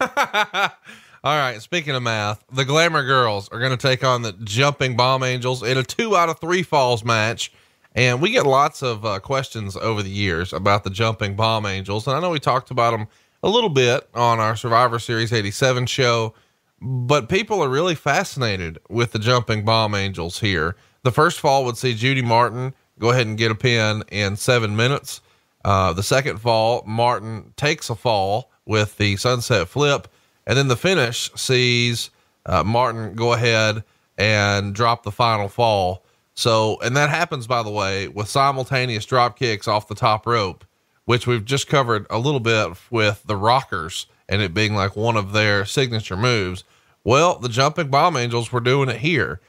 All 1.24 1.38
right. 1.38 1.58
Speaking 1.62 1.94
of 1.94 2.02
math, 2.02 2.44
the 2.52 2.66
Glamour 2.66 3.02
Girls 3.02 3.48
are 3.48 3.58
going 3.58 3.70
to 3.70 3.78
take 3.78 4.04
on 4.04 4.20
the 4.20 4.34
Jumping 4.44 4.94
Bomb 4.94 5.22
Angels 5.22 5.62
in 5.62 5.78
a 5.78 5.82
two 5.82 6.14
out 6.14 6.28
of 6.28 6.38
three 6.38 6.62
falls 6.62 7.02
match. 7.02 7.50
And 7.94 8.20
we 8.20 8.32
get 8.32 8.44
lots 8.44 8.82
of 8.82 9.06
uh, 9.06 9.20
questions 9.20 9.74
over 9.74 10.02
the 10.02 10.10
years 10.10 10.52
about 10.52 10.84
the 10.84 10.90
Jumping 10.90 11.34
Bomb 11.34 11.64
Angels. 11.64 12.06
And 12.06 12.14
I 12.14 12.20
know 12.20 12.28
we 12.28 12.40
talked 12.40 12.70
about 12.70 12.90
them 12.90 13.06
a 13.42 13.48
little 13.48 13.70
bit 13.70 14.06
on 14.12 14.38
our 14.38 14.54
Survivor 14.54 14.98
Series 14.98 15.32
87 15.32 15.86
show, 15.86 16.34
but 16.82 17.30
people 17.30 17.62
are 17.64 17.70
really 17.70 17.94
fascinated 17.94 18.78
with 18.90 19.12
the 19.12 19.18
Jumping 19.18 19.64
Bomb 19.64 19.94
Angels 19.94 20.40
here. 20.40 20.76
The 21.04 21.10
first 21.10 21.40
fall 21.40 21.64
would 21.64 21.78
see 21.78 21.94
Judy 21.94 22.20
Martin 22.20 22.74
go 22.98 23.08
ahead 23.08 23.26
and 23.26 23.38
get 23.38 23.50
a 23.50 23.54
pin 23.54 24.04
in 24.12 24.36
seven 24.36 24.76
minutes. 24.76 25.22
Uh, 25.64 25.94
the 25.94 26.02
second 26.02 26.38
fall, 26.38 26.82
Martin 26.86 27.54
takes 27.56 27.88
a 27.88 27.94
fall 27.94 28.50
with 28.66 28.98
the 28.98 29.16
sunset 29.16 29.68
flip. 29.68 30.06
And 30.46 30.58
then 30.58 30.68
the 30.68 30.76
finish 30.76 31.30
sees 31.34 32.10
uh, 32.46 32.64
Martin 32.64 33.14
go 33.14 33.32
ahead 33.32 33.84
and 34.18 34.74
drop 34.74 35.02
the 35.02 35.12
final 35.12 35.48
fall. 35.48 36.04
So, 36.34 36.78
and 36.80 36.96
that 36.96 37.10
happens, 37.10 37.46
by 37.46 37.62
the 37.62 37.70
way, 37.70 38.08
with 38.08 38.28
simultaneous 38.28 39.06
drop 39.06 39.38
kicks 39.38 39.68
off 39.68 39.88
the 39.88 39.94
top 39.94 40.26
rope, 40.26 40.64
which 41.04 41.26
we've 41.26 41.44
just 41.44 41.68
covered 41.68 42.06
a 42.10 42.18
little 42.18 42.40
bit 42.40 42.72
with 42.90 43.22
the 43.26 43.36
Rockers 43.36 44.06
and 44.28 44.42
it 44.42 44.54
being 44.54 44.74
like 44.74 44.96
one 44.96 45.16
of 45.16 45.32
their 45.32 45.64
signature 45.64 46.16
moves. 46.16 46.64
Well, 47.04 47.38
the 47.38 47.48
Jumping 47.48 47.88
Bomb 47.88 48.16
Angels 48.16 48.50
were 48.50 48.60
doing 48.60 48.88
it 48.88 48.96
here. 48.96 49.40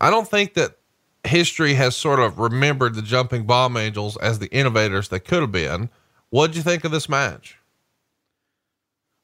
I 0.00 0.10
don't 0.10 0.28
think 0.28 0.54
that 0.54 0.78
history 1.24 1.74
has 1.74 1.94
sort 1.94 2.18
of 2.18 2.38
remembered 2.38 2.94
the 2.94 3.02
Jumping 3.02 3.44
Bomb 3.44 3.76
Angels 3.76 4.16
as 4.16 4.38
the 4.38 4.52
innovators 4.52 5.08
they 5.08 5.20
could 5.20 5.42
have 5.42 5.52
been. 5.52 5.90
What'd 6.30 6.56
you 6.56 6.62
think 6.62 6.84
of 6.84 6.90
this 6.90 7.08
match? 7.08 7.58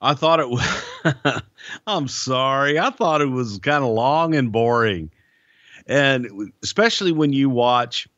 I 0.00 0.14
thought 0.14 0.40
it 0.40 0.48
was, 0.48 1.42
I'm 1.86 2.08
sorry. 2.08 2.78
I 2.78 2.90
thought 2.90 3.20
it 3.20 3.30
was 3.30 3.58
kind 3.58 3.82
of 3.82 3.90
long 3.90 4.34
and 4.34 4.52
boring. 4.52 5.10
And 5.86 6.52
especially 6.62 7.12
when 7.12 7.32
you 7.32 7.50
watch 7.50 8.08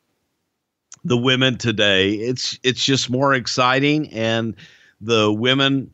the 1.04 1.16
women 1.16 1.56
today, 1.56 2.14
it's, 2.14 2.58
it's 2.62 2.84
just 2.84 3.08
more 3.08 3.32
exciting. 3.32 4.12
And 4.12 4.56
the 5.00 5.32
women 5.32 5.90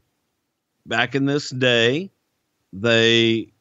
back 0.86 1.14
in 1.14 1.26
this 1.26 1.50
day, 1.50 2.10
they 2.72 3.52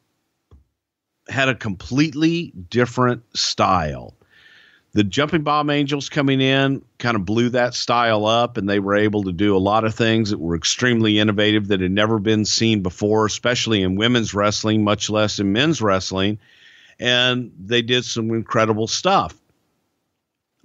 had 1.28 1.48
a 1.48 1.54
completely 1.54 2.52
different 2.70 3.22
style. 3.36 4.14
The 4.92 5.04
Jumping 5.04 5.42
Bomb 5.42 5.70
Angels 5.70 6.08
coming 6.08 6.40
in 6.40 6.82
kind 6.98 7.16
of 7.16 7.24
blew 7.24 7.50
that 7.50 7.74
style 7.74 8.26
up, 8.26 8.56
and 8.56 8.68
they 8.68 8.78
were 8.78 8.96
able 8.96 9.24
to 9.24 9.32
do 9.32 9.56
a 9.56 9.58
lot 9.58 9.84
of 9.84 9.94
things 9.94 10.30
that 10.30 10.38
were 10.38 10.56
extremely 10.56 11.18
innovative 11.18 11.68
that 11.68 11.80
had 11.80 11.90
never 11.90 12.18
been 12.18 12.44
seen 12.44 12.82
before, 12.82 13.26
especially 13.26 13.82
in 13.82 13.96
women's 13.96 14.34
wrestling, 14.34 14.84
much 14.84 15.10
less 15.10 15.38
in 15.38 15.52
men's 15.52 15.82
wrestling. 15.82 16.38
And 16.98 17.52
they 17.58 17.82
did 17.82 18.04
some 18.04 18.30
incredible 18.30 18.86
stuff. 18.86 19.34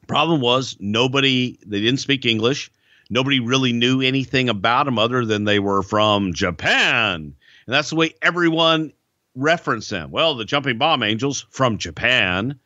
Problem 0.07 0.41
was, 0.41 0.77
nobody, 0.79 1.59
they 1.65 1.81
didn't 1.81 1.99
speak 1.99 2.25
English. 2.25 2.71
Nobody 3.09 3.39
really 3.39 3.73
knew 3.73 4.01
anything 4.01 4.47
about 4.47 4.85
them 4.85 4.97
other 4.97 5.25
than 5.25 5.43
they 5.43 5.59
were 5.59 5.83
from 5.83 6.33
Japan. 6.33 7.35
And 7.65 7.73
that's 7.73 7.89
the 7.89 7.97
way 7.97 8.15
everyone 8.21 8.93
referenced 9.35 9.89
them. 9.89 10.11
Well, 10.11 10.35
the 10.35 10.45
Jumping 10.45 10.77
Bomb 10.77 11.03
Angels 11.03 11.45
from 11.49 11.77
Japan 11.77 12.59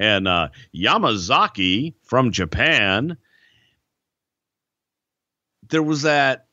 and 0.00 0.26
uh, 0.26 0.48
Yamazaki 0.74 1.92
from 2.02 2.32
Japan. 2.32 3.16
There 5.68 5.82
was 5.82 6.02
that 6.02 6.46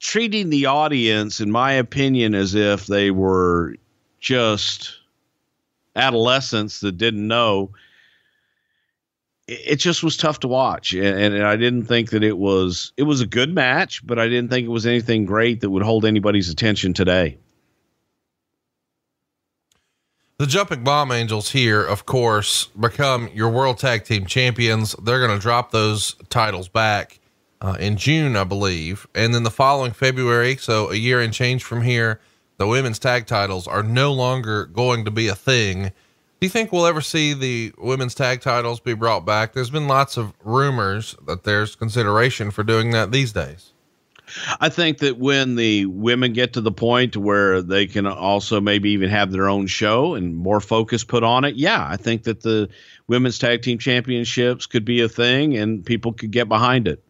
treating 0.00 0.50
the 0.50 0.66
audience, 0.66 1.40
in 1.40 1.50
my 1.50 1.72
opinion, 1.72 2.34
as 2.34 2.54
if 2.54 2.86
they 2.86 3.12
were 3.12 3.76
just 4.18 4.98
adolescents 5.94 6.80
that 6.80 6.98
didn't 6.98 7.26
know. 7.26 7.70
It 9.46 9.76
just 9.76 10.02
was 10.02 10.16
tough 10.16 10.40
to 10.40 10.48
watch, 10.48 10.92
and, 10.92 11.34
and 11.34 11.44
I 11.44 11.56
didn't 11.56 11.84
think 11.84 12.10
that 12.10 12.22
it 12.22 12.38
was. 12.38 12.92
It 12.96 13.04
was 13.04 13.20
a 13.20 13.26
good 13.26 13.54
match, 13.54 14.04
but 14.04 14.18
I 14.18 14.28
didn't 14.28 14.50
think 14.50 14.64
it 14.64 14.70
was 14.70 14.86
anything 14.86 15.24
great 15.24 15.60
that 15.60 15.70
would 15.70 15.82
hold 15.82 16.04
anybody's 16.04 16.50
attention 16.50 16.92
today. 16.92 17.38
The 20.40 20.46
Jumping 20.46 20.84
Bomb 20.84 21.12
Angels 21.12 21.50
here, 21.50 21.84
of 21.84 22.06
course, 22.06 22.68
become 22.68 23.28
your 23.34 23.50
World 23.50 23.76
Tag 23.76 24.04
Team 24.04 24.24
Champions. 24.24 24.94
They're 24.94 25.18
going 25.18 25.38
to 25.38 25.38
drop 25.38 25.70
those 25.70 26.14
titles 26.30 26.66
back 26.66 27.20
uh, 27.60 27.76
in 27.78 27.98
June, 27.98 28.36
I 28.36 28.44
believe. 28.44 29.06
And 29.14 29.34
then 29.34 29.42
the 29.42 29.50
following 29.50 29.92
February, 29.92 30.56
so 30.56 30.90
a 30.90 30.94
year 30.94 31.20
and 31.20 31.30
change 31.30 31.62
from 31.62 31.82
here, 31.82 32.22
the 32.56 32.66
women's 32.66 32.98
tag 32.98 33.26
titles 33.26 33.68
are 33.68 33.82
no 33.82 34.14
longer 34.14 34.64
going 34.64 35.04
to 35.04 35.10
be 35.10 35.28
a 35.28 35.34
thing. 35.34 35.82
Do 35.82 36.46
you 36.46 36.48
think 36.48 36.72
we'll 36.72 36.86
ever 36.86 37.02
see 37.02 37.34
the 37.34 37.74
women's 37.76 38.14
tag 38.14 38.40
titles 38.40 38.80
be 38.80 38.94
brought 38.94 39.26
back? 39.26 39.52
There's 39.52 39.68
been 39.68 39.88
lots 39.88 40.16
of 40.16 40.32
rumors 40.42 41.14
that 41.26 41.44
there's 41.44 41.76
consideration 41.76 42.50
for 42.50 42.62
doing 42.62 42.92
that 42.92 43.12
these 43.12 43.34
days. 43.34 43.69
I 44.60 44.68
think 44.68 44.98
that 44.98 45.18
when 45.18 45.56
the 45.56 45.86
women 45.86 46.32
get 46.32 46.52
to 46.54 46.60
the 46.60 46.72
point 46.72 47.16
where 47.16 47.62
they 47.62 47.86
can 47.86 48.06
also 48.06 48.60
maybe 48.60 48.90
even 48.90 49.10
have 49.10 49.32
their 49.32 49.48
own 49.48 49.66
show 49.66 50.14
and 50.14 50.36
more 50.36 50.60
focus 50.60 51.04
put 51.04 51.22
on 51.22 51.44
it, 51.44 51.56
yeah, 51.56 51.86
I 51.88 51.96
think 51.96 52.24
that 52.24 52.42
the 52.42 52.68
women's 53.08 53.38
tag 53.38 53.62
team 53.62 53.78
championships 53.78 54.66
could 54.66 54.84
be 54.84 55.00
a 55.00 55.08
thing 55.08 55.56
and 55.56 55.84
people 55.84 56.12
could 56.12 56.30
get 56.30 56.48
behind 56.48 56.88
it. 56.88 57.02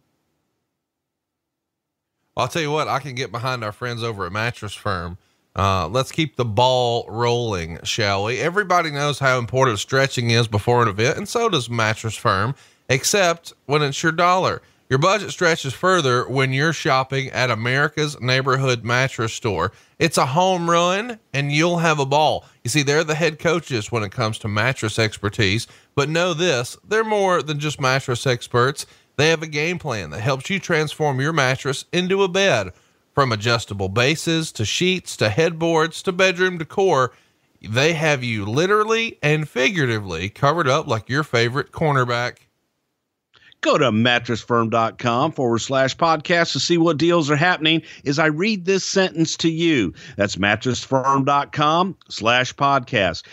I'll 2.36 2.48
tell 2.48 2.62
you 2.62 2.70
what, 2.70 2.88
I 2.88 3.00
can 3.00 3.14
get 3.14 3.32
behind 3.32 3.62
our 3.64 3.72
friends 3.72 4.02
over 4.02 4.24
at 4.24 4.32
Mattress 4.32 4.74
Firm. 4.74 5.18
Uh, 5.56 5.88
let's 5.88 6.12
keep 6.12 6.36
the 6.36 6.44
ball 6.44 7.04
rolling, 7.08 7.78
shall 7.82 8.24
we? 8.24 8.38
Everybody 8.38 8.90
knows 8.90 9.18
how 9.18 9.38
important 9.38 9.78
stretching 9.78 10.30
is 10.30 10.46
before 10.46 10.82
an 10.82 10.88
event, 10.88 11.18
and 11.18 11.28
so 11.28 11.48
does 11.48 11.68
Mattress 11.68 12.16
Firm, 12.16 12.54
except 12.88 13.52
when 13.66 13.82
it's 13.82 14.02
your 14.02 14.12
dollar. 14.12 14.62
Your 14.90 14.98
budget 14.98 15.30
stretches 15.30 15.72
further 15.72 16.28
when 16.28 16.52
you're 16.52 16.72
shopping 16.72 17.28
at 17.28 17.48
America's 17.48 18.20
neighborhood 18.20 18.82
mattress 18.82 19.32
store. 19.32 19.70
It's 20.00 20.18
a 20.18 20.26
home 20.26 20.68
run 20.68 21.20
and 21.32 21.52
you'll 21.52 21.78
have 21.78 22.00
a 22.00 22.04
ball. 22.04 22.44
You 22.64 22.70
see, 22.70 22.82
they're 22.82 23.04
the 23.04 23.14
head 23.14 23.38
coaches 23.38 23.92
when 23.92 24.02
it 24.02 24.10
comes 24.10 24.36
to 24.40 24.48
mattress 24.48 24.98
expertise, 24.98 25.68
but 25.94 26.08
know 26.08 26.34
this 26.34 26.76
they're 26.82 27.04
more 27.04 27.40
than 27.40 27.60
just 27.60 27.80
mattress 27.80 28.26
experts. 28.26 28.84
They 29.14 29.28
have 29.28 29.44
a 29.44 29.46
game 29.46 29.78
plan 29.78 30.10
that 30.10 30.22
helps 30.22 30.50
you 30.50 30.58
transform 30.58 31.20
your 31.20 31.32
mattress 31.32 31.84
into 31.92 32.24
a 32.24 32.28
bed. 32.28 32.72
From 33.14 33.30
adjustable 33.30 33.90
bases 33.90 34.50
to 34.52 34.64
sheets 34.64 35.16
to 35.18 35.28
headboards 35.28 36.02
to 36.02 36.10
bedroom 36.10 36.58
decor, 36.58 37.12
they 37.62 37.92
have 37.92 38.24
you 38.24 38.44
literally 38.44 39.20
and 39.22 39.48
figuratively 39.48 40.30
covered 40.30 40.66
up 40.66 40.88
like 40.88 41.08
your 41.08 41.22
favorite 41.22 41.70
cornerback. 41.70 42.38
Go 43.62 43.76
to 43.76 43.90
mattressfirm.com 43.90 45.32
forward 45.32 45.58
slash 45.58 45.96
podcast 45.96 46.52
to 46.52 46.60
see 46.60 46.78
what 46.78 46.96
deals 46.96 47.30
are 47.30 47.36
happening 47.36 47.82
as 48.06 48.18
I 48.18 48.26
read 48.26 48.64
this 48.64 48.84
sentence 48.84 49.36
to 49.38 49.50
you. 49.50 49.92
That's 50.16 50.36
mattressfirm.com 50.36 51.98
slash 52.08 52.54
podcast. 52.54 53.26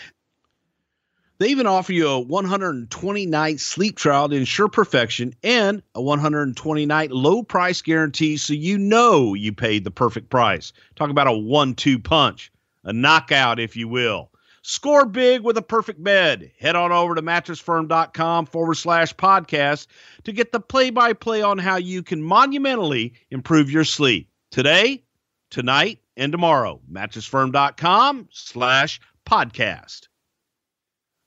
They 1.38 1.48
even 1.48 1.66
offer 1.68 1.92
you 1.92 2.08
a 2.08 2.20
120 2.20 3.26
night 3.26 3.60
sleep 3.60 3.96
trial 3.96 4.28
to 4.28 4.34
ensure 4.34 4.68
perfection 4.68 5.34
and 5.44 5.82
a 5.94 6.02
120 6.02 6.84
night 6.84 7.12
low 7.12 7.42
price 7.44 7.80
guarantee 7.80 8.36
so 8.36 8.52
you 8.52 8.76
know 8.76 9.34
you 9.34 9.52
paid 9.52 9.84
the 9.84 9.90
perfect 9.92 10.30
price. 10.30 10.72
Talk 10.96 11.10
about 11.10 11.28
a 11.28 11.32
one 11.32 11.74
two 11.74 12.00
punch, 12.00 12.50
a 12.82 12.92
knockout, 12.92 13.60
if 13.60 13.76
you 13.76 13.86
will. 13.86 14.30
Score 14.68 15.06
big 15.06 15.40
with 15.40 15.56
a 15.56 15.62
perfect 15.62 16.04
bed. 16.04 16.52
Head 16.60 16.76
on 16.76 16.92
over 16.92 17.14
to 17.14 17.22
mattressfirm.com 17.22 18.44
forward 18.44 18.74
slash 18.74 19.16
podcast 19.16 19.86
to 20.24 20.32
get 20.32 20.52
the 20.52 20.60
play 20.60 20.90
by 20.90 21.14
play 21.14 21.40
on 21.40 21.56
how 21.56 21.76
you 21.76 22.02
can 22.02 22.22
monumentally 22.22 23.14
improve 23.30 23.70
your 23.70 23.84
sleep 23.84 24.28
today, 24.50 25.02
tonight, 25.48 26.00
and 26.18 26.32
tomorrow. 26.32 26.82
Mattressfirm.com 26.92 28.28
slash 28.30 29.00
podcast. 29.24 30.08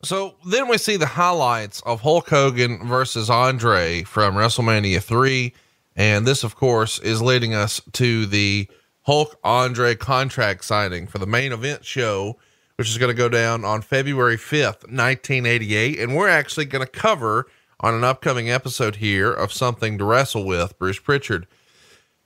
So 0.03 0.35
then 0.45 0.67
we 0.67 0.77
see 0.77 0.97
the 0.97 1.07
highlights 1.07 1.81
of 1.81 2.01
Hulk 2.01 2.29
Hogan 2.29 2.87
versus 2.87 3.27
Andre 3.27 4.03
from 4.03 4.35
WrestleMania 4.35 5.01
3. 5.01 5.51
And 5.95 6.27
this, 6.27 6.43
of 6.43 6.55
course, 6.55 6.99
is 6.99 7.23
leading 7.23 7.55
us 7.55 7.81
to 7.93 8.27
the 8.27 8.69
Hulk 9.01 9.39
Andre 9.43 9.95
contract 9.95 10.63
signing 10.63 11.07
for 11.07 11.17
the 11.17 11.25
main 11.25 11.51
event 11.51 11.83
show, 11.83 12.37
which 12.81 12.89
is 12.89 12.97
going 12.97 13.11
to 13.11 13.13
go 13.13 13.29
down 13.29 13.63
on 13.63 13.79
February 13.79 14.37
5th, 14.37 14.89
1988. 14.89 15.99
And 15.99 16.15
we're 16.15 16.27
actually 16.27 16.65
going 16.65 16.83
to 16.83 16.91
cover 16.91 17.45
on 17.79 17.93
an 17.93 18.03
upcoming 18.03 18.49
episode 18.49 18.95
here 18.95 19.31
of 19.31 19.53
Something 19.53 19.99
to 19.99 20.03
Wrestle 20.03 20.47
with 20.47 20.79
Bruce 20.79 20.97
Prichard. 20.97 21.45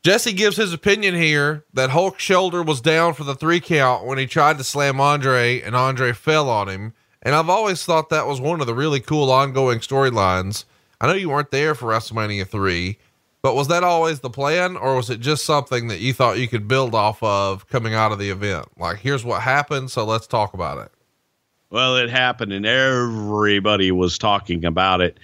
Jesse 0.02 0.32
gives 0.32 0.56
his 0.56 0.72
opinion 0.72 1.14
here 1.14 1.65
that 1.73 1.90
Hulk's 1.90 2.23
shoulder 2.23 2.64
was 2.64 2.80
down 2.80 3.15
for 3.15 3.26
the 3.26 3.36
three 3.36 3.60
count 3.60 4.06
when 4.06 4.18
he 4.18 4.27
tried 4.27 4.57
to 4.57 4.64
slam 4.64 5.02
Andre 5.02 5.60
and 5.60 5.76
Andre 5.76 6.14
fell 6.14 6.48
on 6.48 6.69
him. 6.69 6.94
And 7.22 7.36
I've 7.36 7.49
always 7.49 7.84
thought 7.84 8.07
that 8.07 8.26
was 8.26 8.40
one 8.40 8.61
of 8.61 8.68
the 8.68 8.73
really 8.73 9.02
cool 9.02 9.30
ongoing 9.30 9.80
storylines. 9.80 10.64
I 11.02 11.07
know 11.07 11.15
you 11.15 11.32
weren't 11.32 11.52
there 11.52 11.76
for 11.76 11.88
WrestleMania 11.88 12.48
3, 12.48 12.98
but 13.46 13.54
was 13.54 13.68
that 13.68 13.84
always 13.84 14.22
the 14.22 14.30
plan 14.32 14.76
or 14.76 14.96
was 14.96 15.12
it 15.12 15.20
just 15.20 15.46
something 15.46 15.88
that 15.90 16.00
you 16.00 16.14
thought 16.14 16.40
you 16.40 16.48
could 16.48 16.68
build 16.68 16.96
off 16.96 17.22
of 17.22 17.70
coming 17.70 17.94
out 17.94 18.12
of 18.12 18.18
the 18.18 18.32
event? 18.32 18.66
Like, 18.76 18.98
here's 18.98 19.24
what 19.24 19.44
happened, 19.44 19.92
so 19.92 20.04
let's 20.04 20.26
talk 20.26 20.56
about 20.56 20.80
it. 20.80 20.92
Well, 21.70 21.96
it 21.96 22.10
happened 22.10 22.54
and 22.54 22.66
everybody 22.66 23.92
was 23.92 24.18
talking 24.18 24.66
about 24.66 25.00
it. 25.02 25.20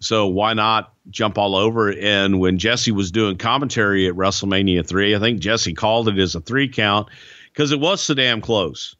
So 0.00 0.26
why 0.26 0.54
not 0.54 0.94
jump 1.10 1.36
all 1.36 1.54
over 1.54 1.90
it? 1.90 1.98
And 1.98 2.40
when 2.40 2.56
Jesse 2.56 2.92
was 2.92 3.10
doing 3.10 3.36
commentary 3.36 4.08
at 4.08 4.14
WrestleMania 4.14 4.86
3, 4.86 5.14
I 5.14 5.18
think 5.18 5.40
Jesse 5.40 5.74
called 5.74 6.08
it 6.08 6.16
as 6.16 6.34
a 6.34 6.40
three 6.40 6.70
count 6.70 7.10
because 7.52 7.72
it 7.72 7.80
was 7.80 8.00
so 8.00 8.14
damn 8.14 8.40
close. 8.40 8.96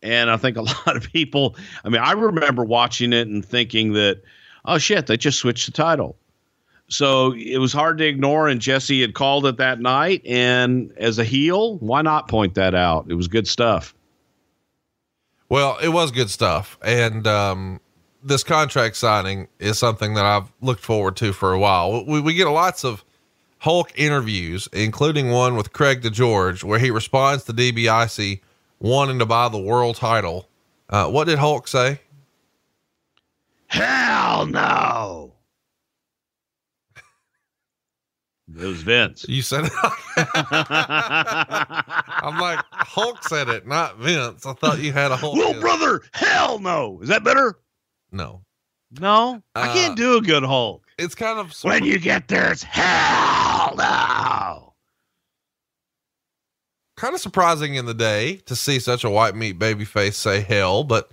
And 0.00 0.30
I 0.30 0.36
think 0.36 0.56
a 0.56 0.62
lot 0.86 0.94
of 0.94 1.12
people, 1.12 1.56
I 1.84 1.88
mean, 1.88 2.02
I 2.02 2.12
remember 2.12 2.62
watching 2.62 3.12
it 3.12 3.26
and 3.26 3.44
thinking 3.44 3.94
that, 3.94 4.22
oh 4.64 4.78
shit, 4.78 5.08
they 5.08 5.16
just 5.16 5.40
switched 5.40 5.66
the 5.66 5.72
title. 5.72 6.16
So 6.88 7.32
it 7.32 7.58
was 7.58 7.72
hard 7.72 7.98
to 7.98 8.06
ignore. 8.06 8.48
And 8.48 8.60
Jesse 8.60 9.00
had 9.00 9.14
called 9.14 9.46
it 9.46 9.56
that 9.56 9.80
night. 9.80 10.22
And 10.24 10.92
as 10.96 11.18
a 11.18 11.24
heel, 11.24 11.78
why 11.78 12.02
not 12.02 12.28
point 12.28 12.54
that 12.54 12.74
out? 12.74 13.06
It 13.08 13.14
was 13.14 13.28
good 13.28 13.48
stuff. 13.48 13.94
Well, 15.48 15.78
it 15.82 15.88
was 15.88 16.10
good 16.10 16.30
stuff. 16.30 16.78
And, 16.82 17.26
um, 17.26 17.80
this 18.22 18.42
contract 18.42 18.96
signing 18.96 19.46
is 19.60 19.78
something 19.78 20.14
that 20.14 20.24
I've 20.24 20.52
looked 20.60 20.82
forward 20.82 21.14
to 21.18 21.32
for 21.32 21.52
a 21.52 21.58
while. 21.60 22.04
We, 22.04 22.20
we 22.20 22.34
get 22.34 22.48
lots 22.48 22.84
of 22.84 23.04
Hulk 23.58 23.92
interviews, 23.94 24.68
including 24.72 25.30
one 25.30 25.54
with 25.54 25.72
Craig 25.72 26.02
DeGeorge, 26.02 26.64
where 26.64 26.80
he 26.80 26.90
responds 26.90 27.44
to 27.44 27.52
DiBiase 27.52 28.40
wanting 28.80 29.20
to 29.20 29.26
buy 29.26 29.48
the 29.48 29.58
world 29.58 29.96
title. 29.96 30.48
Uh, 30.90 31.08
what 31.08 31.28
did 31.28 31.38
Hulk 31.38 31.68
say? 31.68 32.00
Hell 33.68 34.46
no. 34.46 35.32
It 38.58 38.64
was 38.64 38.82
Vince. 38.82 39.26
You 39.28 39.42
said 39.42 39.64
it. 39.66 39.72
I'm 40.96 42.38
like, 42.40 42.58
Hulk 42.72 43.22
said 43.24 43.48
it, 43.48 43.66
not 43.66 43.98
Vince. 43.98 44.46
I 44.46 44.52
thought 44.54 44.78
you 44.78 44.92
had 44.92 45.10
a 45.12 45.16
Hulk. 45.16 45.36
Little 45.36 45.60
brother, 45.60 46.02
hell 46.12 46.58
no. 46.58 46.98
Is 47.02 47.08
that 47.08 47.22
better? 47.24 47.58
No. 48.12 48.42
No, 49.00 49.42
I 49.54 49.72
can't 49.74 49.92
Uh, 49.92 49.96
do 49.96 50.16
a 50.16 50.22
good 50.22 50.42
Hulk. 50.44 50.84
It's 50.98 51.14
kind 51.14 51.38
of 51.38 51.52
When 51.62 51.84
you 51.84 51.98
get 51.98 52.28
there, 52.28 52.52
it's 52.52 52.62
hell 52.62 53.74
no. 53.76 54.72
kind 56.96 57.14
of 57.14 57.20
surprising 57.20 57.74
in 57.74 57.84
the 57.84 57.92
day 57.94 58.36
to 58.46 58.56
see 58.56 58.78
such 58.78 59.04
a 59.04 59.10
white 59.10 59.34
meat 59.34 59.58
baby 59.58 59.84
face 59.84 60.16
say 60.16 60.40
hell, 60.40 60.82
but 60.84 61.10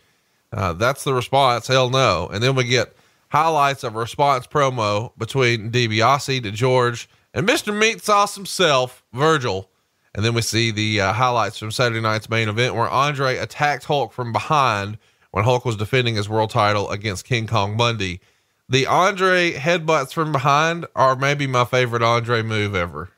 uh, 0.54 0.72
that's 0.74 1.04
the 1.04 1.14
response. 1.14 1.68
Hell 1.68 1.90
no. 1.90 2.30
And 2.32 2.42
then 2.42 2.56
we 2.56 2.64
get 2.64 2.96
highlights 3.30 3.84
of 3.84 3.96
a 3.96 4.00
response 4.00 4.48
promo 4.48 5.12
between 5.18 5.72
DiBiase 5.72 6.44
to 6.44 6.52
George 6.52 7.10
and 7.34 7.48
Mr. 7.48 7.78
Meat 7.78 8.02
Sauce 8.02 8.36
himself, 8.36 9.04
Virgil. 9.14 9.70
And 10.16 10.24
then 10.24 10.34
we 10.36 10.42
see 10.42 10.70
the 10.72 11.02
uh, 11.02 11.14
highlights 11.14 11.58
from 11.58 11.72
Saturday 11.72 12.00
night's 12.00 12.30
main 12.30 12.48
event 12.48 12.76
where 12.76 12.88
Andre 12.88 13.38
attacked 13.38 13.86
Hulk 13.86 14.14
from 14.14 14.32
behind 14.32 15.00
when 15.32 15.44
Hulk 15.44 15.66
was 15.66 15.76
defending 15.76 16.16
his 16.16 16.30
world 16.30 16.52
title 16.52 16.92
against 16.92 17.26
King 17.26 17.48
Kong 17.48 17.76
Bundy. 17.76 18.22
The 18.70 18.86
Andre 18.86 19.54
headbutts 19.54 20.14
from 20.14 20.32
behind 20.32 20.86
are 20.96 21.16
maybe 21.16 21.48
my 21.48 21.66
favorite 21.66 22.04
Andre 22.04 22.44
move 22.44 22.76
ever. 22.76 23.10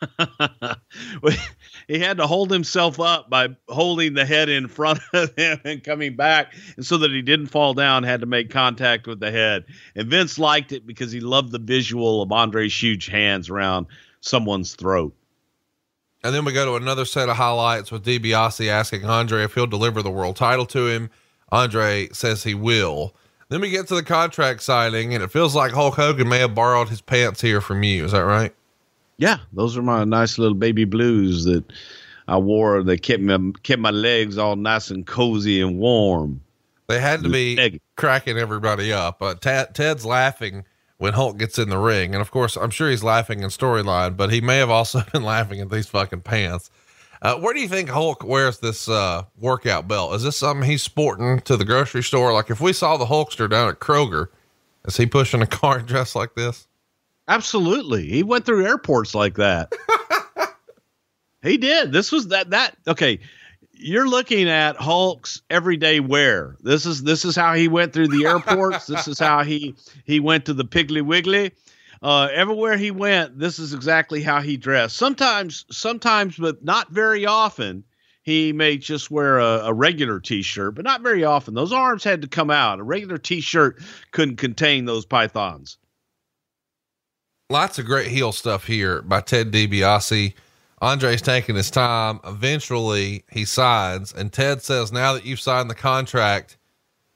he 1.88 1.98
had 1.98 2.18
to 2.18 2.26
hold 2.26 2.50
himself 2.50 3.00
up 3.00 3.30
by 3.30 3.48
holding 3.68 4.14
the 4.14 4.26
head 4.26 4.48
in 4.48 4.68
front 4.68 5.00
of 5.12 5.34
him 5.36 5.58
and 5.64 5.82
coming 5.82 6.14
back, 6.14 6.54
and 6.76 6.86
so 6.86 6.98
that 6.98 7.10
he 7.10 7.22
didn't 7.22 7.46
fall 7.46 7.74
down, 7.74 8.02
had 8.02 8.20
to 8.20 8.26
make 8.26 8.50
contact 8.50 9.06
with 9.06 9.18
the 9.18 9.30
head. 9.30 9.64
And 9.96 10.08
Vince 10.08 10.38
liked 10.38 10.70
it 10.72 10.86
because 10.86 11.10
he 11.10 11.20
loved 11.20 11.50
the 11.50 11.58
visual 11.58 12.22
of 12.22 12.30
Andre's 12.30 12.80
huge 12.80 13.06
hands 13.06 13.48
around 13.48 13.86
someone's 14.20 14.74
throat. 14.74 15.14
And 16.22 16.34
then 16.34 16.44
we 16.44 16.52
go 16.52 16.66
to 16.66 16.82
another 16.82 17.04
set 17.04 17.28
of 17.28 17.36
highlights 17.36 17.90
with 17.90 18.04
DiBiase 18.04 18.68
asking 18.68 19.04
Andre 19.04 19.44
if 19.44 19.54
he'll 19.54 19.66
deliver 19.66 20.02
the 20.02 20.10
world 20.10 20.36
title 20.36 20.66
to 20.66 20.88
him. 20.88 21.10
Andre 21.50 22.08
says 22.12 22.42
he 22.42 22.54
will. 22.54 23.14
Then 23.48 23.62
we 23.62 23.70
get 23.70 23.88
to 23.88 23.94
the 23.94 24.02
contract 24.02 24.62
signing, 24.62 25.14
and 25.14 25.22
it 25.22 25.30
feels 25.30 25.54
like 25.54 25.72
Hulk 25.72 25.94
Hogan 25.94 26.28
may 26.28 26.40
have 26.40 26.54
borrowed 26.54 26.90
his 26.90 27.00
pants 27.00 27.40
here 27.40 27.62
from 27.62 27.82
you. 27.82 28.04
Is 28.04 28.12
that 28.12 28.24
right? 28.26 28.54
Yeah, 29.18 29.38
those 29.52 29.76
are 29.76 29.82
my 29.82 30.04
nice 30.04 30.38
little 30.38 30.56
baby 30.56 30.84
blues 30.84 31.44
that 31.44 31.64
I 32.28 32.38
wore. 32.38 32.82
They 32.82 32.96
kept 32.96 33.22
me 33.22 33.52
kept 33.62 33.80
my 33.80 33.90
legs 33.90 34.38
all 34.38 34.56
nice 34.56 34.90
and 34.90 35.06
cozy 35.06 35.60
and 35.60 35.78
warm. 35.78 36.40
They 36.86 37.00
had 37.00 37.22
to 37.24 37.28
be 37.28 37.80
cracking 37.96 38.38
everybody 38.38 38.92
up. 38.92 39.20
Uh, 39.20 39.34
Ted, 39.34 39.74
Ted's 39.74 40.06
laughing 40.06 40.64
when 40.96 41.12
Hulk 41.12 41.36
gets 41.36 41.58
in 41.58 41.68
the 41.68 41.78
ring. 41.78 42.14
And 42.14 42.22
of 42.22 42.30
course, 42.30 42.56
I'm 42.56 42.70
sure 42.70 42.88
he's 42.88 43.04
laughing 43.04 43.40
in 43.40 43.50
storyline, 43.50 44.16
but 44.16 44.32
he 44.32 44.40
may 44.40 44.58
have 44.58 44.70
also 44.70 45.02
been 45.12 45.22
laughing 45.22 45.60
at 45.60 45.70
these 45.70 45.86
fucking 45.86 46.22
pants. 46.22 46.70
Uh, 47.20 47.36
where 47.36 47.52
do 47.52 47.60
you 47.60 47.68
think 47.68 47.88
Hulk 47.88 48.22
wears 48.24 48.60
this 48.60 48.88
uh, 48.88 49.24
workout 49.40 49.88
belt? 49.88 50.14
Is 50.14 50.22
this 50.22 50.36
something 50.36 50.68
he's 50.68 50.82
sporting 50.82 51.40
to 51.40 51.56
the 51.56 51.64
grocery 51.64 52.02
store? 52.02 52.32
Like 52.32 52.48
if 52.48 52.60
we 52.60 52.72
saw 52.72 52.96
the 52.96 53.06
Hulkster 53.06 53.50
down 53.50 53.68
at 53.68 53.80
Kroger, 53.80 54.28
is 54.84 54.96
he 54.96 55.06
pushing 55.06 55.42
a 55.42 55.46
cart 55.46 55.86
dressed 55.86 56.14
like 56.14 56.34
this? 56.36 56.67
Absolutely. 57.28 58.08
He 58.08 58.22
went 58.22 58.46
through 58.46 58.66
airports 58.66 59.14
like 59.14 59.34
that. 59.36 59.70
he 61.42 61.58
did. 61.58 61.92
This 61.92 62.10
was 62.10 62.28
that 62.28 62.50
that 62.50 62.76
okay. 62.88 63.20
You're 63.80 64.08
looking 64.08 64.48
at 64.48 64.76
Hulk's 64.76 65.42
everyday 65.50 66.00
wear. 66.00 66.56
This 66.60 66.86
is 66.86 67.02
this 67.02 67.26
is 67.26 67.36
how 67.36 67.54
he 67.54 67.68
went 67.68 67.92
through 67.92 68.08
the 68.08 68.24
airports. 68.26 68.86
this 68.86 69.06
is 69.06 69.18
how 69.18 69.44
he 69.44 69.76
he 70.04 70.20
went 70.20 70.46
to 70.46 70.54
the 70.54 70.64
Piggly 70.64 71.02
Wiggly. 71.02 71.52
Uh, 72.00 72.28
everywhere 72.32 72.76
he 72.76 72.92
went, 72.92 73.38
this 73.38 73.58
is 73.58 73.74
exactly 73.74 74.22
how 74.22 74.40
he 74.40 74.56
dressed. 74.56 74.96
Sometimes, 74.96 75.64
sometimes, 75.70 76.36
but 76.36 76.64
not 76.64 76.90
very 76.90 77.26
often. 77.26 77.84
He 78.22 78.52
may 78.52 78.76
just 78.76 79.10
wear 79.10 79.38
a, 79.38 79.62
a 79.64 79.72
regular 79.72 80.20
T-shirt, 80.20 80.76
but 80.76 80.84
not 80.84 81.00
very 81.00 81.24
often. 81.24 81.54
Those 81.54 81.72
arms 81.72 82.04
had 82.04 82.22
to 82.22 82.28
come 82.28 82.50
out. 82.50 82.78
A 82.78 82.84
regular 82.84 83.18
T-shirt 83.18 83.82
couldn't 84.12 84.36
contain 84.36 84.84
those 84.84 85.06
pythons 85.06 85.78
lots 87.50 87.78
of 87.78 87.86
great 87.86 88.08
heel 88.08 88.32
stuff 88.32 88.66
here 88.66 89.02
by 89.02 89.20
Ted 89.20 89.50
DiBiase. 89.50 90.34
Andre's 90.80 91.22
taking 91.22 91.56
his 91.56 91.70
time. 91.70 92.20
Eventually, 92.24 93.24
he 93.30 93.44
signs, 93.44 94.12
and 94.12 94.32
Ted 94.32 94.62
says, 94.62 94.92
"Now 94.92 95.14
that 95.14 95.24
you've 95.24 95.40
signed 95.40 95.70
the 95.70 95.74
contract, 95.74 96.56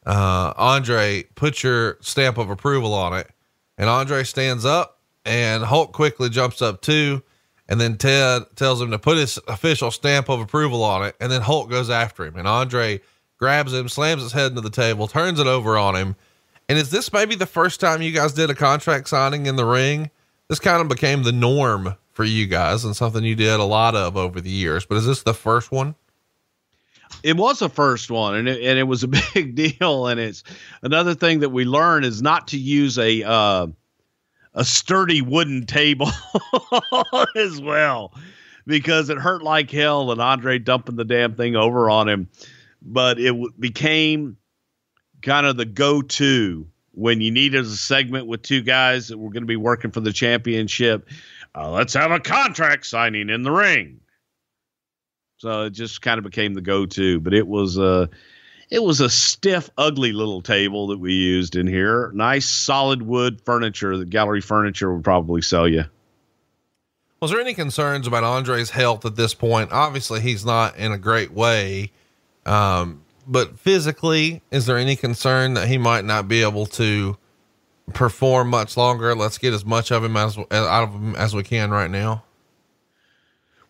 uh, 0.05 0.53
Andre, 0.57 1.25
put 1.35 1.63
your 1.63 1.99
stamp 2.01 2.39
of 2.39 2.51
approval 2.51 2.93
on 2.93 3.13
it." 3.15 3.31
And 3.79 3.89
Andre 3.89 4.25
stands 4.25 4.65
up, 4.65 4.99
and 5.25 5.65
Hulk 5.65 5.93
quickly 5.93 6.29
jumps 6.29 6.61
up 6.61 6.83
too. 6.83 7.23
And 7.69 7.81
then 7.81 7.97
Ted 7.97 8.43
tells 8.57 8.83
him 8.83 8.91
to 8.91 8.99
put 8.99 9.17
his 9.17 9.39
official 9.47 9.91
stamp 9.91 10.29
of 10.29 10.41
approval 10.41 10.83
on 10.83 11.05
it. 11.05 11.15
And 11.21 11.31
then 11.31 11.43
Hulk 11.43 11.71
goes 11.71 11.89
after 11.89 12.25
him, 12.25 12.37
and 12.37 12.49
Andre 12.49 13.01
grabs 13.39 13.73
him, 13.73 13.89
slams 13.89 14.23
his 14.23 14.33
head 14.33 14.51
into 14.51 14.61
the 14.61 14.71
table, 14.71 15.07
turns 15.07 15.39
it 15.39 15.47
over 15.47 15.79
on 15.79 15.95
him. 15.95 16.17
And 16.69 16.79
is 16.79 16.91
this 16.91 17.13
maybe 17.13 17.35
the 17.35 17.47
first 17.47 17.81
time 17.81 18.03
you 18.03 18.13
guys 18.13 18.33
did 18.33 18.51
a 18.51 18.55
contract 18.55 19.09
signing 19.09 19.47
in 19.47 19.57
the 19.57 19.65
ring? 19.65 20.11
This 20.53 20.61
kind 20.61 20.83
of 20.83 20.89
became 20.89 21.23
the 21.23 21.33
norm 21.33 21.97
for 22.13 22.25
you 22.25 22.47
guys 22.47 22.85
and 22.85 22.95
something 22.95 23.25
you 23.25 23.35
did 23.35 23.59
a 23.59 23.65
lot 23.65 23.95
of 23.95 24.19
over 24.19 24.39
the 24.39 24.51
years. 24.51 24.85
But 24.85 24.97
is 24.99 25.07
this 25.07 25.23
the 25.23 25.33
first 25.33 25.73
one? 25.73 25.95
It 27.23 27.39
was 27.39 27.61
the 27.61 27.71
first 27.71 28.11
one, 28.11 28.35
and 28.35 28.47
it, 28.47 28.63
and 28.63 28.79
it 28.79 28.83
was 28.83 29.03
a 29.03 29.09
big 29.35 29.55
deal. 29.55 30.09
And 30.09 30.21
it's 30.21 30.45
another 30.83 31.15
thing 31.15 31.41
that 31.41 31.49
we 31.49 31.65
learned 31.65 32.05
is 32.05 32.21
not 32.21 32.49
to 32.49 32.59
use 32.59 32.99
a 32.99 33.27
uh, 33.27 33.69
a 34.53 34.63
sturdy 34.63 35.23
wooden 35.23 35.65
table 35.65 36.11
as 37.35 37.59
well, 37.59 38.13
because 38.67 39.09
it 39.09 39.17
hurt 39.17 39.43
like 39.43 39.71
hell. 39.71 40.13
And 40.13 40.21
Andre 40.21 40.59
dumping 40.59 40.97
the 40.97 41.07
damn 41.07 41.35
thing 41.35 41.57
over 41.57 41.89
on 41.89 42.11
him, 42.11 42.29
but 42.83 43.19
it 43.19 43.29
w- 43.29 43.53
became 43.59 44.37
kind 45.23 45.47
of 45.47 45.57
the 45.57 45.65
go 45.65 46.03
to 46.03 46.67
when 46.95 47.21
you 47.21 47.31
needed 47.31 47.65
a 47.65 47.69
segment 47.69 48.27
with 48.27 48.43
two 48.43 48.63
guys 48.63 49.09
that 49.09 49.19
were 49.19 49.31
going 49.31 49.43
to 49.43 49.47
be 49.47 49.57
working 49.57 49.91
for 49.91 50.01
the 50.01 50.13
championship. 50.13 51.09
Uh, 51.55 51.71
let's 51.71 51.95
have 51.95 52.11
a 52.11 52.21
contract 52.21 52.87
signing 52.87 53.29
in 53.29 53.43
the 53.43 53.51
ring. 53.51 54.01
So 55.39 55.63
it 55.63 55.71
just 55.71 56.03
kind 56.03 56.19
of 56.19 56.25
became 56.25 56.55
the 56.55 56.61
go-to, 56.61 57.19
but 57.21 57.35
it 57.35 57.47
was 57.47 57.77
a 57.77 58.09
it 58.71 58.83
was 58.83 59.01
a 59.01 59.11
stiff, 59.11 59.69
ugly 59.77 60.13
little 60.13 60.41
table 60.41 60.87
that 60.87 60.99
we 60.99 61.13
used 61.13 61.57
in 61.57 61.67
here. 61.67 62.11
Nice 62.15 62.49
solid 62.49 63.03
wood 63.03 63.41
furniture 63.45 63.99
that 63.99 64.09
gallery 64.09 64.41
furniture 64.41 64.95
would 64.95 65.05
probably 65.05 65.43
sell 65.43 65.69
you. 65.69 65.85
Was 67.21 67.31
there 67.31 67.41
any 67.41 67.55
concerns 67.55 68.07
about 68.07 68.25
Andre's 68.25 68.71
health 68.71 69.05
at 69.05 69.17
this 69.17 69.35
point? 69.35 69.73
Obviously, 69.73 70.21
he's 70.21 70.45
not 70.45 70.77
in 70.77 70.91
a 70.91 70.99
great 70.99 71.33
way. 71.33 71.93
Um, 72.47 73.03
but 73.27 73.59
physically, 73.59 74.43
is 74.51 74.67
there 74.67 74.79
any 74.79 74.97
concern 74.97 75.55
that 75.55 75.69
he 75.69 75.79
might 75.79 76.05
not 76.05 76.29
be 76.29 76.43
able 76.43 76.67
to 76.67 77.17
perform 77.93 78.49
much 78.49 78.77
longer? 78.77 79.15
Let's 79.15 79.39
get 79.39 79.53
as 79.53 79.65
much 79.65 79.91
of 79.91 80.05
him 80.05 80.17
as 80.17 80.37
out 80.39 80.85
of 80.85 80.93
him 80.95 81.15
as 81.17 81.35
we 81.35 81.43
can 81.43 81.71
right 81.71 81.91
now. 81.91 82.25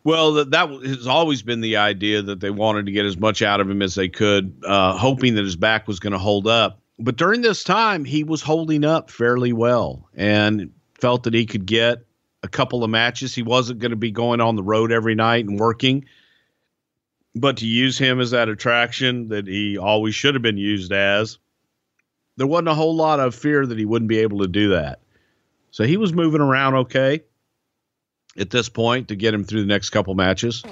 Well, 0.05 0.33
that, 0.33 0.51
that 0.51 0.69
has 0.69 1.07
always 1.07 1.43
been 1.43 1.61
the 1.61 1.77
idea 1.77 2.23
that 2.23 2.41
they 2.41 2.51
wanted 2.51 2.87
to 2.87 2.93
get 2.93 3.07
as 3.07 3.17
much 3.17 3.41
out 3.41 3.61
of 3.61 3.71
him 3.71 3.83
as 3.83 3.95
they 3.95 4.09
could, 4.09 4.53
uh, 4.67 4.97
hoping 4.97 5.37
that 5.37 5.45
his 5.45 5.55
back 5.55 5.87
was 5.87 6.01
going 6.01 6.13
to 6.13 6.19
hold 6.19 6.49
up. 6.49 6.81
But 6.99 7.17
during 7.17 7.43
this 7.43 7.63
time, 7.63 8.05
he 8.05 8.25
was 8.25 8.43
holding 8.43 8.85
up 8.85 9.11
fairly 9.11 9.53
well 9.53 10.09
and 10.15 10.73
felt 10.95 11.23
that 11.25 11.35
he 11.35 11.47
could 11.47 11.67
get 11.67 12.05
a 12.43 12.49
couple 12.49 12.83
of 12.83 12.91
matches. 12.91 13.35
He 13.35 13.43
wasn't 13.43 13.79
going 13.79 13.91
to 13.91 13.97
be 13.97 14.11
going 14.11 14.41
on 14.41 14.57
the 14.57 14.63
road 14.63 14.91
every 14.91 15.15
night 15.15 15.47
and 15.47 15.59
working 15.59 16.05
but 17.35 17.57
to 17.59 17.67
use 17.67 17.99
him 17.99 18.21
as 18.21 18.31
that 18.31 18.49
attraction 18.49 19.29
that 19.29 19.47
he 19.47 19.79
always 19.79 20.15
should 20.15 20.35
have 20.35 20.43
been 20.43 20.59
used 20.59 20.93
as, 20.93 21.39
there 22.37 22.47
wasn't 22.47 22.69
a 22.69 22.75
whole 22.75 22.95
lot 22.95 23.21
of 23.21 23.35
fear 23.35 23.67
that 23.67 23.79
he 23.79 23.85
wouldn't 23.85 24.09
be 24.09 24.19
able 24.19 24.41
to 24.41 24.49
do 24.49 24.71
that. 24.71 25.01
So 25.71 25.85
he 25.85 25.97
was 25.97 26.13
moving 26.13 26.41
around 26.41 26.75
okay 26.75 27.23
at 28.37 28.51
this 28.51 28.69
point 28.69 29.09
to 29.09 29.17
get 29.17 29.35
him 29.35 29.45
through 29.45 29.61
the 29.61 29.67
next 29.67 29.91
couple 29.91 30.15
matches. 30.15 30.63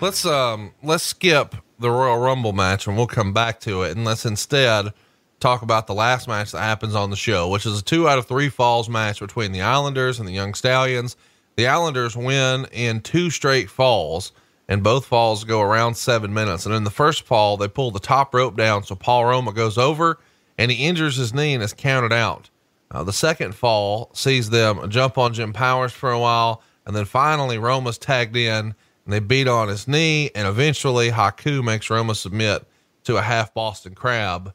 Let's 0.00 0.24
um 0.24 0.72
let's 0.82 1.04
skip 1.04 1.54
the 1.78 1.90
Royal 1.90 2.18
Rumble 2.18 2.52
match 2.52 2.86
and 2.86 2.96
we'll 2.96 3.06
come 3.06 3.32
back 3.32 3.60
to 3.60 3.82
it 3.82 3.96
and 3.96 4.04
let's 4.04 4.24
instead 4.24 4.92
talk 5.40 5.62
about 5.62 5.86
the 5.86 5.94
last 5.94 6.28
match 6.28 6.52
that 6.52 6.60
happens 6.60 6.94
on 6.94 7.10
the 7.10 7.16
show, 7.16 7.48
which 7.48 7.64
is 7.64 7.80
a 7.80 7.82
two 7.82 8.08
out 8.08 8.18
of 8.18 8.26
three 8.26 8.50
falls 8.50 8.88
match 8.88 9.20
between 9.20 9.52
the 9.52 9.62
Islanders 9.62 10.18
and 10.18 10.28
the 10.28 10.32
Young 10.32 10.54
Stallions. 10.54 11.16
The 11.56 11.66
Islanders 11.66 12.16
win 12.16 12.66
in 12.72 13.00
two 13.00 13.30
straight 13.30 13.70
falls 13.70 14.32
and 14.70 14.84
both 14.84 15.04
falls 15.04 15.42
go 15.42 15.60
around 15.60 15.96
seven 15.96 16.32
minutes. 16.32 16.64
And 16.64 16.74
in 16.74 16.84
the 16.84 16.90
first 16.90 17.26
fall, 17.26 17.56
they 17.56 17.66
pull 17.66 17.90
the 17.90 17.98
top 17.98 18.32
rope 18.32 18.56
down, 18.56 18.84
so 18.84 18.94
Paul 18.94 19.24
Roma 19.24 19.52
goes 19.52 19.76
over 19.76 20.20
and 20.56 20.70
he 20.70 20.86
injures 20.86 21.16
his 21.16 21.34
knee 21.34 21.54
and 21.54 21.62
is 21.62 21.72
counted 21.72 22.12
out. 22.12 22.48
Uh, 22.92 23.02
the 23.02 23.12
second 23.12 23.54
fall 23.54 24.10
sees 24.14 24.50
them 24.50 24.88
jump 24.88 25.18
on 25.18 25.34
Jim 25.34 25.52
Powers 25.52 25.92
for 25.92 26.12
a 26.12 26.18
while, 26.20 26.62
and 26.86 26.94
then 26.94 27.04
finally 27.04 27.58
Roma's 27.58 27.98
tagged 27.98 28.36
in 28.36 28.74
and 29.04 29.12
they 29.12 29.18
beat 29.18 29.48
on 29.48 29.68
his 29.68 29.88
knee, 29.88 30.30
and 30.36 30.46
eventually 30.46 31.10
Haku 31.10 31.64
makes 31.64 31.90
Roma 31.90 32.14
submit 32.14 32.64
to 33.04 33.16
a 33.16 33.22
half 33.22 33.52
Boston 33.52 33.94
Crab. 33.94 34.54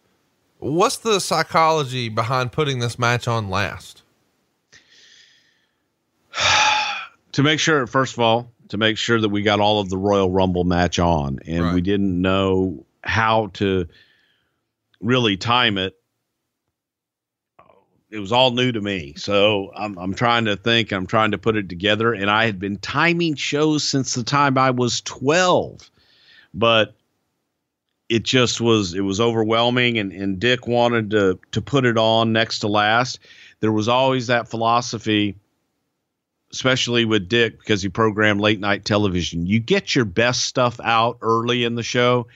What's 0.59 0.97
the 0.97 1.19
psychology 1.19 2.07
behind 2.07 2.53
putting 2.53 2.79
this 2.79 2.97
match 2.97 3.27
on 3.27 3.49
last? 3.49 4.03
to 7.33 7.43
make 7.43 7.59
sure, 7.59 7.85
first 7.85 8.13
of 8.13 8.19
all, 8.19 8.49
to 8.69 8.77
make 8.77 8.97
sure 8.97 9.19
that 9.19 9.29
we 9.29 9.41
got 9.41 9.59
all 9.59 9.79
of 9.79 9.89
the 9.89 9.97
Royal 9.97 10.29
Rumble 10.29 10.63
match 10.63 10.99
on, 10.99 11.39
and 11.45 11.63
right. 11.63 11.73
we 11.73 11.81
didn't 11.81 12.21
know 12.21 12.85
how 13.03 13.47
to 13.53 13.87
really 14.99 15.37
time 15.37 15.77
it. 15.77 15.95
It 18.09 18.19
was 18.19 18.31
all 18.31 18.51
new 18.51 18.71
to 18.71 18.81
me, 18.81 19.13
so 19.17 19.71
I'm 19.75 19.97
I'm 19.97 20.13
trying 20.13 20.45
to 20.45 20.55
think. 20.55 20.91
I'm 20.91 21.07
trying 21.07 21.31
to 21.31 21.37
put 21.37 21.57
it 21.57 21.69
together, 21.69 22.13
and 22.13 22.29
I 22.29 22.45
had 22.45 22.59
been 22.59 22.77
timing 22.77 23.35
shows 23.35 23.83
since 23.83 24.13
the 24.13 24.23
time 24.23 24.57
I 24.57 24.71
was 24.71 25.01
12, 25.01 25.89
but 26.53 26.95
it 28.07 28.23
just 28.23 28.61
was 28.61 28.93
it 28.93 29.01
was 29.01 29.19
overwhelming, 29.19 29.97
and 29.97 30.11
and 30.13 30.39
Dick 30.39 30.67
wanted 30.67 31.11
to 31.11 31.39
to 31.51 31.61
put 31.61 31.85
it 31.85 31.97
on 31.97 32.31
next 32.31 32.59
to 32.59 32.67
last. 32.67 33.19
There 33.59 33.71
was 33.71 33.87
always 33.87 34.27
that 34.27 34.47
philosophy 34.47 35.35
especially 36.55 37.05
with 37.05 37.27
Dick 37.27 37.59
because 37.59 37.81
he 37.81 37.89
programmed 37.89 38.41
late 38.41 38.59
night 38.59 38.85
television. 38.85 39.45
You 39.45 39.59
get 39.59 39.93
your 39.93 40.05
best 40.05 40.45
stuff 40.45 40.79
out 40.83 41.17
early 41.21 41.63
in 41.65 41.75
the 41.75 41.83
show 41.83 42.27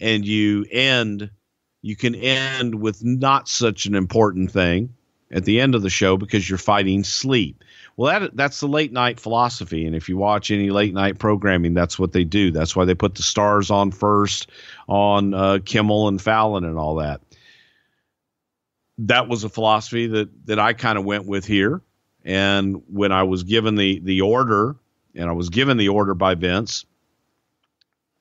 and 0.00 0.24
you 0.24 0.64
end 0.70 1.30
you 1.82 1.96
can 1.96 2.14
end 2.14 2.74
with 2.76 3.04
not 3.04 3.46
such 3.48 3.84
an 3.84 3.94
important 3.94 4.50
thing 4.50 4.94
at 5.30 5.44
the 5.44 5.60
end 5.60 5.74
of 5.74 5.82
the 5.82 5.90
show 5.90 6.16
because 6.16 6.48
you're 6.48 6.56
fighting 6.56 7.04
sleep. 7.04 7.62
Well, 7.96 8.20
that 8.20 8.36
that's 8.36 8.60
the 8.60 8.68
late 8.68 8.92
night 8.92 9.20
philosophy, 9.20 9.86
and 9.86 9.94
if 9.94 10.08
you 10.08 10.16
watch 10.16 10.50
any 10.50 10.70
late 10.70 10.94
night 10.94 11.18
programming, 11.18 11.74
that's 11.74 11.98
what 11.98 12.12
they 12.12 12.24
do. 12.24 12.50
That's 12.50 12.74
why 12.74 12.86
they 12.86 12.94
put 12.94 13.16
the 13.16 13.22
stars 13.22 13.70
on 13.70 13.90
first, 13.90 14.48
on 14.88 15.34
uh, 15.34 15.58
Kimmel 15.64 16.08
and 16.08 16.20
Fallon 16.20 16.64
and 16.64 16.78
all 16.78 16.96
that. 16.96 17.20
That 18.98 19.28
was 19.28 19.44
a 19.44 19.48
philosophy 19.48 20.06
that 20.06 20.46
that 20.46 20.58
I 20.58 20.72
kind 20.72 20.96
of 20.96 21.04
went 21.04 21.26
with 21.26 21.44
here, 21.44 21.82
and 22.24 22.82
when 22.90 23.12
I 23.12 23.24
was 23.24 23.42
given 23.42 23.74
the 23.74 24.00
the 24.00 24.22
order, 24.22 24.76
and 25.14 25.28
I 25.28 25.32
was 25.32 25.50
given 25.50 25.76
the 25.76 25.88
order 25.88 26.14
by 26.14 26.34
Vince, 26.34 26.86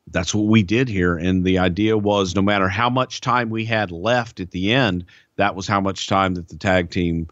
that's 0.08 0.36
what 0.36 0.48
we 0.48 0.64
did 0.64 0.90
here. 0.90 1.16
And 1.16 1.44
the 1.44 1.60
idea 1.60 1.98
was 1.98 2.36
no 2.36 2.42
matter 2.42 2.68
how 2.68 2.90
much 2.90 3.22
time 3.22 3.50
we 3.50 3.66
had 3.66 3.92
left 3.92 4.40
at 4.40 4.52
the 4.52 4.74
end, 4.74 5.06
that 5.38 5.56
was 5.56 5.68
how 5.68 5.80
much 5.80 6.08
time 6.08 6.36
that 6.36 6.50
the 6.50 6.58
tag 6.58 6.90
team 6.90 7.30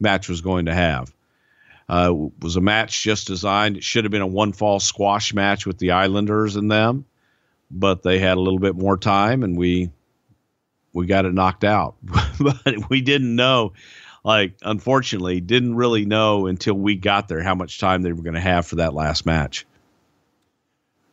match 0.00 0.28
was 0.28 0.40
going 0.40 0.66
to 0.66 0.74
have. 0.74 1.14
Uh, 1.88 2.14
was 2.40 2.56
a 2.56 2.60
match 2.60 3.02
just 3.02 3.26
designed. 3.26 3.76
It 3.76 3.84
should 3.84 4.04
have 4.04 4.12
been 4.12 4.22
a 4.22 4.26
one 4.26 4.52
fall 4.52 4.78
squash 4.78 5.34
match 5.34 5.66
with 5.66 5.78
the 5.78 5.90
Islanders 5.90 6.54
and 6.54 6.70
them, 6.70 7.04
but 7.70 8.02
they 8.02 8.18
had 8.20 8.36
a 8.36 8.40
little 8.40 8.60
bit 8.60 8.76
more 8.76 8.96
time, 8.96 9.42
and 9.42 9.56
we 9.56 9.90
we 10.92 11.06
got 11.06 11.24
it 11.24 11.34
knocked 11.34 11.64
out. 11.64 11.96
but 12.40 12.88
we 12.90 13.00
didn't 13.00 13.34
know 13.34 13.72
like 14.24 14.54
unfortunately 14.62 15.40
didn't 15.40 15.74
really 15.74 16.04
know 16.04 16.46
until 16.46 16.74
we 16.74 16.96
got 16.96 17.28
there 17.28 17.42
how 17.42 17.54
much 17.54 17.78
time 17.78 18.02
they 18.02 18.12
were 18.12 18.22
going 18.22 18.34
to 18.34 18.40
have 18.40 18.66
for 18.66 18.76
that 18.76 18.94
last 18.94 19.26
match. 19.26 19.66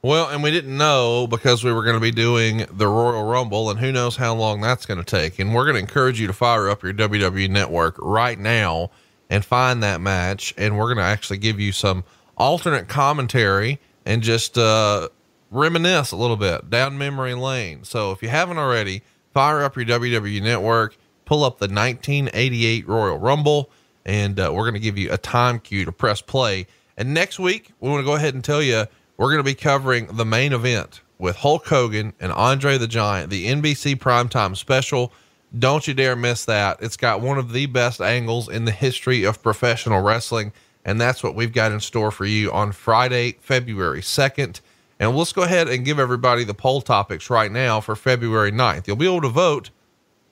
Well, 0.04 0.30
and 0.30 0.44
we 0.44 0.52
didn't 0.52 0.78
know 0.78 1.28
because 1.28 1.64
we 1.64 1.74
were 1.74 1.84
going 1.84 1.96
to 1.96 2.00
be 2.00 2.12
doing 2.12 2.66
the 2.72 2.88
Royal 2.88 3.24
Rumble, 3.24 3.70
and 3.70 3.80
who 3.80 3.92
knows 3.92 4.16
how 4.16 4.36
long 4.36 4.62
that's 4.62 4.86
going 4.86 5.04
to 5.04 5.06
take. 5.06 5.40
And 5.40 5.54
we're 5.54 5.66
going 5.66 5.74
to 5.74 5.82
encourage 5.82 6.20
you 6.20 6.28
to 6.28 6.34
fire 6.34 6.70
up 6.70 6.84
your 6.84 6.94
WWE 6.94 7.50
network 7.50 7.96
right 7.98 8.38
now 8.38 8.92
and 9.30 9.44
find 9.44 9.82
that 9.84 10.00
match. 10.00 10.54
And 10.56 10.78
we're 10.78 10.86
going 10.86 10.98
to 10.98 11.04
actually 11.04 11.40
give 11.40 11.60
you 11.60 11.72
some 11.72 12.04
alternate 12.38 12.88
commentary 12.88 13.80
and 14.06 14.22
just, 14.22 14.58
uh, 14.58 15.10
reminisce 15.52 16.12
a 16.12 16.16
little 16.16 16.38
bit 16.38 16.70
down 16.70 16.98
memory 16.98 17.34
lane. 17.34 17.84
So 17.84 18.12
if 18.12 18.22
you 18.22 18.30
haven't 18.30 18.58
already, 18.58 19.02
fire 19.34 19.64
up 19.64 19.76
your 19.76 19.86
WWE 19.86 20.42
network, 20.42 20.96
pull 21.28 21.44
up 21.44 21.60
the 21.60 21.68
1988 21.68 22.88
Royal 22.88 23.20
Rumble, 23.20 23.70
and 24.06 24.40
uh, 24.40 24.50
we're 24.52 24.64
going 24.64 24.74
to 24.74 24.80
give 24.80 24.98
you 24.98 25.12
a 25.12 25.18
time 25.18 25.60
cue 25.60 25.86
to 25.86 25.92
press 25.92 26.22
play. 26.22 26.66
And 26.98 27.14
next 27.14 27.38
week, 27.38 27.74
we 27.80 27.90
want 27.90 28.02
to 28.02 28.06
go 28.06 28.16
ahead 28.16 28.34
and 28.34 28.44
tell 28.44 28.64
you 28.64 28.86
we're 29.18 29.28
going 29.28 29.38
to 29.38 29.44
be 29.44 29.54
covering 29.54 30.08
the 30.08 30.26
main 30.26 30.54
event 30.54 31.02
with 31.20 31.36
Hulk 31.36 31.68
Hogan 31.68 32.14
and 32.20 32.32
Andre 32.32 32.78
the 32.78 32.88
Giant, 32.88 33.30
the 33.30 33.48
NBC 33.48 33.98
primetime 33.98 34.56
special. 34.56 35.12
Don't 35.58 35.88
you 35.88 35.94
dare 35.94 36.16
miss 36.16 36.46
that. 36.46 36.78
It's 36.82 36.98
got 36.98 37.22
one 37.22 37.38
of 37.38 37.52
the 37.52 37.66
best 37.66 38.02
angles 38.02 38.50
in 38.50 38.66
the 38.66 38.72
history 38.72 39.24
of 39.24 39.44
professional 39.44 40.02
wrestling. 40.02 40.54
And 40.86 41.02
that's 41.02 41.22
what 41.22 41.36
we've 41.36 41.52
got 41.52 41.74
in 41.74 41.82
store 41.82 42.12
for 42.12 42.26
you 42.26 42.52
on 42.52 42.72
Friday, 42.72 43.34
February 43.42 44.02
2nd. 44.02 44.62
And 45.00 45.16
let's 45.16 45.34
go 45.34 45.44
ahead 45.44 45.68
and 45.68 45.84
give 45.84 46.00
everybody 46.00 46.44
the 46.44 46.54
poll 46.54 46.82
topics 46.82 47.30
right 47.30 47.52
now 47.52 47.82
for 47.82 47.96
February 47.96 48.52
9th. 48.52 48.88
You'll 48.88 48.96
be 48.96 49.06
able 49.06 49.22
to 49.22 49.30
vote 49.30 49.70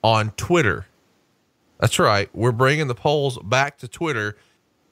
on 0.06 0.30
Twitter. 0.36 0.86
That's 1.80 1.98
right. 1.98 2.30
We're 2.32 2.52
bringing 2.52 2.86
the 2.86 2.94
polls 2.94 3.38
back 3.42 3.76
to 3.78 3.88
Twitter. 3.88 4.36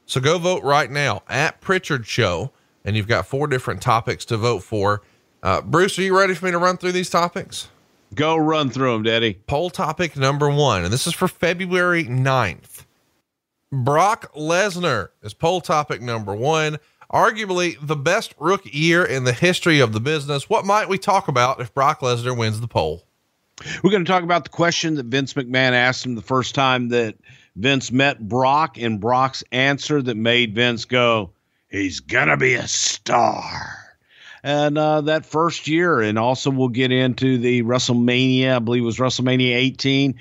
So 0.07 0.20
go 0.20 0.39
vote 0.39 0.65
right 0.65 0.91
now 0.91 1.23
at 1.28 1.61
Prichard 1.61 2.05
Show. 2.05 2.51
And 2.85 2.97
you've 2.97 3.07
got 3.07 3.24
four 3.24 3.47
different 3.47 3.81
topics 3.81 4.24
to 4.24 4.36
vote 4.36 4.65
for. 4.65 5.03
Uh, 5.41 5.61
Bruce, 5.61 5.97
are 6.01 6.03
you 6.03 6.19
ready 6.19 6.35
for 6.35 6.47
me 6.47 6.51
to 6.51 6.59
run 6.59 6.78
through 6.78 6.91
these 6.91 7.11
topics? 7.11 7.69
Go 8.12 8.36
run 8.36 8.70
through 8.70 8.93
them, 8.93 9.03
Daddy. 9.05 9.35
Poll 9.47 9.70
topic 9.70 10.16
number 10.16 10.51
one, 10.51 10.82
and 10.82 10.93
this 10.93 11.07
is 11.07 11.15
for 11.15 11.28
February 11.28 12.05
9th. 12.05 12.85
Brock 13.70 14.35
Lesnar 14.35 15.11
is 15.23 15.32
poll 15.32 15.61
topic 15.61 16.03
number 16.03 16.35
one. 16.35 16.78
Arguably 17.12 17.77
the 17.81 17.97
best 17.97 18.35
rookie 18.41 18.77
year 18.77 19.05
in 19.05 19.23
the 19.23 19.32
history 19.32 19.78
of 19.78 19.93
the 19.93 20.01
business. 20.01 20.51
What 20.51 20.65
might 20.65 20.89
we 20.89 20.99
talk 20.99 21.28
about 21.28 21.61
if 21.61 21.73
Brock 21.73 22.01
Lesnar 22.01 22.36
wins 22.36 22.61
the 22.61 22.69
poll? 22.69 23.05
We're 23.82 23.90
going 23.90 24.05
to 24.05 24.10
talk 24.10 24.24
about 24.24 24.44
the 24.44 24.51
question 24.51 24.97
that 24.97 25.06
Vince 25.06 25.35
McMahon 25.35 25.72
asked 25.72 26.05
him 26.05 26.14
the 26.14 26.22
first 26.22 26.55
time 26.55 26.89
that 26.89 27.16
Vince 27.56 27.93
met 27.93 28.18
Brock 28.18 28.78
and 28.78 29.01
Brock's 29.01 29.44
answer 29.52 30.02
that 30.02 30.16
made 30.16 30.55
Vince 30.55 30.86
go, 30.86 31.31
he's 31.68 32.01
going 32.01 32.28
to 32.28 32.36
be 32.36 32.55
a 32.55 32.66
star. 32.66 33.85
And 34.43 34.76
uh, 34.76 35.02
that 35.02 35.24
first 35.24 35.68
year, 35.68 36.01
and 36.01 36.18
also 36.18 36.51
we'll 36.51 36.68
get 36.68 36.93
into 36.93 37.39
the 37.39 37.62
WrestleMania, 37.62 38.56
I 38.56 38.59
believe 38.59 38.82
it 38.82 38.86
was 38.86 38.98
WrestleMania 38.98 39.55
18 39.55 40.16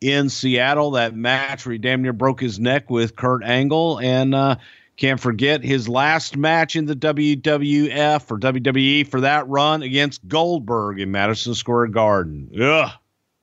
in 0.00 0.28
Seattle, 0.30 0.92
that 0.92 1.14
match 1.14 1.64
where 1.64 1.74
he 1.74 1.78
damn 1.78 2.02
near 2.02 2.12
broke 2.12 2.40
his 2.40 2.58
neck 2.58 2.90
with 2.90 3.14
Kurt 3.14 3.44
Angle. 3.44 4.00
And 4.00 4.34
uh, 4.34 4.56
can't 4.98 5.20
forget 5.20 5.62
his 5.62 5.88
last 5.88 6.36
match 6.36 6.74
in 6.74 6.86
the 6.86 6.96
WWF 6.96 8.30
or 8.30 8.38
WWE 8.38 9.06
for 9.06 9.20
that 9.20 9.48
run 9.48 9.82
against 9.82 10.26
Goldberg 10.26 11.00
in 11.00 11.12
Madison 11.12 11.54
Square 11.54 11.88
Garden. 11.88 12.50
Ugh. 12.60 12.90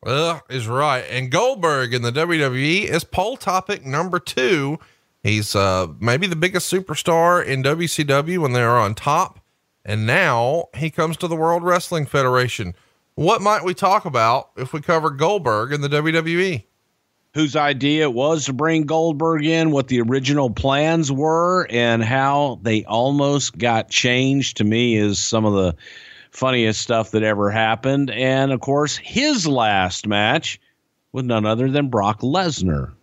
Ugh 0.05 0.41
is 0.49 0.67
right. 0.67 1.03
And 1.09 1.31
Goldberg 1.31 1.93
in 1.93 2.01
the 2.01 2.11
WWE 2.11 2.83
is 2.83 3.03
poll 3.05 3.37
topic 3.37 3.85
number 3.85 4.19
two. 4.19 4.77
He's 5.23 5.55
uh, 5.55 5.87
maybe 5.99 6.27
the 6.27 6.35
biggest 6.35 6.71
superstar 6.71 7.43
in 7.43 7.63
WCW 7.63 8.37
when 8.37 8.51
they 8.51 8.61
are 8.61 8.77
on 8.77 8.93
top. 8.93 9.39
And 9.83 10.05
now 10.05 10.65
he 10.75 10.89
comes 10.89 11.15
to 11.17 11.27
the 11.27 11.35
World 11.35 11.63
Wrestling 11.63 12.05
Federation. 12.05 12.75
What 13.15 13.41
might 13.41 13.63
we 13.63 13.73
talk 13.73 14.03
about 14.03 14.49
if 14.57 14.73
we 14.73 14.81
cover 14.81 15.09
Goldberg 15.09 15.71
in 15.71 15.81
the 15.81 15.87
WWE? 15.87 16.65
Whose 17.35 17.57
idea 17.57 18.03
it 18.03 18.13
was 18.13 18.45
to 18.45 18.53
bring 18.53 18.85
Goldberg 18.85 19.45
in, 19.45 19.71
what 19.71 19.89
the 19.89 19.99
original 19.99 20.49
plans 20.49 21.11
were, 21.11 21.67
and 21.69 22.01
how 22.01 22.59
they 22.63 22.85
almost 22.85 23.57
got 23.57 23.89
changed 23.89 24.57
to 24.57 24.63
me 24.63 24.95
is 24.95 25.19
some 25.19 25.43
of 25.43 25.53
the 25.53 25.75
funniest 26.31 26.81
stuff 26.81 27.11
that 27.11 27.23
ever 27.23 27.51
happened. 27.51 28.09
And 28.09 28.53
of 28.53 28.61
course, 28.61 28.95
his 28.95 29.45
last 29.45 30.07
match 30.07 30.61
with 31.11 31.25
none 31.25 31.45
other 31.45 31.69
than 31.69 31.89
Brock 31.89 32.21
Lesnar. 32.21 32.93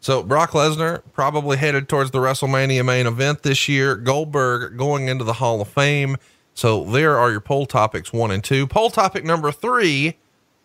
So 0.00 0.22
Brock 0.22 0.50
Lesnar 0.50 1.02
probably 1.14 1.56
headed 1.56 1.88
towards 1.88 2.10
the 2.10 2.18
WrestleMania 2.18 2.84
main 2.84 3.06
event 3.06 3.44
this 3.44 3.66
year. 3.66 3.96
Goldberg 3.96 4.76
going 4.76 5.08
into 5.08 5.24
the 5.24 5.32
Hall 5.32 5.62
of 5.62 5.68
Fame. 5.68 6.18
So 6.52 6.84
there 6.84 7.16
are 7.16 7.30
your 7.30 7.40
poll 7.40 7.64
topics 7.64 8.12
one 8.12 8.30
and 8.30 8.44
two. 8.44 8.66
Poll 8.66 8.90
topic 8.90 9.24
number 9.24 9.50
three, 9.52 10.18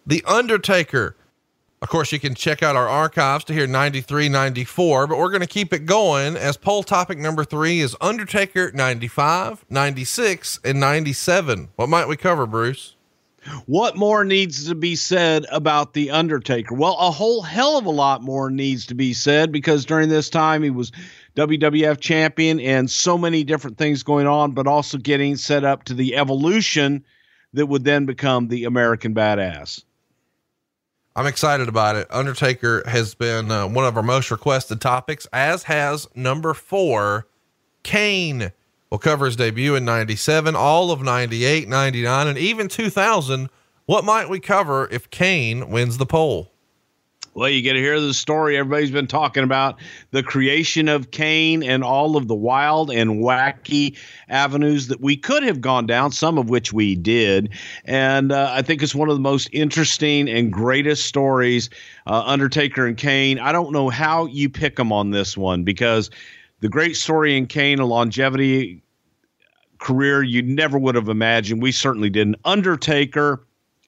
The 0.05 0.21
Undertaker 0.27 1.15
of 1.83 1.89
course, 1.89 2.13
you 2.13 2.19
can 2.19 2.33
check 2.33 2.63
out 2.63 2.77
our 2.77 2.87
archives 2.87 3.43
to 3.43 3.53
hear 3.53 3.67
93, 3.67 4.29
94, 4.29 5.05
but 5.05 5.17
we're 5.17 5.27
going 5.27 5.41
to 5.41 5.45
keep 5.47 5.73
it 5.73 5.85
going 5.85 6.37
as 6.37 6.55
poll 6.55 6.81
topic 6.81 7.17
number 7.17 7.43
three 7.43 7.81
is 7.81 7.93
Undertaker 7.99 8.71
95, 8.73 9.65
96, 9.69 10.61
and 10.63 10.79
97. 10.79 11.71
What 11.75 11.89
might 11.89 12.07
we 12.07 12.15
cover, 12.15 12.45
Bruce? 12.45 12.95
What 13.65 13.97
more 13.97 14.23
needs 14.23 14.65
to 14.69 14.75
be 14.75 14.95
said 14.95 15.45
about 15.51 15.93
The 15.93 16.11
Undertaker? 16.11 16.73
Well, 16.73 16.95
a 16.97 17.11
whole 17.11 17.41
hell 17.41 17.77
of 17.77 17.85
a 17.85 17.91
lot 17.91 18.21
more 18.21 18.49
needs 18.49 18.85
to 18.85 18.95
be 18.95 19.11
said 19.11 19.51
because 19.51 19.83
during 19.83 20.07
this 20.07 20.29
time 20.29 20.63
he 20.63 20.69
was 20.69 20.93
WWF 21.35 21.99
champion 21.99 22.61
and 22.61 22.89
so 22.89 23.17
many 23.17 23.43
different 23.43 23.77
things 23.77 24.03
going 24.03 24.25
on, 24.25 24.51
but 24.51 24.67
also 24.67 24.97
getting 24.97 25.35
set 25.35 25.65
up 25.65 25.83
to 25.83 25.93
the 25.93 26.15
evolution 26.15 27.03
that 27.51 27.65
would 27.65 27.83
then 27.83 28.05
become 28.05 28.47
the 28.47 28.63
American 28.63 29.13
Badass. 29.13 29.83
I'm 31.15 31.27
excited 31.27 31.67
about 31.67 31.95
it. 31.95 32.07
Undertaker 32.09 32.83
has 32.87 33.13
been 33.13 33.51
uh, 33.51 33.67
one 33.67 33.85
of 33.85 33.95
our 33.95 34.03
most 34.03 34.31
requested 34.31 34.81
topics, 34.81 35.27
as 35.31 35.63
has 35.63 36.07
number 36.15 36.53
four, 36.53 37.27
Kane. 37.83 38.51
We'll 38.89 38.99
cover 38.99 39.25
his 39.25 39.35
debut 39.35 39.75
in 39.75 39.85
97, 39.85 40.55
all 40.55 40.91
of 40.91 41.01
98, 41.01 41.67
99, 41.67 42.27
and 42.27 42.37
even 42.37 42.67
2000. 42.67 43.49
What 43.85 44.05
might 44.05 44.29
we 44.29 44.39
cover 44.39 44.87
if 44.91 45.09
Kane 45.09 45.69
wins 45.69 45.97
the 45.97 46.05
poll? 46.05 46.52
Well, 47.35 47.49
you 47.49 47.63
get 47.63 47.73
to 47.73 47.79
hear 47.79 47.99
the 47.99 48.13
story 48.13 48.57
everybody's 48.57 48.91
been 48.91 49.07
talking 49.07 49.43
about 49.43 49.79
the 50.11 50.21
creation 50.21 50.87
of 50.87 51.09
Kane 51.09 51.63
and 51.63 51.83
all 51.83 52.15
of 52.15 52.27
the 52.27 52.35
wild 52.35 52.91
and 52.91 53.23
wacky 53.23 53.97
avenues 54.29 54.87
that 54.89 55.01
we 55.01 55.17
could 55.17 55.41
have 55.41 55.59
gone 55.59 55.87
down, 55.87 56.11
some 56.11 56.37
of 56.37 56.49
which 56.49 56.73
we 56.73 56.95
did. 56.95 57.49
And 57.85 58.31
uh, 58.31 58.51
I 58.53 58.61
think 58.61 58.83
it's 58.83 58.93
one 58.93 59.09
of 59.09 59.15
the 59.15 59.21
most 59.21 59.49
interesting 59.51 60.29
and 60.29 60.53
greatest 60.53 61.07
stories, 61.07 61.71
uh, 62.05 62.21
Undertaker 62.23 62.85
and 62.85 62.97
Kane. 62.97 63.39
I 63.39 63.51
don't 63.51 63.71
know 63.71 63.89
how 63.89 64.27
you 64.27 64.47
pick 64.47 64.75
them 64.75 64.91
on 64.91 65.09
this 65.09 65.35
one 65.35 65.63
because 65.63 66.11
the 66.59 66.69
great 66.69 66.95
story 66.95 67.35
in 67.35 67.47
Kane, 67.47 67.79
a 67.79 67.85
longevity 67.85 68.83
career 69.79 70.21
you 70.21 70.43
never 70.43 70.77
would 70.77 70.93
have 70.93 71.09
imagined. 71.09 71.63
We 71.63 71.71
certainly 71.71 72.11
didn't. 72.11 72.35
Undertaker 72.45 73.43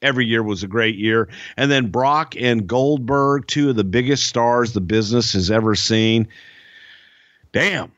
every 0.06 0.26
year 0.26 0.44
was 0.44 0.64
a 0.64 0.68
great 0.68 0.96
year. 0.96 1.28
And 1.58 1.72
then 1.72 1.88
Brock 1.88 2.36
and 2.38 2.68
Goldberg, 2.68 3.48
two 3.48 3.70
of 3.70 3.76
the 3.76 3.84
biggest 3.84 4.28
stars 4.28 4.74
the 4.74 4.82
business 4.82 5.34
has 5.34 5.52
ever 5.52 5.76
seen. 5.76 6.28
Damn. 7.52 7.92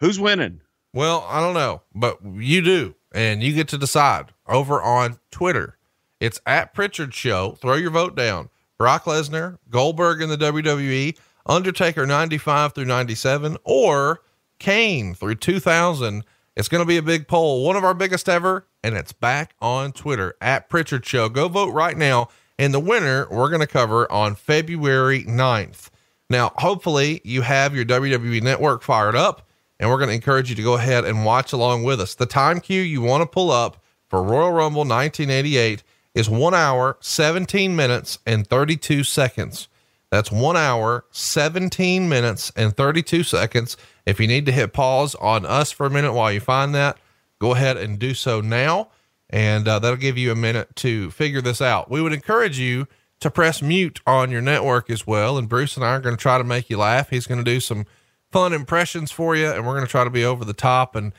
Who's 0.00 0.20
winning? 0.20 0.60
Well, 0.92 1.26
I 1.28 1.40
don't 1.40 1.54
know, 1.54 1.82
but 1.94 2.18
you 2.34 2.62
do. 2.62 2.94
And 3.12 3.42
you 3.42 3.52
get 3.52 3.68
to 3.68 3.78
decide 3.78 4.32
over 4.46 4.82
on 4.82 5.18
Twitter. 5.30 5.78
It's 6.20 6.40
at 6.46 6.74
Prichard 6.74 7.14
Show. 7.14 7.52
Throw 7.60 7.74
your 7.74 7.90
vote 7.90 8.16
down. 8.16 8.50
Brock 8.78 9.04
Lesnar, 9.04 9.58
Goldberg 9.70 10.20
in 10.20 10.28
the 10.28 10.36
WWE, 10.36 11.16
Undertaker 11.46 12.06
95 12.06 12.74
through 12.74 12.86
97, 12.86 13.56
or 13.64 14.20
Kane 14.58 15.14
through 15.14 15.36
2000 15.36 16.24
it's 16.56 16.68
going 16.68 16.82
to 16.82 16.86
be 16.86 16.96
a 16.96 17.02
big 17.02 17.26
poll, 17.26 17.64
one 17.64 17.76
of 17.76 17.84
our 17.84 17.94
biggest 17.94 18.28
ever, 18.28 18.66
and 18.84 18.96
it's 18.96 19.12
back 19.12 19.54
on 19.62 19.92
Twitter 19.92 20.36
at 20.42 20.68
Prichard 20.68 21.06
Show. 21.06 21.30
Go 21.30 21.48
vote 21.48 21.72
right 21.72 21.96
now. 21.96 22.28
And 22.58 22.72
the 22.72 22.78
winner 22.78 23.26
we're 23.30 23.48
going 23.48 23.62
to 23.62 23.66
cover 23.66 24.10
on 24.12 24.36
February 24.36 25.24
9th. 25.24 25.88
Now, 26.30 26.52
hopefully, 26.56 27.20
you 27.24 27.42
have 27.42 27.74
your 27.74 27.84
WWE 27.84 28.42
network 28.42 28.82
fired 28.82 29.16
up, 29.16 29.48
and 29.80 29.90
we're 29.90 29.98
going 29.98 30.08
to 30.08 30.14
encourage 30.14 30.50
you 30.50 30.56
to 30.56 30.62
go 30.62 30.74
ahead 30.74 31.04
and 31.04 31.24
watch 31.24 31.52
along 31.52 31.82
with 31.82 32.00
us. 32.00 32.14
The 32.14 32.26
time 32.26 32.60
cue 32.60 32.82
you 32.82 33.00
want 33.00 33.22
to 33.22 33.26
pull 33.26 33.50
up 33.50 33.82
for 34.08 34.22
Royal 34.22 34.52
Rumble 34.52 34.82
1988 34.82 35.82
is 36.14 36.28
one 36.28 36.54
hour, 36.54 36.96
17 37.00 37.74
minutes, 37.74 38.18
and 38.26 38.46
32 38.46 39.02
seconds. 39.02 39.68
That's 40.10 40.30
one 40.30 40.56
hour, 40.56 41.06
17 41.10 42.08
minutes, 42.08 42.52
and 42.54 42.76
32 42.76 43.24
seconds. 43.24 43.76
If 44.06 44.20
you 44.20 44.28
need 44.28 44.46
to 44.46 44.52
hit 44.52 44.72
pause 44.72 45.14
on 45.16 45.44
us 45.44 45.72
for 45.72 45.86
a 45.86 45.90
minute 45.90 46.12
while 46.12 46.30
you 46.30 46.40
find 46.40 46.74
that, 46.74 46.98
go 47.44 47.52
ahead 47.52 47.76
and 47.76 47.98
do 47.98 48.14
so 48.14 48.40
now. 48.40 48.88
And 49.28 49.68
uh, 49.68 49.78
that'll 49.78 49.98
give 49.98 50.16
you 50.16 50.32
a 50.32 50.36
minute 50.36 50.74
to 50.76 51.10
figure 51.10 51.42
this 51.42 51.60
out. 51.60 51.90
We 51.90 52.00
would 52.00 52.14
encourage 52.14 52.58
you 52.58 52.88
to 53.20 53.30
press 53.30 53.60
mute 53.60 54.00
on 54.06 54.30
your 54.30 54.40
network 54.40 54.88
as 54.88 55.06
well. 55.06 55.36
And 55.36 55.46
Bruce 55.46 55.76
and 55.76 55.84
I 55.84 55.90
are 55.90 56.00
going 56.00 56.16
to 56.16 56.20
try 56.20 56.38
to 56.38 56.44
make 56.44 56.70
you 56.70 56.78
laugh. 56.78 57.10
He's 57.10 57.26
going 57.26 57.44
to 57.44 57.44
do 57.44 57.60
some 57.60 57.84
fun 58.32 58.54
impressions 58.54 59.10
for 59.10 59.36
you, 59.36 59.46
and 59.48 59.66
we're 59.66 59.74
going 59.74 59.84
to 59.84 59.90
try 59.90 60.04
to 60.04 60.10
be 60.10 60.24
over 60.24 60.44
the 60.44 60.54
top 60.54 60.96
and 60.96 61.12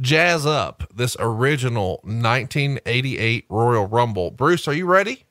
jazz 0.00 0.44
up 0.44 0.84
this 0.94 1.16
original 1.18 2.00
1988 2.02 3.46
Royal 3.48 3.86
Rumble. 3.86 4.30
Bruce, 4.32 4.68
are 4.68 4.74
you 4.74 4.84
ready? 4.84 5.24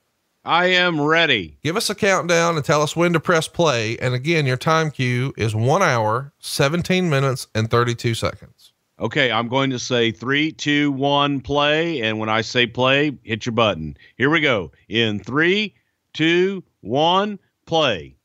I 0.44 0.66
am 0.68 1.00
ready. 1.00 1.58
Give 1.64 1.78
us 1.78 1.90
a 1.90 1.96
countdown 1.96 2.56
and 2.56 2.66
tell 2.66 2.82
us 2.82 2.96
when 2.96 3.14
to 3.14 3.20
press 3.20 3.48
play. 3.48 3.98
And 4.00 4.16
again, 4.16 4.46
your 4.48 4.58
time 4.58 4.90
cue 4.90 5.34
is 5.38 5.56
one 5.56 5.84
hour, 5.84 6.34
17 6.40 7.10
minutes, 7.10 7.48
and 7.54 7.70
32 7.70 8.16
seconds. 8.16 8.73
Okay, 9.00 9.32
I'm 9.32 9.48
going 9.48 9.72
to 9.72 9.80
say 9.80 10.12
three, 10.12 10.52
two, 10.52 10.92
one, 10.92 11.42
play. 11.42 12.02
And 12.02 12.20
when 12.20 12.30
I 12.30 12.42
say 12.42 12.68
play, 12.68 13.18
hit 13.24 13.46
your 13.46 13.54
button. 13.54 13.98
Here 14.18 14.30
we 14.30 14.40
go. 14.40 14.72
In 14.88 15.20
three, 15.20 15.76
two, 16.14 16.64
one, 16.82 17.40
play. 17.66 18.16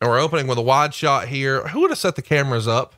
And 0.00 0.08
we're 0.08 0.20
opening 0.20 0.46
with 0.46 0.56
a 0.56 0.62
wide 0.62 0.94
shot 0.94 1.28
here. 1.28 1.66
Who 1.68 1.80
would 1.80 1.90
have 1.90 1.98
set 1.98 2.16
the 2.16 2.22
cameras 2.22 2.66
up? 2.66 2.94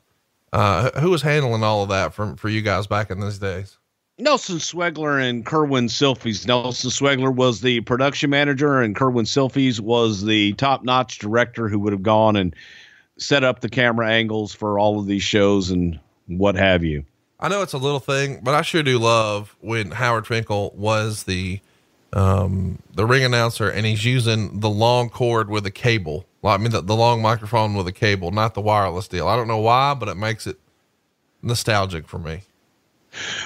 Uh, 0.52 1.00
who 1.00 1.10
was 1.10 1.22
handling 1.22 1.64
all 1.64 1.82
of 1.82 1.88
that 1.88 2.14
from 2.14 2.36
for 2.36 2.48
you 2.48 2.62
guys 2.62 2.86
back 2.86 3.10
in 3.10 3.18
those 3.18 3.38
days? 3.38 3.78
Nelson 4.18 4.58
Sweglar 4.58 5.20
and 5.20 5.44
Kerwin 5.44 5.86
Silfies. 5.86 6.46
Nelson 6.46 6.90
Sweglar 6.90 7.34
was 7.34 7.62
the 7.62 7.80
production 7.80 8.30
manager, 8.30 8.80
and 8.80 8.94
Kerwin 8.94 9.24
Silfies 9.24 9.80
was 9.80 10.24
the 10.24 10.52
top 10.52 10.84
notch 10.84 11.18
director 11.18 11.68
who 11.68 11.78
would 11.80 11.92
have 11.92 12.02
gone 12.02 12.36
and 12.36 12.54
set 13.18 13.44
up 13.44 13.60
the 13.60 13.68
camera 13.68 14.10
angles 14.10 14.54
for 14.54 14.78
all 14.78 14.98
of 14.98 15.06
these 15.06 15.22
shows 15.22 15.70
and 15.70 15.98
what 16.26 16.54
have 16.54 16.82
you. 16.84 17.04
I 17.38 17.48
know 17.48 17.62
it's 17.62 17.72
a 17.72 17.78
little 17.78 18.00
thing, 18.00 18.40
but 18.42 18.54
I 18.54 18.62
sure 18.62 18.82
do 18.82 18.98
love 18.98 19.56
when 19.60 19.90
Howard 19.90 20.26
Finkel 20.26 20.72
was 20.76 21.24
the 21.24 21.60
um, 22.12 22.78
the 22.94 23.06
ring 23.06 23.24
announcer 23.24 23.70
and 23.70 23.86
he's 23.86 24.04
using 24.04 24.60
the 24.60 24.68
long 24.68 25.08
cord 25.08 25.48
with 25.48 25.64
a 25.66 25.70
cable. 25.70 26.26
I 26.44 26.56
mean, 26.58 26.70
the, 26.70 26.82
the 26.82 26.94
long 26.94 27.22
microphone 27.22 27.74
with 27.74 27.88
a 27.88 27.92
cable, 27.92 28.30
not 28.30 28.54
the 28.54 28.60
wireless 28.60 29.08
deal. 29.08 29.28
I 29.28 29.36
don't 29.36 29.48
know 29.48 29.58
why, 29.58 29.94
but 29.94 30.08
it 30.08 30.16
makes 30.16 30.46
it 30.46 30.58
nostalgic 31.42 32.06
for 32.06 32.18
me. 32.18 32.42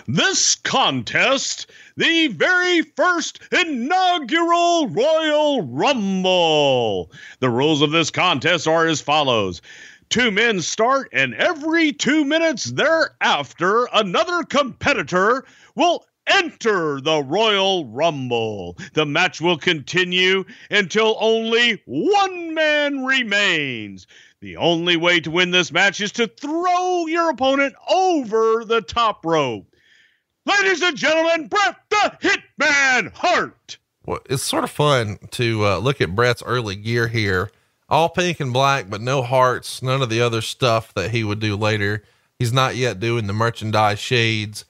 This 0.06 0.54
contest, 0.54 1.70
the 1.96 2.28
very 2.28 2.82
first 2.82 3.40
inaugural 3.50 4.88
Royal 4.88 5.62
Rumble. 5.62 7.10
The 7.40 7.50
rules 7.50 7.82
of 7.82 7.90
this 7.90 8.10
contest 8.10 8.68
are 8.68 8.86
as 8.86 9.00
follows. 9.00 9.62
Two 10.08 10.30
men 10.30 10.60
start, 10.62 11.08
and 11.12 11.34
every 11.34 11.92
two 11.92 12.24
minutes 12.24 12.64
thereafter, 12.64 13.88
another 13.92 14.44
competitor 14.44 15.44
will 15.74 16.06
enter 16.28 17.00
the 17.00 17.22
Royal 17.22 17.86
Rumble. 17.86 18.76
The 18.94 19.06
match 19.06 19.40
will 19.40 19.58
continue 19.58 20.44
until 20.70 21.16
only 21.20 21.82
one 21.86 22.54
man 22.54 23.04
remains. 23.04 24.06
The 24.40 24.56
only 24.56 24.96
way 24.96 25.20
to 25.20 25.30
win 25.30 25.50
this 25.50 25.72
match 25.72 26.00
is 26.00 26.12
to 26.12 26.26
throw 26.26 27.06
your 27.06 27.30
opponent 27.30 27.74
over 27.90 28.64
the 28.64 28.82
top 28.82 29.24
rope. 29.24 29.66
Ladies 30.44 30.82
and 30.82 30.96
gentlemen, 30.96 31.48
Bret 31.48 31.76
the 31.90 32.16
Hitman 32.20 33.12
Hart. 33.14 33.78
Well, 34.04 34.20
it's 34.30 34.44
sort 34.44 34.64
of 34.64 34.70
fun 34.70 35.18
to 35.32 35.66
uh, 35.66 35.78
look 35.78 36.00
at 36.00 36.14
Bret's 36.14 36.42
early 36.44 36.76
gear 36.76 37.08
here. 37.08 37.50
All 37.88 38.08
pink 38.08 38.40
and 38.40 38.52
black, 38.52 38.90
but 38.90 39.00
no 39.00 39.22
hearts, 39.22 39.82
none 39.82 40.02
of 40.02 40.10
the 40.10 40.20
other 40.20 40.40
stuff 40.40 40.92
that 40.94 41.10
he 41.10 41.24
would 41.24 41.40
do 41.40 41.56
later. 41.56 42.04
He's 42.38 42.52
not 42.52 42.76
yet 42.76 43.00
doing 43.00 43.26
the 43.26 43.32
merchandise 43.32 43.98
shades. 43.98 44.64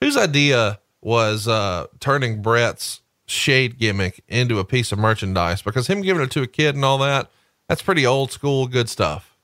Whose 0.00 0.16
idea 0.16 0.80
was 1.00 1.46
uh, 1.46 1.86
turning 2.00 2.42
Bret's 2.42 3.00
shade 3.26 3.78
gimmick 3.78 4.22
into 4.26 4.58
a 4.58 4.64
piece 4.64 4.90
of 4.90 4.98
merchandise? 4.98 5.62
Because 5.62 5.86
him 5.86 6.02
giving 6.02 6.22
it 6.22 6.30
to 6.32 6.42
a 6.42 6.46
kid 6.46 6.74
and 6.74 6.84
all 6.84 6.98
that, 6.98 7.30
that's 7.72 7.80
pretty 7.80 8.04
old 8.04 8.30
school, 8.30 8.66
good 8.66 8.86
stuff. 8.86 9.34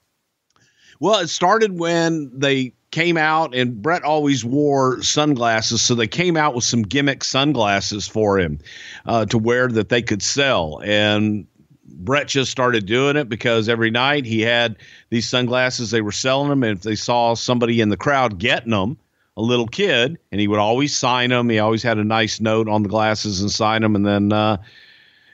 Well, 1.01 1.19
it 1.21 1.29
started 1.29 1.79
when 1.79 2.31
they 2.39 2.75
came 2.91 3.17
out, 3.17 3.55
and 3.55 3.81
Bret 3.81 4.05
always 4.05 4.45
wore 4.45 5.03
sunglasses, 5.03 5.81
so 5.81 5.95
they 5.95 6.09
came 6.09 6.37
out 6.37 6.55
with 6.55 6.65
some 6.65 6.83
gimmick 6.83 7.25
sunglasses 7.25 8.07
for 8.07 8.39
him 8.39 8.59
uh, 9.07 9.25
to 9.25 9.39
wear 9.39 9.69
that 9.69 9.89
they 9.89 10.03
could 10.03 10.21
sell. 10.21 10.79
And 10.85 11.47
Bret 11.87 12.29
just 12.29 12.51
started 12.51 12.85
doing 12.85 13.17
it 13.17 13.31
because 13.31 13.67
every 13.67 13.91
night 13.91 14.27
he 14.27 14.43
had 14.43 14.77
these 15.09 15.27
sunglasses. 15.27 15.91
They 15.91 16.03
were 16.03 16.13
selling 16.13 16.51
them, 16.51 16.63
and 16.63 16.77
if 16.77 16.83
they 16.83 16.97
saw 16.97 17.33
somebody 17.33 17.81
in 17.81 17.89
the 17.89 17.97
crowd 17.97 18.37
getting 18.37 18.73
them, 18.73 18.99
a 19.39 19.41
little 19.41 19.69
kid, 19.69 20.19
and 20.31 20.39
he 20.39 20.49
would 20.49 20.59
always 20.59 20.95
sign 20.95 21.31
them. 21.31 21.49
He 21.49 21.61
always 21.61 21.83
had 21.83 21.97
a 21.97 22.05
nice 22.05 22.43
note 22.43 22.69
on 22.69 22.83
the 22.83 22.91
glasses 22.91 23.41
and 23.41 23.51
sign 23.51 23.81
them, 23.81 23.97
and 23.97 24.05
then 24.05 24.35
uh, 24.35 24.59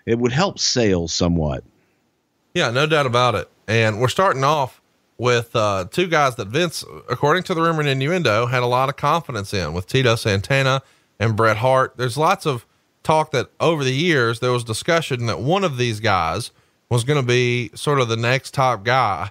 it 0.06 0.20
would 0.20 0.30
help 0.30 0.60
sales 0.60 1.12
somewhat. 1.12 1.64
Yeah, 2.54 2.70
no 2.70 2.86
doubt 2.86 3.06
about 3.06 3.34
it. 3.34 3.50
And 3.66 4.00
we're 4.00 4.08
starting 4.08 4.44
off 4.44 4.80
with 5.18 5.54
uh, 5.54 5.86
two 5.90 6.06
guys 6.06 6.36
that 6.36 6.48
Vince, 6.48 6.84
according 7.08 7.42
to 7.44 7.54
the 7.54 7.60
rumor 7.60 7.80
and 7.80 7.88
innuendo, 7.88 8.46
had 8.46 8.62
a 8.62 8.66
lot 8.66 8.88
of 8.88 8.96
confidence 8.96 9.52
in 9.52 9.72
with 9.72 9.86
Tito 9.86 10.14
Santana 10.14 10.82
and 11.18 11.36
Bret 11.36 11.58
Hart. 11.58 11.94
There's 11.96 12.16
lots 12.16 12.46
of 12.46 12.64
talk 13.02 13.32
that 13.32 13.50
over 13.60 13.84
the 13.84 13.94
years 13.94 14.40
there 14.40 14.52
was 14.52 14.64
discussion 14.64 15.26
that 15.26 15.40
one 15.40 15.64
of 15.64 15.76
these 15.76 16.00
guys 16.00 16.52
was 16.88 17.04
going 17.04 17.20
to 17.20 17.26
be 17.26 17.70
sort 17.74 18.00
of 18.00 18.08
the 18.08 18.16
next 18.16 18.54
top 18.54 18.84
guy. 18.84 19.30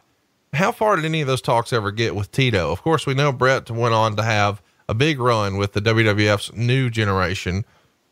How 0.53 0.71
far 0.71 0.95
did 0.95 1.05
any 1.05 1.21
of 1.21 1.27
those 1.27 1.41
talks 1.41 1.73
ever 1.73 1.91
get 1.91 2.15
with 2.15 2.31
Tito? 2.31 2.71
Of 2.71 2.81
course, 2.81 3.05
we 3.05 3.13
know 3.13 3.31
Bret 3.31 3.71
went 3.71 3.93
on 3.93 4.15
to 4.17 4.23
have 4.23 4.61
a 4.87 4.93
big 4.93 5.19
run 5.19 5.57
with 5.57 5.73
the 5.73 5.81
WWF's 5.81 6.53
new 6.53 6.89
generation. 6.89 7.65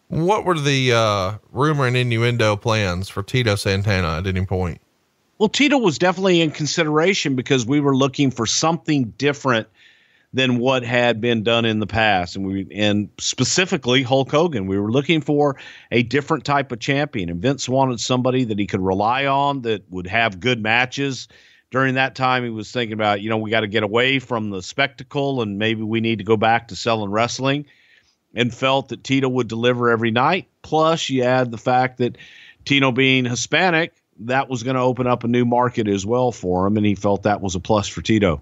What 0.08 0.46
were 0.46 0.58
the 0.58 0.94
uh, 0.94 1.34
rumor 1.52 1.86
and 1.86 1.96
innuendo 1.96 2.56
plans 2.56 3.10
for 3.10 3.24
Tito 3.24 3.56
Santana 3.56 4.18
at 4.18 4.28
any 4.28 4.46
point? 4.46 4.82
Well, 5.42 5.50
Tito 5.50 5.80
was 5.80 5.98
definitely 5.98 6.42
in 6.42 6.52
consideration 6.52 7.36
because 7.36 7.66
we 7.66 7.80
were 7.80 7.98
looking 7.98 8.30
for 8.30 8.46
something 8.46 9.06
different 9.18 9.68
than 10.34 10.60
what 10.60 10.84
had 10.84 11.20
been 11.20 11.42
done 11.42 11.66
in 11.66 11.80
the 11.80 11.88
past, 11.88 12.36
and 12.36 12.46
we 12.46 12.68
and 12.70 13.10
specifically 13.20 14.04
Hulk 14.04 14.30
Hogan. 14.30 14.68
We 14.68 14.78
were 14.78 14.92
looking 14.92 15.22
for 15.22 15.58
a 15.90 16.04
different 16.04 16.46
type 16.46 16.72
of 16.72 16.78
champion, 16.80 17.32
and 17.32 17.42
Vince 17.42 17.68
wanted 17.68 18.00
somebody 18.00 18.44
that 18.44 18.60
he 18.60 18.68
could 18.68 18.82
rely 18.82 19.26
on 19.26 19.64
that 19.64 19.92
would 19.92 20.06
have 20.06 20.40
good 20.40 20.62
matches. 20.62 21.28
During 21.72 21.96
that 21.96 22.14
time, 22.14 22.44
he 22.44 22.52
was 22.52 22.72
thinking 22.72 22.94
about, 22.94 23.22
you 23.22 23.32
know, 23.32 23.38
we 23.38 23.50
got 23.50 23.62
to 23.62 23.68
get 23.68 23.82
away 23.82 24.20
from 24.20 24.52
the 24.52 24.62
spectacle, 24.62 25.42
and 25.42 25.58
maybe 25.58 25.82
we 25.82 26.02
need 26.02 26.20
to 26.20 26.24
go 26.24 26.38
back 26.38 26.68
to 26.68 26.76
selling 26.76 27.10
wrestling. 27.10 27.66
And 28.36 28.54
felt 28.54 28.90
that 28.90 29.04
Tito 29.04 29.28
would 29.28 29.48
deliver 29.48 29.90
every 29.90 30.12
night. 30.12 30.50
Plus, 30.62 31.10
you 31.10 31.24
add 31.24 31.50
the 31.50 31.58
fact 31.58 31.98
that 31.98 32.20
Tito 32.64 32.92
being 32.92 33.26
Hispanic 33.26 33.96
that 34.26 34.50
was 34.50 34.64
going 34.64 34.76
to 34.76 34.82
open 34.82 35.08
up 35.08 35.24
a 35.24 35.28
new 35.28 35.46
market 35.46 35.88
as 35.88 36.06
well 36.06 36.32
for 36.32 36.68
him, 36.68 36.78
and 36.78 36.86
he 36.86 36.96
felt 36.96 37.24
that 37.24 37.42
was 37.42 37.56
a 37.56 37.60
plus 37.60 37.88
for 37.88 38.02
Tito. 38.02 38.42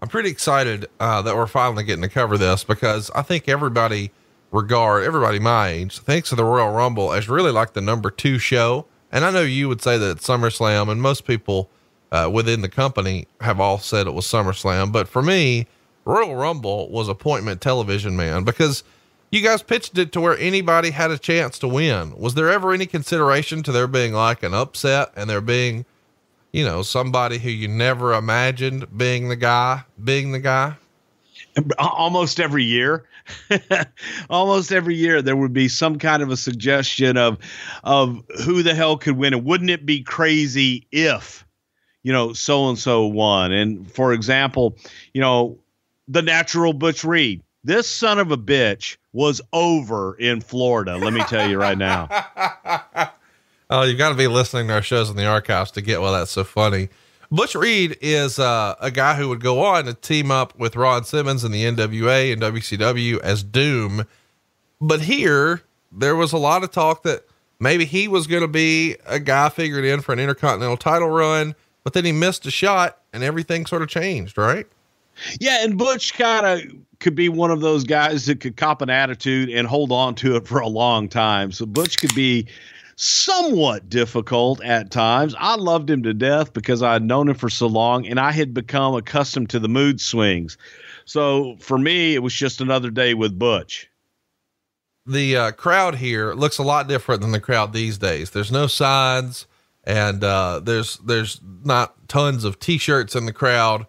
I'm 0.00 0.08
pretty 0.08 0.28
excited 0.28 0.86
uh, 1.00 1.22
that 1.22 1.34
we're 1.34 1.46
finally 1.46 1.84
getting 1.84 2.02
to 2.02 2.08
cover 2.08 2.36
this 2.36 2.64
because 2.64 3.10
I 3.14 3.22
think 3.22 3.48
everybody 3.48 4.10
regard 4.52 5.04
everybody 5.04 5.38
my 5.38 5.68
age 5.68 5.98
thinks 5.98 6.30
of 6.30 6.36
the 6.36 6.44
Royal 6.44 6.70
Rumble 6.70 7.12
as 7.12 7.28
really 7.28 7.50
like 7.50 7.72
the 7.72 7.80
number 7.80 8.10
two 8.10 8.38
show. 8.38 8.86
And 9.10 9.24
I 9.24 9.30
know 9.30 9.42
you 9.42 9.68
would 9.68 9.80
say 9.80 9.98
that 9.98 10.10
it's 10.10 10.26
SummerSlam, 10.26 10.90
and 10.90 11.00
most 11.00 11.26
people 11.26 11.70
uh, 12.12 12.30
within 12.32 12.60
the 12.60 12.68
company 12.68 13.26
have 13.40 13.60
all 13.60 13.78
said 13.78 14.06
it 14.06 14.12
was 14.12 14.26
SummerSlam. 14.26 14.92
But 14.92 15.08
for 15.08 15.22
me, 15.22 15.66
Royal 16.04 16.34
Rumble 16.34 16.90
was 16.90 17.08
appointment 17.08 17.60
television, 17.60 18.16
man, 18.16 18.44
because 18.44 18.84
you 19.30 19.40
guys 19.40 19.62
pitched 19.62 19.98
it 19.98 20.12
to 20.12 20.20
where 20.20 20.38
anybody 20.38 20.90
had 20.90 21.10
a 21.10 21.18
chance 21.18 21.58
to 21.58 21.68
win. 21.68 22.16
Was 22.16 22.34
there 22.34 22.50
ever 22.50 22.72
any 22.72 22.86
consideration 22.86 23.62
to 23.64 23.72
there 23.72 23.86
being 23.86 24.12
like 24.12 24.42
an 24.42 24.54
upset 24.54 25.10
and 25.16 25.28
there 25.28 25.40
being, 25.40 25.84
you 26.52 26.64
know, 26.64 26.82
somebody 26.82 27.38
who 27.38 27.50
you 27.50 27.68
never 27.68 28.14
imagined 28.14 28.86
being 28.96 29.28
the 29.28 29.36
guy, 29.36 29.84
being 30.02 30.32
the 30.32 30.38
guy? 30.38 30.76
Almost 31.78 32.38
every 32.38 32.64
year, 32.64 33.04
almost 34.30 34.72
every 34.72 34.94
year, 34.94 35.22
there 35.22 35.36
would 35.36 35.52
be 35.52 35.68
some 35.68 35.98
kind 35.98 36.22
of 36.22 36.30
a 36.30 36.36
suggestion 36.36 37.16
of, 37.16 37.38
of 37.82 38.22
who 38.44 38.62
the 38.62 38.74
hell 38.74 38.96
could 38.96 39.16
win, 39.16 39.34
and 39.34 39.44
wouldn't 39.44 39.70
it 39.70 39.86
be 39.86 40.02
crazy 40.02 40.86
if, 40.92 41.46
you 42.02 42.12
know, 42.12 42.32
so 42.32 42.68
and 42.68 42.78
so 42.78 43.06
won? 43.06 43.52
And 43.52 43.90
for 43.90 44.12
example, 44.12 44.76
you 45.14 45.20
know, 45.20 45.58
the 46.08 46.22
natural 46.22 46.72
Butch 46.72 47.04
Reed 47.04 47.42
this 47.66 47.88
son 47.88 48.20
of 48.20 48.30
a 48.30 48.38
bitch 48.38 48.96
was 49.12 49.40
over 49.52 50.16
in 50.18 50.40
Florida. 50.40 50.96
Let 50.96 51.12
me 51.12 51.22
tell 51.24 51.50
you 51.50 51.58
right 51.58 51.76
now. 51.76 52.08
oh, 53.70 53.82
you 53.82 53.96
got 53.96 54.10
to 54.10 54.14
be 54.14 54.28
listening 54.28 54.68
to 54.68 54.74
our 54.74 54.82
shows 54.82 55.10
in 55.10 55.16
the 55.16 55.26
archives 55.26 55.72
to 55.72 55.80
get 55.82 56.00
why 56.00 56.12
that's 56.12 56.30
so 56.30 56.44
funny. 56.44 56.90
Butch 57.28 57.56
Reed 57.56 57.98
is 58.00 58.38
uh, 58.38 58.76
a 58.80 58.92
guy 58.92 59.16
who 59.16 59.28
would 59.30 59.40
go 59.40 59.64
on 59.64 59.86
to 59.86 59.94
team 59.94 60.30
up 60.30 60.56
with 60.56 60.76
Ron 60.76 61.02
Simmons 61.02 61.42
in 61.42 61.50
the 61.50 61.64
NWA 61.64 62.32
and 62.32 62.40
WCW 62.40 63.18
as 63.18 63.42
Doom. 63.42 64.06
But 64.80 65.00
here, 65.00 65.62
there 65.90 66.14
was 66.14 66.32
a 66.32 66.38
lot 66.38 66.62
of 66.62 66.70
talk 66.70 67.02
that 67.02 67.26
maybe 67.58 67.84
he 67.84 68.06
was 68.06 68.28
going 68.28 68.42
to 68.42 68.48
be 68.48 68.94
a 69.06 69.18
guy 69.18 69.48
figured 69.48 69.84
in 69.84 70.02
for 70.02 70.12
an 70.12 70.20
intercontinental 70.20 70.76
title 70.76 71.10
run, 71.10 71.56
but 71.82 71.94
then 71.94 72.04
he 72.04 72.12
missed 72.12 72.46
a 72.46 72.50
shot 72.52 72.98
and 73.12 73.24
everything 73.24 73.66
sort 73.66 73.82
of 73.82 73.88
changed, 73.88 74.38
right? 74.38 74.68
Yeah, 75.40 75.64
and 75.64 75.78
Butch 75.78 76.14
kind 76.14 76.46
of 76.46 76.60
could 77.00 77.14
be 77.14 77.28
one 77.28 77.50
of 77.50 77.60
those 77.60 77.84
guys 77.84 78.26
that 78.26 78.40
could 78.40 78.56
cop 78.56 78.82
an 78.82 78.90
attitude 78.90 79.50
and 79.50 79.66
hold 79.66 79.92
on 79.92 80.14
to 80.16 80.36
it 80.36 80.46
for 80.46 80.60
a 80.60 80.68
long 80.68 81.08
time. 81.08 81.52
So 81.52 81.66
Butch 81.66 81.98
could 81.98 82.14
be 82.14 82.46
somewhat 82.96 83.90
difficult 83.90 84.62
at 84.64 84.90
times. 84.90 85.34
I 85.38 85.56
loved 85.56 85.90
him 85.90 86.02
to 86.04 86.14
death 86.14 86.54
because 86.54 86.82
I 86.82 86.94
had 86.94 87.02
known 87.02 87.28
him 87.28 87.34
for 87.34 87.50
so 87.50 87.66
long 87.66 88.06
and 88.06 88.18
I 88.18 88.32
had 88.32 88.54
become 88.54 88.94
accustomed 88.94 89.50
to 89.50 89.58
the 89.58 89.68
mood 89.68 90.00
swings. 90.00 90.56
So 91.04 91.56
for 91.60 91.76
me, 91.76 92.14
it 92.14 92.20
was 92.20 92.32
just 92.32 92.60
another 92.62 92.90
day 92.90 93.12
with 93.12 93.38
Butch. 93.38 93.88
the 95.06 95.36
uh, 95.36 95.52
crowd 95.52 95.96
here 95.96 96.32
looks 96.32 96.58
a 96.58 96.62
lot 96.62 96.88
different 96.88 97.20
than 97.20 97.32
the 97.32 97.40
crowd 97.40 97.72
these 97.72 97.98
days. 97.98 98.30
There's 98.30 98.50
no 98.50 98.66
signs 98.66 99.46
and 99.84 100.24
uh, 100.24 100.60
there's 100.62 100.96
there's 100.98 101.40
not 101.64 102.08
tons 102.08 102.44
of 102.44 102.58
t-shirts 102.58 103.14
in 103.14 103.26
the 103.26 103.32
crowd. 103.32 103.86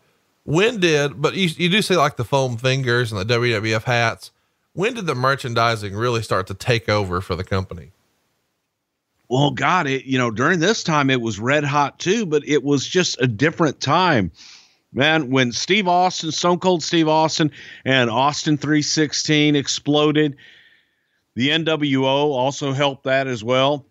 When 0.48 0.80
did 0.80 1.22
but 1.22 1.36
you 1.36 1.50
you 1.58 1.70
do 1.70 1.82
see 1.82 1.98
like 1.98 2.16
the 2.16 2.26
foam 2.26 2.58
fingers 2.58 3.12
and 3.12 3.20
the 3.20 3.34
WWF 3.34 3.84
hats. 3.84 4.32
When 4.74 4.94
did 4.94 5.06
the 5.06 5.16
merchandising 5.16 5.96
really 5.96 6.22
start 6.22 6.48
to 6.48 6.54
take 6.54 6.88
over 6.88 7.20
for 7.20 7.36
the 7.36 7.44
company? 7.44 7.92
Well, 9.28 9.52
God, 9.52 9.88
it 9.88 10.06
you 10.06 10.18
know 10.18 10.32
during 10.32 10.60
this 10.60 10.84
time 10.84 11.10
it 11.10 11.20
was 11.20 11.38
red 11.40 11.64
hot 11.66 12.00
too, 12.00 12.26
but 12.26 12.48
it 12.48 12.64
was 12.64 12.88
just 12.88 13.22
a 13.22 13.28
different 13.28 13.82
time 13.82 14.32
man, 14.94 15.30
when 15.30 15.52
Steve 15.52 15.88
Austin, 15.88 16.32
Stone 16.32 16.60
Cold 16.60 16.84
Steve 16.84 17.08
Austin, 17.08 17.52
and 17.86 18.10
Austin 18.10 18.58
316 18.58 19.56
exploded, 19.56 20.36
the 21.36 21.50
NWO 21.50 22.06
also 22.06 22.74
helped 22.74 23.04
that 23.04 23.28
as 23.28 23.44
well. 23.44 23.86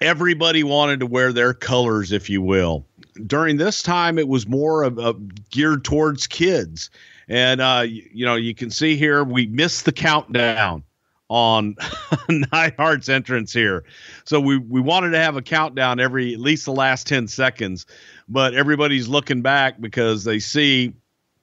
Everybody 0.00 0.64
wanted 0.64 1.00
to 1.00 1.06
wear 1.06 1.32
their 1.32 1.54
colors, 1.54 2.12
if 2.12 2.30
you 2.30 2.40
will. 2.40 2.87
During 3.26 3.56
this 3.56 3.82
time, 3.82 4.18
it 4.18 4.28
was 4.28 4.46
more 4.46 4.82
of, 4.82 4.98
of 4.98 5.50
geared 5.50 5.84
towards 5.84 6.26
kids. 6.26 6.90
And, 7.28 7.60
uh, 7.60 7.84
you, 7.86 8.08
you 8.12 8.26
know, 8.26 8.36
you 8.36 8.54
can 8.54 8.70
see 8.70 8.96
here 8.96 9.24
we 9.24 9.46
missed 9.46 9.84
the 9.84 9.92
countdown 9.92 10.82
on 11.28 11.74
Neidhart's 12.30 13.08
entrance 13.08 13.52
here. 13.52 13.84
So 14.24 14.40
we, 14.40 14.56
we 14.56 14.80
wanted 14.80 15.10
to 15.10 15.18
have 15.18 15.36
a 15.36 15.42
countdown 15.42 16.00
every, 16.00 16.32
at 16.32 16.40
least 16.40 16.64
the 16.64 16.72
last 16.72 17.06
10 17.06 17.28
seconds 17.28 17.84
but 18.28 18.54
everybody's 18.54 19.08
looking 19.08 19.42
back 19.42 19.80
because 19.80 20.24
they 20.24 20.38
see 20.38 20.92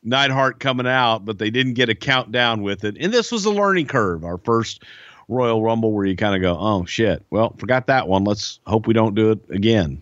Neidhart 0.03 0.59
coming 0.59 0.87
out, 0.87 1.25
but 1.25 1.39
they 1.39 1.49
didn't 1.49 1.73
get 1.73 1.89
a 1.89 1.95
countdown 1.95 2.61
with 2.61 2.83
it. 2.83 2.95
And 2.99 3.11
this 3.11 3.31
was 3.31 3.45
a 3.45 3.51
learning 3.51 3.87
curve. 3.87 4.23
Our 4.23 4.37
first 4.37 4.83
Royal 5.27 5.63
Rumble 5.63 5.91
where 5.91 6.05
you 6.05 6.15
kind 6.15 6.35
of 6.35 6.41
go, 6.41 6.55
oh 6.59 6.85
shit, 6.85 7.25
well, 7.31 7.55
forgot 7.57 7.87
that 7.87 8.07
one. 8.07 8.23
Let's 8.23 8.59
hope 8.67 8.85
we 8.85 8.93
don't 8.93 9.15
do 9.15 9.31
it 9.31 9.39
again. 9.49 10.01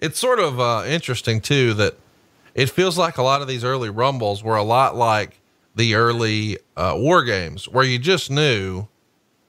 It's 0.00 0.18
sort 0.18 0.38
of 0.38 0.60
uh, 0.60 0.84
interesting 0.86 1.40
too 1.40 1.74
that 1.74 1.96
it 2.54 2.70
feels 2.70 2.96
like 2.98 3.18
a 3.18 3.22
lot 3.22 3.42
of 3.42 3.48
these 3.48 3.64
early 3.64 3.90
Rumbles 3.90 4.42
were 4.42 4.56
a 4.56 4.62
lot 4.62 4.96
like 4.96 5.40
the 5.74 5.94
early 5.94 6.58
uh, 6.76 6.94
War 6.96 7.22
Games, 7.24 7.68
where 7.68 7.84
you 7.84 7.98
just 7.98 8.30
knew 8.30 8.86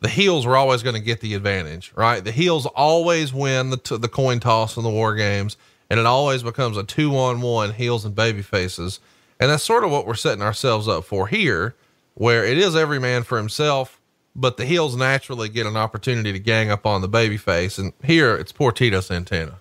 the 0.01 0.09
heels 0.09 0.45
were 0.45 0.55
always 0.55 0.83
going 0.83 0.95
to 0.95 1.01
get 1.01 1.19
the 1.19 1.33
advantage, 1.33 1.91
right? 1.95 2.23
The 2.23 2.31
heels 2.31 2.65
always 2.65 3.33
win 3.33 3.69
the 3.69 3.77
t- 3.77 3.97
the 3.97 4.07
coin 4.07 4.39
toss 4.39 4.77
in 4.77 4.83
the 4.83 4.89
War 4.89 5.15
Games 5.15 5.57
and 5.89 5.99
it 5.99 6.05
always 6.05 6.43
becomes 6.43 6.77
a 6.77 6.83
two 6.83 7.17
on 7.17 7.41
one 7.41 7.73
heels 7.73 8.05
and 8.05 8.13
baby 8.15 8.41
faces. 8.41 8.99
And 9.39 9.49
that's 9.49 9.63
sort 9.63 9.83
of 9.83 9.91
what 9.91 10.05
we're 10.05 10.15
setting 10.15 10.43
ourselves 10.43 10.87
up 10.87 11.03
for 11.03 11.27
here, 11.27 11.75
where 12.13 12.45
it 12.45 12.57
is 12.57 12.75
every 12.75 12.99
man 12.99 13.23
for 13.23 13.37
himself, 13.37 13.99
but 14.35 14.57
the 14.57 14.65
heels 14.65 14.95
naturally 14.95 15.49
get 15.49 15.65
an 15.65 15.77
opportunity 15.77 16.31
to 16.31 16.39
gang 16.39 16.69
up 16.69 16.85
on 16.85 17.01
the 17.01 17.07
baby 17.07 17.37
face. 17.37 17.77
And 17.77 17.93
here 18.03 18.35
it's 18.35 18.51
poor 18.51 18.71
Tito 18.71 19.01
Santana. 19.01 19.59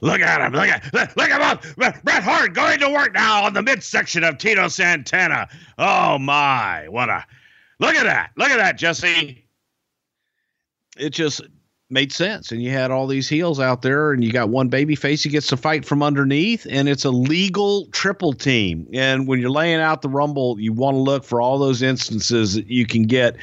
Look 0.00 0.20
at 0.20 0.40
him. 0.40 0.52
Look 0.52 0.68
at 0.68 1.16
look 1.16 1.30
at 1.30 1.62
him. 1.62 1.92
Bret 2.04 2.22
Hart 2.22 2.54
going 2.54 2.78
to 2.80 2.88
work 2.90 3.14
now 3.14 3.44
on 3.44 3.54
the 3.54 3.62
midsection 3.62 4.24
of 4.24 4.38
Tito 4.38 4.68
Santana. 4.68 5.48
Oh 5.76 6.18
my, 6.18 6.88
what 6.88 7.08
a 7.08 7.24
look 7.80 7.94
at 7.94 8.04
that. 8.04 8.30
Look 8.36 8.50
at 8.50 8.58
that, 8.58 8.78
Jesse. 8.78 9.44
It 10.96 11.10
just 11.10 11.42
made 11.90 12.12
sense. 12.12 12.52
And 12.52 12.62
you 12.62 12.70
had 12.70 12.90
all 12.90 13.06
these 13.06 13.28
heels 13.28 13.58
out 13.58 13.82
there, 13.82 14.12
and 14.12 14.22
you 14.22 14.30
got 14.30 14.50
one 14.50 14.68
baby 14.68 14.94
face 14.94 15.22
who 15.22 15.30
gets 15.30 15.46
to 15.48 15.56
fight 15.56 15.84
from 15.84 16.02
underneath, 16.02 16.66
and 16.68 16.88
it's 16.88 17.04
a 17.04 17.10
legal 17.10 17.86
triple 17.86 18.32
team. 18.32 18.86
And 18.92 19.26
when 19.26 19.40
you're 19.40 19.50
laying 19.50 19.80
out 19.80 20.02
the 20.02 20.08
Rumble, 20.08 20.60
you 20.60 20.72
want 20.72 20.96
to 20.96 21.00
look 21.00 21.24
for 21.24 21.40
all 21.40 21.58
those 21.58 21.82
instances 21.82 22.54
that 22.54 22.68
you 22.68 22.84
can 22.86 23.04
get 23.04 23.36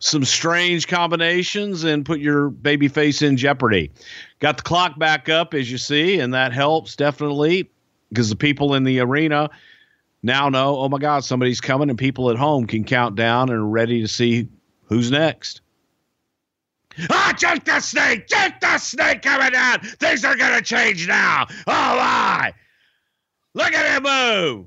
some 0.00 0.24
strange 0.24 0.88
combinations 0.88 1.84
and 1.84 2.04
put 2.04 2.18
your 2.18 2.50
baby 2.50 2.88
face 2.88 3.22
in 3.22 3.36
jeopardy. 3.36 3.90
Got 4.42 4.56
the 4.56 4.64
clock 4.64 4.98
back 4.98 5.28
up, 5.28 5.54
as 5.54 5.70
you 5.70 5.78
see, 5.78 6.18
and 6.18 6.34
that 6.34 6.52
helps 6.52 6.96
definitely 6.96 7.70
because 8.08 8.28
the 8.28 8.34
people 8.34 8.74
in 8.74 8.82
the 8.82 8.98
arena 8.98 9.48
now 10.24 10.48
know, 10.48 10.78
oh 10.78 10.88
my 10.88 10.98
God, 10.98 11.22
somebody's 11.22 11.60
coming, 11.60 11.88
and 11.88 11.96
people 11.96 12.28
at 12.28 12.36
home 12.36 12.66
can 12.66 12.82
count 12.82 13.14
down 13.14 13.50
and 13.50 13.58
are 13.60 13.64
ready 13.64 14.00
to 14.00 14.08
see 14.08 14.48
who's 14.86 15.12
next. 15.12 15.60
Ah, 17.08 17.32
Jake 17.38 17.62
the 17.62 17.78
Snake! 17.78 18.26
Jake 18.26 18.58
the 18.58 18.78
Snake 18.78 19.22
coming 19.22 19.52
down! 19.52 19.78
Things 19.78 20.24
are 20.24 20.36
gonna 20.36 20.60
change 20.60 21.06
now! 21.06 21.46
Oh 21.48 21.96
my! 21.96 22.52
Look 23.54 23.72
at 23.72 23.96
him 23.96 24.02
move! 24.02 24.66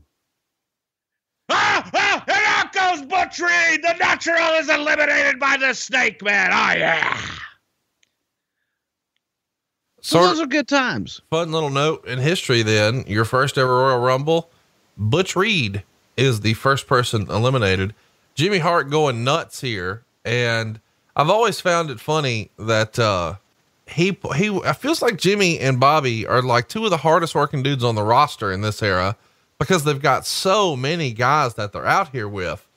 Ah, 1.50 1.90
ah, 1.94 2.24
and 2.26 2.46
out 2.48 2.72
goes 2.72 3.06
Butch 3.08 3.40
Reed! 3.40 3.84
The 3.84 3.94
natural 4.00 4.54
is 4.54 4.70
eliminated 4.70 5.38
by 5.38 5.58
the 5.58 5.74
Snake 5.74 6.24
Man! 6.24 6.52
Oh 6.54 6.80
yeah! 6.80 7.20
So 10.06 10.22
those 10.22 10.40
are 10.40 10.45
good 10.45 10.68
times. 10.68 11.22
Fun 11.32 11.52
little 11.52 11.72
note 11.72 12.06
in 12.07 12.19
history 12.19 12.61
then. 12.61 13.03
Your 13.07 13.26
first 13.26 13.57
ever 13.57 13.76
Royal 13.76 13.99
Rumble, 13.99 14.52
Butch 14.98 15.36
Reed 15.36 15.84
is 16.15 16.41
the 16.41 16.53
first 16.53 16.86
person 16.86 17.23
eliminated. 17.27 17.95
Jimmy 18.36 18.60
Hart 18.60 18.91
going 18.91 19.23
nuts 19.23 19.61
here 19.61 20.03
and 20.23 20.80
I've 21.15 21.30
always 21.30 21.60
found 21.60 21.90
it 21.90 21.99
funny 21.99 22.52
that 22.60 22.99
uh, 22.99 23.36
he 23.88 24.15
he. 24.36 24.60
I 24.64 24.73
feels 24.73 25.02
like 25.02 25.18
Jimmy 25.18 25.60
and 25.60 25.80
Bobby 25.80 26.27
are 26.27 26.44
like 26.44 26.68
two 26.68 26.84
of 26.84 26.91
the 26.91 26.98
hardest 26.98 27.34
working 27.34 27.64
dudes 27.64 27.84
on 27.84 27.95
the 27.95 28.03
roster 28.03 28.52
in 28.52 28.61
this 28.61 28.84
era 28.84 29.15
because 29.57 29.86
they've 29.86 30.02
got 30.02 30.27
so 30.27 30.76
many 30.76 31.14
guys 31.14 31.56
that 31.56 31.73
they're 31.73 31.86
out 31.86 32.10
here 32.10 32.27
with. 32.27 32.68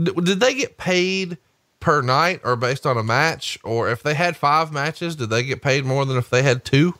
D- 0.00 0.12
did 0.12 0.38
they 0.38 0.54
get 0.54 0.76
paid 0.76 1.38
per 1.80 2.02
night 2.02 2.40
or 2.44 2.56
based 2.56 2.86
on 2.86 2.96
a 2.96 3.02
match? 3.02 3.58
Or 3.64 3.90
if 3.90 4.02
they 4.02 4.14
had 4.14 4.36
five 4.36 4.72
matches, 4.72 5.16
did 5.16 5.30
they 5.30 5.42
get 5.42 5.62
paid 5.62 5.84
more 5.84 6.04
than 6.04 6.16
if 6.16 6.30
they 6.30 6.42
had 6.42 6.64
two? 6.64 6.94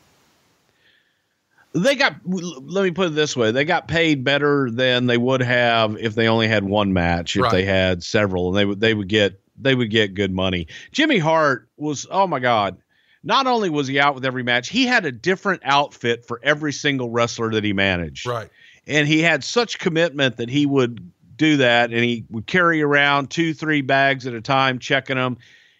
They 1.73 1.95
got, 1.95 2.15
let 2.25 2.83
me 2.83 2.91
put 2.91 3.07
it 3.07 3.15
this 3.15 3.37
way. 3.37 3.51
They 3.51 3.63
got 3.63 3.87
paid 3.87 4.23
better 4.23 4.71
than 4.71 5.05
they 5.05 5.17
would 5.17 5.41
have 5.41 5.97
if 5.97 6.15
they 6.15 6.27
only 6.27 6.47
had 6.47 6.63
one 6.63 6.93
match, 6.93 7.35
if 7.35 7.43
right. 7.43 7.51
they 7.51 7.63
had 7.63 8.03
several 8.03 8.47
and 8.47 8.57
they 8.57 8.65
would, 8.65 8.79
they 8.79 8.93
would 8.93 9.07
get 9.07 9.39
they 9.61 9.75
would 9.75 9.89
get 9.89 10.13
good 10.13 10.31
money. 10.31 10.67
Jimmy 10.91 11.17
Hart 11.19 11.67
was, 11.77 12.07
oh 12.09 12.27
my 12.27 12.39
God. 12.39 12.77
Not 13.23 13.47
only 13.47 13.69
was 13.69 13.87
he 13.87 13.99
out 13.99 14.15
with 14.15 14.25
every 14.25 14.43
match, 14.43 14.69
he 14.69 14.85
had 14.85 15.05
a 15.05 15.11
different 15.11 15.61
outfit 15.65 16.25
for 16.25 16.39
every 16.41 16.71
single 16.71 17.09
wrestler 17.09 17.51
that 17.51 17.65
he 17.65 17.73
managed. 17.73 18.25
Right. 18.25 18.49
And 18.87 19.07
he 19.07 19.21
had 19.21 19.43
such 19.43 19.77
commitment 19.77 20.37
that 20.37 20.49
he 20.49 20.65
would 20.65 21.11
do 21.39 21.57
that 21.57 21.91
and 21.91 22.03
he 22.03 22.25
would 22.29 22.45
carry 22.45 22.83
around 22.83 23.31
two, 23.31 23.55
three 23.55 23.81
bags 23.81 24.27
at 24.27 24.35
a 24.35 24.41
time, 24.41 24.77
checking 24.77 25.15
them 25.15 25.37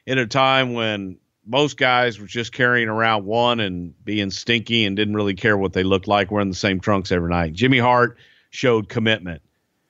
in 0.08 0.18
a 0.18 0.26
time 0.26 0.74
when 0.74 1.20
most 1.46 1.78
guys 1.78 2.20
were 2.20 2.26
just 2.26 2.52
carrying 2.52 2.88
around 2.88 3.26
one 3.26 3.60
and 3.60 3.94
being 4.04 4.32
stinky 4.32 4.86
and 4.86 4.96
didn't 4.96 5.16
really 5.16 5.36
care 5.36 5.58
what 5.58 5.74
they 5.74 5.84
looked 5.84 6.08
like 6.08 6.32
wearing 6.32 6.50
the 6.50 6.56
same 6.56 6.80
trunks 6.80 7.12
every 7.12 7.30
night. 7.30 7.54
Jimmy 7.54 7.78
Hart 7.78 8.18
showed 8.50 8.90
commitment. 8.90 9.42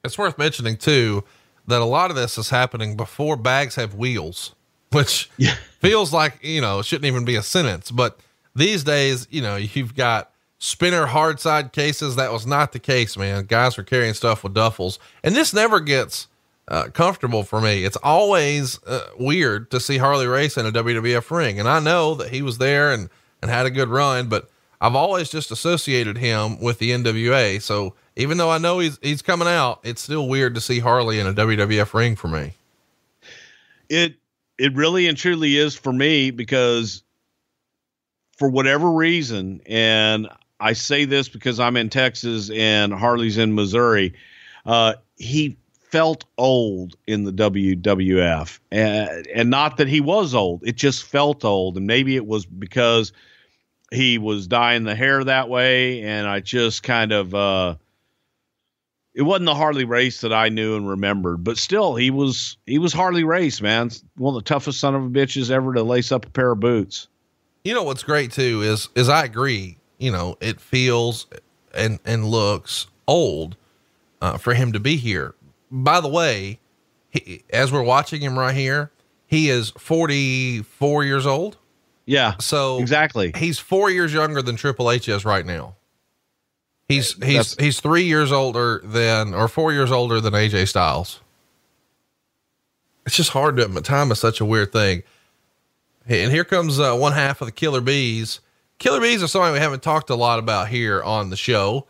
It's 0.03 0.17
worth 0.17 0.37
mentioning 0.37 0.75
too 0.75 1.23
that 1.67 1.81
a 1.81 1.85
lot 1.85 2.09
of 2.09 2.17
this 2.17 2.37
is 2.37 2.49
happening 2.49 2.97
before 2.97 3.37
bags 3.37 3.75
have 3.75 3.93
wheels, 3.93 4.55
which 4.91 5.29
yeah. 5.37 5.55
feels 5.79 6.11
like, 6.11 6.39
you 6.41 6.61
know, 6.61 6.79
it 6.79 6.85
shouldn't 6.85 7.05
even 7.05 7.23
be 7.25 7.35
a 7.35 7.43
sentence. 7.43 7.91
But 7.91 8.19
these 8.55 8.83
days, 8.83 9.27
you 9.29 9.41
know, 9.41 9.55
you've 9.55 9.95
got 9.95 10.31
spinner 10.59 11.07
hard 11.07 11.39
side 11.39 11.71
cases. 11.71 12.15
That 12.15 12.31
was 12.31 12.45
not 12.45 12.73
the 12.73 12.79
case, 12.79 13.17
man. 13.17 13.45
Guys 13.45 13.77
were 13.77 13.83
carrying 13.83 14.13
stuff 14.13 14.43
with 14.43 14.53
duffels. 14.53 14.99
And 15.23 15.35
this 15.35 15.53
never 15.53 15.79
gets 15.79 16.27
uh, 16.67 16.89
comfortable 16.93 17.43
for 17.43 17.59
me. 17.59 17.83
It's 17.85 17.97
always 17.97 18.81
uh, 18.85 19.07
weird 19.17 19.71
to 19.71 19.79
see 19.79 19.97
Harley 19.97 20.27
Race 20.27 20.57
in 20.57 20.65
a 20.65 20.71
WWF 20.71 21.31
ring. 21.35 21.59
And 21.59 21.67
I 21.67 21.79
know 21.79 22.13
that 22.15 22.29
he 22.29 22.41
was 22.41 22.59
there 22.59 22.93
and, 22.93 23.09
and 23.41 23.49
had 23.49 23.65
a 23.65 23.71
good 23.71 23.89
run, 23.89 24.27
but 24.29 24.49
I've 24.81 24.95
always 24.95 25.29
just 25.29 25.51
associated 25.51 26.17
him 26.17 26.59
with 26.59 26.79
the 26.79 26.91
NWA. 26.91 27.61
So 27.61 27.95
even 28.15 28.37
though 28.37 28.49
I 28.49 28.57
know 28.57 28.79
he's 28.79 28.99
he's 29.01 29.21
coming 29.21 29.47
out, 29.47 29.79
it's 29.83 30.01
still 30.01 30.27
weird 30.27 30.55
to 30.55 30.61
see 30.61 30.79
Harley 30.79 31.19
in 31.19 31.27
a 31.27 31.33
WWF 31.33 31.93
ring 31.93 32.15
for 32.15 32.27
me. 32.27 32.53
It 33.89 34.15
it 34.57 34.73
really 34.75 35.07
and 35.07 35.17
truly 35.17 35.57
is 35.57 35.75
for 35.75 35.91
me 35.91 36.31
because 36.31 37.03
for 38.37 38.49
whatever 38.49 38.91
reason, 38.91 39.61
and 39.65 40.29
I 40.59 40.73
say 40.73 41.05
this 41.05 41.29
because 41.29 41.59
I'm 41.59 41.77
in 41.77 41.89
Texas 41.89 42.49
and 42.49 42.93
Harley's 42.93 43.37
in 43.37 43.55
Missouri, 43.55 44.13
uh, 44.65 44.95
he 45.17 45.57
felt 45.89 46.25
old 46.37 46.95
in 47.07 47.23
the 47.23 47.31
WWF, 47.31 48.59
and, 48.71 49.27
and 49.27 49.49
not 49.49 49.77
that 49.77 49.87
he 49.87 50.01
was 50.01 50.35
old. 50.35 50.61
It 50.63 50.75
just 50.75 51.03
felt 51.03 51.43
old, 51.43 51.77
and 51.77 51.87
maybe 51.87 52.15
it 52.15 52.27
was 52.27 52.45
because 52.45 53.11
he 53.91 54.17
was 54.17 54.47
dyeing 54.47 54.83
the 54.83 54.95
hair 54.95 55.23
that 55.23 55.49
way, 55.49 56.03
and 56.03 56.27
I 56.27 56.39
just 56.39 56.83
kind 56.83 57.11
of. 57.11 57.33
Uh, 57.33 57.75
it 59.15 59.23
wasn't 59.23 59.47
the 59.47 59.55
Harley 59.55 59.85
race 59.85 60.21
that 60.21 60.31
I 60.31 60.49
knew 60.49 60.77
and 60.77 60.87
remembered, 60.87 61.43
but 61.43 61.57
still, 61.57 61.95
he 61.95 62.11
was 62.11 62.57
he 62.67 62.77
was 62.77 62.93
Harley 62.93 63.23
race, 63.23 63.59
man. 63.59 63.89
One 64.15 64.35
of 64.35 64.43
the 64.43 64.47
toughest 64.47 64.79
son 64.79 64.93
of 64.95 65.03
a 65.03 65.09
bitches 65.09 65.49
ever 65.49 65.73
to 65.73 65.83
lace 65.83 66.11
up 66.11 66.27
a 66.27 66.29
pair 66.29 66.51
of 66.51 66.59
boots. 66.59 67.07
You 67.63 67.73
know 67.73 67.83
what's 67.83 68.03
great 68.03 68.31
too 68.31 68.61
is 68.61 68.89
is 68.95 69.09
I 69.09 69.25
agree. 69.25 69.78
You 69.99 70.11
know, 70.11 70.37
it 70.41 70.59
feels 70.59 71.27
and 71.73 71.99
and 72.05 72.25
looks 72.25 72.87
old 73.07 73.55
uh, 74.21 74.37
for 74.37 74.53
him 74.55 74.71
to 74.73 74.79
be 74.79 74.95
here. 74.95 75.35
By 75.69 76.01
the 76.01 76.07
way, 76.07 76.59
he, 77.11 77.43
as 77.51 77.71
we're 77.71 77.83
watching 77.83 78.21
him 78.21 78.39
right 78.39 78.55
here, 78.55 78.91
he 79.27 79.49
is 79.49 79.69
44 79.71 81.03
years 81.03 81.27
old. 81.27 81.57
Yeah. 82.05 82.33
So 82.39 82.79
exactly, 82.79 83.31
he's 83.35 83.59
four 83.59 83.91
years 83.91 84.11
younger 84.13 84.41
than 84.41 84.55
Triple 84.55 84.89
H 84.89 85.07
is 85.07 85.25
right 85.25 85.45
now. 85.45 85.75
He's 86.87 87.13
he's 87.13 87.19
That's- 87.19 87.55
he's 87.59 87.79
three 87.79 88.03
years 88.05 88.31
older 88.31 88.81
than 88.83 89.35
or 89.35 89.47
four 89.47 89.71
years 89.71 89.91
older 89.91 90.19
than 90.19 90.33
AJ 90.33 90.69
Styles. 90.69 91.19
It's 93.05 93.15
just 93.15 93.29
hard 93.31 93.57
to 93.57 93.81
time 93.81 94.11
is 94.11 94.19
such 94.19 94.41
a 94.41 94.45
weird 94.45 94.71
thing. 94.71 95.03
And 96.07 96.31
here 96.31 96.43
comes 96.43 96.79
uh, 96.79 96.95
one 96.95 97.13
half 97.13 97.41
of 97.41 97.45
the 97.45 97.51
Killer 97.51 97.81
Bees. 97.81 98.39
Killer 98.79 99.01
Bees 99.01 99.21
are 99.21 99.27
something 99.27 99.53
we 99.53 99.59
haven't 99.59 99.83
talked 99.83 100.09
a 100.09 100.15
lot 100.15 100.39
about 100.39 100.69
here 100.69 101.03
on 101.03 101.29
the 101.29 101.37
show. 101.37 101.85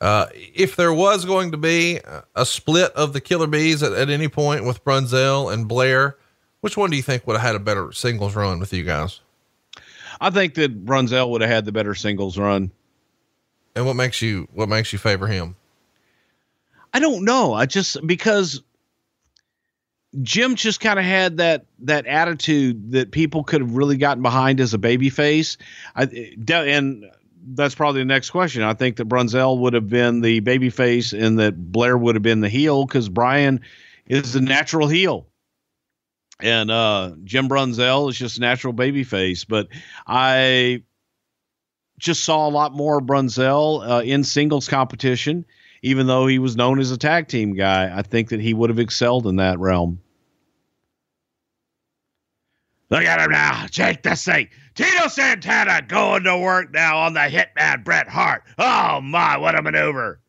Uh, 0.00 0.26
if 0.34 0.74
there 0.74 0.92
was 0.92 1.24
going 1.24 1.52
to 1.52 1.56
be 1.56 2.00
a- 2.34 2.44
split 2.44 2.90
of 2.92 3.12
the 3.12 3.20
Killer 3.20 3.46
Bees 3.46 3.82
at, 3.84 3.92
at 3.92 4.10
any 4.10 4.26
point 4.28 4.64
with 4.64 4.84
Brunzell 4.84 5.52
and 5.52 5.68
Blair, 5.68 6.16
which 6.60 6.76
one 6.76 6.90
do 6.90 6.96
you 6.96 7.02
think 7.02 7.24
would 7.26 7.34
have 7.34 7.42
had 7.46 7.54
a 7.54 7.60
better 7.60 7.92
singles 7.92 8.34
run 8.34 8.58
with 8.58 8.72
you 8.72 8.82
guys? 8.82 9.20
I 10.20 10.30
think 10.30 10.54
that 10.54 10.84
Brunzell 10.84 11.30
would 11.30 11.40
have 11.40 11.50
had 11.50 11.64
the 11.64 11.72
better 11.72 11.94
singles 11.94 12.36
run. 12.36 12.72
And 13.74 13.86
what 13.86 13.94
makes 13.94 14.20
you 14.20 14.48
what 14.52 14.68
makes 14.68 14.92
you 14.92 14.98
favor 14.98 15.26
him? 15.26 15.56
I 16.92 16.98
don't 17.00 17.24
know. 17.24 17.54
I 17.54 17.66
just 17.66 18.04
because 18.06 18.60
Jim 20.20 20.56
just 20.56 20.80
kind 20.80 20.98
of 20.98 21.04
had 21.04 21.38
that 21.38 21.64
that 21.80 22.06
attitude 22.06 22.92
that 22.92 23.10
people 23.10 23.44
could 23.44 23.62
have 23.62 23.76
really 23.76 23.96
gotten 23.96 24.22
behind 24.22 24.60
as 24.60 24.74
a 24.74 24.78
baby 24.78 25.08
face. 25.08 25.56
I 25.96 26.36
and 26.48 27.04
that's 27.54 27.74
probably 27.74 28.02
the 28.02 28.06
next 28.06 28.30
question. 28.30 28.62
I 28.62 28.74
think 28.74 28.96
that 28.96 29.08
Brunzell 29.08 29.58
would 29.60 29.72
have 29.72 29.88
been 29.88 30.20
the 30.20 30.40
baby 30.40 30.68
face 30.70 31.12
and 31.12 31.38
that 31.38 31.56
Blair 31.72 31.96
would 31.96 32.14
have 32.14 32.22
been 32.22 32.40
the 32.40 32.48
heel 32.48 32.84
because 32.84 33.08
Brian 33.08 33.62
is 34.06 34.34
the 34.34 34.40
natural 34.40 34.86
heel. 34.86 35.26
And 36.40 36.70
uh 36.70 37.12
Jim 37.24 37.48
Brunzell 37.48 38.10
is 38.10 38.18
just 38.18 38.38
natural 38.38 38.74
baby 38.74 39.04
face. 39.04 39.44
But 39.44 39.68
I 40.06 40.82
just 41.98 42.24
saw 42.24 42.46
a 42.46 42.50
lot 42.50 42.74
more 42.74 43.00
Brunzell 43.00 43.88
uh, 43.88 44.02
in 44.02 44.24
singles 44.24 44.68
competition 44.68 45.46
even 45.82 46.06
though 46.06 46.26
he 46.26 46.38
was 46.38 46.56
known 46.56 46.78
as 46.78 46.90
a 46.90 46.96
tag 46.96 47.28
team 47.28 47.54
guy, 47.54 47.92
I 47.96 48.02
think 48.02 48.30
that 48.30 48.40
he 48.40 48.54
would 48.54 48.70
have 48.70 48.78
excelled 48.78 49.26
in 49.26 49.36
that 49.36 49.58
realm. 49.58 50.00
Look 52.88 53.04
at 53.04 53.20
him 53.20 53.30
now. 53.30 53.66
Jake 53.68 54.02
the 54.02 54.14
Snake. 54.14 54.50
Tito 54.74 55.08
Santana 55.08 55.82
going 55.86 56.24
to 56.24 56.38
work 56.38 56.72
now 56.72 56.98
on 56.98 57.14
the 57.14 57.20
hitman 57.20 57.84
Bret 57.84 58.08
Hart. 58.08 58.42
Oh 58.58 59.00
my, 59.00 59.38
what 59.38 59.58
a 59.58 59.62
maneuver. 59.62 60.20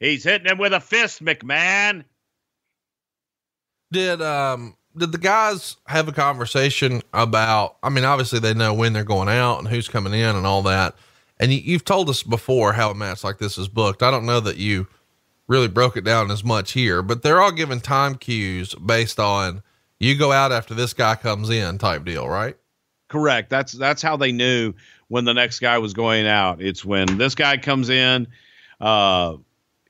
He's 0.00 0.24
hitting 0.24 0.46
him 0.48 0.58
with 0.58 0.72
a 0.72 0.80
fist, 0.80 1.24
McMahon. 1.24 2.04
Did 3.90 4.22
um 4.22 4.76
did 4.96 5.12
the 5.12 5.18
guys 5.18 5.76
have 5.86 6.08
a 6.08 6.12
conversation 6.12 7.02
about? 7.12 7.76
I 7.82 7.90
mean, 7.90 8.04
obviously 8.04 8.38
they 8.38 8.54
know 8.54 8.74
when 8.74 8.92
they're 8.92 9.04
going 9.04 9.28
out 9.28 9.58
and 9.58 9.68
who's 9.68 9.88
coming 9.88 10.14
in 10.14 10.36
and 10.36 10.46
all 10.46 10.62
that. 10.62 10.94
And 11.44 11.52
you, 11.52 11.58
you've 11.58 11.84
told 11.84 12.08
us 12.08 12.22
before 12.22 12.72
how 12.72 12.90
a 12.90 12.94
match 12.94 13.22
like 13.22 13.36
this 13.36 13.58
is 13.58 13.68
booked. 13.68 14.02
I 14.02 14.10
don't 14.10 14.24
know 14.24 14.40
that 14.40 14.56
you 14.56 14.86
really 15.46 15.68
broke 15.68 15.94
it 15.94 16.02
down 16.02 16.30
as 16.30 16.42
much 16.42 16.72
here, 16.72 17.02
but 17.02 17.22
they're 17.22 17.42
all 17.42 17.52
given 17.52 17.80
time 17.80 18.14
cues 18.14 18.74
based 18.76 19.20
on 19.20 19.62
you 20.00 20.16
go 20.16 20.32
out 20.32 20.52
after 20.52 20.72
this 20.72 20.94
guy 20.94 21.16
comes 21.16 21.50
in 21.50 21.76
type 21.76 22.02
deal, 22.06 22.26
right? 22.26 22.56
Correct. 23.08 23.50
That's 23.50 23.72
that's 23.72 24.00
how 24.00 24.16
they 24.16 24.32
knew 24.32 24.72
when 25.08 25.26
the 25.26 25.34
next 25.34 25.58
guy 25.58 25.76
was 25.76 25.92
going 25.92 26.26
out. 26.26 26.62
It's 26.62 26.82
when 26.82 27.18
this 27.18 27.34
guy 27.34 27.58
comes 27.58 27.90
in, 27.90 28.26
uh, 28.80 29.36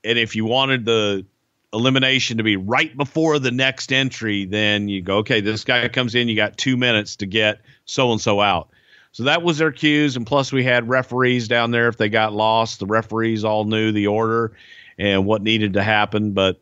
and 0.03 0.19
if 0.19 0.35
you 0.35 0.43
wanted 0.43 0.83
the 0.83 1.25
elimination 1.71 2.35
to 2.39 2.43
be 2.43 2.57
right 2.57 2.97
before 2.97 3.39
the 3.39 3.51
next 3.51 3.93
entry, 3.93 4.43
then 4.43 4.89
you 4.89 5.01
go, 5.01 5.19
okay, 5.19 5.39
this 5.39 5.63
guy 5.63 5.87
comes 5.87 6.15
in, 6.15 6.27
you 6.27 6.35
got 6.35 6.57
two 6.57 6.75
minutes 6.75 7.15
to 7.15 7.25
get 7.25 7.61
so 7.85 8.11
and 8.11 8.19
so 8.19 8.41
out. 8.41 8.71
So 9.15 9.23
that 9.23 9.43
was 9.43 9.59
their 9.59 9.71
cues, 9.71 10.17
and 10.17 10.27
plus 10.27 10.51
we 10.51 10.65
had 10.65 10.89
referees 10.89 11.47
down 11.47 11.71
there. 11.71 11.87
If 11.87 11.95
they 11.95 12.09
got 12.09 12.33
lost, 12.33 12.81
the 12.81 12.85
referees 12.85 13.45
all 13.45 13.63
knew 13.63 13.93
the 13.93 14.07
order 14.07 14.51
and 14.97 15.25
what 15.25 15.41
needed 15.41 15.71
to 15.75 15.83
happen. 15.83 16.33
But 16.33 16.59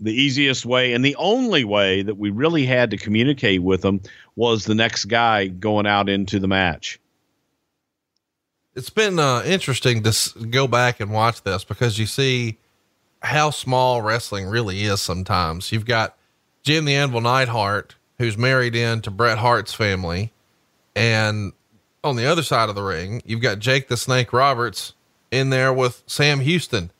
the 0.00 0.10
easiest 0.10 0.64
way 0.64 0.94
and 0.94 1.04
the 1.04 1.14
only 1.16 1.62
way 1.62 2.00
that 2.00 2.16
we 2.16 2.30
really 2.30 2.64
had 2.64 2.92
to 2.92 2.96
communicate 2.96 3.62
with 3.62 3.82
them 3.82 4.00
was 4.34 4.64
the 4.64 4.74
next 4.74 5.04
guy 5.04 5.48
going 5.48 5.86
out 5.86 6.08
into 6.08 6.38
the 6.38 6.48
match. 6.48 6.98
It's 8.74 8.88
been 8.88 9.18
uh, 9.18 9.42
interesting 9.44 10.04
to 10.04 10.08
s- 10.08 10.28
go 10.32 10.66
back 10.66 11.00
and 11.00 11.12
watch 11.12 11.42
this 11.42 11.64
because 11.64 11.98
you 11.98 12.06
see 12.06 12.56
how 13.20 13.50
small 13.50 14.00
wrestling 14.00 14.46
really 14.46 14.84
is 14.84 15.02
sometimes. 15.02 15.70
You've 15.70 15.84
got 15.84 16.16
Jim 16.62 16.86
the 16.86 16.94
Anvil 16.94 17.20
Neidhart, 17.20 17.96
who's 18.16 18.38
married 18.38 18.74
into 18.74 19.10
Bret 19.10 19.36
Hart's 19.36 19.74
family. 19.74 20.32
And 20.96 21.52
on 22.04 22.16
the 22.16 22.26
other 22.26 22.42
side 22.42 22.68
of 22.68 22.74
the 22.74 22.82
ring, 22.82 23.22
you've 23.24 23.40
got 23.40 23.58
Jake 23.58 23.88
the 23.88 23.96
Snake 23.96 24.32
Roberts 24.32 24.94
in 25.30 25.50
there 25.50 25.72
with 25.72 26.02
Sam 26.06 26.40
Houston. 26.40 26.90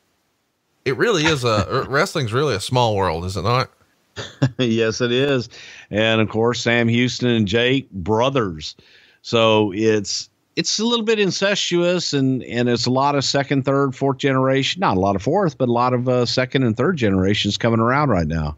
It 0.85 0.97
really 0.97 1.25
is 1.25 1.45
a 1.45 1.85
wrestling's 1.89 2.33
really 2.33 2.55
a 2.55 2.61
small 2.61 2.97
world, 2.97 3.25
is 3.25 3.37
it 3.37 3.43
not? 3.43 3.71
yes, 4.59 5.01
it 5.01 5.13
is. 5.13 5.49
And 5.91 6.21
of 6.21 6.29
course, 6.29 6.61
Sam 6.61 6.89
Houston 6.89 7.29
and 7.29 7.47
Jake 7.47 7.91
brothers. 7.91 8.77
So 9.23 9.73
it's 9.75 10.31
it's 10.57 10.79
a 10.79 10.85
little 10.85 11.05
bit 11.05 11.19
incestuous 11.19 12.13
and 12.13 12.43
and 12.45 12.69
it's 12.69 12.87
a 12.87 12.91
lot 12.91 13.15
of 13.15 13.25
second, 13.25 13.65
third, 13.65 13.95
fourth 13.95 14.19
generation. 14.19 14.81
Not 14.81 14.97
a 14.97 15.01
lot 15.01 15.17
of 15.17 15.23
fourth, 15.23 15.59
but 15.59 15.69
a 15.69 15.73
lot 15.73 15.95
of 15.95 16.09
uh, 16.09 16.27
second 16.27 16.63
and 16.63 16.77
third 16.77 16.97
generations 16.97 17.57
coming 17.57 17.81
around 17.81 18.11
right 18.11 18.27
now. 18.27 18.57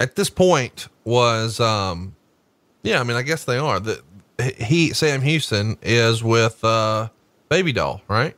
At 0.00 0.16
this 0.16 0.28
point 0.28 0.88
was 1.04 1.60
um 1.60 2.14
yeah, 2.82 3.00
I 3.00 3.04
mean 3.04 3.16
I 3.16 3.22
guess 3.22 3.44
they 3.44 3.56
are. 3.56 3.80
The 3.80 4.02
he 4.38 4.92
Sam 4.92 5.22
Houston 5.22 5.76
is 5.82 6.22
with 6.22 6.64
uh 6.64 7.08
Baby 7.48 7.72
Doll, 7.72 8.02
right? 8.08 8.36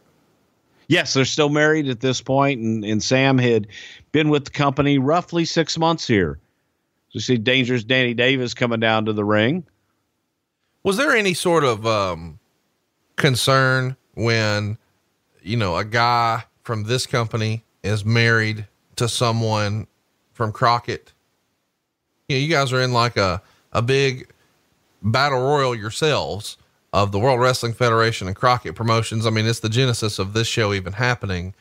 Yes, 0.88 1.14
they're 1.14 1.24
still 1.24 1.48
married 1.48 1.88
at 1.88 2.00
this 2.00 2.20
point, 2.20 2.60
and, 2.60 2.84
and 2.84 3.02
Sam 3.02 3.38
had 3.38 3.66
been 4.12 4.28
with 4.28 4.44
the 4.44 4.50
company 4.50 4.98
roughly 4.98 5.44
six 5.44 5.76
months 5.76 6.06
here. 6.06 6.38
So 7.08 7.12
you 7.12 7.20
see 7.20 7.38
Dangerous 7.38 7.82
Danny 7.82 8.14
Davis 8.14 8.54
coming 8.54 8.78
down 8.78 9.06
to 9.06 9.12
the 9.12 9.24
ring. 9.24 9.64
Was 10.84 10.96
there 10.96 11.10
any 11.10 11.34
sort 11.34 11.64
of 11.64 11.84
um, 11.86 12.38
concern 13.16 13.96
when, 14.14 14.78
you 15.42 15.56
know, 15.56 15.76
a 15.76 15.84
guy 15.84 16.44
from 16.62 16.84
this 16.84 17.06
company 17.06 17.64
is 17.82 18.04
married 18.04 18.66
to 18.94 19.08
someone 19.08 19.88
from 20.34 20.52
Crockett? 20.52 21.12
You 22.28 22.36
know, 22.36 22.40
you 22.42 22.48
guys 22.48 22.72
are 22.72 22.80
in 22.80 22.92
like 22.92 23.16
a, 23.16 23.42
a 23.72 23.82
big 23.82 24.28
battle 25.06 25.40
royal 25.40 25.74
yourselves 25.74 26.58
of 26.92 27.12
the 27.12 27.18
World 27.18 27.40
Wrestling 27.40 27.72
Federation 27.72 28.26
and 28.26 28.36
Crockett 28.36 28.74
Promotions. 28.74 29.26
I 29.26 29.30
mean, 29.30 29.46
it's 29.46 29.60
the 29.60 29.68
genesis 29.68 30.18
of 30.18 30.32
this 30.32 30.48
show 30.48 30.72
even 30.72 30.94
happening. 30.94 31.54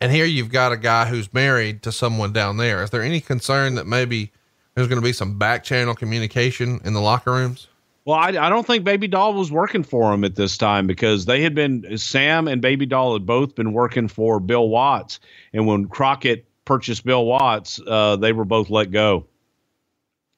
And 0.00 0.12
here 0.12 0.24
you've 0.24 0.50
got 0.50 0.72
a 0.72 0.76
guy 0.76 1.06
who's 1.06 1.32
married 1.32 1.82
to 1.82 1.92
someone 1.92 2.32
down 2.32 2.56
there. 2.56 2.82
Is 2.82 2.90
there 2.90 3.02
any 3.02 3.20
concern 3.20 3.74
that 3.74 3.86
maybe 3.86 4.32
there's 4.74 4.88
going 4.88 5.00
to 5.00 5.04
be 5.04 5.12
some 5.12 5.38
back 5.38 5.64
channel 5.64 5.94
communication 5.94 6.80
in 6.84 6.92
the 6.92 7.00
locker 7.00 7.32
rooms? 7.32 7.68
Well, 8.06 8.18
I, 8.18 8.28
I 8.28 8.48
don't 8.48 8.66
think 8.66 8.84
Baby 8.84 9.08
Doll 9.08 9.34
was 9.34 9.52
working 9.52 9.82
for 9.82 10.12
him 10.12 10.24
at 10.24 10.34
this 10.34 10.56
time 10.56 10.86
because 10.86 11.26
they 11.26 11.42
had 11.42 11.54
been 11.54 11.98
Sam 11.98 12.48
and 12.48 12.62
Baby 12.62 12.86
Doll 12.86 13.12
had 13.12 13.26
both 13.26 13.54
been 13.54 13.72
working 13.72 14.08
for 14.08 14.40
Bill 14.40 14.68
Watts, 14.68 15.20
and 15.52 15.66
when 15.66 15.86
Crockett 15.86 16.46
purchased 16.64 17.04
Bill 17.04 17.26
Watts, 17.26 17.78
uh, 17.86 18.16
they 18.16 18.32
were 18.32 18.46
both 18.46 18.70
let 18.70 18.90
go. 18.90 19.26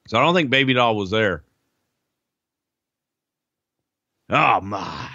So 0.07 0.17
I 0.17 0.21
don't 0.21 0.35
think 0.35 0.49
Baby 0.49 0.73
Doll 0.73 0.95
was 0.97 1.09
there. 1.09 1.43
Oh 4.29 4.61
my. 4.61 5.09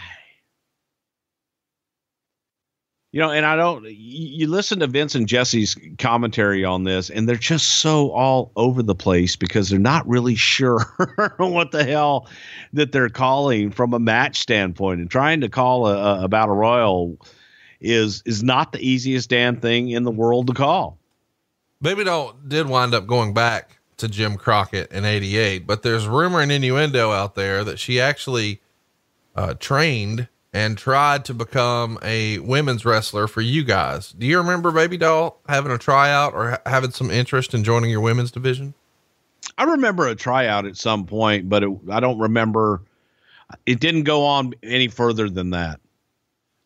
You 3.10 3.20
know, 3.20 3.30
and 3.30 3.47
I 3.47 3.56
don't. 3.56 3.86
You, 3.89 4.48
listen 4.48 4.80
to 4.80 4.86
Vince 4.86 5.14
and 5.14 5.26
Jesse's 5.26 5.76
commentary 5.98 6.62
on 6.62 6.85
this, 6.85 7.09
and 7.09 7.26
they're 7.26 7.36
just 7.36 7.80
so 7.80 8.10
all 8.10 8.52
over 8.55 8.82
the 8.82 8.94
place 8.94 9.35
because 9.35 9.70
they're 9.70 9.78
not 9.78 10.06
really 10.06 10.35
sure 10.36 10.80
what 11.39 11.72
the 11.72 11.85
hell 11.85 12.28
that 12.74 12.93
they're 12.93 13.09
calling 13.09 13.70
from 13.70 13.94
a 13.94 13.98
match 13.98 14.39
standpoint. 14.39 15.01
And 15.01 15.10
trying 15.10 15.40
to 15.40 15.48
call 15.48 15.86
a, 15.86 16.24
a 16.24 16.28
battle 16.28 16.55
royal 16.55 17.16
is 17.80 18.22
is 18.26 18.43
not 18.43 18.72
the 18.72 18.86
easiest 18.86 19.30
damn 19.30 19.59
thing 19.59 19.89
in 19.89 20.02
the 20.02 20.10
world 20.10 20.48
to 20.48 20.52
call. 20.52 20.98
Baby 21.80 22.05
Doll 22.05 22.35
did 22.47 22.68
wind 22.68 22.93
up 22.93 23.06
going 23.06 23.32
back 23.32 23.78
to 23.98 24.09
Jim 24.09 24.36
Crockett 24.36 24.93
in 24.93 25.05
88, 25.05 25.66
but 25.66 25.82
there's 25.82 26.06
rumor 26.06 26.40
and 26.40 26.52
innuendo 26.52 27.10
out 27.10 27.36
there 27.36 27.64
that 27.64 27.78
she 27.78 28.01
actually 28.01 28.60
uh, 29.39 29.55
trained 29.55 30.27
and 30.52 30.77
tried 30.77 31.24
to 31.27 31.32
become 31.32 31.97
a 32.02 32.40
women's 32.40 32.85
wrestler 32.85 33.28
for 33.28 33.40
you 33.40 33.62
guys. 33.62 34.10
Do 34.10 34.27
you 34.27 34.39
remember 34.39 34.73
Baby 34.73 34.97
Doll 34.97 35.40
having 35.48 35.70
a 35.70 35.78
tryout 35.78 36.35
or 36.35 36.51
ha- 36.51 36.59
having 36.66 36.90
some 36.90 37.09
interest 37.09 37.55
in 37.55 37.62
joining 37.62 37.89
your 37.89 38.01
women's 38.01 38.32
division? 38.32 38.74
I 39.56 39.65
remember 39.65 40.09
a 40.09 40.16
tryout 40.16 40.66
at 40.66 40.77
some 40.77 41.06
point, 41.06 41.48
but 41.48 41.62
it, 41.62 41.70
I 41.89 42.01
don't 42.01 42.19
remember. 42.19 42.82
It 43.65 43.78
didn't 43.78 44.02
go 44.02 44.24
on 44.24 44.55
any 44.65 44.89
further 44.89 45.31
than 45.31 45.51
that. 45.51 45.78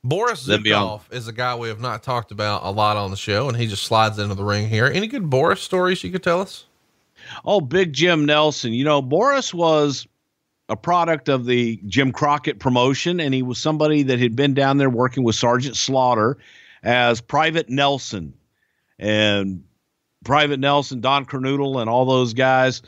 Boris 0.02 0.48
Zhukov 0.48 1.02
is 1.12 1.28
a 1.28 1.32
guy 1.32 1.54
we 1.54 1.68
have 1.68 1.78
not 1.78 2.02
talked 2.02 2.32
about 2.32 2.64
a 2.64 2.70
lot 2.70 2.96
on 2.96 3.10
the 3.10 3.18
show, 3.18 3.48
and 3.48 3.56
he 3.56 3.66
just 3.66 3.84
slides 3.84 4.18
into 4.18 4.34
the 4.34 4.44
ring 4.44 4.66
here. 4.66 4.86
Any 4.86 5.08
good 5.08 5.28
Boris 5.28 5.60
stories 5.60 6.02
you 6.02 6.10
could 6.10 6.24
tell 6.24 6.40
us? 6.40 6.64
Oh, 7.44 7.60
Big 7.60 7.92
Jim 7.92 8.24
Nelson. 8.24 8.72
You 8.72 8.84
know, 8.84 9.02
Boris 9.02 9.52
was 9.52 10.06
a 10.68 10.76
product 10.76 11.28
of 11.28 11.44
the 11.44 11.80
Jim 11.86 12.12
Crockett 12.12 12.58
promotion, 12.58 13.20
and 13.20 13.34
he 13.34 13.42
was 13.42 13.58
somebody 13.58 14.02
that 14.04 14.18
had 14.18 14.36
been 14.36 14.54
down 14.54 14.78
there 14.78 14.90
working 14.90 15.24
with 15.24 15.34
Sergeant 15.34 15.76
Slaughter 15.76 16.38
as 16.82 17.20
Private 17.20 17.68
Nelson. 17.68 18.34
And 18.98 19.64
Private 20.24 20.60
Nelson, 20.60 21.00
Don 21.00 21.26
Kernoodle, 21.26 21.80
and 21.80 21.90
all 21.90 22.04
those 22.04 22.34
guys. 22.34 22.82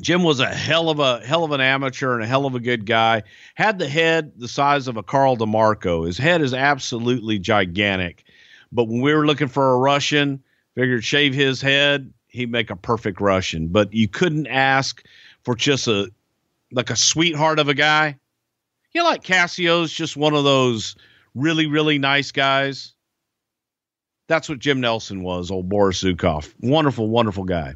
Jim 0.00 0.22
was 0.22 0.40
a 0.40 0.46
hell 0.46 0.88
of 0.88 0.98
a 0.98 1.20
hell 1.20 1.44
of 1.44 1.52
an 1.52 1.60
amateur 1.60 2.14
and 2.14 2.22
a 2.22 2.26
hell 2.26 2.46
of 2.46 2.54
a 2.54 2.60
good 2.60 2.86
guy. 2.86 3.22
Had 3.54 3.78
the 3.78 3.88
head 3.88 4.32
the 4.36 4.48
size 4.48 4.88
of 4.88 4.96
a 4.96 5.02
Carl 5.02 5.36
DeMarco. 5.36 6.06
His 6.06 6.18
head 6.18 6.42
is 6.42 6.54
absolutely 6.54 7.38
gigantic. 7.38 8.24
But 8.72 8.88
when 8.88 9.00
we 9.00 9.14
were 9.14 9.26
looking 9.26 9.48
for 9.48 9.72
a 9.72 9.78
Russian, 9.78 10.42
figured 10.74 11.04
shave 11.04 11.34
his 11.34 11.60
head, 11.60 12.12
he'd 12.28 12.50
make 12.50 12.70
a 12.70 12.76
perfect 12.76 13.20
Russian. 13.20 13.68
But 13.68 13.92
you 13.92 14.08
couldn't 14.08 14.46
ask 14.46 15.04
for 15.44 15.54
just 15.54 15.88
a 15.88 16.10
like 16.72 16.90
a 16.90 16.96
sweetheart 16.96 17.58
of 17.58 17.68
a 17.68 17.74
guy. 17.74 18.18
You 18.92 19.02
know, 19.02 19.08
like 19.08 19.22
Cassio's 19.22 19.92
just 19.92 20.16
one 20.16 20.34
of 20.34 20.44
those 20.44 20.96
really, 21.34 21.66
really 21.66 21.98
nice 21.98 22.30
guys. 22.30 22.94
That's 24.28 24.48
what 24.48 24.58
Jim 24.58 24.80
Nelson 24.80 25.22
was, 25.22 25.50
old 25.50 25.68
Boris 25.68 26.02
Zhukov. 26.02 26.52
Wonderful, 26.60 27.08
wonderful 27.08 27.44
guy. 27.44 27.74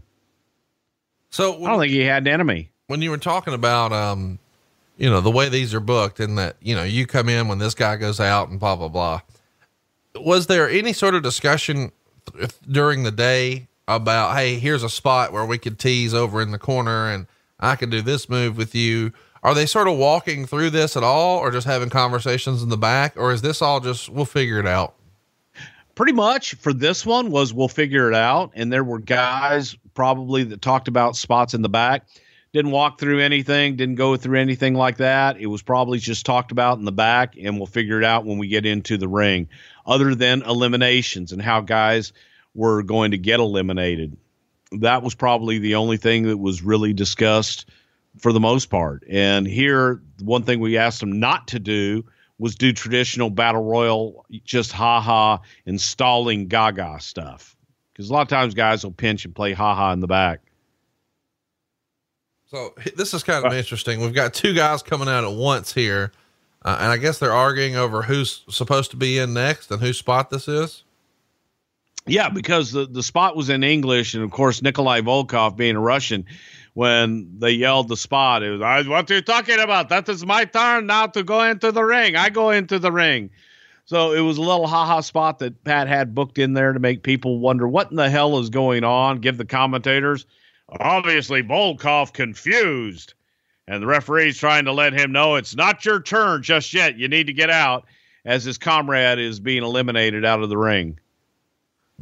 So 1.31 1.63
I 1.65 1.69
don't 1.69 1.81
think 1.81 1.93
he 1.93 2.01
had 2.01 2.27
an 2.27 2.33
enemy. 2.33 2.71
when 2.87 3.03
you 3.03 3.11
were 3.11 3.19
talking 3.19 3.53
about, 3.53 3.93
um, 3.93 4.39
you 4.97 5.11
know, 5.11 5.21
the 5.21 5.31
way 5.31 5.49
these 5.49 5.75
are 5.75 5.81
booked 5.81 6.21
and 6.21 6.39
that, 6.39 6.57
you 6.61 6.75
know, 6.75 6.85
you 6.85 7.07
come 7.07 7.29
in 7.29 7.49
when 7.49 7.59
this 7.59 7.75
guy 7.75 7.97
goes 7.97 8.21
out 8.21 8.49
and 8.49 8.59
blah, 8.61 8.77
blah, 8.77 8.89
blah. 8.89 9.21
Was 10.15 10.47
there 10.47 10.69
any 10.71 10.93
sort 10.93 11.15
of 11.15 11.23
discussion 11.23 11.93
th- 12.33 12.53
during 12.71 13.03
the 13.03 13.11
day 13.11 13.69
about, 13.87 14.37
Hey, 14.37 14.59
here's 14.59 14.83
a 14.83 14.89
spot 14.89 15.33
where 15.33 15.45
we 15.45 15.59
could 15.59 15.79
tease 15.79 16.15
over 16.15 16.41
in 16.41 16.53
the 16.53 16.59
corner 16.59 17.11
and 17.11 17.27
I 17.59 17.77
could 17.77 17.91
do 17.91 18.03
this 18.03 18.29
move 18.29 18.57
with 18.57 18.75
you. 18.75 19.13
Are 19.43 19.55
they 19.55 19.67
sort 19.67 19.89
of 19.89 19.97
walking 19.97 20.47
through 20.47 20.71
this 20.71 20.97
at 20.97 21.03
all 21.03 21.39
or 21.39 21.51
just 21.51 21.67
having 21.67 21.89
conversations 21.89 22.63
in 22.63 22.69
the 22.69 22.77
back? 22.77 23.15
Or 23.17 23.33
is 23.33 23.43
this 23.43 23.63
all 23.63 23.81
just, 23.81 24.09
we'll 24.09 24.25
figure 24.25 24.59
it 24.59 24.67
out? 24.67 24.97
pretty 25.97 26.13
much 26.13 26.55
for 26.57 26.73
this 26.73 27.05
one 27.05 27.31
was 27.31 27.53
we'll 27.53 27.69
figure 27.69 28.09
it 28.09 28.15
out 28.15 28.53
and 28.55 28.73
there 28.73 28.85
were 28.85 29.01
guys 29.01 29.75
probably 29.95 30.45
that 30.45 30.63
talked 30.63 30.87
about 30.87 31.17
spots 31.17 31.55
in 31.55 31.63
the 31.63 31.69
back 31.69 32.07
didn't 32.53 32.71
walk 32.71 33.01
through 33.01 33.19
anything 33.19 33.77
didn't 33.77 33.95
go 33.97 34.15
through 34.15 34.39
anything 34.39 34.75
like 34.75 34.99
that 34.99 35.39
it 35.39 35.47
was 35.47 35.63
probably 35.63 35.99
just 35.99 36.25
talked 36.25 36.53
about 36.53 36.79
in 36.79 36.85
the 36.85 36.93
back 36.93 37.35
and 37.43 37.57
we'll 37.57 37.67
figure 37.67 37.99
it 37.99 38.05
out 38.05 38.27
when 38.27 38.39
we 38.39 38.47
get 38.47 38.67
into 38.67 38.99
the 38.99 39.09
ring 39.09 39.49
other 39.87 40.15
than 40.15 40.43
eliminations 40.43 41.33
and 41.33 41.41
how 41.41 41.61
guys 41.63 42.13
were 42.55 42.83
going 42.83 43.11
to 43.11 43.19
get 43.19 43.41
eliminated 43.41 44.17
that 44.73 45.03
was 45.03 45.15
probably 45.15 45.59
the 45.59 45.75
only 45.75 45.97
thing 45.97 46.25
that 46.25 46.39
was 46.39 46.63
really 46.63 46.93
discussed 46.93 47.69
for 48.19 48.33
the 48.33 48.41
most 48.41 48.67
part 48.67 49.05
and 49.09 49.47
here 49.47 50.01
one 50.21 50.43
thing 50.43 50.61
we 50.61 50.77
asked 50.77 51.01
them 51.01 51.19
not 51.21 51.49
to 51.49 51.59
do 51.59 52.05
was 52.39 52.55
do 52.55 52.73
traditional 52.73 53.31
battle 53.31 53.63
royal, 53.63 54.27
just 54.45 54.73
ha 54.73 55.01
ha, 55.01 55.41
installing 55.65 56.49
gaga 56.49 56.99
stuff. 57.01 57.57
Because 57.93 58.11
a 58.11 58.13
lot 58.13 58.23
of 58.23 58.29
times 58.29 58.55
guys 58.55 58.85
will 58.85 58.93
pinch 58.93 59.25
and 59.25 59.35
play 59.35 59.53
ha 59.53 59.75
ha 59.75 59.93
in 59.93 60.01
the 60.01 60.07
back. 60.07 60.41
So 62.47 62.75
this 62.95 63.15
is 63.15 63.23
kind 63.23 63.45
of 63.45 63.53
interesting. 63.53 64.01
We've 64.01 64.15
got 64.15 64.35
two 64.35 64.55
guys 64.55 64.83
coming 64.83 65.09
out 65.09 65.25
at 65.25 65.33
once 65.33 65.73
here. 65.73 66.13
Uh, 66.63 66.77
and 66.81 66.91
I 66.91 66.97
guess 66.97 67.19
they're 67.19 67.33
arguing 67.33 67.77
over 67.77 68.03
who's 68.03 68.45
supposed 68.49 68.91
to 68.91 68.97
be 68.97 69.19
in 69.19 69.35
next 69.35 69.71
and 69.71 69.81
whose 69.81 69.99
spot 69.99 70.31
this 70.31 70.49
is. 70.49 70.85
Yeah, 72.07 72.29
because 72.29 72.73
the, 72.73 72.87
the 72.87 73.03
spot 73.03 73.37
was 73.37 73.49
in 73.49 73.65
English, 73.65 74.15
and 74.15 74.23
of 74.23 74.31
course 74.31 74.63
Nikolai 74.63 75.01
Volkov 75.01 75.57
being 75.57 75.77
a 75.77 75.81
Russian, 75.81 76.25
when 76.75 77.39
they 77.39 77.51
yelled 77.51 77.89
the 77.89 77.97
spot, 77.97 78.43
it 78.43 78.51
was 78.51 78.63
"I- 78.63 78.83
what 78.83 79.11
are 79.11 79.15
you 79.15 79.23
talking 79.23 79.59
about? 79.59 79.89
That 79.89 80.09
is 80.09 80.25
my 80.25 80.45
turn 80.45 80.87
now 80.87 81.07
to 81.09 81.23
go 81.23 81.43
into 81.43 81.73
the 81.73 81.83
ring. 81.83 82.15
I 82.17 82.29
go 82.29 82.51
into 82.51 82.79
the 82.79 82.93
ring. 82.93 83.31
So 83.87 84.13
it 84.13 84.21
was 84.21 84.37
a 84.37 84.43
little 84.43 84.67
haha 84.67 85.01
spot 85.01 85.39
that 85.39 85.63
Pat 85.65 85.89
had 85.89 86.15
booked 86.15 86.39
in 86.39 86.55
there 86.55 86.73
to 86.73 86.81
make 86.81 87.03
people 87.03 87.39
wonder 87.39 87.69
what 87.69 87.91
in 87.91 87.97
the 87.97 88.11
hell 88.11 88.39
is 88.39 88.51
going 88.51 88.83
on. 88.85 89.21
Give 89.21 89.37
the 89.37 89.45
commentators 89.45 90.27
obviously 90.81 91.43
Volkov 91.43 92.13
confused, 92.13 93.15
and 93.69 93.83
the 93.83 93.87
referee's 93.87 94.39
trying 94.39 94.65
to 94.65 94.73
let 94.73 94.93
him 94.93 95.13
know 95.13 95.37
it's 95.37 95.55
not 95.57 95.85
your 95.85 96.01
turn 96.01 96.43
just 96.43 96.75
yet. 96.75 96.99
You 96.99 97.09
need 97.09 97.29
to 97.29 97.33
get 97.33 97.51
out 97.51 97.87
as 98.25 98.45
his 98.45 98.59
comrade 98.59 99.19
is 99.19 99.39
being 99.39 99.63
eliminated 99.63 100.25
out 100.25 100.43
of 100.43 100.49
the 100.49 100.59
ring. 100.59 100.99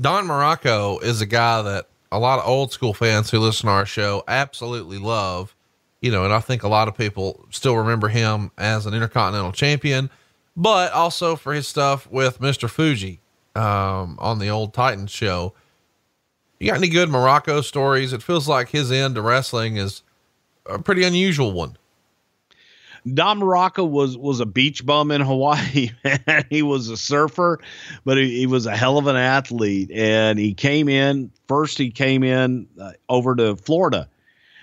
Don 0.01 0.27
Muraco 0.27 1.01
is 1.03 1.21
a 1.21 1.27
guy 1.27 1.63
that 1.63 1.89
a 2.11 2.19
lot 2.19 2.41
of 2.41 2.49
old 2.49 2.73
school 2.73 2.95
fans 2.95 3.31
who 3.31 3.39
listen 3.39 3.67
to 3.67 3.73
our 3.73 3.87
show 3.87 4.25
absolutely 4.27 4.99
love, 4.99 5.55
you 6.01 6.11
know, 6.11 6.25
and 6.25 6.33
I 6.33 6.41
think 6.41 6.65
a 6.65 6.69
lot 6.69 6.89
of 6.89 6.97
people 6.97 7.47
still 7.51 7.77
remember 7.77 8.09
him 8.09 8.51
as 8.59 8.87
an 8.87 8.95
intercontinental 8.95 9.53
champion, 9.53 10.11
but 10.57 10.93
also 10.93 11.37
for 11.37 11.53
his 11.53 11.69
stuff 11.69 12.11
with 12.11 12.41
Mr. 12.41 12.69
Fuji, 12.69 13.21
um, 13.55 14.17
on 14.19 14.41
the 14.41 14.49
old 14.49 14.75
Titans 14.75 15.13
show. 15.13 15.55
You 16.59 16.69
got 16.69 16.79
any 16.79 16.89
good 16.89 17.09
Muraco 17.09 17.63
stories? 17.63 18.13
It 18.13 18.23
feels 18.23 18.49
like 18.49 18.71
his 18.71 18.91
end 18.91 19.15
to 19.15 19.23
wrestling 19.23 19.77
is 19.77 20.03
a 20.67 20.79
pretty 20.79 21.05
unusual 21.05 21.53
one. 21.53 21.77
Don 23.13 23.41
Muraco 23.41 23.89
was 23.89 24.17
was 24.17 24.41
a 24.41 24.47
beach 24.47 24.85
bum 24.85 25.11
in 25.11 25.21
Hawaii. 25.21 25.91
He 26.51 26.63
was 26.63 26.89
a 26.89 26.97
surfer, 26.97 27.61
but 28.05 28.17
he, 28.17 28.39
he 28.39 28.47
was 28.47 28.67
a 28.67 28.77
hell 28.77 28.97
of 28.97 29.07
an 29.07 29.17
athlete. 29.17 29.91
And 29.91 30.39
he 30.39 30.55
came 30.55 30.89
in 30.89 31.31
first. 31.49 31.77
He 31.79 31.91
came 31.91 32.23
in 32.23 32.67
uh, 32.81 32.93
over 33.09 33.35
to 33.37 33.57
Florida, 33.57 34.09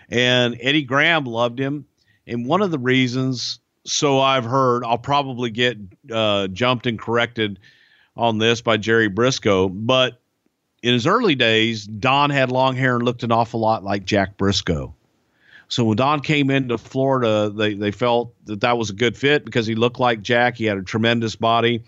and 0.09 0.57
Eddie 0.59 0.83
Graham 0.83 1.25
loved 1.25 1.59
him. 1.59 1.85
And 2.25 2.47
one 2.47 2.61
of 2.61 2.71
the 2.71 2.79
reasons, 2.79 3.59
so 3.85 4.19
I've 4.19 4.45
heard, 4.45 4.83
I'll 4.83 4.97
probably 4.97 5.49
get 5.49 5.77
uh, 6.11 6.47
jumped 6.47 6.87
and 6.87 6.99
corrected 6.99 7.59
on 8.15 8.37
this 8.37 8.61
by 8.61 8.77
Jerry 8.77 9.09
Brisco, 9.09 9.69
but 9.71 10.21
in 10.83 10.93
his 10.93 11.07
early 11.07 11.35
days, 11.35 11.85
Don 11.85 12.29
had 12.29 12.51
long 12.51 12.75
hair 12.75 12.95
and 12.95 13.05
looked 13.05 13.23
an 13.23 13.31
awful 13.31 13.59
lot 13.59 13.83
like 13.83 14.05
Jack 14.05 14.37
Brisco. 14.37 14.93
So 15.71 15.85
when 15.85 15.95
Don 15.95 16.19
came 16.19 16.49
into 16.49 16.77
Florida, 16.77 17.49
they, 17.49 17.75
they 17.75 17.91
felt 17.91 18.35
that 18.43 18.59
that 18.59 18.77
was 18.77 18.89
a 18.89 18.93
good 18.93 19.15
fit 19.15 19.45
because 19.45 19.65
he 19.65 19.73
looked 19.73 20.01
like 20.01 20.21
Jack. 20.21 20.57
He 20.57 20.65
had 20.65 20.77
a 20.77 20.83
tremendous 20.83 21.37
body. 21.37 21.85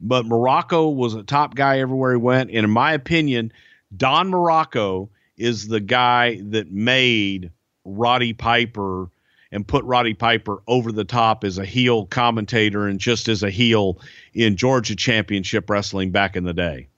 But 0.00 0.24
Muraco 0.24 0.94
was 0.94 1.12
a 1.12 1.22
top 1.22 1.54
guy 1.54 1.80
everywhere 1.80 2.12
he 2.12 2.16
went. 2.16 2.48
And 2.48 2.64
in 2.64 2.70
my 2.70 2.94
opinion, 2.94 3.52
Don 3.94 4.30
Muraco 4.30 5.10
is 5.36 5.68
the 5.68 5.80
guy 5.80 6.40
that 6.44 6.72
made 6.72 7.50
Roddy 7.84 8.32
Piper 8.32 9.10
and 9.52 9.68
put 9.68 9.84
Roddy 9.84 10.14
Piper 10.14 10.62
over 10.66 10.90
the 10.90 11.04
top 11.04 11.44
as 11.44 11.58
a 11.58 11.64
heel 11.66 12.06
commentator 12.06 12.86
and 12.86 12.98
just 12.98 13.28
as 13.28 13.42
a 13.42 13.50
heel 13.50 13.98
in 14.32 14.56
Georgia 14.56 14.96
Championship 14.96 15.68
Wrestling 15.68 16.10
back 16.10 16.36
in 16.36 16.44
the 16.44 16.54
day. 16.54 16.88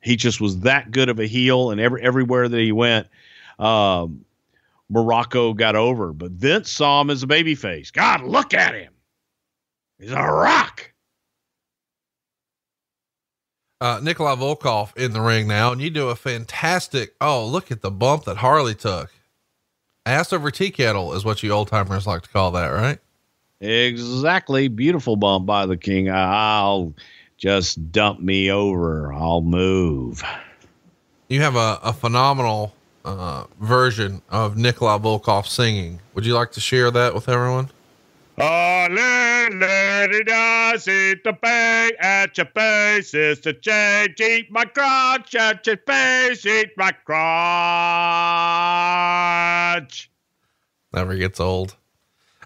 He 0.00 0.14
just 0.14 0.40
was 0.40 0.60
that 0.60 0.92
good 0.92 1.08
of 1.08 1.18
a 1.18 1.26
heel, 1.26 1.72
and 1.72 1.80
every 1.80 2.00
everywhere 2.00 2.48
that 2.48 2.60
he 2.60 2.70
went, 2.70 3.08
um, 3.58 4.24
Muraco 4.92 5.56
got 5.56 5.76
over. 5.76 6.12
But 6.12 6.32
Vince 6.32 6.70
saw 6.70 7.00
him 7.00 7.10
as 7.10 7.22
a 7.22 7.26
babyface. 7.26 7.92
God, 7.92 8.22
look 8.22 8.54
at 8.54 8.74
him. 8.74 8.92
He's 9.98 10.12
a 10.12 10.22
rock. 10.22 10.92
Uh, 13.80 14.00
Nikolai 14.02 14.36
Volkov 14.36 14.96
in 14.96 15.12
the 15.12 15.20
ring 15.20 15.46
now, 15.46 15.70
and 15.70 15.82
you 15.82 15.90
do 15.90 16.08
a 16.08 16.16
fantastic. 16.16 17.14
Oh, 17.20 17.46
look 17.46 17.70
at 17.70 17.82
the 17.82 17.90
bump 17.90 18.24
that 18.24 18.38
Harley 18.38 18.74
took. 18.74 19.12
Ass 20.06 20.32
over 20.32 20.50
tea 20.50 20.70
kettle 20.70 21.12
is 21.14 21.24
what 21.24 21.42
you 21.42 21.50
old 21.50 21.68
timers 21.68 22.06
like 22.06 22.22
to 22.22 22.28
call 22.28 22.52
that, 22.52 22.68
right? 22.68 22.98
Exactly. 23.60 24.68
Beautiful 24.68 25.16
bump 25.16 25.46
by 25.46 25.66
the 25.66 25.76
king. 25.76 26.10
I'll 26.10 26.94
just 27.36 27.90
dump 27.92 28.20
me 28.20 28.50
over. 28.50 29.12
I'll 29.12 29.42
move. 29.42 30.22
You 31.28 31.42
have 31.42 31.56
a, 31.56 31.80
a 31.82 31.92
phenomenal 31.92 32.72
uh, 33.06 33.46
version 33.60 34.20
of 34.28 34.56
Nikolai 34.56 34.98
Volkov 34.98 35.46
singing. 35.46 36.00
Would 36.14 36.26
you 36.26 36.34
like 36.34 36.52
to 36.52 36.60
share 36.60 36.90
that 36.90 37.14
with 37.14 37.28
everyone? 37.28 37.70
Oh, 38.38 38.86
let, 38.90 39.52
it 40.12 40.26
does 40.26 40.86
it 40.86 41.24
the 41.24 41.32
at 42.00 42.36
your 42.36 42.46
face. 42.46 43.14
It's 43.14 43.40
the 43.40 43.54
change. 43.54 44.20
Eat 44.20 44.50
my 44.50 44.66
crotch 44.66 45.34
at 45.34 45.66
your 45.66 45.78
face. 45.78 46.44
Eat 46.44 46.72
my 46.76 46.92
crotch. 46.92 47.16
Never 50.92 51.16
gets 51.16 51.40
old. 51.40 51.76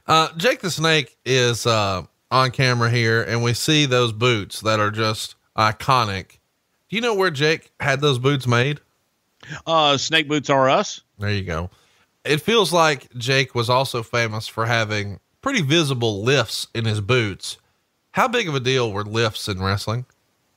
Uh, 0.06 0.28
Jake 0.36 0.60
the 0.60 0.70
Snake 0.70 1.16
is 1.24 1.66
uh, 1.66 2.02
on 2.30 2.52
camera 2.52 2.88
here, 2.90 3.22
and 3.22 3.42
we 3.42 3.52
see 3.52 3.86
those 3.86 4.12
boots 4.12 4.60
that 4.60 4.78
are 4.78 4.92
just 4.92 5.34
iconic. 5.56 6.38
Do 6.88 6.96
you 6.96 7.00
know 7.02 7.14
where 7.14 7.30
Jake 7.30 7.72
had 7.80 8.00
those 8.00 8.18
boots 8.20 8.46
made? 8.46 8.80
Uh, 9.66 9.96
snake 9.96 10.28
boots 10.28 10.50
are 10.50 10.68
us. 10.68 11.02
There 11.18 11.30
you 11.30 11.42
go. 11.42 11.70
It 12.24 12.40
feels 12.40 12.72
like 12.72 13.12
Jake 13.14 13.54
was 13.54 13.70
also 13.70 14.02
famous 14.02 14.46
for 14.46 14.66
having 14.66 15.20
pretty 15.40 15.62
visible 15.62 16.22
lifts 16.22 16.66
in 16.74 16.84
his 16.84 17.00
boots. 17.00 17.56
How 18.12 18.28
big 18.28 18.48
of 18.48 18.54
a 18.54 18.60
deal 18.60 18.92
were 18.92 19.04
lifts 19.04 19.48
in 19.48 19.62
wrestling? 19.62 20.06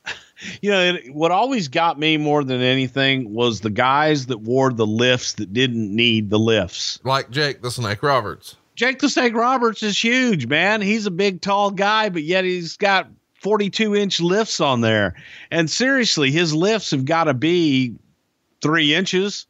You 0.61 0.71
know, 0.71 0.81
it, 0.81 1.13
what 1.13 1.31
always 1.31 1.69
got 1.69 1.97
me 1.97 2.17
more 2.17 2.43
than 2.43 2.59
anything 2.59 3.33
was 3.33 3.61
the 3.61 3.69
guys 3.69 4.25
that 4.25 4.41
wore 4.41 4.73
the 4.73 4.85
lifts 4.85 5.33
that 5.33 5.53
didn't 5.53 5.95
need 5.95 6.29
the 6.29 6.39
lifts. 6.39 6.99
Like 7.05 7.29
Jake 7.29 7.61
the 7.61 7.71
Snake 7.71 8.03
Roberts. 8.03 8.57
Jake 8.75 8.99
the 8.99 9.07
Snake 9.07 9.35
Roberts 9.35 9.83
is 9.83 9.97
huge, 9.97 10.47
man. 10.47 10.81
He's 10.81 11.05
a 11.05 11.11
big, 11.11 11.39
tall 11.39 11.71
guy, 11.71 12.09
but 12.09 12.23
yet 12.23 12.43
he's 12.43 12.75
got 12.75 13.07
42 13.41 13.95
inch 13.95 14.19
lifts 14.19 14.59
on 14.59 14.81
there. 14.81 15.15
And 15.51 15.69
seriously, 15.69 16.31
his 16.31 16.53
lifts 16.53 16.91
have 16.91 17.05
got 17.05 17.25
to 17.25 17.33
be 17.33 17.95
three 18.63 18.95
inches. 18.95 19.45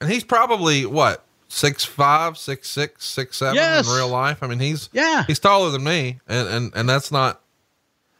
And 0.00 0.10
he's 0.10 0.24
probably 0.24 0.84
what 0.84 1.24
six 1.48 1.84
five, 1.84 2.36
six 2.36 2.68
six, 2.68 3.04
six 3.06 3.36
seven 3.38 3.54
Yes. 3.54 3.88
in 3.88 3.94
real 3.94 4.08
life. 4.08 4.42
I 4.42 4.46
mean, 4.46 4.58
he's 4.58 4.88
Yeah. 4.92 5.24
he's 5.26 5.38
taller 5.38 5.70
than 5.70 5.84
me, 5.84 6.18
and 6.28 6.48
and 6.48 6.72
and 6.74 6.88
that's 6.88 7.10
not. 7.12 7.40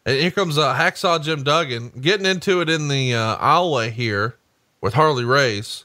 And 0.05 0.19
here 0.21 0.31
comes 0.31 0.57
uh, 0.57 0.73
Hacksaw 0.75 1.23
Jim 1.23 1.43
Duggan 1.43 1.91
getting 2.01 2.27
into 2.27 2.61
it 2.61 2.71
in 2.71 2.87
the 2.89 3.15
uh, 3.15 3.37
aisleway 3.39 3.91
here 3.91 4.37
with 4.81 4.95
Harley 4.95 5.25
Race. 5.25 5.85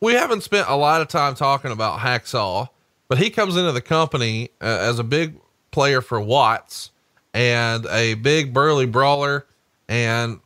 We 0.00 0.12
haven't 0.14 0.42
spent 0.42 0.68
a 0.68 0.76
lot 0.76 1.00
of 1.00 1.08
time 1.08 1.34
talking 1.34 1.72
about 1.72 1.98
Hacksaw, 2.00 2.68
but 3.08 3.18
he 3.18 3.30
comes 3.30 3.56
into 3.56 3.72
the 3.72 3.80
company 3.80 4.50
uh, 4.60 4.64
as 4.80 4.98
a 5.00 5.04
big 5.04 5.34
player 5.72 6.00
for 6.00 6.20
Watts 6.20 6.90
and 7.34 7.84
a 7.86 8.14
big 8.14 8.52
burly 8.54 8.86
brawler, 8.86 9.46
and 9.88 10.38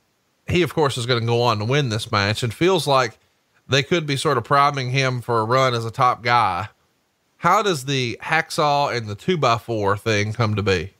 he 0.49 0.63
of 0.63 0.75
course 0.75 0.97
is 0.97 1.07
going 1.07 1.21
to 1.21 1.27
go 1.27 1.43
on 1.43 1.59
to 1.59 1.65
win 1.65 1.89
this 1.89 2.11
match, 2.13 2.43
and 2.43 2.53
feels 2.53 2.87
like 2.87 3.19
they 3.69 3.83
could 3.83 4.07
be 4.07 4.17
sort 4.17 4.39
of 4.39 4.45
priming 4.45 4.91
him 4.91 5.21
for 5.21 5.41
a 5.41 5.45
run 5.45 5.75
as 5.75 5.85
a 5.85 5.91
top 5.91 6.23
guy. 6.23 6.69
How 7.39 7.63
does 7.63 7.85
the 7.85 8.19
hacksaw 8.23 8.97
and 8.97 9.07
the 9.07 9.15
two 9.15 9.37
by 9.37 9.59
four 9.59 9.97
thing 9.97 10.33
come 10.33 10.55
to 10.55 10.63
be? 10.63 10.93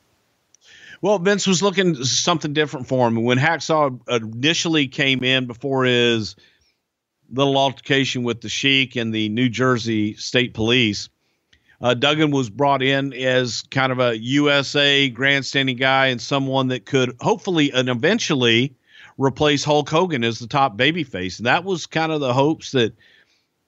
Well, 1.01 1.19
Vince 1.19 1.47
was 1.47 1.63
looking 1.63 1.95
something 2.05 2.53
different 2.53 2.89
for 2.89 3.07
him. 3.07 3.23
When 3.23 3.39
Hacksaw 3.39 4.01
initially 4.09 4.89
came 4.89 5.23
in 5.23 5.47
before 5.47 5.85
his 5.85 6.37
little 7.31 7.57
altercation 7.59 8.23
with 8.23 8.41
the 8.41 8.49
Sheik 8.49 8.97
and 8.97 9.15
the 9.15 9.29
New 9.29 9.49
Jersey 9.49 10.15
State 10.15 10.55
Police, 10.55 11.09
uh, 11.81 11.95
Duggan 11.95 12.31
was 12.31 12.49
brought 12.49 12.83
in 12.83 13.13
as 13.13 13.63
kind 13.63 13.93
of 13.93 13.99
a 13.99 14.19
USA 14.19 15.11
grandstanding 15.11 15.77
guy 15.77 16.07
and 16.07 16.21
someone 16.21 16.69
that 16.69 16.87
could 16.87 17.17
hopefully 17.21 17.71
and 17.73 17.89
eventually 17.89 18.75
replace 19.19 19.65
Hulk 19.65 19.89
Hogan 19.89 20.25
as 20.25 20.39
the 20.39 20.47
top 20.47 20.77
babyface. 20.77 21.39
And 21.39 21.47
that 21.47 21.65
was 21.65 21.87
kind 21.87 22.13
of 22.13 22.21
the 22.21 22.35
hopes 22.35 22.73
that 22.73 22.95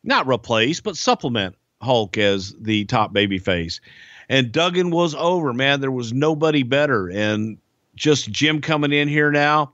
not 0.05 0.27
replace, 0.27 0.81
but 0.81 0.97
supplement 0.97 1.57
Hulk 1.83 2.19
as 2.19 2.55
the 2.61 2.85
top 2.87 3.15
babyface. 3.15 3.81
And 4.29 4.53
Duggan 4.53 4.91
was 4.91 5.15
over, 5.15 5.53
man. 5.53 5.81
There 5.81 5.91
was 5.91 6.13
nobody 6.13 6.63
better. 6.63 7.09
And 7.09 7.59
just 7.95 8.31
Jim 8.31 8.61
coming 8.61 8.93
in 8.93 9.09
here 9.09 9.31
now, 9.31 9.73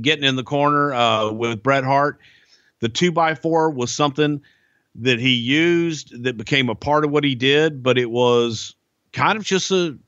getting 0.00 0.24
in 0.24 0.36
the 0.36 0.44
corner 0.44 0.92
uh, 0.92 1.30
with 1.30 1.62
Bret 1.62 1.84
Hart. 1.84 2.18
The 2.80 2.88
two 2.88 3.12
by 3.12 3.34
four 3.34 3.70
was 3.70 3.92
something 3.92 4.40
that 4.96 5.20
he 5.20 5.34
used 5.34 6.24
that 6.24 6.36
became 6.36 6.68
a 6.68 6.74
part 6.74 7.04
of 7.04 7.10
what 7.10 7.24
he 7.24 7.34
did, 7.34 7.82
but 7.82 7.98
it 7.98 8.10
was 8.10 8.74
kind 9.12 9.38
of 9.38 9.44
just 9.44 9.70
a 9.70 9.98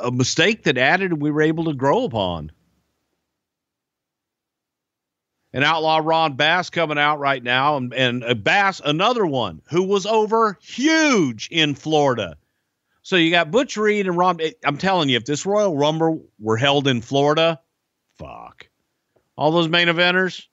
a 0.00 0.10
mistake 0.10 0.62
that 0.64 0.78
added 0.78 1.10
and 1.10 1.20
we 1.20 1.30
were 1.30 1.42
able 1.42 1.64
to 1.64 1.74
grow 1.74 2.04
upon. 2.04 2.52
And 5.52 5.64
Outlaw 5.64 6.00
Ron 6.02 6.34
Bass 6.34 6.70
coming 6.70 6.98
out 6.98 7.18
right 7.18 7.42
now, 7.42 7.76
and, 7.76 7.92
and 7.92 8.22
uh, 8.22 8.34
Bass, 8.34 8.80
another 8.84 9.26
one 9.26 9.60
who 9.68 9.82
was 9.82 10.06
over 10.06 10.56
huge 10.62 11.48
in 11.50 11.74
Florida. 11.74 12.36
So 13.02 13.16
you 13.16 13.30
got 13.32 13.50
Butch 13.50 13.76
Reed 13.76 14.06
and 14.06 14.16
Ron. 14.16 14.38
I'm 14.64 14.78
telling 14.78 15.08
you, 15.08 15.16
if 15.16 15.24
this 15.24 15.44
Royal 15.44 15.76
Rumble 15.76 16.24
were 16.38 16.56
held 16.56 16.86
in 16.86 17.00
Florida, 17.00 17.60
fuck. 18.16 18.68
All 19.36 19.50
those 19.50 19.68
main 19.68 19.88
eventers, 19.88 20.46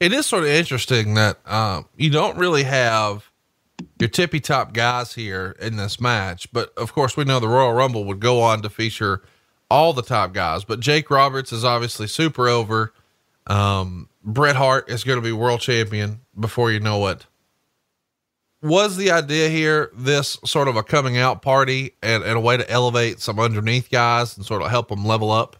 It 0.00 0.12
is 0.12 0.26
sort 0.26 0.44
of 0.44 0.48
interesting 0.48 1.14
that 1.14 1.38
um, 1.46 1.86
you 1.96 2.10
don't 2.10 2.38
really 2.38 2.64
have 2.64 3.30
your 4.00 4.08
tippy 4.08 4.40
top 4.40 4.72
guys 4.72 5.14
here 5.14 5.54
in 5.60 5.76
this 5.76 6.00
match, 6.00 6.50
but 6.52 6.72
of 6.76 6.92
course 6.92 7.16
we 7.16 7.24
know 7.24 7.38
the 7.38 7.48
Royal 7.48 7.72
Rumble 7.72 8.04
would 8.04 8.20
go 8.20 8.40
on 8.40 8.62
to 8.62 8.70
feature 8.70 9.22
all 9.70 9.92
the 9.92 10.02
top 10.02 10.32
guys. 10.32 10.64
But 10.64 10.80
Jake 10.80 11.10
Roberts 11.10 11.52
is 11.52 11.64
obviously 11.64 12.06
super 12.06 12.48
over. 12.48 12.94
Um, 13.48 14.08
Bret 14.22 14.56
Hart 14.56 14.90
is 14.90 15.04
going 15.04 15.18
to 15.18 15.22
be 15.22 15.32
world 15.32 15.60
champion 15.60 16.20
before 16.38 16.70
you 16.70 16.80
know 16.80 17.06
it. 17.08 17.26
Was 18.60 18.96
the 18.96 19.10
idea 19.10 19.48
here 19.48 19.90
this 19.94 20.38
sort 20.44 20.68
of 20.68 20.76
a 20.76 20.82
coming 20.82 21.16
out 21.16 21.42
party 21.42 21.94
and, 22.02 22.24
and 22.24 22.36
a 22.36 22.40
way 22.40 22.56
to 22.56 22.68
elevate 22.70 23.20
some 23.20 23.38
underneath 23.38 23.88
guys 23.90 24.36
and 24.36 24.44
sort 24.44 24.62
of 24.62 24.70
help 24.70 24.88
them 24.88 25.04
level 25.04 25.30
up? 25.30 25.56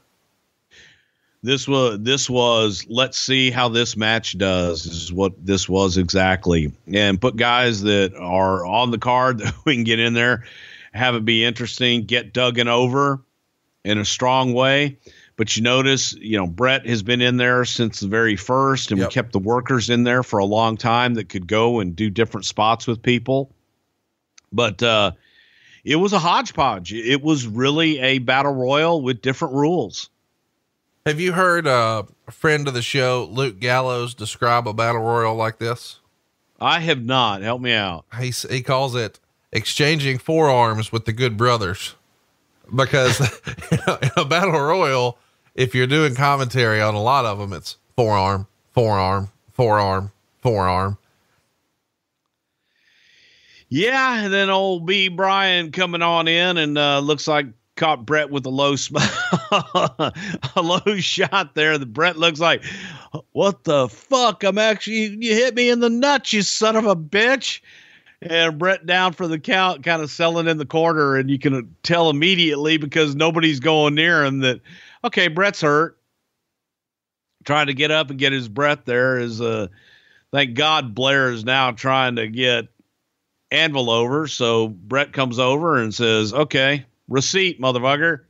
this 1.43 1.69
was 1.69 1.99
this 2.01 2.29
was 2.29 2.85
let's 2.89 3.19
see 3.19 3.51
how 3.51 3.69
this 3.69 3.97
match 3.97 4.37
does 4.39 4.87
is 4.87 5.13
what 5.13 5.33
this 5.45 5.69
was 5.69 5.97
exactly 5.97 6.73
and 6.93 7.21
put 7.21 7.37
guys 7.37 7.83
that 7.83 8.15
are 8.17 8.67
on 8.67 8.91
the 8.91 8.99
card 8.99 9.39
that 9.39 9.55
we 9.65 9.75
can 9.75 9.85
get 9.85 10.01
in 10.01 10.15
there 10.15 10.45
have 10.93 11.15
it 11.15 11.25
be 11.25 11.45
interesting 11.45 12.05
get 12.05 12.33
duggan 12.33 12.69
over 12.69 13.21
in 13.85 13.99
a 13.99 14.05
strong 14.05 14.53
way 14.53 14.97
but 15.39 15.57
you 15.57 15.63
notice 15.63 16.13
you 16.15 16.37
know 16.37 16.47
bret 16.47 16.87
has 16.87 17.03
been 17.03 17.23
in 17.23 17.39
there 17.39 17.65
since 17.65 18.01
the 18.01 18.09
very 18.09 18.37
first 18.37 18.91
and 18.91 18.99
Yep. 19.01 19.09
we 19.09 19.13
kept 19.15 19.33
the 19.33 19.39
workers 19.39 19.89
in 19.89 20.05
there 20.05 20.23
for 20.23 20.39
a 20.39 20.45
long 20.45 20.77
time 20.77 21.15
that 21.15 21.31
could 21.31 21.47
go 21.47 21.81
and 21.81 21.97
do 21.97 22.11
different 22.11 22.45
spots 22.45 22.87
with 22.87 23.01
people. 23.03 23.51
But 24.53 24.83
uh 24.83 25.13
it 25.85 25.97
was 25.97 26.13
a 26.13 26.19
hodgepodge. 26.19 26.93
It 26.93 27.23
was 27.23 27.47
really 27.47 27.99
a 28.01 28.19
battle 28.19 28.53
royal 28.53 29.01
with 29.01 29.23
different 29.23 29.55
rules. 29.55 30.11
Have 31.07 31.21
you 31.21 31.33
heard 31.33 31.67
uh, 31.67 32.03
a 32.27 32.33
friend 32.33 32.69
of 32.69 32.75
the 32.75 32.83
show, 32.83 33.27
Luke 33.31 33.59
Gallows, 33.61 34.13
describe 34.13 34.69
a 34.69 34.75
battle 34.75 35.01
royal 35.01 35.35
like 35.35 35.59
this? 35.59 36.01
i 36.61 36.81
have 36.81 37.03
not. 37.03 37.41
Help 37.41 37.63
me 37.63 37.73
out. 37.73 38.05
He 38.21 38.31
he 38.51 38.61
calls 38.63 38.95
it 38.95 39.19
exchanging 39.53 40.19
forearms 40.19 40.93
with 40.93 41.07
the 41.07 41.13
good 41.13 41.37
brothers, 41.39 41.95
because 42.75 43.21
you 43.73 43.79
know, 43.87 43.99
in 44.03 44.11
a 44.17 44.25
battle 44.27 44.61
royal, 44.61 45.17
if 45.59 45.75
you're 45.75 45.89
doing 45.89 46.15
commentary 46.15 46.81
on 46.81 46.95
a 46.95 47.03
lot 47.03 47.25
of 47.25 47.39
them, 47.39 47.53
it's 47.53 47.77
forearm, 47.97 48.47
forearm, 48.71 49.29
forearm, 49.53 50.13
forearm. 50.41 50.97
Yeah, 53.69 54.23
and 54.23 54.33
then 54.33 54.51
old 54.51 54.87
B 54.87 55.09
Brian 55.09 55.73
coming 55.73 56.01
on 56.01 56.29
in 56.29 56.57
and 56.59 56.79
uh, 56.79 57.01
looks 57.01 57.27
like 57.27 57.47
caught 57.75 58.07
Bret 58.07 58.31
with 58.31 58.47
a 58.47 58.51
low 58.51 58.77
sm- 58.77 58.99
a 59.51 60.13
low 60.63 60.97
shot 60.99 61.57
there. 61.57 61.77
The 61.77 61.87
Bret 61.87 62.17
looks 62.17 62.39
like, 62.39 62.63
what 63.33 63.65
the 63.65 63.89
fuck? 63.89 64.45
I'm 64.45 64.59
actually 64.59 65.17
you 65.21 65.35
hit 65.35 65.57
me 65.57 65.71
in 65.71 65.81
the 65.81 65.91
nuts, 65.91 66.33
you 66.33 66.43
son 66.43 66.77
of 66.77 66.87
a 66.87 66.97
bitch. 66.97 67.61
And 68.23 68.59
Bret 68.59 68.87
down 68.87 69.13
for 69.13 69.29
the 69.29 69.39
count, 69.39 69.85
kind 69.85 70.03
of 70.03 70.11
selling 70.11 70.49
in 70.49 70.59
the 70.59 70.67
corner, 70.67 71.17
and 71.17 71.31
you 71.31 71.39
can 71.39 71.73
tell 71.85 72.11
immediately 72.11 72.77
because 72.77 73.15
nobody's 73.15 73.61
going 73.61 73.95
near 73.95 74.25
him 74.25 74.41
that 74.41 74.61
okay, 75.05 75.29
Bret's 75.29 75.61
hurt. 75.61 75.99
Trying 77.45 77.69
to 77.69 77.75
get 77.75 77.91
up 77.91 78.11
and 78.11 78.19
get 78.19 78.33
his 78.33 78.49
breath 78.49 78.85
there 78.85 79.19
is 79.19 79.41
uh 79.41 79.69
thank 80.33 80.55
God 80.55 80.95
Blair 80.95 81.31
is 81.31 81.45
now 81.45 81.71
trying 81.71 82.17
to 82.17 82.29
get 82.29 82.69
Anvil 83.51 83.91
over. 83.91 84.27
So 84.27 84.69
Bret 84.69 85.13
comes 85.13 85.39
over 85.39 85.79
and 85.79 85.95
says, 85.95 86.35
Okay, 86.35 86.85
receipt, 87.09 87.61
motherfucker. 87.61 88.21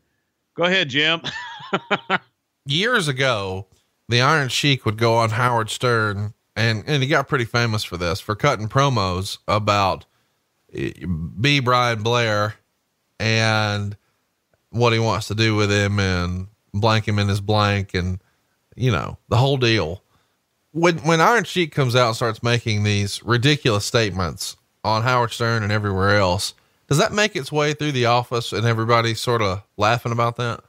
Go 0.54 0.64
ahead, 0.64 0.88
Jim. 0.88 1.22
Years 2.66 3.08
ago, 3.08 3.66
the 4.08 4.20
Iron 4.20 4.48
Sheik 4.48 4.84
would 4.84 4.98
go 4.98 5.14
on 5.14 5.30
Howard 5.30 5.70
Stern, 5.70 6.34
and 6.56 6.84
and 6.86 7.02
he 7.02 7.08
got 7.08 7.28
pretty 7.28 7.44
famous 7.44 7.84
for 7.84 7.96
this 7.96 8.20
for 8.20 8.34
cutting 8.34 8.68
promos 8.68 9.38
about 9.46 10.04
eh, 10.74 10.92
B. 11.40 11.60
Brian 11.60 12.02
Blair 12.02 12.54
and 13.20 13.96
what 14.70 14.92
he 14.92 14.98
wants 14.98 15.28
to 15.28 15.34
do 15.34 15.54
with 15.56 15.70
him 15.70 15.98
and 15.98 16.48
blank 16.80 17.06
him 17.06 17.18
in 17.18 17.28
his 17.28 17.40
blank 17.40 17.94
and 17.94 18.20
you 18.76 18.90
know 18.90 19.18
the 19.28 19.36
whole 19.36 19.56
deal. 19.56 20.02
When 20.72 20.98
when 20.98 21.20
Iron 21.20 21.44
Sheik 21.44 21.74
comes 21.74 21.96
out 21.96 22.08
and 22.08 22.16
starts 22.16 22.42
making 22.42 22.84
these 22.84 23.22
ridiculous 23.22 23.84
statements 23.84 24.56
on 24.84 25.02
Howard 25.02 25.32
Stern 25.32 25.62
and 25.62 25.72
everywhere 25.72 26.16
else, 26.18 26.54
does 26.88 26.98
that 26.98 27.12
make 27.12 27.34
its 27.36 27.50
way 27.50 27.72
through 27.74 27.92
the 27.92 28.06
office 28.06 28.52
and 28.52 28.66
everybody 28.66 29.14
sort 29.14 29.42
of 29.42 29.62
laughing 29.76 30.12
about 30.12 30.36
that? 30.36 30.60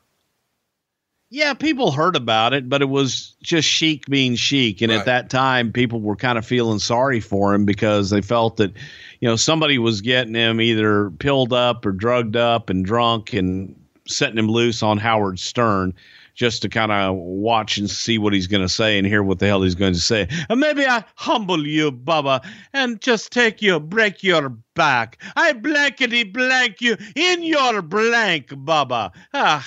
yeah, 1.32 1.54
people 1.54 1.92
heard 1.92 2.16
about 2.16 2.54
it, 2.54 2.68
but 2.68 2.82
it 2.82 2.90
was 2.90 3.36
just 3.44 3.68
Sheik 3.68 4.08
being 4.08 4.34
Sheik. 4.36 4.82
And 4.82 4.92
Right. 4.92 5.00
at 5.00 5.06
that 5.06 5.30
time, 5.30 5.72
people 5.72 6.02
were 6.02 6.16
kind 6.16 6.40
of 6.40 6.46
feeling 6.46 6.80
sorry 6.80 7.20
for 7.20 7.54
him 7.54 7.66
because 7.66 8.10
they 8.10 8.22
felt 8.22 8.58
that, 8.58 8.74
you 9.20 9.30
know, 9.30 9.36
somebody 9.36 9.78
was 9.78 10.02
getting 10.02 10.34
him 10.34 10.60
either 10.60 11.12
pilled 11.12 11.54
up 11.54 11.86
or 11.86 11.92
drugged 11.92 12.36
up 12.36 12.72
and 12.72 12.84
drunk 12.84 13.34
and 13.34 13.76
setting 14.10 14.38
him 14.38 14.48
loose 14.48 14.84
on 14.84 14.98
Howard 14.98 15.40
Stern. 15.40 15.94
just 16.36 16.62
to 16.62 16.70
kind 16.70 16.90
of 16.90 17.18
watch 17.18 17.78
and 17.78 17.90
see 17.90 18.18
what 18.18 18.32
he's 18.32 18.48
going 18.48 18.62
to 18.62 18.70
say 18.70 18.98
and 18.98 19.06
hear 19.06 19.22
what 19.22 19.40
the 19.40 19.46
hell 19.46 19.62
he's 19.62 19.76
going 19.76 19.92
to 19.92 20.00
say. 20.00 20.26
And 20.50 20.58
maybe 20.62 20.86
I 20.86 21.04
humble 21.16 21.68
you, 21.68 21.92
Bubba, 21.92 22.46
and 22.72 23.02
just 23.02 23.34
take 23.34 23.62
you, 23.62 23.78
break 23.78 24.24
your 24.24 24.48
back. 24.74 25.22
I 25.36 25.52
blankety 25.52 26.24
blank 26.24 26.80
you 26.80 26.96
in 27.14 27.44
your 27.44 27.82
blank, 27.82 28.48
Bubba. 28.48 29.12
Ah, 29.34 29.62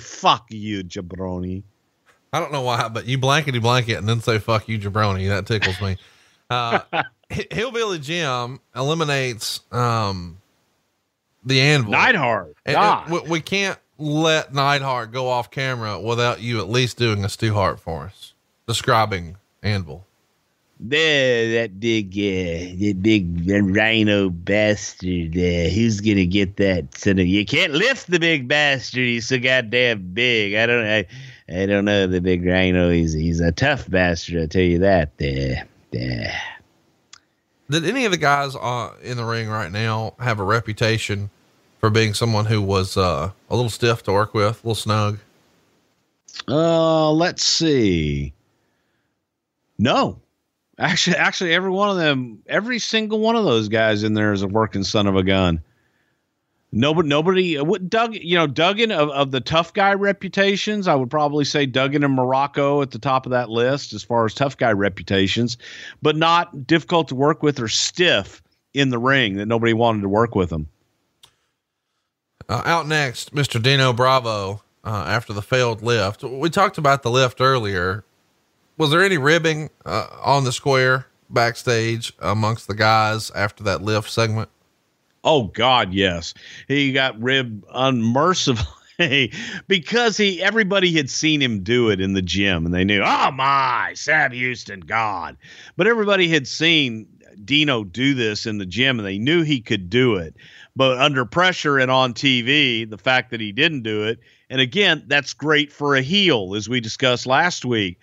fuck 0.00 0.46
you, 0.48 0.82
jabroni. 0.82 1.62
I 2.32 2.40
don't 2.40 2.52
know 2.52 2.62
why, 2.62 2.88
but 2.88 3.04
you 3.06 3.18
blankety 3.18 3.58
blanket 3.58 3.98
and 3.98 4.08
then 4.08 4.22
say 4.22 4.38
fuck 4.38 4.68
you, 4.68 4.78
jabroni. 4.78 5.28
That 5.28 5.46
tickles 5.46 5.78
me. 5.82 5.98
Uh, 6.48 6.80
Hillbilly 7.50 7.98
Jim 7.98 8.60
eliminates 8.74 9.60
um, 9.70 10.38
the 11.44 11.60
anvil. 11.60 11.92
Neidhart. 11.92 12.56
And, 12.64 13.10
we, 13.10 13.20
we, 13.20 13.40
can't 13.40 13.78
let 13.98 14.54
Neidhart 14.54 15.12
go 15.12 15.28
off 15.28 15.50
camera 15.50 16.00
without 16.00 16.40
you 16.40 16.60
at 16.60 16.68
least 16.68 16.98
doing 16.98 17.24
a 17.24 17.28
Stu 17.28 17.54
Hart 17.54 17.80
for 17.80 18.04
us, 18.04 18.34
describing 18.66 19.36
Anvil. 19.62 20.06
There, 20.84 21.60
that 21.60 21.78
big, 21.78 22.08
uh, 22.08 22.74
that 22.84 22.98
big 23.02 23.48
rhino 23.76 24.30
bastard. 24.30 25.36
Uh, 25.36 25.70
who's 25.70 26.00
gonna 26.00 26.26
get 26.26 26.56
that? 26.56 26.98
So 26.98 27.10
you 27.10 27.46
can't 27.46 27.72
lift 27.72 28.10
the 28.10 28.18
big 28.18 28.48
bastard. 28.48 29.04
He's 29.04 29.28
so 29.28 29.38
goddamn 29.38 30.12
big. 30.12 30.54
I 30.54 30.66
don't, 30.66 30.84
I, 30.84 31.06
I 31.48 31.66
don't 31.66 31.84
know 31.84 32.08
the 32.08 32.20
big 32.20 32.44
rhino. 32.44 32.90
He's 32.90 33.12
he's 33.12 33.38
a 33.38 33.52
tough 33.52 33.88
bastard. 33.88 34.42
I 34.42 34.46
tell 34.46 34.62
you 34.62 34.80
that. 34.80 35.16
There, 35.18 35.68
there. 35.92 36.34
Did 37.72 37.86
any 37.86 38.04
of 38.04 38.12
the 38.12 38.18
guys 38.18 38.54
uh, 38.54 38.92
in 39.02 39.16
the 39.16 39.24
ring 39.24 39.48
right 39.48 39.72
now 39.72 40.14
have 40.18 40.38
a 40.38 40.44
reputation? 40.44 41.30
for 41.82 41.90
being 41.90 42.14
someone 42.14 42.46
who 42.46 42.62
was 42.62 42.96
uh, 42.96 43.32
a 43.50 43.56
little 43.56 43.68
stiff 43.68 44.04
to 44.04 44.12
work 44.12 44.32
with, 44.34 44.62
a 44.62 44.68
little 44.68 44.74
snug? 44.76 45.18
Uh, 46.46 47.10
let's 47.10 47.44
see. 47.44 48.32
No, 49.78 50.20
actually, 50.78 51.16
actually, 51.16 51.52
every 51.52 51.70
one 51.70 51.90
of 51.90 51.96
them, 51.96 52.40
every 52.46 52.78
single 52.78 53.18
one 53.18 53.34
of 53.34 53.44
those 53.44 53.68
guys 53.68 54.04
in 54.04 54.14
there 54.14 54.32
is 54.32 54.42
a 54.42 54.46
working 54.46 54.84
son 54.84 55.08
of 55.08 55.16
a 55.16 55.24
gun. 55.24 55.60
Nobody, 56.74 57.08
nobody, 57.08 57.58
uh, 57.58 57.64
Doug, 57.88 58.14
you 58.14 58.34
know, 58.34 58.46
Duggan 58.46 58.90
of, 58.90 59.10
of 59.10 59.30
the 59.30 59.40
tough 59.40 59.74
guy 59.74 59.92
reputations, 59.92 60.88
I 60.88 60.94
would 60.94 61.10
probably 61.10 61.44
say 61.44 61.66
Duggan 61.66 62.02
and 62.02 62.16
Muraco 62.16 62.82
at 62.82 62.92
the 62.92 62.98
top 62.98 63.26
of 63.26 63.30
that 63.30 63.50
list 63.50 63.92
as 63.92 64.02
far 64.02 64.24
as 64.24 64.32
tough 64.32 64.56
guy 64.56 64.72
reputations, 64.72 65.58
but 66.00 66.16
not 66.16 66.66
difficult 66.66 67.08
to 67.08 67.14
work 67.14 67.42
with 67.42 67.60
or 67.60 67.68
stiff 67.68 68.42
in 68.72 68.88
the 68.88 68.98
ring 68.98 69.36
that 69.36 69.46
nobody 69.46 69.74
wanted 69.74 70.00
to 70.00 70.08
work 70.08 70.34
with 70.34 70.48
them. 70.48 70.66
Uh, 72.48 72.62
out 72.64 72.88
next, 72.88 73.34
Mr. 73.34 73.62
Dino 73.62 73.92
Bravo, 73.92 74.62
uh, 74.84 75.04
after 75.06 75.32
the 75.32 75.42
failed 75.42 75.82
lift. 75.82 76.22
We 76.22 76.50
talked 76.50 76.78
about 76.78 77.02
the 77.02 77.10
lift 77.10 77.40
earlier. 77.40 78.04
Was 78.78 78.90
there 78.90 79.02
any 79.02 79.18
ribbing 79.18 79.70
uh, 79.84 80.08
on 80.22 80.44
the 80.44 80.52
square 80.52 81.06
backstage 81.28 82.12
amongst 82.18 82.66
the 82.66 82.74
guys 82.74 83.30
after 83.32 83.62
that 83.64 83.82
lift 83.82 84.10
segment? 84.10 84.48
Oh 85.24 85.44
God, 85.44 85.92
yes. 85.92 86.34
He 86.68 86.92
got 86.92 87.20
ribbed 87.20 87.64
unmercifully 87.72 89.32
because 89.68 90.16
he 90.16 90.42
everybody 90.42 90.92
had 90.92 91.10
seen 91.10 91.40
him 91.40 91.62
do 91.62 91.90
it 91.90 92.00
in 92.00 92.14
the 92.14 92.22
gym 92.22 92.66
and 92.66 92.74
they 92.74 92.84
knew, 92.84 93.02
oh 93.04 93.30
my, 93.30 93.92
Sam 93.94 94.32
Houston, 94.32 94.80
God. 94.80 95.36
But 95.76 95.86
everybody 95.86 96.28
had 96.28 96.48
seen 96.48 97.06
Dino 97.44 97.84
do 97.84 98.14
this 98.14 98.46
in 98.46 98.58
the 98.58 98.66
gym 98.66 98.98
and 98.98 99.06
they 99.06 99.18
knew 99.18 99.42
he 99.42 99.60
could 99.60 99.88
do 99.88 100.16
it. 100.16 100.34
But 100.74 100.98
under 100.98 101.24
pressure 101.24 101.78
and 101.78 101.90
on 101.90 102.14
TV, 102.14 102.88
the 102.88 102.98
fact 102.98 103.30
that 103.30 103.40
he 103.40 103.52
didn't 103.52 103.82
do 103.82 104.04
it, 104.04 104.20
and 104.48 104.60
again, 104.60 105.04
that's 105.06 105.34
great 105.34 105.72
for 105.72 105.94
a 105.94 106.02
heel, 106.02 106.54
as 106.54 106.68
we 106.68 106.80
discussed 106.80 107.26
last 107.26 107.64
week, 107.64 107.98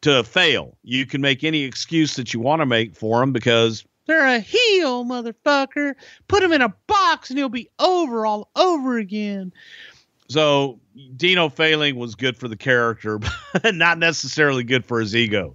to 0.00 0.24
fail. 0.24 0.76
You 0.82 1.06
can 1.06 1.20
make 1.20 1.44
any 1.44 1.62
excuse 1.62 2.16
that 2.16 2.34
you 2.34 2.40
want 2.40 2.60
to 2.60 2.66
make 2.66 2.94
for 2.94 3.22
him 3.22 3.32
because 3.32 3.84
they're 4.08 4.26
a 4.26 4.40
heel, 4.40 5.04
motherfucker. 5.04 5.94
Put 6.26 6.42
him 6.42 6.50
in 6.52 6.62
a 6.62 6.74
box 6.88 7.30
and 7.30 7.38
he'll 7.38 7.48
be 7.48 7.68
over 7.78 8.26
all 8.26 8.50
over 8.56 8.98
again. 8.98 9.52
So 10.28 10.80
Dino 11.16 11.48
failing 11.48 11.96
was 11.96 12.14
good 12.14 12.36
for 12.36 12.48
the 12.48 12.56
character, 12.56 13.18
but 13.18 13.74
not 13.74 13.98
necessarily 13.98 14.64
good 14.64 14.84
for 14.84 14.98
his 14.98 15.14
ego. 15.14 15.54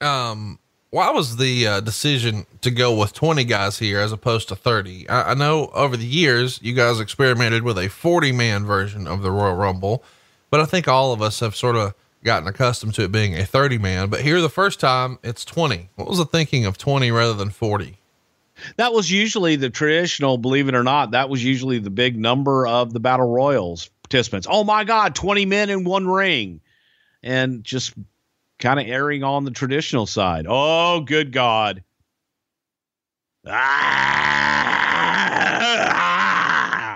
Um, 0.00 0.58
why 0.90 1.10
was 1.10 1.36
the 1.36 1.66
uh, 1.66 1.80
decision 1.80 2.46
to 2.62 2.70
go 2.70 2.96
with 2.96 3.12
20 3.12 3.44
guys 3.44 3.78
here 3.78 4.00
as 4.00 4.12
opposed 4.12 4.48
to 4.48 4.56
30? 4.56 5.08
I, 5.08 5.32
I, 5.32 5.34
know 5.34 5.66
over 5.74 5.96
the 5.96 6.06
years 6.06 6.58
you 6.62 6.72
guys 6.72 7.00
experimented 7.00 7.64
with 7.64 7.76
a 7.76 7.88
40 7.88 8.32
man 8.32 8.64
version 8.64 9.06
of 9.06 9.20
the 9.20 9.30
Royal 9.30 9.54
Rumble, 9.54 10.02
but 10.48 10.60
I 10.60 10.64
think 10.64 10.88
all 10.88 11.12
of 11.12 11.20
us 11.20 11.40
have 11.40 11.54
sort 11.54 11.76
of 11.76 11.94
gotten 12.24 12.48
accustomed 12.48 12.94
to 12.94 13.04
it 13.04 13.12
being 13.12 13.34
a 13.34 13.44
30 13.44 13.78
man. 13.78 14.08
But 14.08 14.20
here, 14.20 14.40
the 14.40 14.48
first 14.48 14.80
time, 14.80 15.18
it's 15.22 15.44
20. 15.44 15.90
What 15.96 16.08
was 16.08 16.18
the 16.18 16.24
thinking 16.24 16.66
of 16.66 16.78
20 16.78 17.10
rather 17.10 17.34
than 17.34 17.50
40? 17.50 17.96
That 18.76 18.92
was 18.92 19.10
usually 19.10 19.56
the 19.56 19.70
traditional, 19.70 20.36
believe 20.36 20.68
it 20.68 20.74
or 20.74 20.82
not, 20.84 21.12
that 21.12 21.30
was 21.30 21.42
usually 21.42 21.78
the 21.78 21.90
big 21.90 22.18
number 22.18 22.66
of 22.66 22.92
the 22.92 23.00
Battle 23.00 23.28
Royals 23.28 23.88
participants. 24.02 24.46
Oh 24.50 24.64
my 24.64 24.84
God, 24.84 25.14
20 25.14 25.46
men 25.46 25.70
in 25.70 25.84
one 25.84 26.06
ring. 26.06 26.60
And 27.22 27.64
just 27.64 27.94
kind 28.58 28.80
of 28.80 28.86
erring 28.86 29.22
on 29.22 29.44
the 29.44 29.50
traditional 29.50 30.06
side. 30.06 30.46
Oh, 30.48 31.00
good 31.00 31.32
God. 31.32 31.82
Ah! 33.46 34.26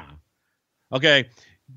Okay. 0.92 1.28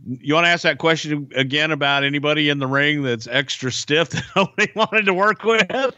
You 0.07 0.35
want 0.35 0.45
to 0.45 0.49
ask 0.49 0.63
that 0.63 0.77
question 0.77 1.29
again 1.35 1.71
about 1.71 2.05
anybody 2.05 2.49
in 2.49 2.59
the 2.59 2.67
ring 2.67 3.03
that's 3.03 3.27
extra 3.27 3.71
stiff 3.71 4.09
that 4.11 4.23
nobody 4.35 4.71
wanted 4.73 5.05
to 5.05 5.13
work 5.13 5.43
with? 5.43 5.95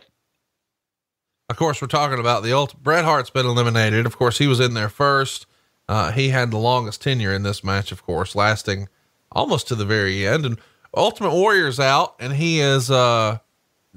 Of 1.49 1.57
course, 1.57 1.81
we're 1.81 1.87
talking 1.87 2.19
about 2.19 2.43
the 2.43 2.53
ultimate. 2.53 2.83
Bret 2.83 3.05
Hart's 3.05 3.29
been 3.29 3.45
eliminated. 3.45 4.05
Of 4.05 4.17
course, 4.17 4.37
he 4.37 4.47
was 4.47 4.59
in 4.59 4.73
there 4.73 4.89
first. 4.89 5.45
Uh, 5.87 6.11
he 6.11 6.29
had 6.29 6.51
the 6.51 6.57
longest 6.57 7.01
tenure 7.01 7.33
in 7.33 7.43
this 7.43 7.63
match, 7.63 7.91
of 7.91 8.03
course, 8.03 8.35
lasting 8.35 8.87
almost 9.31 9.67
to 9.67 9.75
the 9.75 9.85
very 9.85 10.27
end. 10.27 10.45
And 10.45 10.59
Ultimate 10.95 11.33
Warrior's 11.33 11.79
out, 11.79 12.15
and 12.19 12.33
he 12.33 12.59
is 12.59 12.91
uh, 12.91 13.39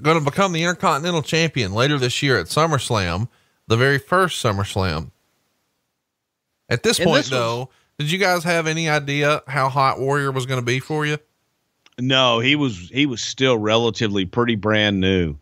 going 0.01 0.17
to 0.17 0.25
become 0.25 0.53
the 0.53 0.63
Intercontinental 0.63 1.21
Champion 1.21 1.73
later 1.73 1.97
this 1.97 2.21
year 2.23 2.39
at 2.39 2.47
SummerSlam, 2.47 3.27
the 3.67 3.77
very 3.77 3.99
first 3.99 4.43
SummerSlam. 4.43 5.11
At 6.69 6.83
this 6.83 6.99
and 6.99 7.07
point, 7.07 7.23
this 7.23 7.29
though, 7.29 7.59
was, 7.59 7.67
did 7.99 8.11
you 8.11 8.17
guys 8.17 8.43
have 8.43 8.67
any 8.67 8.89
idea 8.89 9.41
how 9.47 9.69
hot 9.69 9.99
Warrior 9.99 10.31
was 10.31 10.45
going 10.45 10.59
to 10.59 10.65
be 10.65 10.79
for 10.79 11.05
you? 11.05 11.17
No, 11.99 12.39
he 12.39 12.55
was 12.55 12.89
he 12.89 13.05
was 13.05 13.21
still 13.21 13.57
relatively 13.57 14.25
pretty 14.25 14.55
brand 14.55 14.99
new, 14.99 15.35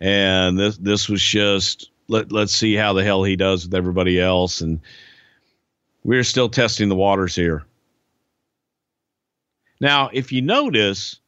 and 0.00 0.58
this 0.58 0.76
this 0.76 1.08
was 1.08 1.22
just 1.22 1.90
let 2.08 2.30
let's 2.30 2.54
see 2.54 2.74
how 2.74 2.92
the 2.92 3.04
hell 3.04 3.24
he 3.24 3.36
does 3.36 3.64
with 3.64 3.74
everybody 3.74 4.20
else, 4.20 4.60
and 4.60 4.80
we're 6.02 6.24
still 6.24 6.48
testing 6.50 6.90
the 6.90 6.94
waters 6.94 7.34
here. 7.34 7.64
Now, 9.80 10.10
if 10.12 10.30
you 10.30 10.42
notice, 10.42 11.20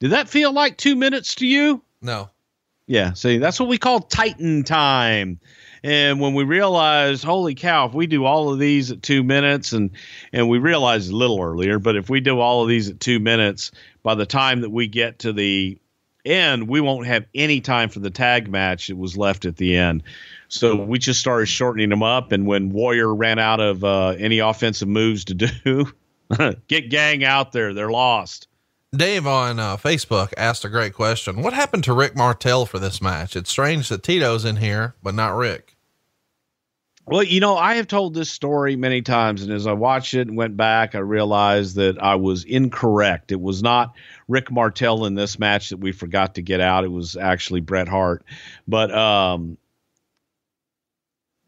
did 0.00 0.10
that 0.10 0.28
feel 0.28 0.52
like 0.52 0.78
two 0.78 0.96
minutes 0.96 1.34
to 1.36 1.46
you? 1.46 1.82
No. 2.00 2.30
Yeah. 2.86 3.12
See, 3.12 3.38
that's 3.38 3.60
what 3.60 3.68
we 3.68 3.78
call 3.78 4.00
Titan 4.00 4.64
time. 4.64 5.40
And 5.86 6.18
when 6.18 6.34
we 6.34 6.42
realized, 6.42 7.22
holy 7.22 7.54
cow, 7.54 7.86
if 7.86 7.94
we 7.94 8.08
do 8.08 8.24
all 8.24 8.52
of 8.52 8.58
these 8.58 8.90
at 8.90 9.04
two 9.04 9.22
minutes, 9.22 9.72
and 9.72 9.92
and 10.32 10.48
we 10.48 10.58
realized 10.58 11.12
a 11.12 11.16
little 11.16 11.40
earlier, 11.40 11.78
but 11.78 11.94
if 11.94 12.10
we 12.10 12.18
do 12.18 12.40
all 12.40 12.64
of 12.64 12.68
these 12.68 12.90
at 12.90 12.98
two 12.98 13.20
minutes, 13.20 13.70
by 14.02 14.16
the 14.16 14.26
time 14.26 14.62
that 14.62 14.70
we 14.70 14.88
get 14.88 15.20
to 15.20 15.32
the 15.32 15.78
end, 16.24 16.66
we 16.66 16.80
won't 16.80 17.06
have 17.06 17.26
any 17.36 17.60
time 17.60 17.88
for 17.88 18.00
the 18.00 18.10
tag 18.10 18.48
match 18.48 18.88
that 18.88 18.96
was 18.96 19.16
left 19.16 19.44
at 19.44 19.58
the 19.58 19.76
end. 19.76 20.02
So 20.48 20.74
we 20.74 20.98
just 20.98 21.20
started 21.20 21.46
shortening 21.46 21.90
them 21.90 22.02
up. 22.02 22.32
And 22.32 22.48
when 22.48 22.70
Warrior 22.70 23.14
ran 23.14 23.38
out 23.38 23.60
of 23.60 23.84
uh, 23.84 24.08
any 24.18 24.40
offensive 24.40 24.88
moves 24.88 25.26
to 25.26 25.34
do, 25.34 25.92
get 26.66 26.90
gang 26.90 27.22
out 27.22 27.52
there. 27.52 27.72
They're 27.74 27.92
lost. 27.92 28.48
Dave 28.92 29.24
on 29.24 29.60
uh, 29.60 29.76
Facebook 29.76 30.32
asked 30.36 30.64
a 30.64 30.68
great 30.68 30.94
question. 30.94 31.42
What 31.42 31.52
happened 31.52 31.84
to 31.84 31.92
Rick 31.92 32.16
Martel 32.16 32.66
for 32.66 32.80
this 32.80 33.00
match? 33.00 33.36
It's 33.36 33.50
strange 33.50 33.88
that 33.90 34.02
Tito's 34.02 34.44
in 34.44 34.56
here, 34.56 34.96
but 35.00 35.14
not 35.14 35.36
Rick. 35.36 35.75
Well, 37.08 37.22
you 37.22 37.38
know, 37.38 37.56
I 37.56 37.76
have 37.76 37.86
told 37.86 38.14
this 38.14 38.30
story 38.30 38.74
many 38.74 39.00
times, 39.00 39.42
and 39.42 39.52
as 39.52 39.68
I 39.68 39.74
watched 39.74 40.14
it 40.14 40.26
and 40.26 40.36
went 40.36 40.56
back, 40.56 40.96
I 40.96 40.98
realized 40.98 41.76
that 41.76 42.02
I 42.02 42.16
was 42.16 42.42
incorrect. 42.42 43.30
It 43.30 43.40
was 43.40 43.62
not 43.62 43.94
Rick 44.26 44.50
Martel 44.50 45.04
in 45.04 45.14
this 45.14 45.38
match 45.38 45.70
that 45.70 45.76
we 45.76 45.92
forgot 45.92 46.34
to 46.34 46.42
get 46.42 46.60
out. 46.60 46.82
It 46.82 46.90
was 46.90 47.16
actually 47.16 47.60
Bret 47.60 47.86
Hart. 47.86 48.24
But 48.66 48.92
um, 48.92 49.56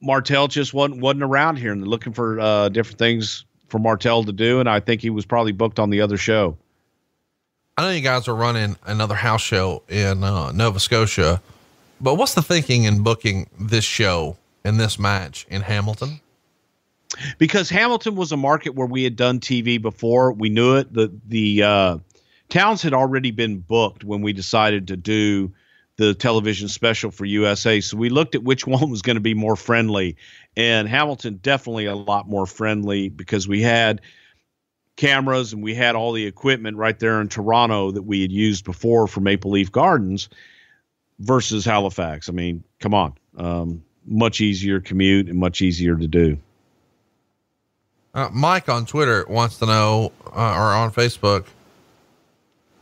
Martel 0.00 0.46
just 0.46 0.72
wasn't 0.72 1.00
wasn't 1.00 1.24
around 1.24 1.56
here 1.56 1.72
and 1.72 1.88
looking 1.88 2.12
for 2.12 2.38
uh, 2.38 2.68
different 2.68 3.00
things 3.00 3.44
for 3.66 3.80
Martel 3.80 4.22
to 4.24 4.32
do, 4.32 4.60
and 4.60 4.68
I 4.68 4.78
think 4.78 5.00
he 5.02 5.10
was 5.10 5.26
probably 5.26 5.52
booked 5.52 5.80
on 5.80 5.90
the 5.90 6.02
other 6.02 6.16
show. 6.16 6.56
I 7.76 7.82
know 7.82 7.90
you 7.90 8.00
guys 8.00 8.28
are 8.28 8.34
running 8.34 8.76
another 8.86 9.16
house 9.16 9.42
show 9.42 9.82
in 9.88 10.22
uh, 10.22 10.52
Nova 10.52 10.78
Scotia, 10.78 11.42
but 12.00 12.14
what's 12.14 12.34
the 12.34 12.42
thinking 12.42 12.84
in 12.84 13.02
booking 13.02 13.50
this 13.58 13.84
show 13.84 14.36
and 14.68 14.78
this 14.78 14.98
match 14.98 15.46
in 15.50 15.62
Hamilton? 15.62 16.20
because 17.38 17.68
Hamilton 17.68 18.14
was 18.16 18.32
a 18.32 18.36
market 18.36 18.74
where 18.74 18.86
we 18.86 19.04
had 19.04 19.16
done 19.16 19.40
TV 19.40 19.80
before. 19.80 20.32
We 20.32 20.48
knew 20.50 20.76
it. 20.76 20.92
The 20.92 21.12
the 21.26 21.62
uh, 21.62 21.98
towns 22.48 22.82
had 22.82 22.94
already 22.94 23.30
been 23.30 23.58
booked 23.58 24.04
when 24.04 24.22
we 24.22 24.32
decided 24.32 24.88
to 24.88 24.96
do 24.96 25.52
the 25.96 26.14
television 26.14 26.68
special 26.68 27.10
for 27.10 27.24
USA. 27.24 27.80
So 27.80 27.96
we 27.96 28.08
looked 28.08 28.34
at 28.34 28.44
which 28.44 28.66
one 28.66 28.90
was 28.90 29.02
going 29.02 29.16
to 29.16 29.20
be 29.20 29.34
more 29.34 29.56
friendly, 29.56 30.16
and 30.56 30.88
Hamilton 30.88 31.38
definitely 31.42 31.86
a 31.86 31.96
lot 31.96 32.28
more 32.28 32.46
friendly 32.46 33.08
because 33.08 33.48
we 33.48 33.62
had 33.62 34.00
cameras 34.96 35.52
and 35.52 35.62
we 35.62 35.74
had 35.74 35.94
all 35.94 36.12
the 36.12 36.26
equipment 36.26 36.76
right 36.76 36.98
there 36.98 37.20
in 37.20 37.28
Toronto 37.28 37.92
that 37.92 38.02
we 38.02 38.20
had 38.20 38.32
used 38.32 38.64
before 38.64 39.06
for 39.06 39.20
Maple 39.20 39.52
Leaf 39.52 39.70
Gardens 39.70 40.28
versus 41.20 41.64
Halifax. 41.64 42.28
I 42.28 42.32
mean, 42.32 42.64
come 42.80 42.94
on. 42.94 43.14
Um, 43.36 43.84
much 44.08 44.40
easier 44.40 44.80
commute 44.80 45.28
and 45.28 45.38
much 45.38 45.62
easier 45.62 45.96
to 45.96 46.06
do. 46.06 46.38
Uh, 48.14 48.28
Mike 48.32 48.68
on 48.68 48.86
Twitter 48.86 49.24
wants 49.28 49.58
to 49.58 49.66
know, 49.66 50.12
uh, 50.26 50.54
or 50.54 50.72
on 50.72 50.90
Facebook, 50.90 51.46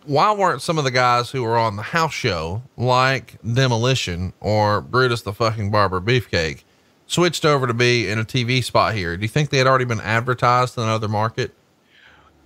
why 0.04 0.32
weren't 0.32 0.62
some 0.62 0.78
of 0.78 0.84
the 0.84 0.90
guys 0.90 1.30
who 1.30 1.42
were 1.42 1.58
on 1.58 1.76
the 1.76 1.82
house 1.82 2.14
show, 2.14 2.62
like 2.76 3.36
Demolition 3.42 4.32
or 4.40 4.80
Brutus 4.80 5.22
the 5.22 5.32
fucking 5.32 5.70
Barber 5.70 6.00
Beefcake, 6.00 6.62
switched 7.06 7.44
over 7.44 7.66
to 7.66 7.74
be 7.74 8.08
in 8.08 8.18
a 8.18 8.24
TV 8.24 8.62
spot 8.62 8.94
here? 8.94 9.16
Do 9.16 9.22
you 9.22 9.28
think 9.28 9.50
they 9.50 9.58
had 9.58 9.66
already 9.66 9.84
been 9.84 10.00
advertised 10.00 10.78
in 10.78 10.84
another 10.84 11.08
market? 11.08 11.52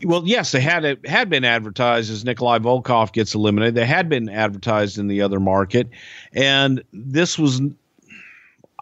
Well, 0.03 0.23
yes, 0.25 0.53
they 0.53 0.63
had 0.63 0.87
it 0.87 1.07
had 1.07 1.29
been 1.29 1.45
advertised 1.45 2.11
as 2.11 2.25
Nikolai 2.25 2.59
Volkov 2.59 3.13
gets 3.13 3.35
eliminated. 3.35 3.75
They 3.75 3.85
had 3.85 4.09
been 4.09 4.31
advertised 4.31 4.99
in 4.99 5.09
the 5.09 5.21
other 5.21 5.39
market, 5.39 5.89
and 6.33 6.83
this 6.95 7.39
was 7.39 7.61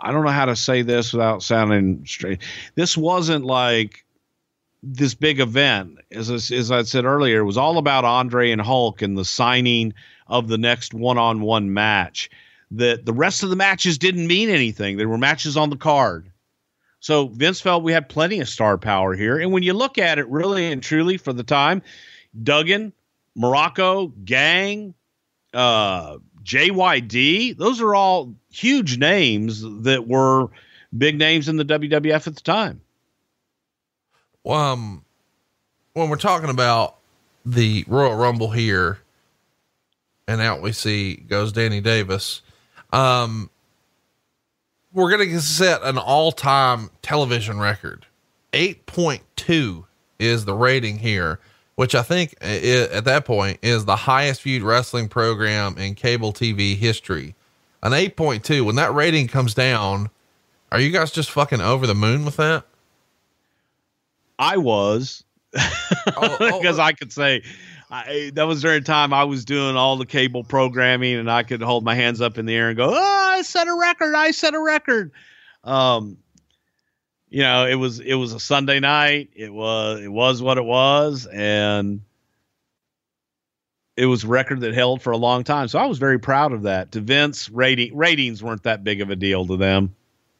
I 0.00 0.12
don't 0.12 0.24
know 0.24 0.30
how 0.30 0.46
to 0.46 0.56
say 0.56 0.82
this 0.82 1.12
without 1.12 1.42
sounding 1.42 2.04
straight. 2.06 2.40
This 2.74 2.96
wasn't 2.96 3.44
like 3.44 4.04
this 4.82 5.14
big 5.14 5.40
event, 5.40 5.98
as 6.12 6.30
as 6.30 6.70
I 6.70 6.82
said 6.82 7.04
earlier, 7.04 7.40
it 7.40 7.44
was 7.44 7.56
all 7.56 7.78
about 7.78 8.04
Andre 8.04 8.50
and 8.52 8.60
Hulk 8.60 9.02
and 9.02 9.18
the 9.18 9.24
signing 9.24 9.92
of 10.28 10.48
the 10.48 10.58
next 10.58 10.94
one-on-one 10.94 11.72
match. 11.72 12.30
That 12.70 13.06
the 13.06 13.12
rest 13.12 13.42
of 13.42 13.50
the 13.50 13.56
matches 13.56 13.98
didn't 13.98 14.26
mean 14.26 14.50
anything. 14.50 14.96
There 14.96 15.08
were 15.08 15.18
matches 15.18 15.56
on 15.56 15.70
the 15.70 15.76
card. 15.76 16.30
So 17.00 17.28
Vince 17.28 17.60
felt 17.60 17.82
we 17.82 17.92
had 17.92 18.08
plenty 18.08 18.40
of 18.40 18.48
star 18.48 18.76
power 18.76 19.14
here. 19.14 19.38
And 19.38 19.52
when 19.52 19.62
you 19.62 19.72
look 19.72 19.98
at 19.98 20.18
it 20.18 20.28
really 20.28 20.70
and 20.70 20.82
truly 20.82 21.16
for 21.16 21.32
the 21.32 21.44
time, 21.44 21.82
Duggan, 22.42 22.92
Muraco, 23.36 24.12
Gang, 24.24 24.94
uh, 25.54 26.18
JYD, 26.44 27.56
those 27.56 27.80
are 27.80 27.94
all 27.94 28.34
huge 28.50 28.98
names 28.98 29.62
that 29.82 30.06
were 30.06 30.48
big 30.96 31.18
names 31.18 31.48
in 31.48 31.56
the 31.56 31.64
WWF 31.64 32.26
at 32.26 32.34
the 32.34 32.40
time. 32.40 32.80
Um, 34.46 35.04
when 35.92 36.08
we're 36.08 36.16
talking 36.16 36.50
about 36.50 36.96
the 37.44 37.84
Royal 37.86 38.14
Rumble 38.14 38.50
here, 38.50 38.98
and 40.26 40.40
out 40.40 40.62
we 40.62 40.72
see 40.72 41.16
goes 41.16 41.52
Danny 41.52 41.80
Davis. 41.80 42.42
Um, 42.92 43.50
we're 44.92 45.10
going 45.10 45.28
to 45.28 45.40
set 45.40 45.82
an 45.82 45.98
all 45.98 46.32
time 46.32 46.90
television 47.02 47.58
record. 47.58 48.06
8.2 48.52 49.84
is 50.18 50.44
the 50.44 50.54
rating 50.54 50.98
here, 50.98 51.38
which 51.78 51.94
I 51.94 52.02
think 52.02 52.34
at 52.40 53.04
that 53.04 53.24
point 53.24 53.60
is 53.62 53.84
the 53.84 53.94
highest 53.94 54.42
viewed 54.42 54.64
wrestling 54.64 55.08
program 55.08 55.78
in 55.78 55.94
cable 55.94 56.32
TV 56.32 56.76
history. 56.76 57.36
An 57.84 57.92
8.2, 57.92 58.64
when 58.64 58.74
that 58.74 58.92
rating 58.92 59.28
comes 59.28 59.54
down, 59.54 60.10
are 60.72 60.80
you 60.80 60.90
guys 60.90 61.12
just 61.12 61.30
fucking 61.30 61.60
over 61.60 61.86
the 61.86 61.94
moon 61.94 62.24
with 62.24 62.34
that? 62.38 62.64
I 64.40 64.56
was, 64.56 65.22
because 65.52 66.16
oh, 66.16 66.36
oh, 66.40 66.80
I 66.80 66.94
could 66.94 67.12
say 67.12 67.44
I, 67.92 68.32
that 68.34 68.48
was 68.48 68.60
during 68.60 68.82
time 68.82 69.12
I 69.12 69.22
was 69.22 69.44
doing 69.44 69.76
all 69.76 69.96
the 69.96 70.06
cable 70.06 70.42
programming, 70.42 71.14
and 71.14 71.30
I 71.30 71.44
could 71.44 71.62
hold 71.62 71.84
my 71.84 71.94
hands 71.94 72.20
up 72.20 72.38
in 72.38 72.46
the 72.46 72.56
air 72.56 72.70
and 72.70 72.76
go, 72.76 72.90
"Oh, 72.92 73.32
I 73.36 73.42
set 73.42 73.68
a 73.68 73.74
record! 73.74 74.16
I 74.16 74.32
set 74.32 74.52
a 74.52 74.60
record!" 74.60 75.12
Um, 75.62 76.18
you 77.30 77.42
know, 77.42 77.66
it 77.66 77.74
was 77.74 78.00
it 78.00 78.14
was 78.14 78.32
a 78.32 78.40
Sunday 78.40 78.80
night. 78.80 79.30
It 79.34 79.52
was 79.52 80.00
it 80.00 80.08
was 80.08 80.42
what 80.42 80.58
it 80.58 80.64
was, 80.64 81.26
and 81.26 82.00
it 83.96 84.06
was 84.06 84.24
record 84.24 84.60
that 84.60 84.74
held 84.74 85.02
for 85.02 85.10
a 85.10 85.16
long 85.16 85.44
time. 85.44 85.68
So 85.68 85.78
I 85.78 85.86
was 85.86 85.98
very 85.98 86.18
proud 86.18 86.52
of 86.52 86.62
that. 86.62 86.92
To 86.92 87.00
Vince, 87.00 87.50
rating 87.50 87.96
ratings 87.96 88.42
weren't 88.42 88.62
that 88.62 88.84
big 88.84 89.00
of 89.00 89.10
a 89.10 89.16
deal 89.16 89.46
to 89.46 89.56
them. 89.56 89.94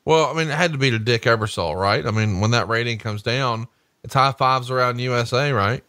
Well, 0.05 0.31
I 0.31 0.32
mean, 0.32 0.48
it 0.48 0.56
had 0.56 0.73
to 0.73 0.78
be 0.78 0.90
to 0.90 0.98
Dick 0.98 1.23
Ebersol, 1.23 1.78
right? 1.78 2.06
I 2.06 2.10
mean, 2.10 2.40
when 2.40 2.52
that 2.52 2.69
rating 2.69 2.98
comes 2.98 3.23
down, 3.23 3.69
it's 4.02 4.15
high 4.15 4.32
fives 4.32 4.70
around 4.70 5.01
USA, 5.01 5.52
right? 5.52 5.85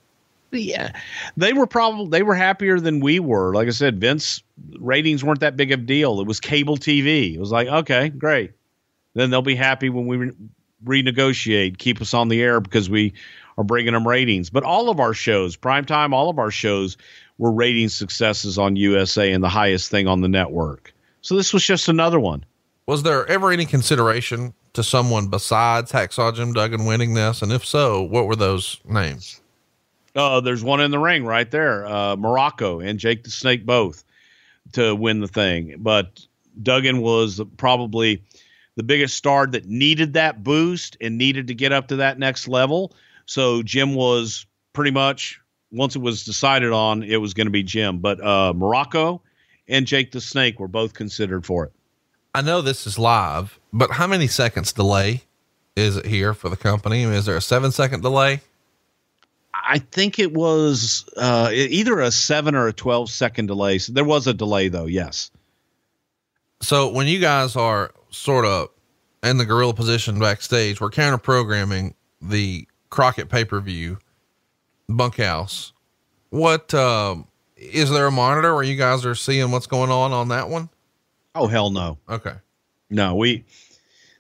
Yeah, 0.51 0.93
they 1.37 1.53
were 1.53 1.67
probably 1.67 2.09
they 2.09 2.23
were 2.23 2.35
happier 2.35 2.79
than 2.79 2.99
we 2.99 3.19
were. 3.19 3.53
Like 3.53 3.67
I 3.67 3.71
said, 3.71 4.01
Vince 4.01 4.41
ratings 4.79 5.23
weren't 5.23 5.41
that 5.41 5.55
big 5.55 5.71
of 5.71 5.81
a 5.81 5.83
deal. 5.83 6.19
It 6.19 6.27
was 6.27 6.39
cable 6.39 6.75
TV. 6.75 7.35
It 7.35 7.39
was 7.39 7.51
like, 7.51 7.67
okay, 7.67 8.09
great. 8.09 8.51
Then 9.13 9.29
they'll 9.29 9.41
be 9.41 9.55
happy 9.55 9.89
when 9.89 10.07
we 10.07 10.31
renegotiate, 10.83 11.77
keep 11.77 12.01
us 12.01 12.13
on 12.13 12.29
the 12.29 12.41
air 12.41 12.59
because 12.59 12.89
we 12.89 13.13
are 13.57 13.63
bringing 13.63 13.93
them 13.93 14.07
ratings. 14.07 14.49
But 14.49 14.63
all 14.63 14.89
of 14.89 14.99
our 14.99 15.13
shows, 15.13 15.57
primetime, 15.57 16.13
all 16.13 16.29
of 16.29 16.39
our 16.39 16.51
shows 16.51 16.97
were 17.37 17.51
rating 17.51 17.89
successes 17.89 18.57
on 18.57 18.75
USA 18.75 19.31
and 19.31 19.43
the 19.43 19.49
highest 19.49 19.89
thing 19.91 20.07
on 20.07 20.21
the 20.21 20.27
network. 20.27 20.93
So 21.21 21.35
this 21.35 21.53
was 21.53 21.63
just 21.63 21.87
another 21.87 22.19
one. 22.19 22.45
Was 22.85 23.03
there 23.03 23.25
ever 23.27 23.51
any 23.51 23.65
consideration 23.65 24.53
to 24.73 24.83
someone 24.83 25.27
besides 25.27 25.91
Hacksaw 25.91 26.35
Jim 26.35 26.53
Duggan 26.53 26.85
winning 26.85 27.13
this? 27.13 27.41
And 27.41 27.51
if 27.51 27.65
so, 27.65 28.01
what 28.01 28.25
were 28.25 28.35
those 28.35 28.79
names? 28.85 29.41
Uh, 30.15 30.41
there's 30.41 30.63
one 30.63 30.81
in 30.81 30.91
the 30.91 30.99
ring 30.99 31.23
right 31.23 31.49
there, 31.51 31.85
uh, 31.85 32.15
Muraco 32.15 32.83
and 32.83 32.99
Jake 32.99 33.23
the 33.23 33.29
Snake 33.29 33.65
both 33.65 34.03
to 34.73 34.95
win 34.95 35.19
the 35.19 35.27
thing. 35.27 35.75
But 35.77 36.25
Duggan 36.61 37.01
was 37.01 37.41
probably 37.57 38.23
the 38.79 38.83
biggest 38.83 39.17
star 39.17 39.45
that 39.45 39.65
needed 39.65 40.13
that 40.13 40.41
boost 40.41 40.95
and 41.01 41.17
needed 41.17 41.47
to 41.47 41.53
get 41.53 41.73
up 41.73 41.89
to 41.89 41.97
that 41.97 42.17
next 42.17 42.47
level. 42.47 42.93
So 43.25 43.61
Jim 43.61 43.93
was 43.93 44.45
pretty 44.71 44.91
much 44.91 45.41
once 45.69 45.97
it 45.97 46.01
was 46.01 46.23
decided 46.23 46.71
on, 46.71 47.03
it 47.03 47.17
was 47.17 47.33
going 47.33 47.47
to 47.47 47.51
be 47.51 47.61
Jim. 47.61 47.99
But 47.99 48.21
uh, 48.21 48.53
Muraco 48.55 49.19
and 49.67 49.85
Jake 49.85 50.13
the 50.13 50.21
Snake 50.21 50.61
were 50.61 50.69
both 50.69 50.93
considered 50.93 51.45
for 51.45 51.65
it. 51.65 51.73
I 52.33 52.41
know 52.41 52.61
this 52.61 52.87
is 52.87 52.97
live, 52.97 53.59
but 53.73 53.91
how 53.91 54.07
many 54.07 54.27
seconds 54.27 54.71
delay 54.71 55.23
is 55.75 55.97
it 55.97 56.05
here 56.05 56.33
for 56.33 56.47
the 56.47 56.55
company? 56.55 57.03
Is 57.03 57.25
there 57.25 57.35
a 57.35 57.41
seven 57.41 57.73
second 57.73 57.99
delay? 57.99 58.39
I 59.53 59.79
think 59.79 60.19
it 60.19 60.31
was 60.33 61.03
uh, 61.17 61.49
either 61.51 61.99
a 61.99 62.11
seven 62.11 62.55
or 62.55 62.67
a 62.67 62.73
12 62.73 63.09
second 63.09 63.47
delay. 63.47 63.79
So 63.79 63.91
there 63.91 64.05
was 64.05 64.25
a 64.25 64.33
delay, 64.33 64.69
though. 64.69 64.85
Yes. 64.85 65.31
So 66.61 66.87
when 66.93 67.07
you 67.07 67.19
guys 67.19 67.57
are 67.57 67.91
sort 68.09 68.45
of 68.45 68.69
in 69.23 69.37
the 69.37 69.45
gorilla 69.45 69.73
position 69.73 70.19
backstage, 70.19 70.79
we're 70.81 70.89
counter 70.89 71.17
programming 71.17 71.95
the 72.21 72.67
Crockett 72.89 73.29
pay 73.29 73.45
per 73.45 73.59
view 73.59 73.97
bunkhouse. 74.87 75.73
What 76.29 76.73
uh, 76.73 77.17
is 77.55 77.89
there 77.89 78.07
a 78.07 78.11
monitor 78.11 78.53
where 78.53 78.63
you 78.63 78.75
guys 78.75 79.05
are 79.05 79.15
seeing 79.15 79.51
what's 79.51 79.67
going 79.67 79.91
on 79.91 80.11
on 80.11 80.29
that 80.29 80.49
one? 80.49 80.69
Oh 81.35 81.47
hell 81.47 81.69
no. 81.69 81.97
Okay. 82.09 82.33
No, 82.89 83.15
we 83.15 83.45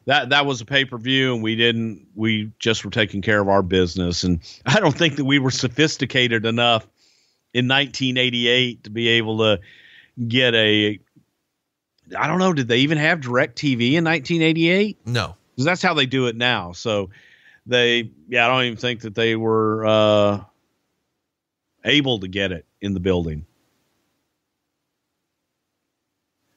that 0.05 0.29
that 0.29 0.45
was 0.45 0.61
a 0.61 0.65
pay 0.65 0.85
per 0.85 0.97
view, 0.97 1.33
and 1.33 1.43
we 1.43 1.55
didn't. 1.55 2.07
We 2.15 2.51
just 2.59 2.83
were 2.83 2.91
taking 2.91 3.21
care 3.21 3.39
of 3.39 3.47
our 3.47 3.61
business, 3.61 4.23
and 4.23 4.39
I 4.65 4.79
don't 4.79 4.95
think 4.95 5.15
that 5.17 5.25
we 5.25 5.39
were 5.39 5.51
sophisticated 5.51 6.45
enough 6.45 6.87
in 7.53 7.67
1988 7.67 8.83
to 8.83 8.89
be 8.89 9.07
able 9.07 9.37
to 9.39 9.59
get 10.27 10.53
a. 10.55 10.99
I 12.17 12.27
don't 12.27 12.39
know. 12.39 12.53
Did 12.53 12.67
they 12.67 12.79
even 12.79 12.97
have 12.97 13.19
DirecTV 13.19 13.93
in 13.93 14.03
1988? 14.03 14.99
No, 15.05 15.35
because 15.51 15.65
that's 15.65 15.81
how 15.81 15.93
they 15.93 16.05
do 16.05 16.27
it 16.27 16.35
now. 16.35 16.71
So 16.71 17.09
they, 17.65 18.11
yeah, 18.27 18.45
I 18.45 18.49
don't 18.49 18.63
even 18.63 18.77
think 18.77 19.01
that 19.01 19.15
they 19.15 19.35
were 19.35 19.85
uh, 19.85 20.43
able 21.85 22.19
to 22.19 22.27
get 22.27 22.51
it 22.51 22.65
in 22.81 22.93
the 22.93 22.99
building. 22.99 23.45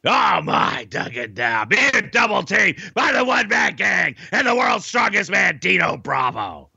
Oh 0.05 0.41
my, 0.43 0.87
Duggan 0.91 1.35
down. 1.35 1.69
Being 1.69 2.11
double 2.11 2.43
teamed 2.43 2.79
by 2.95 3.13
the 3.13 3.25
one 3.25 3.47
man 3.49 3.77
gang 3.77 4.17
and 4.33 4.47
the 4.47 4.55
world's 4.55 4.85
strongest 4.85 5.31
man, 5.31 5.59
Dino 5.59 5.97
Bravo, 5.97 6.71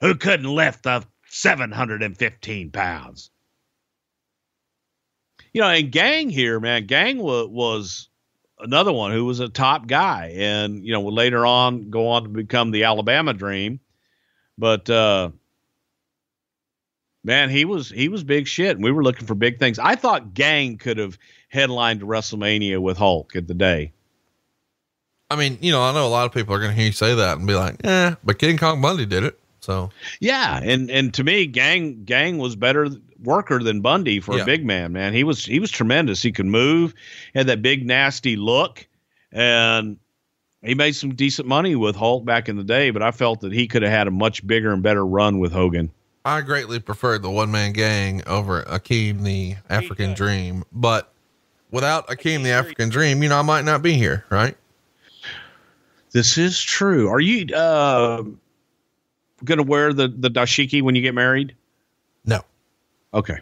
who 0.00 0.14
couldn't 0.14 0.54
lift 0.54 0.82
the 0.82 1.02
715 1.28 2.70
pounds. 2.72 3.30
You 5.56 5.62
know, 5.62 5.68
and 5.70 5.90
Gang 5.90 6.28
here, 6.28 6.60
man, 6.60 6.84
Gang 6.84 7.16
wa- 7.16 7.46
was 7.46 8.10
another 8.58 8.92
one 8.92 9.12
who 9.12 9.24
was 9.24 9.40
a 9.40 9.48
top 9.48 9.86
guy 9.86 10.34
and, 10.36 10.84
you 10.84 10.92
know, 10.92 11.00
would 11.00 11.14
later 11.14 11.46
on 11.46 11.88
go 11.88 12.08
on 12.08 12.24
to 12.24 12.28
become 12.28 12.72
the 12.72 12.84
Alabama 12.84 13.32
Dream. 13.32 13.80
But, 14.58 14.90
uh, 14.90 15.30
man, 17.24 17.48
he 17.48 17.64
was 17.64 17.88
he 17.88 18.10
was 18.10 18.22
big 18.22 18.46
shit, 18.46 18.76
and 18.76 18.84
we 18.84 18.92
were 18.92 19.02
looking 19.02 19.26
for 19.26 19.34
big 19.34 19.58
things. 19.58 19.78
I 19.78 19.94
thought 19.94 20.34
Gang 20.34 20.76
could 20.76 20.98
have 20.98 21.16
headlined 21.48 22.02
WrestleMania 22.02 22.78
with 22.78 22.98
Hulk 22.98 23.34
at 23.34 23.46
the 23.46 23.54
day. 23.54 23.94
I 25.30 25.36
mean, 25.36 25.56
you 25.62 25.72
know, 25.72 25.82
I 25.82 25.94
know 25.94 26.06
a 26.06 26.08
lot 26.08 26.26
of 26.26 26.32
people 26.32 26.54
are 26.54 26.58
going 26.58 26.72
to 26.72 26.76
hear 26.76 26.84
you 26.84 26.92
say 26.92 27.14
that 27.14 27.38
and 27.38 27.46
be 27.46 27.54
like, 27.54 27.80
"Eh," 27.82 28.14
but 28.22 28.38
King 28.38 28.58
Kong 28.58 28.82
Bundy 28.82 29.06
did 29.06 29.24
it. 29.24 29.40
So 29.60 29.88
Yeah, 30.20 30.60
and 30.62 30.90
and 30.90 31.14
to 31.14 31.24
me, 31.24 31.46
Gang 31.46 32.04
Gang 32.04 32.36
was 32.36 32.56
better 32.56 32.90
worker 33.22 33.62
than 33.62 33.80
Bundy 33.80 34.20
for 34.20 34.36
Yeah. 34.36 34.42
a 34.42 34.46
big 34.46 34.64
man. 34.64 34.92
Man, 34.92 35.12
he 35.12 35.24
was 35.24 35.44
he 35.44 35.60
was 35.60 35.70
tremendous. 35.70 36.22
He 36.22 36.32
could 36.32 36.46
move, 36.46 36.94
had 37.34 37.46
that 37.48 37.62
big 37.62 37.86
nasty 37.86 38.36
look, 38.36 38.86
and 39.32 39.98
he 40.62 40.74
made 40.74 40.96
some 40.96 41.14
decent 41.14 41.46
money 41.46 41.76
with 41.76 41.96
Hulk 41.96 42.24
back 42.24 42.48
in 42.48 42.56
the 42.56 42.64
day. 42.64 42.90
But 42.90 43.02
I 43.02 43.10
felt 43.10 43.40
that 43.40 43.52
he 43.52 43.66
could 43.68 43.82
have 43.82 43.92
had 43.92 44.06
a 44.06 44.10
much 44.10 44.46
bigger 44.46 44.72
and 44.72 44.82
better 44.82 45.04
run 45.04 45.38
with 45.38 45.52
Hogan. 45.52 45.90
I 46.24 46.40
greatly 46.40 46.80
preferred 46.80 47.22
the 47.22 47.30
one 47.30 47.50
man 47.52 47.72
gang 47.72 48.22
over 48.26 48.62
Akeem 48.64 49.22
the 49.22 49.56
African 49.70 50.14
Dream. 50.14 50.64
But 50.72 51.12
without 51.70 52.08
Akeem 52.08 52.42
the 52.42 52.50
African 52.50 52.88
Dream, 52.88 53.22
you 53.22 53.28
know, 53.28 53.38
I 53.38 53.42
might 53.42 53.64
not 53.64 53.80
be 53.80 53.92
here, 53.94 54.24
right? 54.28 54.56
This 56.12 56.36
is 56.38 56.60
true. 56.60 57.08
Are 57.10 57.20
you 57.20 57.54
uh, 57.54 58.22
going 59.44 59.58
to 59.58 59.62
wear 59.62 59.92
the 59.92 60.08
the 60.08 60.30
dashiki 60.30 60.82
when 60.82 60.94
you 60.96 61.02
get 61.02 61.14
married? 61.14 61.54
No. 62.24 62.40
Okay. 63.16 63.38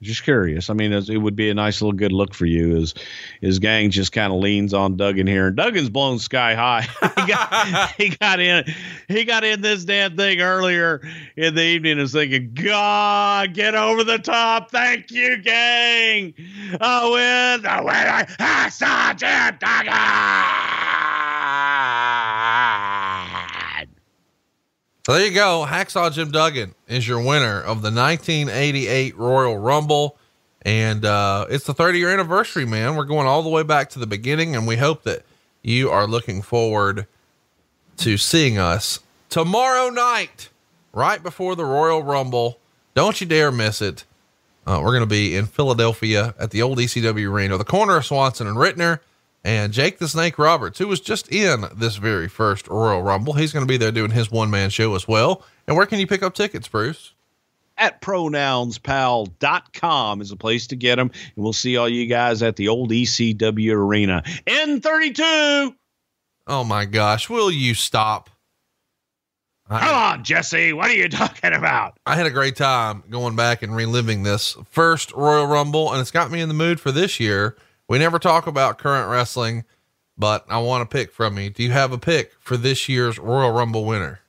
Just 0.00 0.22
curious. 0.22 0.70
I 0.70 0.74
mean, 0.74 0.92
it 0.92 1.18
would 1.18 1.34
be 1.34 1.50
a 1.50 1.54
nice 1.54 1.82
little 1.82 1.96
good 1.96 2.12
look 2.12 2.32
for 2.32 2.46
you. 2.46 2.76
As 2.76 2.94
his 3.40 3.58
gang 3.58 3.90
just 3.90 4.12
kind 4.12 4.32
of 4.32 4.38
leans 4.38 4.72
on 4.72 4.96
Duggan 4.96 5.26
here, 5.26 5.48
and 5.48 5.56
Duggan's 5.56 5.90
blown 5.90 6.20
sky 6.20 6.54
high. 6.54 6.82
he, 7.16 7.26
got, 7.26 7.90
he 7.96 8.08
got 8.10 8.38
in. 8.38 8.64
He 9.08 9.24
got 9.24 9.42
in 9.42 9.60
this 9.60 9.84
damn 9.84 10.16
thing 10.16 10.40
earlier 10.40 11.02
in 11.36 11.56
the 11.56 11.64
evening, 11.64 11.92
and 11.92 12.00
was 12.02 12.12
thinking, 12.12 12.54
"God, 12.54 13.54
get 13.54 13.74
over 13.74 14.04
the 14.04 14.18
top! 14.18 14.70
Thank 14.70 15.10
you, 15.10 15.38
gang. 15.38 16.32
Oh, 16.74 16.78
oh, 16.80 17.16
I 17.16 17.50
win. 17.50 17.62
The 17.62 17.82
winner, 17.84 18.70
Sergeant 18.70 19.58
Duggan." 19.58 21.17
So 25.08 25.14
there 25.14 25.24
you 25.24 25.32
go. 25.32 25.64
Hacksaw 25.66 26.12
Jim 26.12 26.30
Duggan 26.30 26.74
is 26.86 27.08
your 27.08 27.18
winner 27.18 27.62
of 27.62 27.80
the 27.80 27.90
1988 27.90 29.16
Royal 29.16 29.56
Rumble. 29.56 30.18
And 30.60 31.02
uh, 31.02 31.46
it's 31.48 31.64
the 31.64 31.72
30 31.72 31.98
year 31.98 32.10
anniversary, 32.10 32.66
man. 32.66 32.94
We're 32.94 33.06
going 33.06 33.26
all 33.26 33.42
the 33.42 33.48
way 33.48 33.62
back 33.62 33.88
to 33.90 33.98
the 33.98 34.06
beginning, 34.06 34.54
and 34.54 34.66
we 34.66 34.76
hope 34.76 35.04
that 35.04 35.22
you 35.62 35.88
are 35.88 36.06
looking 36.06 36.42
forward 36.42 37.06
to 37.96 38.18
seeing 38.18 38.58
us 38.58 39.00
tomorrow 39.30 39.88
night, 39.88 40.50
right 40.92 41.22
before 41.22 41.56
the 41.56 41.64
Royal 41.64 42.02
Rumble. 42.02 42.58
Don't 42.92 43.18
you 43.18 43.26
dare 43.26 43.50
miss 43.50 43.80
it. 43.80 44.04
Uh, 44.66 44.78
we're 44.84 44.92
going 44.92 45.00
to 45.00 45.06
be 45.06 45.34
in 45.34 45.46
Philadelphia 45.46 46.34
at 46.38 46.50
the 46.50 46.60
old 46.60 46.76
ECW 46.76 47.30
Arena, 47.30 47.56
the 47.56 47.64
corner 47.64 47.96
of 47.96 48.04
Swanson 48.04 48.46
and 48.46 48.58
Ritner. 48.58 49.00
And 49.44 49.72
Jake 49.72 49.98
the 49.98 50.08
Snake 50.08 50.38
Roberts, 50.38 50.78
who 50.78 50.88
was 50.88 51.00
just 51.00 51.32
in 51.32 51.64
this 51.74 51.96
very 51.96 52.28
first 52.28 52.68
Royal 52.68 53.02
Rumble, 53.02 53.34
he's 53.34 53.52
going 53.52 53.64
to 53.64 53.68
be 53.68 53.76
there 53.76 53.92
doing 53.92 54.10
his 54.10 54.30
one 54.30 54.50
man 54.50 54.70
show 54.70 54.94
as 54.94 55.06
well. 55.06 55.44
And 55.66 55.76
where 55.76 55.86
can 55.86 56.00
you 56.00 56.06
pick 56.06 56.22
up 56.22 56.34
tickets, 56.34 56.68
Bruce? 56.68 57.12
at 57.78 58.02
pronounspal.com 58.02 60.20
is 60.20 60.32
a 60.32 60.36
place 60.36 60.66
to 60.66 60.76
get 60.76 60.96
them. 60.96 61.10
And 61.36 61.44
we'll 61.44 61.52
see 61.52 61.76
all 61.76 61.88
you 61.88 62.06
guys 62.06 62.42
at 62.42 62.56
the 62.56 62.66
old 62.68 62.90
ECW 62.90 63.72
arena. 63.72 64.24
N32. 64.46 65.74
Oh 66.46 66.64
my 66.64 66.84
gosh, 66.84 67.30
will 67.30 67.50
you 67.50 67.72
stop? 67.74 68.30
Come 69.68 69.94
on, 69.94 70.24
Jesse. 70.24 70.72
What 70.72 70.90
are 70.90 70.94
you 70.94 71.10
talking 71.10 71.52
about? 71.52 71.98
I 72.06 72.16
had 72.16 72.24
a 72.24 72.30
great 72.30 72.56
time 72.56 73.02
going 73.10 73.36
back 73.36 73.62
and 73.62 73.76
reliving 73.76 74.22
this 74.22 74.56
first 74.70 75.12
Royal 75.12 75.46
Rumble, 75.46 75.92
and 75.92 76.00
it's 76.00 76.10
got 76.10 76.30
me 76.30 76.40
in 76.40 76.48
the 76.48 76.54
mood 76.54 76.80
for 76.80 76.90
this 76.90 77.20
year. 77.20 77.54
We 77.88 77.98
never 77.98 78.18
talk 78.18 78.46
about 78.46 78.78
current 78.78 79.10
wrestling, 79.10 79.64
but 80.16 80.44
I 80.48 80.58
want 80.58 80.88
to 80.88 80.96
pick 80.96 81.10
from 81.12 81.38
you. 81.38 81.50
Do 81.50 81.62
you 81.62 81.70
have 81.72 81.92
a 81.92 81.98
pick 81.98 82.32
for 82.40 82.56
this 82.56 82.88
year's 82.88 83.18
Royal 83.18 83.50
Rumble 83.50 83.84
winner? 83.84 84.20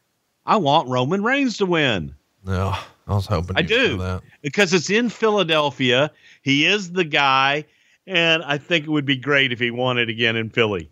I 0.45 0.55
want 0.57 0.87
Roman 0.89 1.23
Reigns 1.23 1.57
to 1.57 1.65
win 1.65 2.15
No, 2.45 2.73
I 3.07 3.13
was 3.15 3.25
hoping 3.27 3.57
I 3.57 3.61
do. 3.61 3.97
that. 3.97 4.21
because 4.41 4.73
it's 4.73 4.89
in 4.89 5.09
Philadelphia. 5.09 6.11
He 6.41 6.65
is 6.65 6.93
the 6.93 7.03
guy. 7.03 7.65
And 8.07 8.41
I 8.43 8.57
think 8.57 8.85
it 8.85 8.89
would 8.89 9.05
be 9.05 9.17
great 9.17 9.51
if 9.51 9.59
he 9.59 9.69
won 9.69 9.99
it 9.99 10.09
again 10.09 10.35
in 10.35 10.49
Philly. 10.49 10.89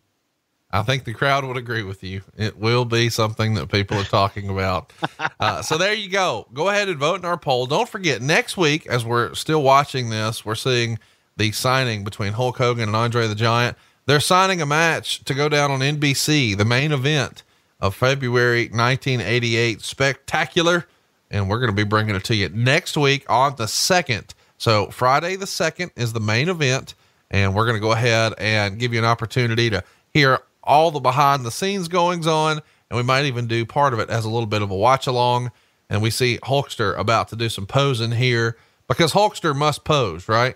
I 0.70 0.84
think 0.84 1.06
the 1.06 1.14
crowd 1.14 1.46
would 1.46 1.58
agree 1.58 1.82
with 1.82 2.04
you. 2.04 2.22
It 2.38 2.58
will 2.58 2.86
be 2.86 3.10
something 3.10 3.54
that 3.56 3.72
people 3.72 3.98
are 3.98 4.04
talking 4.04 4.50
about. 4.50 4.92
Uh, 5.40 5.62
so 5.62 5.78
there 5.78 5.94
you 5.94 6.10
go. 6.10 6.48
Go 6.54 6.70
ahead 6.70 6.90
and 6.90 6.98
vote 6.98 7.20
in 7.20 7.26
our 7.26 7.38
poll. 7.38 7.68
Don't 7.68 7.88
forget, 7.88 8.24
next 8.24 8.58
week, 8.58 8.88
as 8.88 9.06
we're 9.06 9.36
still 9.36 9.62
watching 9.62 10.10
this, 10.10 10.44
we're 10.44 10.56
seeing 10.56 10.98
the 11.38 11.52
signing 11.52 12.04
between 12.04 12.34
Hulk 12.34 12.58
Hogan 12.58 12.90
and 12.90 12.96
Andre 12.96 13.28
the 13.28 13.36
Giant. 13.36 13.78
They're 14.06 14.20
signing 14.20 14.62
a 14.62 14.66
match 14.66 15.24
to 15.26 15.34
go 15.34 15.50
down 15.50 15.72
on 15.72 15.80
NBC, 15.80 16.58
the 16.58 16.66
main 16.66 16.92
event 16.92 17.44
of 17.80 17.96
February 17.96 18.64
1988. 18.64 19.82
Spectacular. 19.82 20.88
And 21.30 21.50
we're 21.50 21.60
going 21.60 21.72
to 21.72 21.76
be 21.76 21.84
bringing 21.84 22.16
it 22.16 22.24
to 22.26 22.36
you 22.36 22.50
next 22.50 22.98
week 22.98 23.26
on 23.30 23.56
the 23.58 23.66
2nd. 23.66 24.34
So 24.58 24.88
Friday 24.88 25.36
the 25.36 25.46
2nd 25.46 25.92
is 25.96 26.14
the 26.14 26.20
main 26.20 26.50
event. 26.50 26.96
And 27.30 27.54
we're 27.54 27.66
going 27.66 27.76
to 27.76 27.82
go 27.82 27.92
ahead 27.92 28.34
and 28.38 28.80
give 28.80 28.94
you 28.94 29.00
an 29.00 29.06
opportunity 29.06 29.70
to 29.70 29.84
hear 30.14 30.40
all 30.64 30.92
the 30.92 31.02
behind 31.02 31.46
the 31.46 31.52
scenes 31.52 31.90
goings 31.90 32.28
on. 32.28 32.62
And 32.90 32.98
we 32.98 33.04
might 33.04 33.26
even 33.26 33.48
do 33.48 33.66
part 33.66 33.94
of 33.94 34.00
it 34.00 34.10
as 34.10 34.24
a 34.24 34.30
little 34.30 34.48
bit 34.48 34.62
of 34.62 34.72
a 34.72 34.76
watch 34.76 35.06
along. 35.06 35.52
And 35.90 36.02
we 36.02 36.10
see 36.10 36.40
Hulkster 36.44 36.98
about 36.98 37.28
to 37.30 37.36
do 37.36 37.50
some 37.50 37.66
posing 37.66 38.12
here 38.12 38.58
because 38.88 39.12
Hulkster 39.12 39.54
must 39.54 39.84
pose, 39.84 40.30
right? 40.30 40.56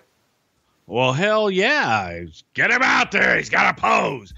Well, 0.86 1.12
hell 1.12 1.50
yeah. 1.50 2.24
Get 2.54 2.70
him 2.70 2.82
out 2.82 3.12
there. 3.12 3.36
He's 3.36 3.50
got 3.50 3.74
to 3.74 3.80
pose 3.80 4.34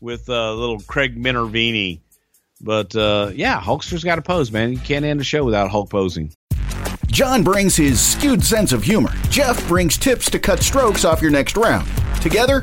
with 0.00 0.28
uh, 0.28 0.54
little 0.54 0.80
Craig 0.80 1.16
Minervini. 1.16 2.00
But 2.60 2.94
uh, 2.96 3.30
yeah, 3.34 3.60
Hulkster's 3.60 4.04
got 4.04 4.16
to 4.16 4.22
pose, 4.22 4.50
man. 4.50 4.72
You 4.72 4.78
can't 4.78 5.04
end 5.04 5.20
a 5.20 5.24
show 5.24 5.44
without 5.44 5.70
Hulk 5.70 5.90
posing. 5.90 6.32
John 7.06 7.42
brings 7.42 7.74
his 7.74 8.00
skewed 8.00 8.44
sense 8.44 8.72
of 8.72 8.82
humor. 8.82 9.12
Jeff 9.30 9.66
brings 9.66 9.96
tips 9.96 10.30
to 10.30 10.38
cut 10.38 10.60
strokes 10.60 11.04
off 11.04 11.22
your 11.22 11.30
next 11.30 11.56
round. 11.56 11.88
Together, 12.20 12.62